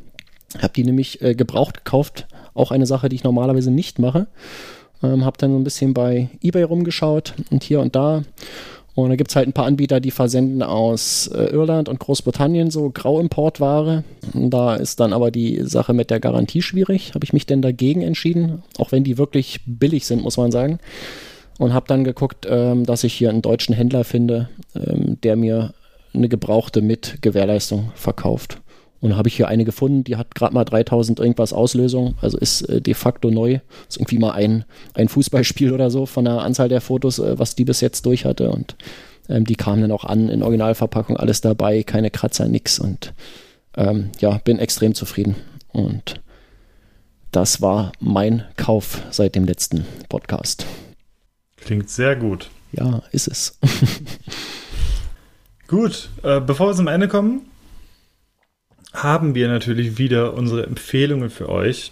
Habe 0.59 0.73
die 0.73 0.83
nämlich 0.83 1.23
äh, 1.23 1.33
gebraucht 1.33 1.77
gekauft. 1.77 2.27
Auch 2.53 2.69
eine 2.69 2.85
Sache, 2.85 3.09
die 3.09 3.15
ich 3.15 3.23
normalerweise 3.23 3.71
nicht 3.71 3.97
mache. 3.97 4.27
Ähm, 5.01 5.25
habe 5.25 5.39
dann 5.39 5.49
so 5.49 5.57
ein 5.57 5.63
bisschen 5.63 5.95
bei 5.95 6.29
eBay 6.39 6.61
rumgeschaut 6.61 7.33
und 7.49 7.63
hier 7.63 7.79
und 7.79 7.95
da 7.95 8.21
und 8.95 9.09
da 9.09 9.17
gibt 9.17 9.29
es 9.29 9.35
halt 9.35 9.47
ein 9.47 9.53
paar 9.53 9.65
Anbieter, 9.65 9.99
die 9.99 10.11
versenden 10.11 10.63
aus 10.63 11.27
äh, 11.27 11.47
Irland 11.47 11.89
und 11.89 11.99
Großbritannien 11.99 12.71
so 12.71 12.89
Grauimportware. 12.89 14.05
Da 14.33 14.75
ist 14.75 15.01
dann 15.01 15.11
aber 15.11 15.31
die 15.31 15.61
Sache 15.63 15.93
mit 15.93 16.09
der 16.09 16.21
Garantie 16.21 16.61
schwierig. 16.61 17.13
Habe 17.13 17.25
ich 17.25 17.33
mich 17.33 17.45
denn 17.45 17.61
dagegen 17.61 18.01
entschieden, 18.01 18.63
auch 18.77 18.93
wenn 18.93 19.03
die 19.03 19.17
wirklich 19.17 19.59
billig 19.65 20.05
sind, 20.05 20.23
muss 20.23 20.37
man 20.37 20.51
sagen. 20.51 20.79
Und 21.57 21.73
habe 21.73 21.87
dann 21.87 22.05
geguckt, 22.05 22.47
ähm, 22.49 22.85
dass 22.85 23.03
ich 23.03 23.13
hier 23.13 23.29
einen 23.29 23.41
deutschen 23.41 23.75
Händler 23.75 24.05
finde, 24.05 24.49
ähm, 24.75 25.17
der 25.21 25.35
mir 25.35 25.73
eine 26.13 26.29
gebrauchte 26.29 26.81
mit 26.81 27.17
Gewährleistung 27.21 27.91
verkauft. 27.95 28.61
Und 29.01 29.17
habe 29.17 29.27
ich 29.27 29.35
hier 29.35 29.47
eine 29.47 29.65
gefunden, 29.65 30.03
die 30.03 30.15
hat 30.15 30.33
gerade 30.33 30.53
mal 30.53 30.65
3000 30.65 31.19
irgendwas 31.19 31.53
Auslösung, 31.53 32.15
also 32.21 32.37
ist 32.37 32.61
äh, 32.63 32.81
de 32.81 32.93
facto 32.93 33.29
neu. 33.29 33.59
Ist 33.87 33.97
irgendwie 33.97 34.17
mal 34.17 34.31
ein, 34.31 34.65
ein 34.93 35.09
Fußballspiel 35.09 35.73
oder 35.73 35.91
so 35.91 36.05
von 36.05 36.25
der 36.25 36.41
Anzahl 36.41 36.69
der 36.69 36.81
Fotos, 36.81 37.19
äh, 37.19 37.37
was 37.37 37.55
die 37.55 37.65
bis 37.65 37.81
jetzt 37.81 38.05
durch 38.05 38.25
hatte. 38.25 38.49
Und 38.51 38.75
ähm, 39.29 39.45
die 39.45 39.55
kamen 39.55 39.81
dann 39.81 39.91
auch 39.91 40.05
an 40.05 40.29
in 40.29 40.41
Originalverpackung, 40.41 41.17
alles 41.17 41.41
dabei, 41.41 41.83
keine 41.83 42.09
Kratzer, 42.09 42.47
nix. 42.47 42.79
Und 42.79 43.13
ähm, 43.77 44.09
ja, 44.19 44.39
bin 44.43 44.59
extrem 44.59 44.95
zufrieden. 44.95 45.35
Und 45.71 46.21
das 47.31 47.61
war 47.61 47.91
mein 47.99 48.45
Kauf 48.55 49.01
seit 49.11 49.35
dem 49.35 49.43
letzten 49.43 49.85
Podcast. 50.07 50.65
Klingt 51.57 51.89
sehr 51.89 52.15
gut. 52.15 52.49
Ja, 52.71 53.03
ist 53.11 53.27
es. 53.27 53.59
gut, 55.67 56.09
äh, 56.23 56.39
bevor 56.39 56.67
wir 56.67 56.75
zum 56.75 56.87
Ende 56.87 57.07
kommen, 57.07 57.41
haben 58.95 59.35
wir 59.35 59.47
natürlich 59.47 59.97
wieder 59.97 60.33
unsere 60.33 60.63
Empfehlungen 60.65 61.29
für 61.29 61.49
euch. 61.49 61.91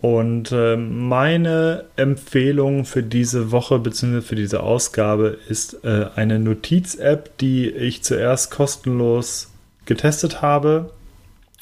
Und 0.00 0.52
äh, 0.52 0.76
meine 0.76 1.86
Empfehlung 1.96 2.84
für 2.84 3.02
diese 3.02 3.52
Woche 3.52 3.78
bzw. 3.78 4.20
für 4.20 4.36
diese 4.36 4.62
Ausgabe 4.62 5.38
ist 5.48 5.82
äh, 5.82 6.06
eine 6.14 6.38
Notiz-App, 6.38 7.38
die 7.38 7.70
ich 7.70 8.02
zuerst 8.02 8.50
kostenlos 8.50 9.50
getestet 9.86 10.42
habe 10.42 10.90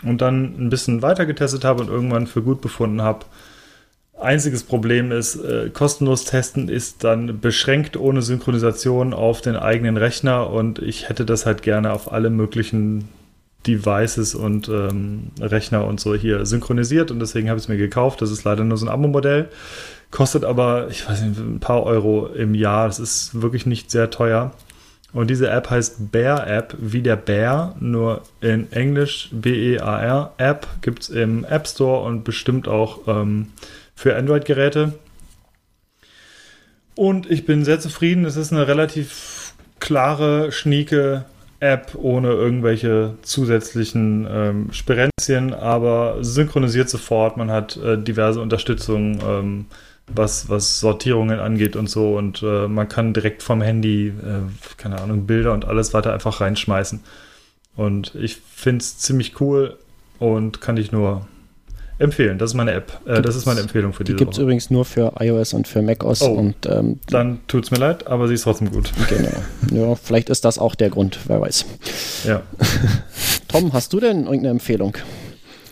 und 0.03 0.23
dann 0.23 0.57
ein 0.59 0.71
bisschen 0.71 1.03
weiter 1.03 1.25
getestet 1.25 1.65
habe 1.65 1.83
und 1.83 1.89
irgendwann 1.89 2.27
für 2.27 2.43
gut 2.43 2.61
befunden 2.61 3.03
habe. 3.03 3.27
Einziges 4.21 4.65
Problem 4.65 5.13
ist, 5.13 5.37
äh, 5.37 5.71
kostenlos 5.71 6.25
testen 6.25 6.69
ist 6.69 7.05
dann 7.05 7.41
beschränkt 7.41 7.97
ohne 7.97 8.23
Synchronisation 8.23 9.15
auf 9.15 9.41
den 9.41 9.55
eigenen 9.55 9.97
Rechner 9.97 10.51
und 10.51 10.81
ich 10.81 11.09
hätte 11.09 11.25
das 11.25 11.47
halt 11.47 11.63
gerne 11.63 11.93
auf 11.93 12.13
alle 12.13 12.31
möglichen 12.31 13.09
Devices 13.67 14.35
und 14.35 14.69
ähm, 14.69 15.31
Rechner 15.41 15.87
und 15.87 16.01
so 16.01 16.15
hier 16.15 16.47
synchronisiert 16.47 17.11
und 17.11 17.21
deswegen 17.21 17.49
habe 17.49 17.59
ich 17.59 17.65
es 17.65 17.69
mir 17.69 17.77
gekauft. 17.77 18.23
Das 18.23 18.31
ist 18.31 18.45
leider 18.45 18.65
nur 18.65 18.77
so 18.77 18.87
ein 18.87 18.93
Abo-Modell. 18.93 19.49
Kostet 20.11 20.45
aber, 20.45 20.89
ich 20.91 21.09
weiß 21.09 21.23
nicht, 21.23 21.39
ein 21.39 21.61
paar 21.61 21.85
Euro 21.85 22.27
im 22.27 22.55
Jahr. 22.55 22.87
Das 22.87 22.99
ist 22.99 23.41
wirklich 23.41 23.65
nicht 23.65 23.91
sehr 23.91 24.11
teuer. 24.11 24.53
Und 25.13 25.29
diese 25.29 25.49
App 25.51 25.71
heißt 25.71 26.11
Bear 26.11 26.47
App, 26.47 26.75
wie 26.79 27.03
der 27.03 27.17
Bär, 27.17 27.75
nur 27.81 28.23
in 28.41 28.73
Englisch 28.73 29.29
B-E-A-R. 29.33 30.33
App 30.39 30.67
gibt 30.81 31.03
es 31.03 31.09
im 31.11 31.45
App 31.45 31.69
Store 31.69 32.05
und 32.07 32.25
bestimmt 32.25 32.67
auch 32.67 33.07
ähm, 33.07 33.53
für 33.95 34.17
Android-Geräte. 34.17 34.95
Und 36.95 37.31
ich 37.31 37.45
bin 37.45 37.65
sehr 37.65 37.81
zufrieden. 37.81 38.25
Es 38.25 38.37
ist 38.37 38.53
eine 38.53 38.67
relativ 38.67 39.55
klare, 39.81 40.53
schnieke 40.53 41.25
App 41.63 41.95
ohne 41.95 42.29
irgendwelche 42.33 43.15
zusätzlichen 43.23 44.27
ähm, 44.29 44.73
Sperenzien, 44.73 45.55
aber 45.55 46.17
synchronisiert 46.21 46.91
sofort. 46.91 47.37
Man 47.37 47.53
hat 47.53 47.77
äh, 47.77 47.97
diverse 47.97 48.41
Unterstützung, 48.41 49.21
ähm, 49.25 49.67
was, 50.09 50.49
was 50.49 50.81
Sortierungen 50.81 51.39
angeht 51.39 51.77
und 51.77 51.89
so. 51.89 52.17
Und 52.17 52.43
äh, 52.43 52.67
man 52.67 52.89
kann 52.89 53.15
direkt 53.15 53.45
vom 53.45 53.63
Handy, 53.63 54.09
äh, 54.09 54.75
keine 54.77 55.01
Ahnung, 55.01 55.27
Bilder 55.27 55.53
und 55.53 55.65
alles 55.65 55.95
weiter 55.95 56.13
einfach 56.13 56.41
reinschmeißen. 56.41 57.01
Und 57.77 58.17
ich 58.17 58.37
finde 58.37 58.83
es 58.83 58.99
ziemlich 58.99 59.41
cool 59.41 59.79
und 60.19 60.61
kann 60.61 60.77
ich 60.77 60.91
nur 60.91 61.27
empfehlen. 62.03 62.39
Das 62.39 62.51
ist 62.51 62.55
meine 62.55 62.73
App. 62.73 63.01
Äh, 63.07 63.23
das 63.23 63.37
ist 63.37 63.47
meine 63.47 63.61
Empfehlung 63.61 63.93
für 63.93 64.05
die 64.05 64.13
Die 64.13 64.19
gibt 64.19 64.35
es 64.35 64.39
übrigens 64.39 64.71
nur 64.71 64.85
für 64.85 65.13
iOS 65.19 65.55
und 65.55 65.69
für 65.69 65.83
macOS. 65.83 66.23
Oh, 66.23 66.33
und, 66.33 66.67
ähm, 66.67 66.99
dann 67.09 67.41
tut 67.49 67.65
es 67.65 67.71
mir 67.71 67.79
leid, 67.79 68.07
aber 68.07 68.29
sie 68.29 68.35
ist 68.35 68.43
trotzdem 68.43 68.71
gut. 68.71 68.93
Genau. 69.09 69.89
Ja, 69.89 69.95
vielleicht 69.95 70.31
ist 70.31 70.45
das 70.45 70.59
auch 70.59 70.75
der 70.75 70.91
Grund, 70.91 71.19
wer 71.27 71.41
weiß. 71.41 71.65
Ja. 72.25 72.43
Tom, 73.49 73.73
hast 73.73 73.93
du 73.93 74.01
denn 74.01 74.25
irgendeine 74.25 74.51
Empfehlung? 74.51 74.97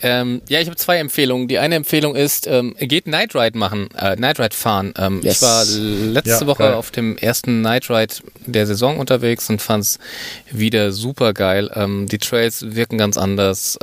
Ähm, 0.02 0.40
ja, 0.48 0.61
ich 0.61 0.66
habe 0.66 0.77
zwei 0.77 0.98
Empfehlungen. 0.98 1.48
Die 1.48 1.59
eine 1.59 1.74
Empfehlung 1.74 2.16
ist, 2.16 2.47
ähm, 2.47 2.74
geht 2.78 3.07
Night 3.07 3.35
Ride 3.35 3.59
machen, 3.59 3.89
äh, 3.98 4.16
Night 4.16 4.40
Ride 4.40 4.57
fahren. 4.57 4.94
Ähm, 4.97 5.20
yes. 5.23 5.36
Ich 5.36 5.43
war 5.43 5.65
letzte 6.12 6.44
ja, 6.44 6.47
Woche 6.47 6.62
geil. 6.62 6.74
auf 6.74 6.90
dem 6.90 7.19
ersten 7.19 7.61
Night 7.61 7.90
Ride 7.90 8.15
der 8.47 8.66
Saison 8.66 8.98
unterwegs 8.98 9.51
und 9.51 9.61
fand 9.61 9.85
es 9.85 9.98
wieder 10.51 10.93
super 10.93 11.35
geil. 11.35 11.70
Ähm, 11.74 12.07
die 12.07 12.19
Trails 12.19 12.74
wirken 12.74 12.98
ganz 12.98 13.19
anders. 13.19 13.78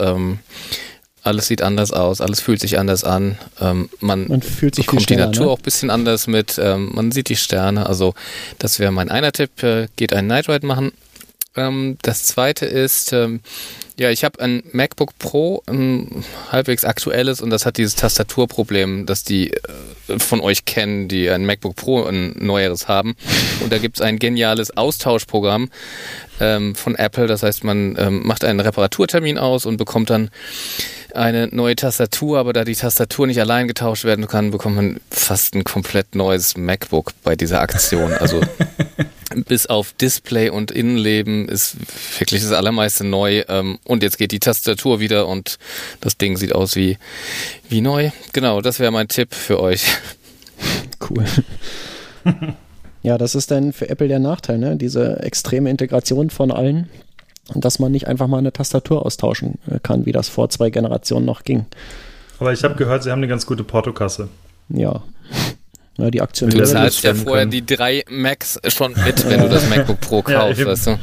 Ähm, 1.28 1.30
alles 1.30 1.48
sieht 1.48 1.62
anders 1.62 1.92
aus, 1.92 2.22
alles 2.22 2.40
fühlt 2.40 2.60
sich 2.60 2.80
anders 2.80 3.04
an. 3.04 3.38
Ähm, 3.60 3.90
man, 4.00 4.28
man 4.28 4.42
fühlt 4.42 4.76
sich 4.76 4.86
bekommt 4.86 5.10
die 5.10 5.16
Natur 5.16 5.46
ne? 5.46 5.52
auch 5.52 5.60
ein 5.60 5.64
bisschen 5.64 5.90
anders 5.90 6.28
mit. 6.28 6.60
Ähm, 6.62 6.92
man 6.94 7.12
sieht 7.12 7.30
die 7.30 7.36
Sterne. 7.36 7.86
Also 7.86 8.14
das 8.60 8.80
wäre 8.80 8.92
mein 8.92 9.10
einer 9.10 9.32
Tipp. 9.32 9.62
Äh, 9.64 9.88
geht 9.96 10.14
einen 10.14 10.28
Night 10.28 10.50
Ride 10.50 10.66
machen. 10.66 10.92
Ähm, 11.58 11.98
das 12.04 12.24
zweite 12.24 12.66
ist, 12.66 13.12
ähm, 13.14 13.42
ja, 14.00 14.12
ich 14.12 14.24
habe 14.24 14.40
ein 14.40 14.64
MacBook 14.72 15.18
Pro, 15.18 15.64
ein 15.66 16.24
halbwegs 16.52 16.86
aktuelles, 16.86 17.42
und 17.42 17.50
das 17.50 17.66
hat 17.66 17.78
dieses 17.78 17.96
Tastaturproblem, 17.96 19.08
das 19.08 19.24
die 19.24 19.52
äh, 19.52 20.20
von 20.20 20.40
euch 20.40 20.66
kennen, 20.66 21.08
die 21.08 21.30
ein 21.30 21.46
MacBook 21.46 21.76
Pro 21.76 22.04
ein 22.04 22.36
neueres 22.38 22.88
haben. 22.88 23.16
Und 23.62 23.74
da 23.74 23.80
gibt 23.80 23.98
es 23.98 24.02
ein 24.02 24.20
geniales 24.20 24.78
Austauschprogramm 24.78 25.70
ähm, 26.40 26.76
von 26.76 26.96
Apple. 26.96 27.28
Das 27.28 27.44
heißt, 27.44 27.64
man 27.64 27.98
ähm, 27.98 28.26
macht 28.26 28.46
einen 28.46 28.60
Reparaturtermin 28.60 29.40
aus 29.40 29.66
und 29.66 29.78
bekommt 29.78 30.12
dann 30.12 30.30
eine 31.18 31.48
neue 31.48 31.76
Tastatur, 31.76 32.38
aber 32.40 32.54
da 32.54 32.64
die 32.64 32.76
Tastatur 32.76 33.28
nicht 33.28 33.40
allein 33.40 33.68
getauscht 33.68 34.04
werden 34.04 34.28
kann, 34.28 34.52
bekommt 34.52 34.76
man 34.76 35.00
fast 35.10 35.56
ein 35.56 35.64
komplett 35.64 36.16
neues 36.16 36.56
MacBook 36.56 37.12
bei 37.24 37.36
dieser 37.36 37.62
Aktion. 37.62 38.14
Also 38.14 38.42
bis 39.48 39.66
auf 39.68 39.94
Display 39.94 40.50
und 40.50 40.72
Innenleben 40.72 41.50
ist 41.50 41.78
wirklich 42.20 42.42
das 42.42 42.52
allermeiste 42.52 43.04
neu. 43.04 43.44
Ähm, 43.48 43.80
und 43.84 44.04
jetzt 44.04 44.18
geht 44.18 44.32
die 44.32 44.40
Tastatur 44.40 45.00
wieder 45.00 45.28
und 45.28 45.58
das 46.02 46.18
Ding 46.18 46.38
sieht 46.38 46.54
aus 46.54 46.76
wie, 46.76 46.98
wie 47.68 47.82
neu. 47.82 48.12
Genau, 48.34 48.62
das 48.62 48.80
wäre 48.80 48.92
mein 48.92 49.08
Tipp 49.08 49.34
für 49.34 49.60
euch. 49.60 49.86
Cool. 51.10 51.26
ja, 53.04 53.18
das 53.18 53.36
ist 53.36 53.52
dann 53.52 53.74
für 53.74 53.90
Apple 53.90 54.08
der 54.08 54.20
Nachteil, 54.20 54.58
ne? 54.58 54.76
Diese 54.76 55.20
extreme 55.22 55.70
Integration 55.70 56.30
von 56.30 56.52
allen 56.52 56.90
dass 57.56 57.80
man 57.80 57.92
nicht 57.92 58.08
einfach 58.08 58.28
mal 58.28 58.38
eine 58.38 58.54
Tastatur 58.54 59.06
austauschen 59.06 59.60
äh, 59.70 59.80
kann, 59.82 60.06
wie 60.06 60.12
das 60.12 60.30
vor 60.30 60.50
zwei 60.50 60.70
Generationen 60.70 61.26
noch 61.26 61.44
ging. 61.44 61.66
Aber 62.40 62.54
ich 62.54 62.64
habe 62.64 62.76
gehört, 62.76 63.04
sie 63.04 63.12
haben 63.12 63.20
eine 63.20 63.28
ganz 63.28 63.46
gute 63.46 63.64
Portokasse. 63.64 64.30
Ja. 64.70 65.02
ja 65.98 66.12
die 66.12 66.22
Aktion. 66.22 66.50
Du 66.50 66.64
zahlst 66.64 67.04
ja 67.04 67.14
vorher 67.14 67.44
können. 67.44 67.52
die 67.52 67.66
drei 67.66 68.04
Macs 68.10 68.60
schon 68.68 68.94
mit, 69.06 69.28
wenn 69.28 69.42
du 69.42 69.50
das 69.50 69.70
MacBook 69.70 70.00
Pro 70.02 70.22
kaufst, 70.22 70.60
ja, 70.60 70.68
weißt 70.68 70.88
du. 70.88 71.00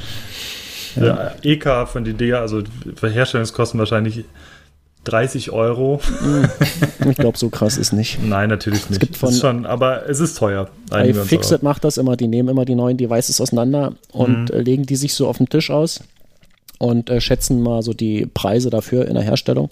Ja, 0.96 1.32
EK 1.42 1.88
von 1.88 2.04
die 2.04 2.14
Dinger, 2.14 2.38
also 2.38 2.62
Herstellungskosten 3.02 3.80
wahrscheinlich 3.80 4.24
30 5.02 5.50
Euro. 5.50 6.00
Ich 7.10 7.16
glaube, 7.16 7.36
so 7.36 7.50
krass 7.50 7.76
ist 7.76 7.92
nicht. 7.92 8.20
Nein, 8.22 8.48
natürlich 8.48 8.88
nicht. 8.88 8.92
Es 8.92 8.98
gibt 9.00 9.16
von 9.16 9.30
ist 9.30 9.40
schon, 9.40 9.66
aber 9.66 10.08
es 10.08 10.20
ist 10.20 10.38
teuer. 10.38 10.68
Fixit 11.26 11.64
macht 11.64 11.82
das 11.82 11.96
immer, 11.96 12.16
die 12.16 12.28
nehmen 12.28 12.48
immer 12.48 12.64
die 12.64 12.76
neuen 12.76 12.96
Devices 12.96 13.40
auseinander 13.40 13.94
und 14.12 14.54
mhm. 14.54 14.60
legen 14.60 14.86
die 14.86 14.96
sich 14.96 15.14
so 15.14 15.26
auf 15.26 15.38
den 15.38 15.48
Tisch 15.48 15.70
aus 15.70 16.00
und 16.84 17.08
äh, 17.08 17.20
schätzen 17.20 17.62
mal 17.62 17.82
so 17.82 17.94
die 17.94 18.26
Preise 18.26 18.68
dafür 18.68 19.08
in 19.08 19.14
der 19.14 19.22
Herstellung. 19.22 19.70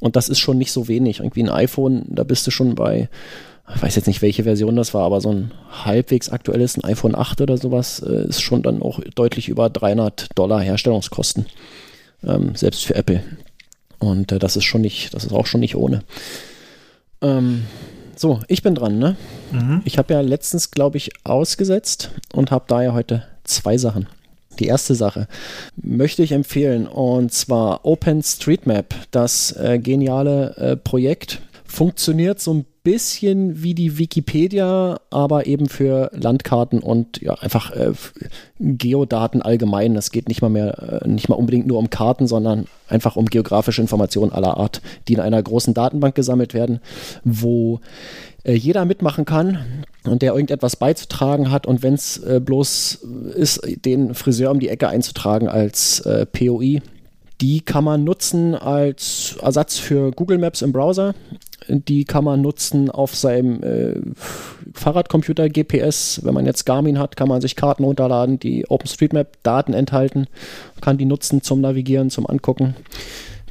Und 0.00 0.16
das 0.16 0.30
ist 0.30 0.38
schon 0.38 0.56
nicht 0.56 0.72
so 0.72 0.88
wenig. 0.88 1.20
Irgendwie 1.20 1.42
ein 1.42 1.50
iPhone, 1.50 2.04
da 2.08 2.24
bist 2.24 2.46
du 2.46 2.50
schon 2.50 2.74
bei, 2.74 3.10
ich 3.74 3.82
weiß 3.82 3.96
jetzt 3.96 4.06
nicht, 4.06 4.22
welche 4.22 4.44
Version 4.44 4.74
das 4.74 4.94
war, 4.94 5.04
aber 5.04 5.20
so 5.20 5.30
ein 5.30 5.52
halbwegs 5.84 6.30
aktuelles, 6.30 6.78
ein 6.78 6.84
iPhone 6.84 7.14
8 7.14 7.42
oder 7.42 7.58
sowas, 7.58 8.00
äh, 8.00 8.28
ist 8.28 8.40
schon 8.40 8.62
dann 8.62 8.80
auch 8.80 9.00
deutlich 9.14 9.50
über 9.50 9.68
300 9.68 10.28
Dollar 10.36 10.62
Herstellungskosten. 10.62 11.44
Ähm, 12.24 12.54
selbst 12.54 12.86
für 12.86 12.94
Apple. 12.94 13.22
Und 13.98 14.32
äh, 14.32 14.38
das 14.38 14.56
ist 14.56 14.64
schon 14.64 14.80
nicht, 14.80 15.12
das 15.12 15.24
ist 15.24 15.32
auch 15.32 15.46
schon 15.46 15.60
nicht 15.60 15.76
ohne. 15.76 16.02
Ähm, 17.20 17.64
so, 18.16 18.40
ich 18.48 18.62
bin 18.62 18.74
dran, 18.74 18.98
ne? 18.98 19.16
Mhm. 19.52 19.82
Ich 19.84 19.98
habe 19.98 20.14
ja 20.14 20.22
letztens, 20.22 20.70
glaube 20.70 20.96
ich, 20.96 21.10
ausgesetzt 21.24 22.10
und 22.32 22.50
habe 22.50 22.64
daher 22.68 22.94
heute 22.94 23.24
zwei 23.44 23.76
Sachen. 23.76 24.08
Die 24.58 24.66
erste 24.66 24.94
Sache 24.94 25.28
möchte 25.76 26.22
ich 26.22 26.32
empfehlen 26.32 26.86
und 26.86 27.32
zwar 27.32 27.84
OpenStreetMap, 27.84 28.94
das 29.10 29.52
äh, 29.52 29.78
geniale 29.78 30.56
äh, 30.56 30.76
Projekt. 30.76 31.40
Funktioniert 31.64 32.40
so 32.40 32.54
ein 32.54 32.64
bisschen 32.82 33.62
wie 33.62 33.74
die 33.74 33.98
Wikipedia, 33.98 34.98
aber 35.10 35.46
eben 35.46 35.68
für 35.68 36.10
Landkarten 36.14 36.78
und 36.78 37.20
ja, 37.20 37.34
einfach 37.34 37.70
äh, 37.72 37.92
Geodaten 38.58 39.42
allgemein. 39.42 39.94
Es 39.94 40.10
geht 40.10 40.28
nicht 40.28 40.40
mal 40.40 40.48
mehr, 40.48 41.02
äh, 41.02 41.08
nicht 41.08 41.28
mal 41.28 41.34
unbedingt 41.34 41.66
nur 41.66 41.78
um 41.78 41.90
Karten, 41.90 42.26
sondern 42.26 42.64
einfach 42.88 43.16
um 43.16 43.26
geografische 43.26 43.82
Informationen 43.82 44.32
aller 44.32 44.56
Art, 44.56 44.80
die 45.06 45.12
in 45.12 45.20
einer 45.20 45.42
großen 45.42 45.74
Datenbank 45.74 46.14
gesammelt 46.14 46.54
werden, 46.54 46.80
wo 47.24 47.80
äh, 48.44 48.54
jeder 48.54 48.86
mitmachen 48.86 49.26
kann 49.26 49.84
und 50.08 50.22
der 50.22 50.32
irgendetwas 50.32 50.76
beizutragen 50.76 51.50
hat 51.50 51.66
und 51.66 51.82
wenn 51.82 51.94
es 51.94 52.18
äh, 52.18 52.40
bloß 52.40 53.06
ist, 53.34 53.60
den 53.84 54.14
Friseur 54.14 54.50
um 54.50 54.60
die 54.60 54.68
Ecke 54.68 54.88
einzutragen 54.88 55.48
als 55.48 56.00
äh, 56.00 56.26
POI, 56.26 56.80
die 57.40 57.60
kann 57.60 57.84
man 57.84 58.02
nutzen 58.02 58.54
als 58.54 59.36
Ersatz 59.40 59.78
für 59.78 60.10
Google 60.10 60.38
Maps 60.38 60.60
im 60.62 60.72
Browser. 60.72 61.14
Die 61.68 62.04
kann 62.04 62.24
man 62.24 62.40
nutzen 62.40 62.90
auf 62.90 63.14
seinem 63.14 63.62
äh, 63.62 63.94
Fahrradcomputer, 64.74 65.48
GPS. 65.48 66.20
Wenn 66.24 66.34
man 66.34 66.46
jetzt 66.46 66.64
Garmin 66.64 66.98
hat, 66.98 67.16
kann 67.16 67.28
man 67.28 67.40
sich 67.40 67.54
Karten 67.54 67.84
runterladen, 67.84 68.40
die 68.40 68.66
OpenStreetMap-Daten 68.68 69.74
enthalten, 69.74 70.26
kann 70.80 70.98
die 70.98 71.04
nutzen 71.04 71.42
zum 71.42 71.60
Navigieren, 71.60 72.10
zum 72.10 72.26
Angucken. 72.26 72.74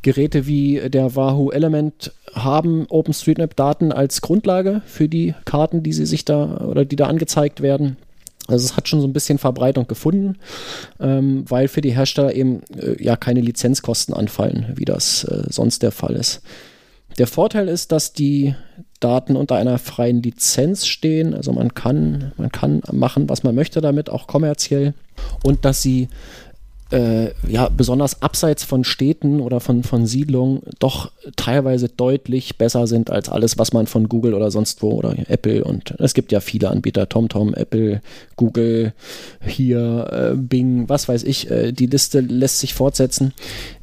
Geräte 0.02 0.48
wie 0.48 0.90
der 0.90 1.16
Wahoo 1.16 1.52
Element 1.52 2.12
haben 2.34 2.86
OpenStreetMap-Daten 2.88 3.92
als 3.92 4.22
Grundlage 4.22 4.82
für 4.86 5.10
die 5.10 5.34
Karten, 5.46 5.84
die 5.84 5.94
sie 5.94 6.06
sich 6.06 6.26
da 6.26 6.58
oder 6.58 6.86
die 6.86 6.96
da 6.96 7.08
angezeigt 7.08 7.62
werden. 7.62 7.98
Also 8.48 8.64
es 8.66 8.78
hat 8.78 8.88
schon 8.88 9.02
so 9.02 9.08
ein 9.08 9.14
bisschen 9.14 9.40
Verbreitung 9.40 9.88
gefunden, 9.88 10.38
ähm, 11.00 11.44
weil 11.50 11.68
für 11.68 11.82
die 11.82 11.96
Hersteller 11.96 12.34
eben 12.34 12.62
äh, 12.78 13.02
ja 13.04 13.18
keine 13.18 13.42
Lizenzkosten 13.42 14.14
anfallen, 14.14 14.72
wie 14.76 14.86
das 14.86 15.26
äh, 15.26 15.44
sonst 15.50 15.84
der 15.84 15.92
Fall 15.92 16.16
ist. 16.16 16.42
Der 17.18 17.28
Vorteil 17.28 17.68
ist, 17.68 17.92
dass 17.92 18.14
die 18.14 18.56
Daten 19.00 19.36
unter 19.36 19.56
einer 19.56 19.78
freien 19.80 20.22
Lizenz 20.22 20.86
stehen. 20.86 21.34
Also 21.34 21.52
man 21.52 21.74
kann, 21.74 22.32
man 22.38 22.52
kann 22.52 22.82
machen, 22.92 23.28
was 23.30 23.44
man 23.44 23.56
möchte 23.56 23.82
damit, 23.82 24.10
auch 24.10 24.28
kommerziell. 24.28 24.94
Und 25.44 25.66
dass 25.66 25.82
sie 25.82 26.10
äh, 26.92 27.32
ja, 27.48 27.70
besonders 27.70 28.22
abseits 28.22 28.64
von 28.64 28.84
Städten 28.84 29.42
oder 29.42 29.60
von, 29.60 29.84
von 29.84 30.06
Siedlungen 30.06 30.62
doch 30.80 31.12
teilweise 31.36 31.90
deutlich 31.90 32.58
besser 32.58 32.88
sind 32.88 33.10
als 33.10 33.30
alles, 33.30 33.58
was 33.58 33.74
man 33.74 33.88
von 33.88 34.08
Google 34.08 34.34
oder 34.34 34.52
sonst 34.52 34.82
wo 34.82 34.92
oder 34.92 35.16
Apple 35.30 35.64
und 35.64 35.96
es 36.00 36.14
gibt 36.14 36.32
ja 36.32 36.40
viele 36.40 36.70
Anbieter, 36.70 37.10
TomTom, 37.10 37.54
Apple, 37.54 38.02
Google, 38.36 38.94
hier, 39.46 40.34
äh, 40.34 40.38
Bing, 40.38 40.88
was 40.88 41.08
weiß 41.08 41.24
ich, 41.24 41.52
äh, 41.52 41.72
die 41.72 41.88
Liste 41.88 42.22
lässt 42.22 42.60
sich 42.60 42.74
fortsetzen. 42.74 43.34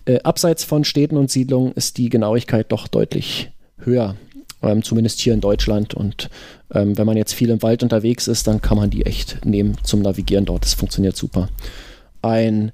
Äh, 0.06 0.20
abseits 0.20 0.64
von 0.64 0.84
Städten 0.84 1.16
und 1.16 1.30
Siedlungen 1.30 1.72
ist 1.72 1.98
die 1.98 2.08
Genauigkeit 2.08 2.72
doch 2.72 2.88
deutlich 2.88 3.50
höher. 3.78 4.16
Ähm, 4.62 4.82
zumindest 4.82 5.20
hier 5.20 5.34
in 5.34 5.40
Deutschland. 5.40 5.92
Und 5.92 6.30
ähm, 6.72 6.96
wenn 6.96 7.06
man 7.06 7.18
jetzt 7.18 7.34
viel 7.34 7.50
im 7.50 7.62
Wald 7.62 7.82
unterwegs 7.82 8.28
ist, 8.28 8.46
dann 8.46 8.62
kann 8.62 8.78
man 8.78 8.88
die 8.88 9.04
echt 9.04 9.44
nehmen 9.44 9.76
zum 9.82 10.00
Navigieren 10.00 10.46
dort. 10.46 10.64
Das 10.64 10.74
funktioniert 10.74 11.16
super. 11.16 11.48
Ein 12.22 12.72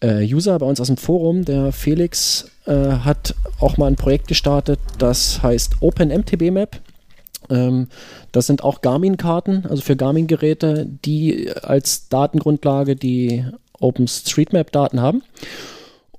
äh, 0.00 0.24
User 0.24 0.58
bei 0.58 0.66
uns 0.66 0.80
aus 0.80 0.88
dem 0.88 0.96
Forum, 0.96 1.44
der 1.44 1.72
Felix, 1.72 2.50
äh, 2.66 2.72
hat 2.72 3.34
auch 3.58 3.76
mal 3.76 3.86
ein 3.86 3.96
Projekt 3.96 4.28
gestartet, 4.28 4.78
das 4.98 5.42
heißt 5.42 5.76
OpenMTB-Map. 5.80 6.80
Ähm, 7.50 7.88
das 8.32 8.46
sind 8.46 8.62
auch 8.62 8.80
Garmin-Karten, 8.80 9.66
also 9.68 9.82
für 9.82 9.96
Garmin-Geräte, 9.96 10.86
die 11.04 11.50
als 11.62 12.08
Datengrundlage 12.08 12.96
die 12.96 13.44
OpenStreetMap-Daten 13.78 15.00
haben. 15.00 15.22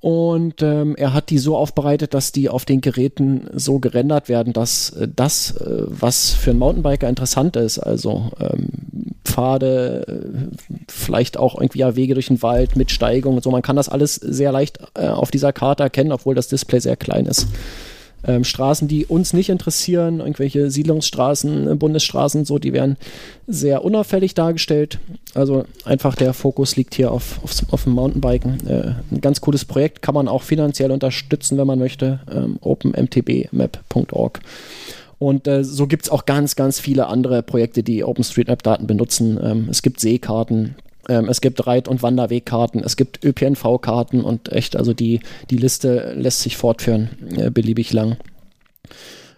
Und 0.02 0.62
ähm, 0.62 0.96
er 0.96 1.14
hat 1.14 1.30
die 1.30 1.38
so 1.38 1.56
aufbereitet, 1.56 2.12
dass 2.12 2.32
die 2.32 2.48
auf 2.48 2.64
den 2.64 2.80
Geräten 2.80 3.48
so 3.54 3.78
gerendert 3.78 4.28
werden, 4.28 4.52
dass 4.52 4.90
äh, 4.90 5.06
das, 5.14 5.52
äh, 5.52 5.84
was 5.86 6.32
für 6.32 6.50
einen 6.50 6.58
Mountainbiker 6.58 7.08
interessant 7.08 7.54
ist, 7.54 7.78
also 7.78 8.32
ähm, 8.40 8.70
Pfade, 9.24 10.04
äh, 10.08 10.56
vielleicht 10.90 11.36
auch 11.36 11.54
irgendwie 11.54 11.78
ja, 11.78 11.94
Wege 11.94 12.14
durch 12.14 12.26
den 12.26 12.42
Wald 12.42 12.74
mit 12.74 12.90
Steigung 12.90 13.36
und 13.36 13.44
so, 13.44 13.52
man 13.52 13.62
kann 13.62 13.76
das 13.76 13.88
alles 13.88 14.16
sehr 14.16 14.50
leicht 14.50 14.80
äh, 14.94 15.06
auf 15.06 15.30
dieser 15.30 15.52
Karte 15.52 15.84
erkennen, 15.84 16.10
obwohl 16.10 16.34
das 16.34 16.48
Display 16.48 16.80
sehr 16.80 16.96
klein 16.96 17.26
ist 17.26 17.46
ähm, 18.26 18.44
Straßen, 18.44 18.88
die 18.88 19.06
uns 19.06 19.32
nicht 19.32 19.48
interessieren, 19.48 20.20
irgendwelche 20.20 20.70
Siedlungsstraßen, 20.70 21.68
äh, 21.68 21.74
Bundesstraßen, 21.74 22.44
so, 22.44 22.58
die 22.58 22.72
werden 22.72 22.96
sehr 23.46 23.84
unauffällig 23.84 24.34
dargestellt. 24.34 24.98
Also 25.34 25.64
einfach 25.84 26.14
der 26.14 26.32
Fokus 26.32 26.76
liegt 26.76 26.94
hier 26.94 27.10
auf, 27.10 27.40
auf, 27.42 27.52
auf 27.70 27.84
dem 27.84 27.92
Mountainbiken. 27.94 28.66
Äh, 28.66 28.94
ein 29.10 29.20
ganz 29.20 29.40
cooles 29.40 29.64
Projekt, 29.64 30.02
kann 30.02 30.14
man 30.14 30.28
auch 30.28 30.42
finanziell 30.42 30.90
unterstützen, 30.90 31.58
wenn 31.58 31.66
man 31.66 31.78
möchte. 31.78 32.20
Ähm, 32.32 32.58
openmtbmap.org. 32.60 34.40
Und 35.18 35.46
äh, 35.46 35.62
so 35.62 35.86
gibt 35.86 36.04
es 36.04 36.10
auch 36.10 36.26
ganz, 36.26 36.56
ganz 36.56 36.80
viele 36.80 37.06
andere 37.06 37.44
Projekte, 37.44 37.84
die 37.84 38.02
OpenStreetMap-Daten 38.02 38.88
benutzen. 38.88 39.38
Ähm, 39.40 39.68
es 39.70 39.82
gibt 39.82 40.00
Seekarten, 40.00 40.74
ähm, 41.12 41.28
es 41.28 41.40
gibt 41.42 41.66
Reit- 41.66 41.88
und 41.88 42.02
Wanderwegkarten, 42.02 42.82
es 42.82 42.96
gibt 42.96 43.22
ÖPNV-Karten 43.22 44.22
und 44.22 44.50
echt, 44.50 44.76
also 44.76 44.94
die, 44.94 45.20
die 45.50 45.58
Liste 45.58 46.14
lässt 46.16 46.40
sich 46.40 46.56
fortführen, 46.56 47.10
äh, 47.36 47.50
beliebig 47.50 47.92
lang. 47.92 48.16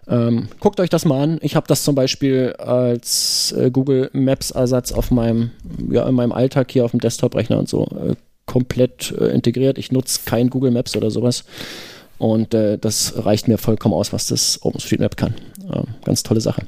Ähm, 0.07 0.49
guckt 0.61 0.79
euch 0.81 0.91
das 0.91 1.05
mal 1.05 1.23
an. 1.23 1.39
Ich 1.41 1.57
habe 1.57 1.67
das 1.67 1.83
zum 1.83 1.95
Beispiel 1.95 2.55
als 2.59 3.53
äh, 3.59 3.71
Google 3.71 4.11
Maps 4.13 4.51
Ersatz 4.53 4.93
auf 4.93 5.11
meinem, 5.11 5.51
ja, 5.91 6.07
in 6.09 6.15
meinem 6.15 6.33
Alltag 6.33 6.71
hier 6.71 6.85
auf 6.85 6.93
dem 6.93 7.01
Desktop-Rechner 7.01 7.59
und 7.59 7.69
so 7.69 7.87
äh, 7.87 8.15
komplett 8.47 9.13
äh, 9.19 9.29
integriert. 9.29 9.79
Ich 9.79 9.91
nutze 9.91 10.21
kein 10.27 10.51
Google 10.51 10.71
Maps 10.71 10.97
oder 10.97 11.11
sowas. 11.11 11.45
Und 12.19 12.55
äh, 12.55 12.79
das 12.79 13.15
reicht 13.17 13.49
mir 13.49 13.59
vollkommen 13.59 13.95
aus, 13.95 14.13
was 14.13 14.27
das 14.27 14.61
OpenStreetMap 14.63 15.17
kann. 15.17 15.35
ganz 16.05 16.23
tolle 16.23 16.41
Sache. 16.41 16.63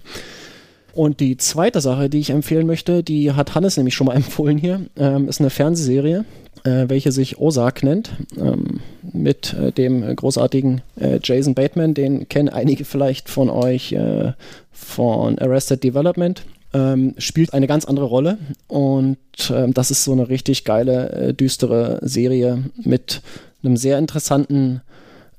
Und 0.97 1.21
die 1.21 1.37
zweite 1.37 1.83
Sache, 1.83 2.09
die 2.09 2.21
ich 2.21 2.31
empfehlen 2.31 2.67
möchte, 2.67 3.03
die 3.03 3.31
hat 3.33 3.55
Hannes 3.55 3.77
nämlich 3.77 3.95
schon 3.95 4.07
mal 4.07 4.15
empfohlen 4.17 4.57
hier, 4.57 4.81
ähm, 4.97 5.29
ist 5.29 5.41
eine 5.41 5.51
Fernsehserie, 5.51 6.25
äh, 6.65 6.87
welche 6.89 7.13
sich 7.13 7.39
Ozark 7.39 7.83
nennt, 7.83 8.13
ähm, 8.39 8.81
mit 9.13 9.53
äh, 9.53 9.73
dem 9.73 10.17
großartigen 10.17 10.81
äh, 10.99 11.21
Jason 11.23 11.55
Bateman, 11.55 11.93
den 11.93 12.31
kennen 12.31 12.49
einige 12.49 12.87
vielleicht 12.87 13.29
von 13.29 13.51
euch 13.51 13.93
äh, 13.93 14.33
von 14.73 15.39
Arrested 15.39 15.85
Development. 15.85 16.43
Ähm, 16.73 17.15
spielt 17.19 17.53
eine 17.53 17.67
ganz 17.67 17.85
andere 17.85 18.07
Rolle 18.07 18.39
und 18.67 19.19
ähm, 19.51 19.75
das 19.75 19.91
ist 19.91 20.03
so 20.03 20.13
eine 20.13 20.31
richtig 20.31 20.65
geile, 20.65 21.11
äh, 21.11 21.35
düstere 21.35 22.01
Serie 22.03 22.65
mit 22.83 23.21
einem 23.63 23.77
sehr 23.77 23.99
interessanten 23.99 24.81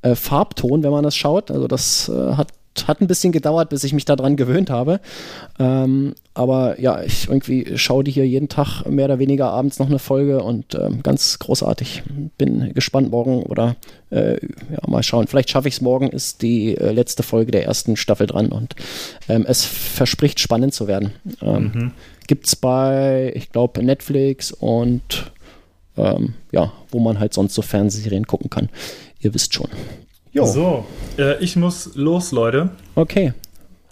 äh, 0.03 0.13
Farbton, 0.13 0.83
wenn 0.83 0.91
man 0.91 1.03
das 1.03 1.15
schaut. 1.15 1.51
Also 1.51 1.67
das 1.67 2.09
hat 2.09 2.47
hat 2.87 3.01
ein 3.01 3.07
bisschen 3.07 3.31
gedauert, 3.31 3.69
bis 3.69 3.83
ich 3.83 3.93
mich 3.93 4.05
daran 4.05 4.35
gewöhnt 4.35 4.69
habe. 4.69 4.99
Ähm, 5.57 6.13
aber 6.33 6.79
ja, 6.79 7.01
ich 7.01 7.27
irgendwie 7.27 7.77
schaue 7.77 8.03
die 8.03 8.11
hier 8.11 8.27
jeden 8.27 8.49
Tag 8.49 8.85
mehr 8.85 9.05
oder 9.05 9.19
weniger 9.19 9.49
abends 9.49 9.79
noch 9.79 9.87
eine 9.87 9.99
Folge 9.99 10.43
und 10.43 10.75
ähm, 10.75 11.01
ganz 11.01 11.39
großartig. 11.39 12.03
Bin 12.37 12.73
gespannt 12.73 13.09
morgen 13.09 13.43
oder 13.43 13.75
äh, 14.11 14.33
ja, 14.33 14.79
mal 14.87 15.01
schauen. 15.03 15.27
Vielleicht 15.27 15.49
schaffe 15.49 15.67
ich 15.67 15.75
es 15.75 15.81
morgen, 15.81 16.09
ist 16.09 16.41
die 16.41 16.77
äh, 16.77 16.91
letzte 16.91 17.23
Folge 17.23 17.51
der 17.51 17.65
ersten 17.65 17.95
Staffel 17.95 18.27
dran 18.27 18.49
und 18.49 18.75
ähm, 19.29 19.45
es 19.47 19.65
verspricht 19.65 20.39
spannend 20.39 20.73
zu 20.73 20.87
werden. 20.87 21.13
Ähm, 21.41 21.71
mhm. 21.73 21.91
Gibt 22.27 22.47
es 22.47 22.55
bei, 22.55 23.31
ich 23.35 23.51
glaube, 23.51 23.81
Netflix 23.81 24.51
und 24.51 25.31
ähm, 25.97 26.35
ja, 26.51 26.71
wo 26.91 26.99
man 26.99 27.19
halt 27.19 27.33
sonst 27.33 27.53
so 27.53 27.61
Fernsehserien 27.61 28.27
gucken 28.27 28.49
kann. 28.49 28.69
Ihr 29.19 29.33
wisst 29.33 29.53
schon. 29.53 29.69
Jo. 30.37 30.45
So, 30.45 30.85
äh, 31.17 31.43
ich 31.43 31.55
muss 31.55 31.95
los, 31.95 32.31
Leute. 32.31 32.69
Okay. 32.95 33.33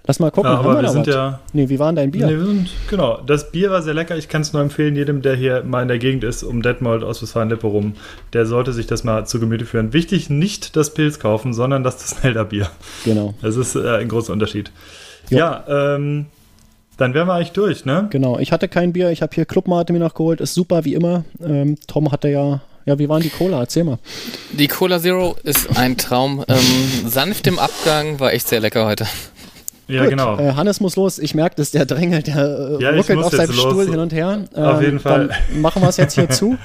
Lass 0.08 0.20
mal 0.20 0.30
gucken. 0.30 0.52
Ja, 0.52 0.60
aber 0.60 0.76
wir, 0.76 0.82
wir 0.84 0.90
sind 0.90 1.08
was? 1.08 1.16
ja. 1.16 1.40
Nee, 1.54 1.68
wie 1.68 1.80
war 1.80 1.88
denn 1.88 1.96
dein 1.96 2.12
Bier? 2.12 2.28
Nee, 2.28 2.38
wir 2.38 2.46
sind, 2.46 2.70
genau. 2.88 3.22
Das 3.26 3.52
Bier 3.52 3.72
war 3.72 3.82
sehr 3.82 3.96
lecker. 3.96 4.16
Ich 4.16 4.30
kann 4.30 4.44
es 4.44 4.54
nur 4.54 4.62
empfehlen, 4.62 4.96
jedem, 4.96 5.24
der 5.24 5.36
hier 5.36 5.64
mal 5.64 5.82
in 5.82 5.88
der 5.88 5.98
Gegend 5.98 6.24
ist, 6.24 6.44
um 6.44 6.62
Detmold 6.62 7.04
aus 7.04 7.24
Westfalen-Lippe 7.24 7.66
rum, 7.66 7.96
der 8.34 8.46
sollte 8.46 8.72
sich 8.72 8.86
das 8.86 9.04
mal 9.04 9.26
zu 9.26 9.40
Gemüte 9.40 9.66
führen. 9.66 9.94
Wichtig, 9.94 10.30
nicht 10.30 10.76
das 10.76 10.94
Pilz 10.94 11.18
kaufen, 11.18 11.54
sondern 11.54 11.84
das 11.84 12.00
Snelder-Bier. 12.08 12.70
Genau. 13.04 13.34
Das 13.42 13.56
ist 13.56 13.76
äh, 13.76 13.98
ein 13.98 14.08
großer 14.08 14.32
Unterschied. 14.32 14.72
Jo. 15.32 15.40
Ja, 15.40 15.64
ähm, 15.68 16.28
dann 16.98 17.16
wären 17.16 17.28
wir 17.28 17.34
eigentlich 17.34 17.52
durch, 17.54 17.86
ne? 17.86 18.08
Genau. 18.12 18.38
Ich 18.38 18.52
hatte 18.52 18.68
kein 18.68 18.94
Bier. 18.94 19.10
Ich 19.10 19.24
habe 19.24 19.34
hier 19.34 19.46
Clubmate 19.46 19.92
mir 19.92 20.00
noch 20.00 20.14
geholt. 20.14 20.40
Ist 20.40 20.54
super, 20.54 20.86
wie 20.86 20.94
immer. 20.94 21.26
Ähm, 21.44 21.78
Tom 21.88 22.12
hatte 22.12 22.30
ja 22.30 22.62
ja, 22.86 22.99
wie 22.99 23.10
waren 23.10 23.22
die 23.22 23.30
Cola? 23.30 23.60
Erzähl 23.60 23.84
mal. 23.84 23.98
Die 24.52 24.68
Cola 24.68 24.99
Zero 24.99 25.36
ist 25.44 25.78
ein 25.78 25.98
Traum. 25.98 26.44
Ähm, 26.48 27.10
sanft 27.10 27.48
im 27.48 27.60
Abgang, 27.60 28.20
war 28.20 28.34
echt 28.34 28.48
sehr 28.48 28.60
lecker 28.60 28.86
heute. 28.86 29.07
Ja, 29.88 30.02
Gut, 30.02 30.12
genau. 30.12 30.40
Äh, 30.40 30.53
Hannes 30.53 30.80
muss 30.80 30.95
los. 30.95 31.20
Ich 31.20 31.36
merke, 31.36 31.56
dass 31.57 31.72
der 31.72 31.86
Drängel, 31.86 32.24
der 32.24 32.78
äh, 32.80 32.84
ja, 32.84 32.90
ruckelt 32.91 33.24
auf 33.24 33.34
seinem 33.34 33.53
Stuhl 33.53 33.84
los. 33.84 33.90
hin 33.90 33.99
und 33.99 34.14
her. 34.14 34.45
Ähm, 34.56 34.64
auf 34.64 34.82
jeden 34.82 34.99
Fall. 34.99 35.28
Dann 35.28 35.62
machen 35.62 35.82
wir 35.82 35.90
es 35.90 35.98
jetzt 35.98 36.16
hier 36.16 36.30
zu. 36.30 36.57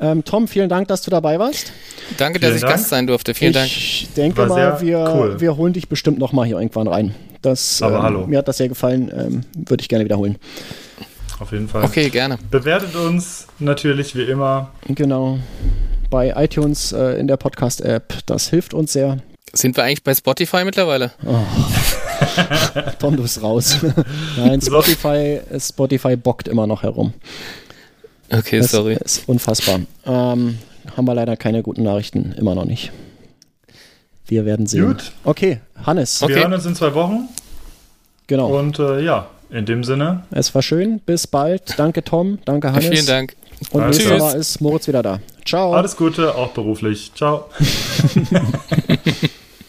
Ähm, 0.00 0.24
Tom, 0.24 0.48
vielen 0.48 0.68
Dank, 0.68 0.88
dass 0.88 1.02
du 1.02 1.10
dabei 1.10 1.38
warst. 1.38 1.72
Danke, 2.16 2.40
dass 2.40 2.56
ich 2.56 2.62
Gast 2.62 2.88
sein 2.88 3.06
durfte. 3.06 3.34
Vielen 3.34 3.50
ich 3.50 3.56
Dank. 3.56 3.68
Ich 3.68 4.08
denke 4.16 4.46
mal, 4.46 4.80
wir, 4.80 5.12
cool. 5.14 5.40
wir 5.40 5.56
holen 5.56 5.74
dich 5.74 5.88
bestimmt 5.88 6.18
nochmal 6.18 6.46
hier 6.46 6.56
irgendwann 6.56 6.88
rein. 6.88 7.14
Das, 7.42 7.82
Aber 7.82 7.96
ähm, 7.96 8.02
hallo. 8.02 8.26
Mir 8.26 8.38
hat 8.38 8.48
das 8.48 8.56
sehr 8.56 8.68
gefallen. 8.68 9.12
Ähm, 9.14 9.40
Würde 9.54 9.82
ich 9.82 9.88
gerne 9.88 10.04
wiederholen. 10.04 10.36
Auf 11.42 11.52
jeden 11.52 11.68
Fall. 11.68 11.82
Okay, 11.84 12.08
gerne. 12.08 12.38
Bewertet 12.50 12.94
uns 12.94 13.48
natürlich 13.58 14.14
wie 14.14 14.22
immer. 14.22 14.70
Genau 14.86 15.38
bei 16.12 16.34
iTunes 16.36 16.92
äh, 16.92 17.18
in 17.18 17.26
der 17.26 17.38
Podcast-App. 17.38 18.26
Das 18.26 18.50
hilft 18.50 18.74
uns 18.74 18.92
sehr. 18.92 19.16
Sind 19.54 19.76
wir 19.76 19.84
eigentlich 19.84 20.04
bei 20.04 20.14
Spotify 20.14 20.62
mittlerweile? 20.62 21.10
Oh. 21.24 21.38
Tom, 22.98 23.16
du 23.16 23.22
bist 23.22 23.42
raus. 23.42 23.78
Nein, 24.36 24.60
Spotify, 24.60 25.40
Spotify 25.58 26.16
bockt 26.16 26.48
immer 26.48 26.66
noch 26.66 26.82
herum. 26.82 27.14
Okay, 28.30 28.58
das 28.58 28.70
sorry. 28.70 28.98
Ist 29.02 29.26
unfassbar. 29.26 29.80
Ähm, 30.04 30.58
haben 30.96 31.04
wir 31.06 31.14
leider 31.14 31.36
keine 31.38 31.62
guten 31.62 31.82
Nachrichten, 31.82 32.34
immer 32.38 32.54
noch 32.54 32.66
nicht. 32.66 32.92
Wir 34.26 34.44
werden 34.44 34.66
sehen. 34.66 34.88
Gut. 34.88 35.12
Okay, 35.24 35.60
Hannes. 35.84 36.22
Okay. 36.22 36.34
Wir 36.34 36.42
hören 36.42 36.52
uns 36.52 36.66
in 36.66 36.74
zwei 36.74 36.92
Wochen. 36.94 37.28
Genau. 38.26 38.58
Und 38.58 38.78
äh, 38.78 39.00
ja, 39.00 39.28
in 39.52 39.66
dem 39.66 39.84
Sinne. 39.84 40.24
Es 40.30 40.54
war 40.54 40.62
schön. 40.62 41.00
Bis 41.00 41.26
bald. 41.26 41.78
Danke, 41.78 42.02
Tom. 42.02 42.38
Danke, 42.44 42.72
Hannes. 42.72 42.88
Vielen 42.88 43.06
Dank. 43.06 43.36
Und 43.70 43.82
Alles 43.82 43.98
nächstes 43.98 44.18
Mal 44.18 44.36
ist 44.36 44.60
Moritz 44.60 44.88
wieder 44.88 45.02
da. 45.02 45.20
Ciao. 45.44 45.72
Alles 45.74 45.96
Gute, 45.96 46.34
auch 46.34 46.52
beruflich. 46.52 47.12
Ciao. 47.14 47.48